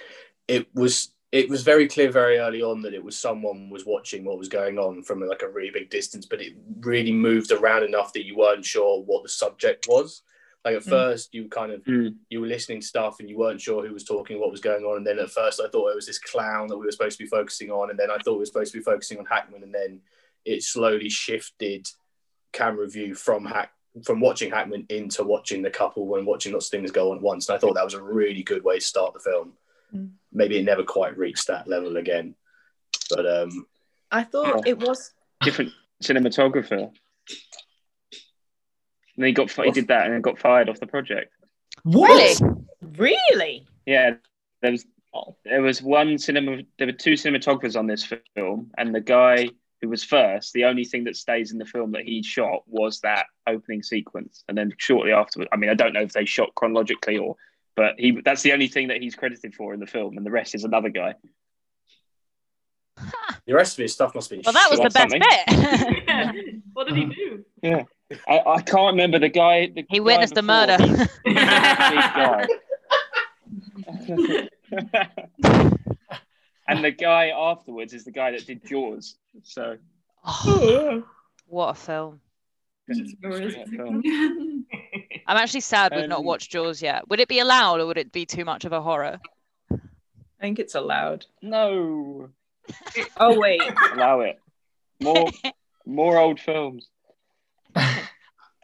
it 0.49 0.73
was 0.75 1.11
it 1.33 1.49
was 1.49 1.65
very 1.65 1.89
clear 1.89 2.13
very 2.13 2.39
early 2.39 2.63
on 2.63 2.81
that 2.83 2.95
it 2.95 3.03
was 3.03 3.19
someone 3.19 3.69
was 3.69 3.85
watching 3.85 4.25
what 4.25 4.39
was 4.39 4.49
going 4.49 4.79
on 4.79 5.03
from 5.03 5.21
like 5.21 5.43
a 5.43 5.49
really 5.49 5.71
big 5.71 5.91
distance, 5.91 6.27
but 6.27 6.41
it 6.41 6.55
really 6.79 7.11
moved 7.11 7.51
around 7.51 7.83
enough 7.83 8.13
that 8.13 8.25
you 8.25 8.37
weren't 8.37 8.65
sure 8.65 9.03
what 9.03 9.25
the 9.25 9.29
subject 9.29 9.89
was. 9.89 10.23
Like 10.65 10.77
at 10.77 10.83
Mm. 10.85 10.91
first, 10.91 11.35
you 11.35 11.49
kind 11.49 11.73
of 11.73 11.83
you 11.87 12.41
were 12.41 12.47
listening 12.47 12.81
to 12.81 12.87
stuff 12.87 13.19
and 13.19 13.29
you 13.29 13.37
weren't 13.37 13.61
sure 13.61 13.85
who 13.85 13.93
was 13.93 14.05
talking, 14.05 14.39
what 14.39 14.53
was 14.53 14.61
going 14.61 14.85
on, 14.85 14.99
and 14.99 15.07
then 15.07 15.19
at 15.19 15.31
first 15.31 15.61
I 15.61 15.69
thought 15.69 15.91
it 15.91 15.97
was 15.97 16.07
this 16.07 16.21
clown 16.21 16.69
that 16.69 16.79
we 16.79 16.87
were 16.87 16.93
supposed 16.93 17.19
to 17.19 17.25
be 17.25 17.29
focusing 17.29 17.71
on, 17.73 17.91
and 17.91 17.99
then 17.99 18.13
I 18.13 18.19
thought 18.19 18.35
we 18.35 18.39
were 18.41 18.47
supposed 18.47 18.73
to 18.73 18.79
be 18.79 18.85
focusing 18.85 19.19
on 19.19 19.27
Hackman, 19.27 19.65
and 19.65 19.75
then 19.75 20.03
it 20.45 20.63
slowly 20.63 21.09
shifted 21.09 21.89
camera 22.53 22.89
view 22.89 23.17
from 23.17 23.45
Hack 23.45 23.73
from 24.03 24.21
watching 24.21 24.51
Hackman 24.51 24.87
into 24.89 25.23
watching 25.23 25.63
the 25.63 25.71
couple 25.71 26.17
and 26.17 26.27
watching 26.27 26.53
lots 26.53 26.67
of 26.67 26.71
things 26.73 26.91
go 26.91 27.11
on 27.11 27.19
at 27.19 27.23
once. 27.23 27.49
And 27.49 27.57
I 27.57 27.59
thought 27.59 27.75
that 27.75 27.85
was 27.85 27.95
a 27.95 28.03
really 28.03 28.43
good 28.43 28.65
way 28.65 28.79
to 28.79 28.85
start 28.85 29.15
the 29.15 29.21
film. 29.21 29.53
Mm. 29.95 30.11
Maybe 30.33 30.59
it 30.59 30.65
never 30.65 30.83
quite 30.83 31.17
reached 31.17 31.47
that 31.47 31.69
level 31.69 31.97
again, 31.97 32.35
but 33.11 33.27
um, 33.27 33.67
I 34.11 34.25
thought 34.25 34.67
it 34.67 34.79
was 34.79 35.13
Different 35.43 35.73
cinematographer. 36.03 36.91
And 39.17 39.23
then 39.23 39.27
he 39.27 39.33
got 39.33 39.51
he 39.51 39.71
did 39.71 39.89
that 39.89 40.07
and 40.07 40.15
then 40.15 40.21
got 40.23 40.39
fired 40.39 40.69
off 40.69 40.81
the 40.81 40.87
project. 40.87 41.33
What? 41.85 42.41
really. 42.97 43.67
Yeah, 43.87 44.15
there 44.63 44.73
was 44.73 44.87
there 45.45 45.63
was 45.63 45.83
one 45.83 46.19
cinema. 46.19 46.63
There 46.79 46.87
were 46.87 46.93
two 46.93 47.13
cinematographers 47.13 47.79
on 47.79 47.87
this 47.87 48.13
film, 48.35 48.71
and 48.77 48.95
the 48.95 49.01
guy 49.01 49.51
who 49.85 49.91
was 49.91 50.03
first, 50.03 50.55
the 50.55 50.65
only 50.65 50.85
thing 50.85 51.05
that 51.05 51.15
stays 51.15 51.53
in 51.53 51.59
the 51.59 51.67
film 51.67 51.93
that 51.93 52.05
he 52.05 52.23
shot 52.23 52.63
was 52.67 53.01
that 53.01 53.27
opening 53.47 53.83
sequence, 53.83 54.43
and 54.49 54.57
then 54.57 54.73
shortly 54.79 55.13
afterwards, 55.13 55.51
I 55.53 55.57
mean, 55.57 55.69
I 55.69 55.75
don't 55.75 55.93
know 55.93 56.01
if 56.01 56.13
they 56.13 56.25
shot 56.25 56.55
chronologically 56.55 57.19
or, 57.19 57.37
but 57.77 57.97
he 57.99 58.19
that's 58.25 58.41
the 58.43 58.53
only 58.53 58.69
thing 58.69 58.89
that 58.89 59.03
he's 59.03 59.15
credited 59.15 59.55
for 59.55 59.75
in 59.75 59.81
the 59.81 59.87
film, 59.87 60.17
and 60.17 60.25
the 60.25 60.31
rest 60.31 60.55
is 60.55 60.65
another 60.65 60.89
guy. 60.89 61.17
the 63.47 63.53
rest 63.53 63.77
of 63.79 63.83
his 63.83 63.93
stuff 63.93 64.15
must 64.15 64.31
be. 64.31 64.41
Well, 64.43 64.55
that 64.55 64.71
was 64.71 64.81
the 64.81 64.89
best 64.89 65.11
something. 65.11 65.21
bit. 65.21 66.55
What 66.73 66.89
did 66.89 66.97
he 66.97 67.05
do? 67.05 67.45
Yeah, 67.63 67.83
I, 68.27 68.41
I 68.47 68.63
can't 68.63 68.93
remember 68.95 69.19
the 69.21 69.29
guy. 69.29 69.67
The 69.67 69.85
he 69.91 69.99
guy 69.99 70.05
witnessed 70.05 70.35
the 70.35 70.43
before. 70.43 70.67
murder. 70.67 71.09
Big 71.25 71.37
guy. 71.37 72.47
and 76.69 76.85
the 76.85 76.91
guy 76.91 77.29
afterwards 77.31 77.93
is 77.93 78.05
the 78.05 78.11
guy 78.11 78.31
that 78.33 78.47
did 78.47 78.65
Jaws. 78.67 79.17
So 79.43 79.77
what 81.47 81.71
a 81.71 81.75
film. 81.75 82.21
Film. 82.87 84.03
I'm 85.27 85.37
actually 85.39 85.61
sad 85.61 85.95
we've 85.95 86.09
not 86.09 86.19
Um, 86.21 86.25
watched 86.27 86.51
Jaws 86.51 86.83
yet. 86.83 87.09
Would 87.09 87.21
it 87.21 87.29
be 87.29 87.39
allowed 87.39 87.81
or 87.81 87.87
would 87.87 87.97
it 87.99 88.13
be 88.13 88.27
too 88.27 88.45
much 88.45 88.65
of 88.67 88.73
a 88.73 88.81
horror? 88.83 89.19
I 89.73 89.79
think 90.41 90.59
it's 90.59 90.75
allowed. 90.75 91.25
No, 91.41 92.29
Oh 93.17 93.39
wait. 93.39 93.63
allow 93.95 94.21
it. 94.21 94.39
More, 95.03 95.31
more 95.87 96.19
old 96.19 96.39
films. 96.41 96.89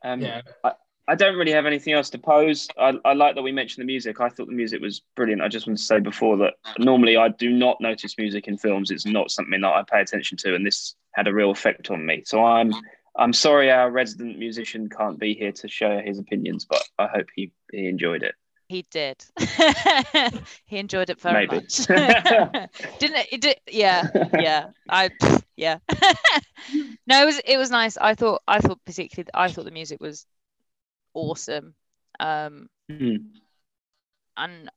Um, 0.03 0.21
Yeah. 0.21 0.43
I, 0.65 0.73
I 1.11 1.17
don't 1.17 1.37
really 1.37 1.51
have 1.51 1.67
anything 1.67 1.93
else 1.93 2.09
to 2.11 2.19
pose. 2.19 2.69
I, 2.79 2.93
I 3.05 3.15
like 3.15 3.35
that 3.35 3.43
we 3.43 3.51
mentioned 3.51 3.83
the 3.83 3.87
music. 3.87 4.21
I 4.21 4.29
thought 4.29 4.47
the 4.47 4.53
music 4.53 4.81
was 4.81 5.03
brilliant. 5.17 5.43
I 5.43 5.49
just 5.49 5.67
want 5.67 5.77
to 5.77 5.85
say 5.85 5.99
before 5.99 6.37
that 6.37 6.55
normally 6.79 7.17
I 7.17 7.31
do 7.31 7.51
not 7.51 7.81
notice 7.81 8.17
music 8.17 8.47
in 8.47 8.57
films. 8.57 8.93
It's 8.93 9.05
not 9.05 9.33
something 9.33 9.61
that 9.61 9.75
I 9.75 9.83
pay 9.83 10.01
attention 10.01 10.39
to, 10.39 10.55
and 10.55 10.65
this 10.65 10.95
had 11.17 11.27
a 11.27 11.35
real 11.35 11.51
effect 11.51 11.91
on 11.91 12.07
me. 12.07 12.23
So 12.25 12.45
I'm 12.45 12.73
I'm 13.19 13.33
sorry 13.33 13.73
our 13.73 13.91
resident 13.91 14.39
musician 14.39 14.89
can't 14.89 15.19
be 15.19 15.35
here 15.35 15.51
to 15.51 15.67
share 15.67 16.01
his 16.01 16.21
opinions, 16.21 16.65
but 16.65 16.81
I 16.97 17.09
hope 17.09 17.27
he, 17.35 17.51
he 17.73 17.89
enjoyed 17.89 18.23
it. 18.23 18.37
He 18.69 18.87
did. 18.89 19.25
he 20.67 20.77
enjoyed 20.79 21.11
it 21.11 21.21
very 21.21 21.49
Maybe. 21.49 21.57
much. 21.57 21.77
Didn't 21.89 23.17
it? 23.17 23.33
it 23.33 23.41
did, 23.41 23.57
yeah, 23.69 24.07
yeah. 24.39 24.67
I 24.89 25.11
yeah. 25.57 25.79
no, 27.09 27.23
it 27.23 27.27
was 27.27 27.41
it 27.45 27.57
was 27.57 27.73
nice. 27.73 27.97
I 27.97 28.15
thought 28.15 28.43
I 28.47 28.61
thought 28.61 28.79
particularly 28.87 29.29
I 29.35 29.51
thought 29.51 29.65
the 29.65 29.73
music 29.73 30.01
was 30.01 30.25
awesome. 31.15 31.75
Um 32.19 32.69
Mm. 32.91 33.41
and 34.37 34.71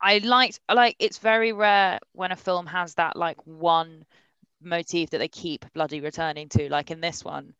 I 0.00 0.18
liked 0.18 0.60
I 0.68 0.74
like 0.74 0.96
it's 0.98 1.18
very 1.18 1.52
rare 1.52 2.00
when 2.12 2.32
a 2.32 2.36
film 2.36 2.66
has 2.66 2.94
that 2.94 3.16
like 3.16 3.38
one 3.46 4.04
motif 4.60 5.10
that 5.10 5.18
they 5.18 5.28
keep 5.28 5.64
bloody 5.74 6.00
returning 6.00 6.48
to 6.50 6.68
like 6.68 6.90
in 6.90 7.00
this 7.00 7.24
one 7.24 7.54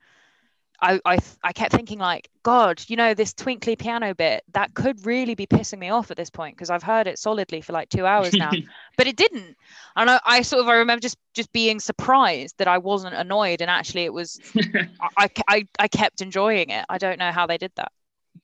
I, 0.83 1.01
I 1.07 1.19
I 1.45 1.53
kept 1.53 1.73
thinking 1.75 1.99
like 2.01 2.29
god 2.43 2.83
you 2.89 2.97
know 2.97 3.15
this 3.15 3.33
twinkly 3.35 3.77
piano 3.77 4.15
bit 4.15 4.43
that 4.53 4.75
could 4.75 5.07
really 5.07 5.35
be 5.37 5.47
pissing 5.47 5.79
me 5.79 5.91
off 5.91 6.11
at 6.11 6.17
this 6.19 6.31
point 6.31 6.57
because 6.57 6.71
I've 6.71 6.83
heard 6.83 7.07
it 7.07 7.19
solidly 7.19 7.61
for 7.63 7.73
like 7.73 7.89
two 7.89 8.07
hours 8.07 8.39
now 8.39 8.59
but 8.97 9.07
it 9.07 9.17
didn't 9.17 9.57
and 9.97 10.11
I, 10.11 10.21
I 10.27 10.43
sort 10.43 10.63
of 10.63 10.69
I 10.69 10.75
remember 10.77 11.01
just 11.01 11.19
just 11.35 11.53
being 11.53 11.81
surprised 11.81 12.57
that 12.59 12.69
I 12.69 12.79
wasn't 12.79 13.15
annoyed 13.15 13.63
and 13.63 13.71
actually 13.71 14.05
it 14.05 14.13
was 14.13 14.41
I, 15.19 15.29
I, 15.49 15.67
I 15.79 15.89
kept 15.89 16.21
enjoying 16.23 16.71
it 16.71 16.85
I 16.89 16.99
don't 16.99 17.19
know 17.19 17.33
how 17.33 17.47
they 17.47 17.59
did 17.59 17.73
that 17.77 17.93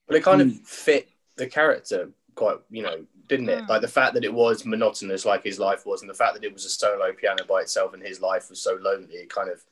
But 0.07 0.17
it 0.17 0.23
kind 0.25 0.41
Mm. 0.41 0.61
of 0.63 0.69
fit 0.69 1.09
the 1.37 1.47
character 1.47 2.11
quite, 2.35 2.59
you 2.71 2.83
know, 2.83 3.05
didn't 3.27 3.49
it? 3.49 3.63
Mm. 3.65 3.69
Like 3.69 3.81
the 3.83 3.89
fact 3.89 4.15
that 4.15 4.25
it 4.25 4.33
was 4.33 4.65
monotonous, 4.65 5.25
like 5.25 5.45
his 5.45 5.59
life 5.59 5.85
was, 5.87 6.01
and 6.01 6.11
the 6.11 6.15
fact 6.15 6.35
that 6.35 6.45
it 6.45 6.53
was 6.53 6.65
a 6.65 6.71
solo 6.71 7.13
piano 7.13 7.45
by 7.49 7.61
itself, 7.61 7.95
and 7.95 8.03
his 8.03 8.21
life 8.21 8.49
was 8.49 8.61
so 8.61 8.77
lonely, 8.81 9.15
it 9.17 9.31
kind 9.31 9.51
of 9.51 9.63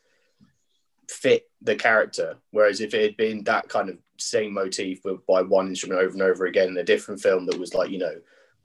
fit 1.09 1.49
the 1.63 1.77
character. 1.77 2.37
Whereas 2.51 2.81
if 2.81 2.95
it 2.95 3.03
had 3.03 3.17
been 3.17 3.45
that 3.45 3.69
kind 3.69 3.89
of 3.89 3.99
same 4.19 4.55
motif 4.55 5.03
but 5.03 5.27
by 5.27 5.43
one 5.43 5.69
instrument 5.69 6.01
over 6.01 6.13
and 6.13 6.23
over 6.23 6.47
again 6.47 6.69
in 6.69 6.77
a 6.79 6.85
different 6.85 7.21
film 7.21 7.47
that 7.47 7.59
was 7.59 7.75
like, 7.75 7.91
you 7.91 7.99
know, 7.99 8.15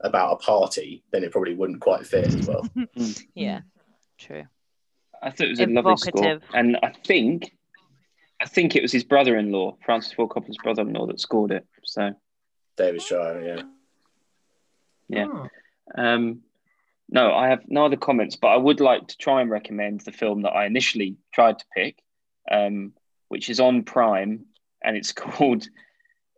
about 0.00 0.32
a 0.32 0.36
party, 0.36 1.04
then 1.12 1.22
it 1.22 1.30
probably 1.30 1.54
wouldn't 1.54 1.80
quite 1.80 2.06
fit 2.06 2.26
as 2.26 2.46
well. 2.46 2.66
yeah 3.34 3.60
true 4.18 4.44
I 5.22 5.30
thought 5.30 5.46
it 5.46 5.50
was 5.50 5.60
a 5.60 5.66
lovely 5.66 5.96
score, 5.96 6.40
and 6.52 6.76
I 6.82 6.92
think, 7.04 7.54
I 8.40 8.46
think 8.46 8.74
it 8.74 8.82
was 8.82 8.90
his 8.90 9.04
brother-in-law, 9.04 9.76
Francis 9.84 10.12
Ford 10.12 10.30
Coppola's 10.30 10.58
brother-in-law, 10.60 11.06
that 11.06 11.20
scored 11.20 11.52
it. 11.52 11.64
So 11.84 12.12
David 12.76 13.02
Shire, 13.02 13.40
yeah. 13.40 13.62
yeah. 15.08 15.26
Oh. 15.28 15.48
Um, 15.96 16.40
no, 17.08 17.32
I 17.32 17.48
have 17.48 17.60
no 17.68 17.84
other 17.84 17.96
comments, 17.96 18.34
but 18.34 18.48
I 18.48 18.56
would 18.56 18.80
like 18.80 19.06
to 19.08 19.16
try 19.16 19.42
and 19.42 19.50
recommend 19.50 20.00
the 20.00 20.10
film 20.10 20.42
that 20.42 20.50
I 20.50 20.66
initially 20.66 21.16
tried 21.32 21.60
to 21.60 21.64
pick, 21.72 22.02
um, 22.50 22.92
which 23.28 23.50
is 23.50 23.60
on 23.60 23.82
Prime, 23.82 24.46
and 24.82 24.96
it's 24.96 25.12
called 25.12 25.66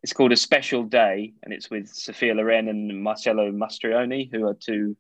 it's 0.03 0.13
called 0.13 0.33
A 0.33 0.37
Special 0.37 0.83
Day, 0.83 1.33
and 1.43 1.55
it's 1.55 1.71
with 1.71 1.89
Sophia 1.89 2.35
Loren 2.35 2.69
and 2.69 3.03
Marcello 3.03 3.51
Mastroianni, 3.51 4.31
who 4.31 4.47
are 4.47 4.55
two 4.55 4.97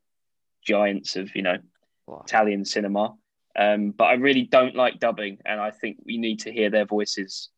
giants 0.66 1.16
of 1.16 1.34
you 1.36 1.42
know 1.42 1.58
Italian 2.24 2.64
cinema. 2.64 3.14
Um, 3.56 3.90
but 3.90 4.04
I 4.04 4.14
really 4.14 4.42
don't 4.42 4.74
like 4.74 4.98
dubbing, 4.98 5.38
and 5.44 5.60
I 5.60 5.70
think 5.70 5.98
we 6.04 6.16
need 6.16 6.40
to 6.40 6.52
hear 6.52 6.70
their 6.70 6.86
voices 6.86 7.50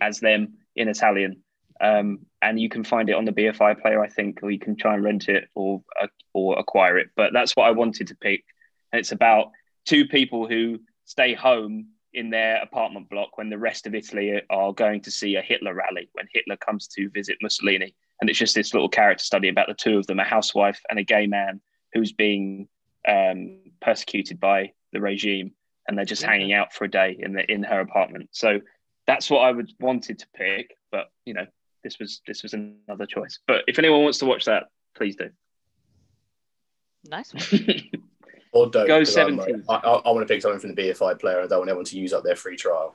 as 0.00 0.20
them 0.20 0.54
in 0.76 0.88
Italian. 0.88 1.42
Um, 1.80 2.20
and 2.42 2.60
you 2.60 2.68
can 2.68 2.84
find 2.84 3.08
it 3.08 3.14
on 3.14 3.24
the 3.24 3.32
BFI 3.32 3.80
player, 3.80 4.02
I 4.02 4.08
think, 4.08 4.40
or 4.42 4.50
you 4.50 4.58
can 4.58 4.76
try 4.76 4.94
and 4.94 5.02
rent 5.02 5.28
it 5.28 5.48
or 5.54 5.82
uh, 6.00 6.08
or 6.32 6.58
acquire 6.58 6.98
it. 6.98 7.10
But 7.16 7.32
that's 7.32 7.56
what 7.56 7.66
I 7.66 7.72
wanted 7.72 8.08
to 8.08 8.14
pick. 8.14 8.44
And 8.92 9.00
it's 9.00 9.12
about 9.12 9.50
two 9.86 10.06
people 10.06 10.46
who 10.46 10.80
stay 11.04 11.34
home 11.34 11.88
in 12.12 12.30
their 12.30 12.62
apartment 12.62 13.08
block 13.08 13.38
when 13.38 13.50
the 13.50 13.58
rest 13.58 13.86
of 13.86 13.94
Italy 13.94 14.40
are 14.50 14.72
going 14.72 15.00
to 15.02 15.10
see 15.10 15.36
a 15.36 15.42
Hitler 15.42 15.74
rally 15.74 16.08
when 16.12 16.26
Hitler 16.32 16.56
comes 16.56 16.88
to 16.88 17.08
visit 17.10 17.38
Mussolini. 17.42 17.94
And 18.20 18.28
it's 18.28 18.38
just 18.38 18.54
this 18.54 18.74
little 18.74 18.88
character 18.88 19.24
study 19.24 19.48
about 19.48 19.68
the 19.68 19.74
two 19.74 19.96
of 19.96 20.06
them, 20.06 20.18
a 20.18 20.24
housewife 20.24 20.80
and 20.90 20.98
a 20.98 21.04
gay 21.04 21.26
man 21.26 21.60
who's 21.92 22.12
being 22.12 22.68
um, 23.06 23.60
persecuted 23.80 24.40
by 24.40 24.72
the 24.92 25.00
regime, 25.00 25.52
and 25.88 25.96
they're 25.96 26.04
just 26.04 26.22
hanging 26.22 26.52
out 26.52 26.72
for 26.72 26.84
a 26.84 26.90
day 26.90 27.16
in 27.18 27.32
the 27.32 27.50
in 27.50 27.62
her 27.62 27.80
apartment. 27.80 28.28
So 28.32 28.60
that's 29.06 29.30
what 29.30 29.40
I 29.40 29.52
would 29.52 29.72
wanted 29.80 30.18
to 30.18 30.26
pick, 30.34 30.76
but 30.92 31.10
you 31.24 31.34
know, 31.34 31.46
this 31.82 31.98
was 31.98 32.20
this 32.26 32.42
was 32.42 32.52
another 32.52 33.06
choice. 33.06 33.38
But 33.46 33.62
if 33.66 33.78
anyone 33.78 34.02
wants 34.02 34.18
to 34.18 34.26
watch 34.26 34.44
that, 34.44 34.64
please 34.94 35.16
do. 35.16 35.30
Nice. 37.08 37.32
Or 38.52 38.68
don't. 38.68 38.86
Go 38.86 38.98
'cause 38.98 39.16
I'm 39.16 39.36
17. 39.38 39.64
like, 39.68 39.84
I, 39.84 39.88
I, 39.88 39.92
I 39.98 40.10
want 40.10 40.26
to 40.26 40.32
pick 40.32 40.42
something 40.42 40.58
from 40.60 40.74
the 40.74 40.82
BFI 40.90 41.18
player. 41.20 41.40
I 41.42 41.46
don't 41.46 41.58
want 41.60 41.70
everyone 41.70 41.84
to 41.86 41.98
use 41.98 42.12
up 42.12 42.24
their 42.24 42.36
free 42.36 42.56
trial. 42.56 42.94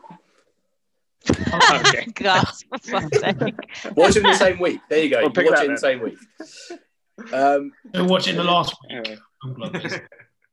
okay. 1.53 2.05
God, 2.13 2.43
for 2.69 2.77
fuck's 2.79 3.19
sake. 3.19 3.95
Watch 3.95 4.15
it 4.15 4.17
in 4.17 4.23
the 4.23 4.35
same 4.35 4.59
week. 4.59 4.79
There 4.89 5.03
you 5.03 5.09
go. 5.09 5.17
Well, 5.17 5.25
You 5.25 5.31
pick 5.31 5.49
watch 5.49 5.59
it 5.59 5.65
in 5.65 5.75
the 5.75 5.81
then. 5.81 5.99
same 5.99 6.01
week. 6.03 6.17
Um, 7.33 7.71
Don't 7.93 8.07
watch 8.09 8.27
it 8.27 8.31
in 8.31 8.37
the 8.37 8.43
last 8.43 8.75
week. 8.83 8.91
Anyway. 8.99 9.17
I'm 9.43 9.53
glad 9.53 9.73
this- 9.73 9.99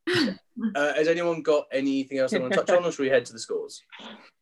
uh, 0.75 0.93
has 0.95 1.07
anyone 1.07 1.41
got 1.41 1.65
anything 1.71 2.17
else 2.17 2.31
they 2.31 2.39
want 2.39 2.53
to 2.53 2.59
touch 2.59 2.69
on, 2.71 2.83
or 2.85 2.91
should 2.91 3.03
we 3.03 3.09
head 3.09 3.25
to 3.25 3.33
the 3.33 3.39
scores? 3.39 3.81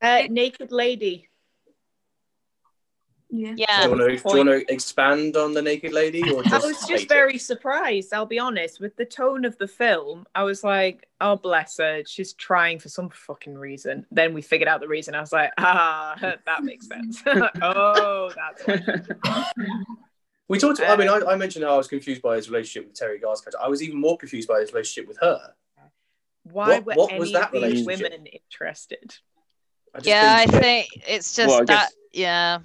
Uh, 0.02 0.24
naked 0.30 0.72
lady. 0.72 1.30
Yeah. 3.34 3.54
Yeah. 3.56 3.78
Do 3.78 3.84
you, 3.84 3.90
want 3.98 4.02
to, 4.02 4.08
do 4.18 4.38
you 4.40 4.46
want 4.46 4.68
to 4.68 4.74
expand 4.74 5.38
on 5.38 5.54
the 5.54 5.62
naked 5.62 5.94
lady, 5.94 6.22
or 6.32 6.44
I 6.46 6.58
was 6.58 6.82
hate 6.82 6.90
just 6.90 7.04
it? 7.04 7.10
very 7.10 7.38
surprised, 7.38 8.14
I'll 8.14 8.26
be 8.26 8.40
honest, 8.40 8.82
with 8.82 8.96
the 8.98 9.06
tone 9.06 9.46
of 9.46 9.58
the 9.58 9.68
film. 9.70 10.26
I 10.36 10.44
was 10.44 10.64
like, 10.66 11.08
oh, 11.22 11.38
bless 11.38 11.78
her. 11.78 12.04
She's 12.06 12.34
trying 12.34 12.80
for 12.80 12.90
some 12.90 13.10
fucking 13.10 13.58
reason. 13.58 14.06
Then 14.12 14.34
we 14.34 14.42
figured 14.42 14.68
out 14.68 14.82
the 14.82 14.88
reason. 14.90 15.16
I 15.16 15.22
was 15.22 15.32
like, 15.32 15.52
ah, 15.58 16.16
that 16.46 16.64
makes 16.64 16.88
sense. 16.88 17.22
oh, 17.62 18.32
that's 18.36 18.68
why. 18.68 19.46
We 20.48 20.60
talked. 20.60 20.82
I 20.82 20.98
mean, 20.98 21.08
Uh, 21.08 21.14
I, 21.26 21.32
I 21.32 21.36
mentioned 21.38 21.64
how 21.64 21.76
I 21.76 21.78
was 21.78 21.88
confused 21.88 22.22
by 22.22 22.36
his 22.36 22.50
relationship 22.50 22.86
with 22.90 23.00
Teri 23.00 23.22
Garr's 23.22 23.40
character. 23.40 23.58
I 23.62 23.70
was 23.70 23.82
even 23.82 23.98
more 23.98 24.18
confused 24.18 24.50
by 24.50 24.60
his 24.60 24.74
relationship 24.74 25.08
with 25.08 25.18
her. 25.22 25.54
Why 26.44 26.80
What- 26.80 26.86
were 26.86 26.94
what 26.96 27.12
any 27.12 27.20
was 27.22 27.30
of 27.30 27.34
that 27.36 27.52
these 27.54 27.62
relationship? 27.86 28.12
women 28.12 28.26
interested? 28.26 29.16
I 29.96 30.00
just 30.00 30.08
Yeah, 30.08 30.36
I 30.40 30.46
think 30.48 30.88
it's 31.08 31.34
just 31.38 31.48
Well, 31.48 31.60
that. 31.60 31.68
guess- 31.68 31.94
Yeah, 32.12 32.60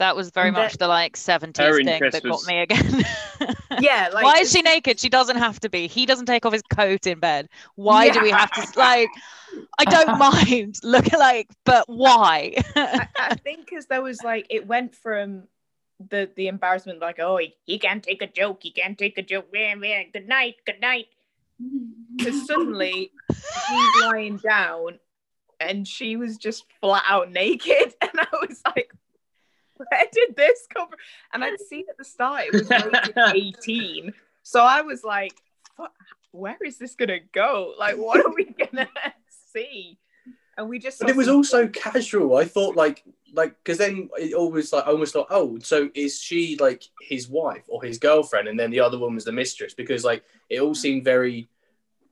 that 0.00 0.16
was 0.16 0.30
very 0.30 0.50
much 0.50 0.78
the 0.78 0.88
like 0.88 1.14
70s 1.14 1.56
thing 1.56 1.86
interest 1.86 2.14
that 2.14 2.28
got 2.28 2.44
me 2.46 2.60
again. 2.60 3.04
Yeah, 3.80 4.10
like 4.12 4.24
Why 4.24 4.40
is 4.40 4.50
she 4.50 4.62
naked? 4.62 4.98
She 4.98 5.08
doesn't 5.08 5.36
have 5.36 5.60
to 5.60 5.70
be. 5.70 5.86
He 5.86 6.04
doesn't 6.04 6.26
take 6.26 6.44
off 6.44 6.52
his 6.52 6.62
coat 6.62 7.06
in 7.06 7.20
bed. 7.20 7.48
Why 7.76 8.10
do 8.10 8.20
we 8.20 8.30
have 8.30 8.50
to 8.50 8.78
like? 8.78 9.08
I 9.78 9.84
don't 9.84 10.18
mind. 10.18 10.76
Look 10.82 11.10
like, 11.12 11.48
but 11.64 11.84
why? 11.88 12.56
I, 12.76 13.08
I 13.16 13.34
think 13.36 13.66
because 13.66 13.86
there 13.86 14.02
was 14.02 14.22
like 14.22 14.46
it 14.50 14.66
went 14.66 14.94
from 14.94 15.44
the 16.10 16.28
the 16.34 16.48
embarrassment 16.48 16.98
like 16.98 17.20
oh 17.20 17.36
he, 17.36 17.54
he 17.64 17.78
can't 17.78 18.02
take 18.02 18.22
a 18.22 18.26
joke 18.26 18.58
he 18.62 18.70
can't 18.70 18.98
take 18.98 19.18
a 19.18 19.22
joke 19.22 19.48
yeah, 19.52 19.74
yeah, 19.82 20.02
good 20.12 20.26
night 20.26 20.56
good 20.64 20.80
night 20.80 21.06
because 22.16 22.46
suddenly 22.46 23.12
he's 23.68 24.02
lying 24.02 24.38
down 24.38 24.98
and 25.60 25.86
she 25.86 26.16
was 26.16 26.38
just 26.38 26.64
flat 26.80 27.02
out 27.06 27.30
naked 27.30 27.94
and 28.00 28.10
I 28.14 28.26
was 28.48 28.62
like 28.64 28.90
where 29.90 30.06
did 30.12 30.36
this 30.36 30.66
come 30.72 30.88
from 30.88 30.98
and 31.32 31.44
I'd 31.44 31.60
seen 31.60 31.84
at 31.88 31.96
the 31.96 32.04
start 32.04 32.44
it 32.46 32.52
was 32.52 32.70
rated 32.70 33.16
18 33.34 34.12
so 34.42 34.62
I 34.62 34.82
was 34.82 35.04
like 35.04 35.32
where 36.32 36.58
is 36.64 36.78
this 36.78 36.94
gonna 36.94 37.20
go 37.32 37.74
like 37.78 37.96
what 37.96 38.24
are 38.24 38.32
we 38.34 38.44
gonna 38.72 38.88
see 39.52 39.98
and 40.56 40.68
we 40.68 40.78
just 40.78 41.00
But 41.00 41.10
it 41.10 41.16
was 41.16 41.26
some- 41.26 41.36
all 41.36 41.44
so 41.44 41.68
casual. 41.68 42.36
I 42.36 42.44
thought 42.44 42.76
like 42.76 43.02
like 43.32 43.56
because 43.62 43.78
then 43.78 44.10
it 44.18 44.34
always 44.34 44.72
like 44.72 44.86
I 44.86 44.90
almost 44.90 45.12
thought 45.12 45.28
oh 45.30 45.58
so 45.60 45.88
is 45.94 46.20
she 46.20 46.56
like 46.60 46.82
his 47.00 47.28
wife 47.28 47.62
or 47.68 47.82
his 47.82 47.98
girlfriend 47.98 48.48
and 48.48 48.58
then 48.58 48.70
the 48.70 48.80
other 48.80 48.98
one 48.98 49.14
was 49.14 49.24
the 49.24 49.32
mistress 49.32 49.72
because 49.72 50.04
like 50.04 50.24
it 50.48 50.60
all 50.60 50.72
mm. 50.72 50.76
seemed 50.76 51.04
very 51.04 51.48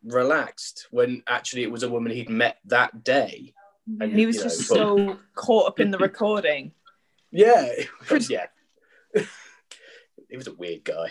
relaxed 0.05 0.87
when 0.91 1.23
actually 1.27 1.63
it 1.63 1.71
was 1.71 1.83
a 1.83 1.89
woman 1.89 2.13
he'd 2.13 2.31
met 2.31 2.59
that 2.67 3.05
day. 3.05 3.55
Mm-hmm. 3.89 4.03
And 4.03 4.13
he 4.13 4.27
was 4.27 4.37
know, 4.37 4.43
just 4.45 4.67
so 4.67 5.19
caught 5.35 5.67
up 5.67 5.81
in 5.81 5.91
the 5.91 5.99
recording. 5.99 6.73
Yeah 7.31 7.65
it 7.65 7.89
was, 8.11 8.31
yeah. 8.31 8.47
he 10.29 10.37
was 10.37 10.47
a 10.47 10.55
weird 10.55 10.85
guy. 10.85 11.09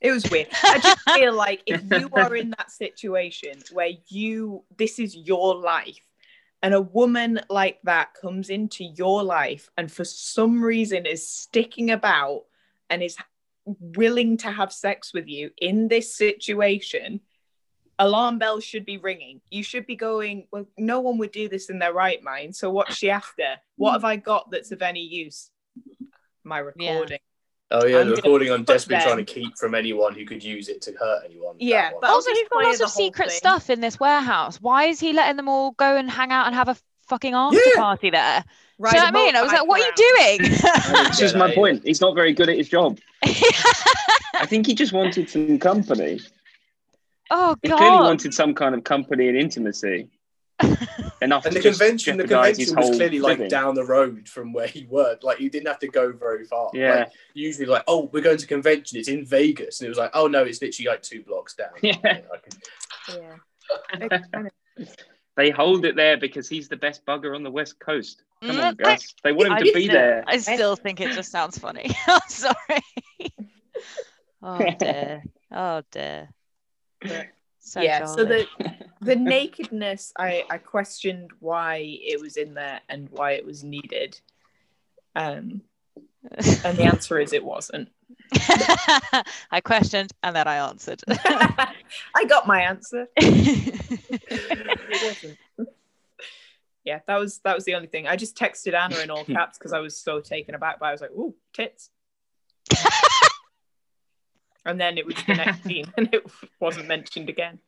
It 0.00 0.10
was 0.10 0.28
weird. 0.30 0.48
I 0.64 0.78
just 0.78 1.00
feel 1.10 1.32
like 1.32 1.62
if 1.66 1.82
you 1.90 2.08
are 2.12 2.34
in 2.34 2.50
that 2.58 2.72
situation 2.72 3.62
where 3.72 3.92
you 4.08 4.64
this 4.76 4.98
is 4.98 5.16
your 5.16 5.54
life 5.54 6.00
and 6.62 6.74
a 6.74 6.80
woman 6.80 7.40
like 7.48 7.78
that 7.84 8.14
comes 8.20 8.50
into 8.50 8.84
your 8.84 9.22
life 9.22 9.68
and 9.76 9.90
for 9.90 10.04
some 10.04 10.62
reason 10.62 11.06
is 11.06 11.28
sticking 11.28 11.90
about 11.90 12.42
and 12.90 13.02
is 13.02 13.16
willing 13.64 14.36
to 14.38 14.50
have 14.50 14.72
sex 14.72 15.12
with 15.14 15.28
you 15.28 15.50
in 15.58 15.88
this 15.88 16.16
situation 16.16 17.20
alarm 17.98 18.38
bells 18.38 18.64
should 18.64 18.84
be 18.84 18.96
ringing 18.98 19.40
you 19.50 19.62
should 19.62 19.86
be 19.86 19.96
going 19.96 20.46
well 20.50 20.66
no 20.78 21.00
one 21.00 21.18
would 21.18 21.30
do 21.30 21.48
this 21.48 21.70
in 21.70 21.78
their 21.78 21.92
right 21.92 22.22
mind 22.22 22.54
so 22.56 22.70
what's 22.70 22.96
she 22.96 23.10
after 23.10 23.56
what 23.76 23.92
have 23.92 24.04
i 24.04 24.16
got 24.16 24.50
that's 24.50 24.72
of 24.72 24.82
any 24.82 25.00
use 25.00 25.50
my 26.44 26.58
recording 26.58 27.18
Oh 27.74 27.86
yeah, 27.86 28.00
I'm 28.00 28.08
the 28.10 28.16
recording 28.16 28.52
I'm 28.52 28.64
desperately 28.64 29.02
them- 29.02 29.14
trying 29.14 29.24
to 29.24 29.32
keep 29.32 29.56
from 29.56 29.74
anyone 29.74 30.14
who 30.14 30.26
could 30.26 30.44
use 30.44 30.68
it 30.68 30.82
to 30.82 30.92
hurt 30.92 31.22
anyone. 31.24 31.56
Yeah, 31.58 31.92
but 32.02 32.10
also, 32.10 32.28
just 32.28 32.40
he's 32.40 32.48
got 32.50 32.56
play 32.60 32.64
lots 32.66 32.80
of 32.82 32.90
secret 32.90 33.28
thing. 33.30 33.38
stuff 33.38 33.70
in 33.70 33.80
this 33.80 33.98
warehouse. 33.98 34.60
Why 34.60 34.84
is 34.88 35.00
he 35.00 35.14
letting 35.14 35.38
them 35.38 35.48
all 35.48 35.70
go 35.70 35.96
and 35.96 36.10
hang 36.10 36.32
out 36.32 36.44
and 36.46 36.54
have 36.54 36.68
a 36.68 36.76
fucking 37.08 37.32
after 37.32 37.56
Yeah. 37.74 37.80
party 37.80 38.10
there? 38.10 38.44
Ride 38.78 38.90
Do 38.90 38.96
you 38.98 39.02
know 39.04 39.06
what 39.06 39.14
I 39.14 39.24
mean? 39.24 39.36
I 39.36 39.42
was 39.42 39.52
like, 39.52 39.66
what 39.66 39.80
are 39.80 39.86
you 39.86 39.92
doing? 39.96 40.50
this 41.08 41.22
is 41.22 41.34
my 41.34 41.54
point. 41.54 41.82
He's 41.82 42.02
not 42.02 42.14
very 42.14 42.34
good 42.34 42.50
at 42.50 42.58
his 42.58 42.68
job. 42.68 42.98
I 43.24 44.44
think 44.44 44.66
he 44.66 44.74
just 44.74 44.92
wanted 44.92 45.30
some 45.30 45.58
company. 45.58 46.20
Oh 47.30 47.56
He 47.62 47.68
clearly 47.68 47.96
wanted 47.98 48.34
some 48.34 48.54
kind 48.54 48.74
of 48.74 48.84
company 48.84 49.28
and 49.28 49.36
intimacy. 49.36 50.08
Enough 51.22 51.46
And 51.46 51.56
the 51.56 51.60
convention, 51.60 52.16
the 52.18 52.26
convention 52.26 52.76
was 52.76 52.86
whole 52.86 52.94
clearly 52.96 53.18
like 53.20 53.48
down 53.48 53.74
the 53.74 53.84
road 53.84 54.28
from 54.28 54.52
where 54.52 54.66
he 54.66 54.84
worked. 54.86 55.24
Like 55.24 55.40
you 55.40 55.50
didn't 55.50 55.66
have 55.68 55.78
to 55.80 55.88
go 55.88 56.12
very 56.12 56.44
far. 56.44 56.70
Yeah. 56.74 56.94
Like, 56.94 57.12
usually, 57.34 57.66
like, 57.66 57.84
oh, 57.88 58.08
we're 58.12 58.22
going 58.22 58.38
to 58.38 58.46
convention. 58.46 58.98
It's 58.98 59.08
in 59.08 59.24
Vegas, 59.24 59.80
and 59.80 59.86
it 59.86 59.88
was 59.88 59.98
like, 59.98 60.10
oh 60.14 60.26
no, 60.28 60.42
it's 60.44 60.60
literally 60.62 60.88
like 60.88 61.02
two 61.02 61.22
blocks 61.22 61.54
down. 61.54 61.70
Yeah. 61.82 61.94
You 61.96 62.02
know, 62.02 62.20
I 62.32 62.38
can- 62.38 63.20
Yeah. 64.00 64.06
It 64.06 64.22
kind 64.32 64.46
of- 64.78 64.96
They 65.36 65.50
hold 65.50 65.84
it 65.84 65.96
there 65.96 66.16
because 66.16 66.48
he's 66.48 66.68
the 66.68 66.76
best 66.76 67.04
bugger 67.06 67.34
on 67.34 67.42
the 67.42 67.50
west 67.50 67.78
coast. 67.80 68.22
Come 68.42 68.58
on, 68.60 68.76
Mm, 68.76 68.86
I- 68.86 68.94
Gus. 68.94 69.14
They 69.24 69.32
want 69.32 69.46
him 69.48 69.52
I 69.54 69.58
to 69.60 69.64
be 69.64 69.70
still- 69.84 69.92
there. 69.92 70.24
I 70.26 70.36
still 70.38 70.76
think 70.76 71.00
it 71.00 71.12
just 71.12 71.30
sounds 71.32 71.58
funny. 71.58 71.90
I'm 72.06 72.20
sorry. 72.28 72.54
oh 74.42 74.70
dear. 74.78 75.22
Oh 75.50 75.82
dear. 75.90 76.28
So 77.60 77.80
yeah. 77.80 78.04
So 78.06 78.24
the 78.24 78.46
the 79.00 79.16
nakedness, 79.16 80.12
I 80.18 80.44
I 80.50 80.58
questioned 80.58 81.30
why 81.40 81.76
it 81.76 82.20
was 82.20 82.36
in 82.36 82.54
there 82.54 82.80
and 82.88 83.08
why 83.10 83.32
it 83.32 83.46
was 83.46 83.62
needed. 83.62 84.20
Um, 85.14 85.62
and 86.64 86.76
the 86.76 86.84
answer 86.84 87.18
is 87.18 87.32
it 87.32 87.44
wasn't. 87.44 87.88
I 89.50 89.60
questioned 89.62 90.12
and 90.22 90.34
then 90.34 90.48
I 90.48 90.56
answered. 90.56 91.02
I 91.08 92.24
got 92.28 92.46
my 92.46 92.62
answer. 92.62 93.08
Yeah, 96.84 97.00
that 97.06 97.16
was 97.16 97.38
that 97.44 97.54
was 97.54 97.64
the 97.64 97.74
only 97.74 97.86
thing. 97.86 98.08
I 98.08 98.16
just 98.16 98.36
texted 98.36 98.74
Anna 98.74 98.98
in 98.98 99.10
all 99.10 99.24
caps 99.24 99.56
because 99.58 99.72
I 99.72 99.78
was 99.78 99.96
so 99.96 100.20
taken 100.20 100.54
aback 100.54 100.80
by. 100.80 100.88
it. 100.88 100.90
I 100.90 100.92
was 100.92 101.00
like, 101.00 101.12
"Ooh, 101.12 101.34
tits!" 101.52 101.90
And 104.64 104.80
then 104.80 104.98
it 104.98 105.06
was 105.06 105.16
the 105.26 105.34
next 105.34 105.62
scene, 105.64 105.92
and 105.96 106.08
it 106.12 106.24
wasn't 106.60 106.88
mentioned 106.88 107.28
again. 107.28 107.58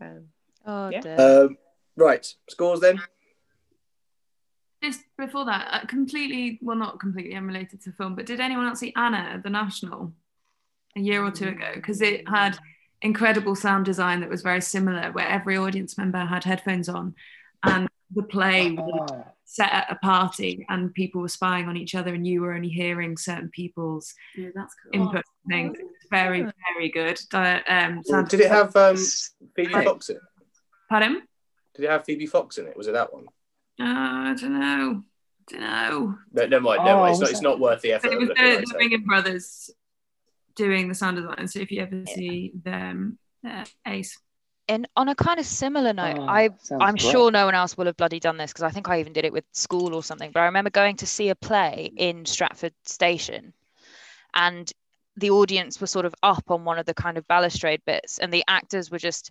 Um, 0.00 0.24
oh 0.66 0.88
Yeah. 0.90 1.00
dear. 1.00 1.44
Um, 1.44 1.58
Right, 1.98 2.26
scores 2.50 2.80
then. 2.80 3.00
Just 4.82 5.00
before 5.16 5.46
that, 5.46 5.68
uh, 5.72 5.86
completely, 5.86 6.58
well, 6.60 6.76
not 6.76 7.00
completely 7.00 7.34
unrelated 7.34 7.80
to 7.82 7.92
film, 7.92 8.14
but 8.14 8.26
did 8.26 8.38
anyone 8.38 8.66
else 8.66 8.80
see 8.80 8.92
Anna 8.94 9.16
at 9.36 9.42
the 9.42 9.48
National 9.48 10.12
a 10.94 11.00
year 11.00 11.24
or 11.24 11.30
two 11.30 11.48
ago? 11.48 11.72
Because 11.74 12.02
it 12.02 12.28
had 12.28 12.58
incredible 13.00 13.54
sound 13.54 13.86
design 13.86 14.20
that 14.20 14.28
was 14.28 14.42
very 14.42 14.60
similar, 14.60 15.10
where 15.12 15.26
every 15.26 15.56
audience 15.56 15.96
member 15.96 16.18
had 16.18 16.44
headphones 16.44 16.90
on, 16.90 17.14
and 17.62 17.88
the 18.14 18.22
play 18.22 18.72
was 18.72 19.24
set 19.46 19.72
at 19.72 19.90
a 19.90 19.94
party, 19.96 20.66
and 20.68 20.92
people 20.92 21.22
were 21.22 21.28
spying 21.28 21.66
on 21.68 21.78
each 21.78 21.94
other, 21.94 22.12
and 22.12 22.26
you 22.26 22.42
were 22.42 22.52
only 22.52 22.68
hearing 22.68 23.16
certain 23.16 23.48
people's 23.48 24.14
Yeah, 24.36 24.50
that's 24.54 24.74
cool. 24.82 25.00
input. 25.00 25.24
and 25.48 25.74
things. 25.74 25.78
It's 26.06 26.10
very, 26.10 26.46
very 26.74 26.88
good. 26.90 27.18
Um, 27.32 28.02
sound 28.04 28.28
Did 28.28 28.40
it 28.40 28.50
have 28.50 28.74
um, 28.76 28.96
Phoebe 29.54 29.72
Fox 29.72 30.08
in 30.08 30.16
it? 30.16 30.22
Pardon? 30.88 31.22
Did 31.74 31.84
it 31.84 31.90
have 31.90 32.04
Phoebe 32.04 32.26
Fox 32.26 32.58
in 32.58 32.66
it? 32.66 32.76
Was 32.76 32.86
it 32.86 32.92
that 32.92 33.12
one? 33.12 33.24
Uh, 33.80 33.84
I 34.30 34.34
don't 34.40 34.58
know. 34.58 35.02
don't 35.50 35.60
know. 35.60 36.18
No, 36.32 36.46
never 36.46 36.60
mind. 36.60 36.84
Never 36.84 36.98
Oh, 36.98 37.02
mind. 37.02 37.12
It's 37.12 37.20
not, 37.20 37.30
it's 37.30 37.40
not 37.42 37.60
worth 37.60 37.82
the 37.82 37.92
effort. 37.92 38.08
But 38.08 38.12
it 38.14 38.18
was 38.20 38.28
looking 38.28 38.44
the, 38.44 38.50
at 38.50 38.58
it, 38.58 38.60
the 38.60 38.66
so. 38.66 38.78
Ringham 38.78 39.04
Brothers 39.04 39.70
doing 40.54 40.88
the 40.88 40.94
sound 40.94 41.16
design. 41.16 41.48
So 41.48 41.58
if 41.60 41.70
you 41.70 41.82
ever 41.82 42.04
see 42.06 42.52
them, 42.62 43.18
uh, 43.46 43.64
Ace. 43.86 44.18
And 44.68 44.88
on 44.96 45.08
a 45.08 45.14
kind 45.14 45.38
of 45.38 45.46
similar 45.46 45.92
note, 45.92 46.18
Oh, 46.18 46.26
I 46.26 46.50
I'm 46.80 46.96
great. 46.96 47.00
sure 47.00 47.30
no 47.30 47.44
one 47.44 47.54
else 47.54 47.76
will 47.76 47.86
have 47.86 47.96
bloody 47.96 48.18
done 48.18 48.36
this 48.36 48.52
because 48.52 48.64
I 48.64 48.70
think 48.70 48.88
I 48.88 49.00
even 49.00 49.12
did 49.12 49.24
it 49.24 49.32
with 49.32 49.44
school 49.52 49.94
or 49.94 50.02
something. 50.02 50.30
But 50.32 50.40
I 50.40 50.46
remember 50.46 50.70
going 50.70 50.96
to 50.96 51.06
see 51.06 51.28
a 51.28 51.34
play 51.36 51.92
in 51.96 52.24
Stratford 52.26 52.72
Station, 52.84 53.52
and 54.34 54.72
the 55.16 55.30
audience 55.30 55.80
were 55.80 55.86
sort 55.86 56.04
of 56.04 56.14
up 56.22 56.50
on 56.50 56.64
one 56.64 56.78
of 56.78 56.86
the 56.86 56.94
kind 56.94 57.18
of 57.18 57.26
balustrade 57.26 57.82
bits, 57.86 58.18
and 58.18 58.32
the 58.32 58.44
actors 58.48 58.90
were 58.90 58.98
just 58.98 59.30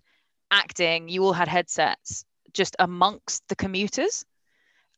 acting. 0.52 1.08
You 1.08 1.24
all 1.24 1.34
had 1.34 1.48
headsets 1.48 2.26
just 2.54 2.76
amongst 2.80 3.48
the 3.48 3.56
commuters, 3.56 4.26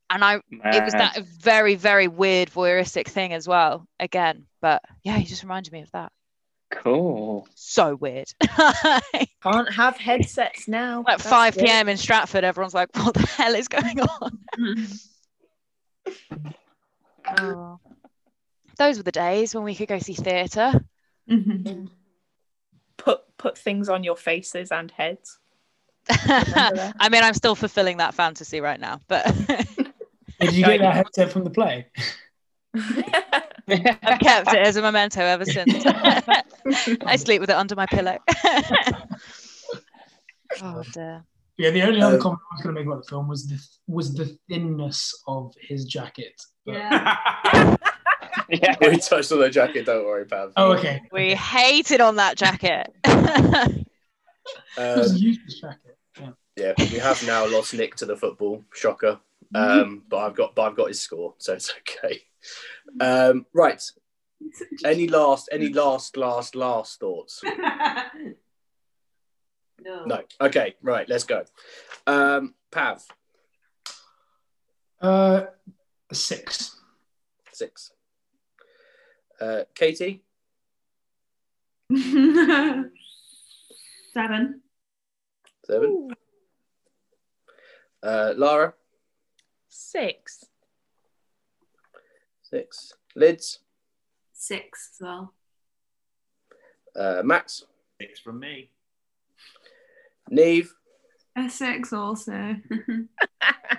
and 0.09 0.23
I 0.23 0.35
it 0.51 0.83
was 0.83 0.93
that 0.93 1.17
very 1.25 1.75
very 1.75 2.07
weird 2.07 2.49
voyeuristic 2.49 3.07
thing 3.07 3.33
as 3.33 3.47
well. 3.47 3.87
Again, 3.99 4.45
but 4.61 4.81
yeah, 5.03 5.17
you 5.17 5.25
just 5.25 5.43
reminded 5.43 5.73
me 5.73 5.81
of 5.81 5.91
that. 5.91 6.11
Cool. 6.69 7.47
So 7.55 7.95
weird. 7.95 8.27
Can't 9.41 9.73
have 9.73 9.97
headsets 9.97 10.67
now. 10.67 10.99
At 11.07 11.19
That's 11.19 11.29
5 11.29 11.57
it. 11.57 11.63
p.m. 11.63 11.87
in 11.87 11.97
Stratford, 11.97 12.43
everyone's 12.43 12.73
like, 12.73 12.89
what 12.97 13.13
the 13.13 13.25
hell 13.25 13.55
is 13.55 13.69
going 13.69 14.01
on? 14.01 14.39
oh. 17.39 17.79
Those 18.77 18.97
were 18.97 19.03
the 19.03 19.11
days 19.11 19.53
when 19.55 19.63
we 19.63 19.75
could 19.75 19.87
go 19.87 19.99
see 19.99 20.13
theatre. 20.13 20.73
Put 22.97 23.21
put 23.37 23.57
things 23.57 23.89
on 23.89 24.03
your 24.03 24.15
faces 24.15 24.71
and 24.71 24.89
heads. 24.91 25.39
I 26.09 27.09
mean, 27.11 27.23
I'm 27.23 27.33
still 27.33 27.55
fulfilling 27.55 27.97
that 27.97 28.13
fantasy 28.13 28.61
right 28.61 28.79
now, 28.79 28.99
but 29.07 29.25
Did 30.39 30.53
you 30.53 30.65
get 30.65 30.79
that 30.79 30.95
headset 30.95 31.31
from 31.31 31.43
the 31.43 31.49
play? 31.49 31.87
I've 32.75 34.19
kept 34.19 34.53
it 34.53 34.59
as 34.59 34.77
a 34.77 34.81
memento 34.81 35.21
ever 35.21 35.43
since. 35.45 35.83
I 37.05 37.15
sleep 37.17 37.41
with 37.41 37.49
it 37.49 37.55
under 37.55 37.75
my 37.75 37.85
pillow. 37.87 38.17
oh 40.61 40.83
dear. 40.93 41.23
Yeah, 41.57 41.71
the 41.71 41.81
only 41.81 42.01
other 42.01 42.15
Um, 42.17 42.21
comment 42.21 42.39
I 42.51 42.55
was 42.55 42.61
going 42.63 42.75
to 42.75 42.81
make 42.81 42.87
about 42.87 43.03
the 43.03 43.09
film 43.09 43.27
was 43.27 43.47
the 43.47 43.59
was 43.87 44.13
the 44.13 44.37
thinness 44.47 45.11
of 45.27 45.53
his 45.59 45.85
jacket. 45.85 46.39
But- 46.65 46.77
We 48.81 48.97
touched 48.97 49.31
on 49.31 49.39
the 49.39 49.49
jacket. 49.49 49.85
Don't 49.85 50.05
worry, 50.05 50.25
Pav. 50.25 50.53
Oh, 50.55 50.73
okay. 50.73 51.01
We 51.11 51.35
hated 51.35 52.01
on 52.01 52.15
that 52.17 52.37
jacket. 52.37 52.87
It 53.03 53.87
was 54.77 55.11
a 55.11 55.15
Um, 55.15 55.17
useless 55.17 55.59
jacket. 55.59 55.97
Yeah. 56.19 56.31
yeah, 56.55 56.73
we 56.77 56.97
have 56.99 57.21
now 57.25 57.45
lost 57.47 57.73
Nick 57.73 57.95
to 57.97 58.05
the 58.05 58.15
football. 58.15 58.63
Shocker. 58.73 59.19
Um, 59.55 60.03
but 60.07 60.17
I've 60.17 60.35
got, 60.35 60.55
but 60.55 60.63
I've 60.63 60.75
got 60.77 60.87
his 60.89 60.99
score, 61.01 61.35
so 61.37 61.53
it's 61.53 61.73
okay. 61.79 62.21
Um, 62.99 63.45
right. 63.53 63.81
Any 64.85 65.07
last, 65.07 65.49
any 65.51 65.69
last, 65.69 66.15
last, 66.15 66.55
last 66.55 66.99
thoughts? 66.99 67.41
no. 69.81 70.05
No. 70.05 70.21
Okay. 70.41 70.75
Right. 70.81 71.07
Let's 71.09 71.23
go. 71.23 71.43
Um, 72.05 72.53
Pav 72.71 73.03
Uh, 75.01 75.45
six. 76.11 76.75
six. 77.53 77.91
Uh, 79.39 79.63
Katie 79.75 80.23
Seven. 84.13 84.61
seven. 85.65 86.09
Uh, 88.03 88.33
Lara 88.35 88.73
Six. 89.69 90.45
six. 92.41 92.93
Lids 93.15 93.59
Six 94.33 94.89
as 94.93 95.01
well. 95.05 95.33
uh, 96.95 97.21
Max 97.23 97.63
Six 98.01 98.19
from 98.19 98.39
me. 98.39 98.69
Neve. 100.29 100.73
A 101.37 101.49
six 101.49 101.93
also. 101.93 102.55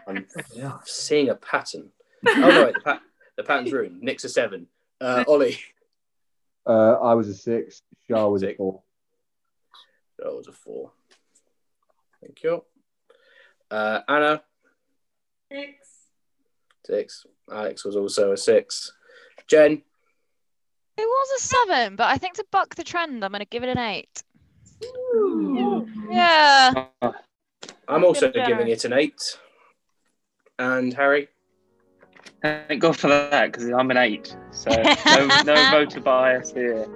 I'm 0.07 0.27
seeing 0.85 1.29
a 1.31 1.35
pattern. 1.35 1.91
Oh 2.29 2.35
no, 2.35 2.65
wait, 2.65 2.75
the, 2.75 2.81
pat- 2.81 3.03
the 3.37 3.43
pattern's 3.45 3.73
ruined. 3.73 4.03
Nick's 4.03 4.25
a 4.25 4.29
seven. 4.29 4.67
Uh, 5.01 5.25
Ollie. 5.27 5.59
Uh, 6.67 6.95
I 7.01 7.15
was 7.15 7.29
a 7.29 7.35
six. 7.35 7.83
Shah 8.09 8.27
was 8.29 8.43
a 8.43 8.55
four. 8.55 8.83
That 10.19 10.35
was 10.35 10.49
a 10.49 10.53
four. 10.53 10.93
Thank 12.21 12.43
you. 12.43 12.65
Uh, 13.71 14.01
Anna, 14.09 14.43
Six. 15.53 15.89
six. 16.85 17.27
Alex 17.51 17.85
was 17.85 17.97
also 17.97 18.33
a 18.33 18.37
six. 18.37 18.93
Jen, 19.47 19.73
It 19.73 21.03
was 21.03 21.41
a 21.41 21.43
seven, 21.43 21.97
but 21.97 22.09
I 22.09 22.19
think 22.19 22.35
to 22.35 22.45
buck 22.51 22.75
the 22.75 22.85
trend, 22.85 23.25
I'm 23.25 23.31
going 23.31 23.41
to 23.41 23.47
give 23.47 23.63
it 23.63 23.69
an 23.71 23.79
eight. 23.79 24.23
Yeah. 26.11 26.87
I'm 27.89 28.05
also 28.05 28.31
giving 28.31 28.69
it 28.69 28.85
an 28.85 28.93
eight. 28.93 29.39
And 30.59 30.93
Harry, 30.93 31.29
Thank 32.43 32.83
God 32.83 32.97
for 32.97 33.09
that 33.09 33.53
because 33.53 33.69
I'm 33.71 33.91
an 33.91 33.97
eight. 33.97 34.37
So 34.53 34.71
no, 34.71 35.27
no 35.45 35.71
voter 35.71 36.01
bias 36.01 36.53
here. 36.53 36.87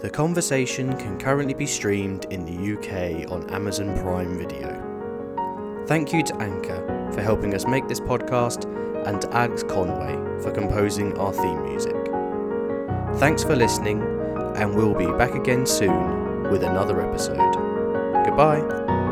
The 0.00 0.10
conversation 0.10 0.96
can 0.98 1.18
currently 1.18 1.54
be 1.54 1.66
streamed 1.66 2.26
in 2.26 2.44
the 2.44 2.74
UK 2.74 3.30
on 3.30 3.48
Amazon 3.50 3.98
Prime 3.98 4.38
Video. 4.38 4.82
Thank 5.86 6.12
you 6.12 6.22
to 6.22 6.36
Anchor 6.36 7.10
for 7.12 7.22
helping 7.22 7.54
us 7.54 7.66
make 7.66 7.88
this 7.88 8.00
podcast 8.00 8.64
and 9.06 9.20
to 9.22 9.34
Alex 9.34 9.62
Conway 9.62 10.14
for 10.42 10.50
composing 10.50 11.16
our 11.18 11.32
theme 11.32 11.62
music. 11.64 11.94
Thanks 13.18 13.42
for 13.42 13.56
listening, 13.56 14.02
and 14.56 14.74
we'll 14.74 14.94
be 14.94 15.06
back 15.16 15.34
again 15.34 15.64
soon 15.64 16.50
with 16.50 16.62
another 16.62 17.00
episode. 17.00 17.54
Goodbye. 18.24 19.05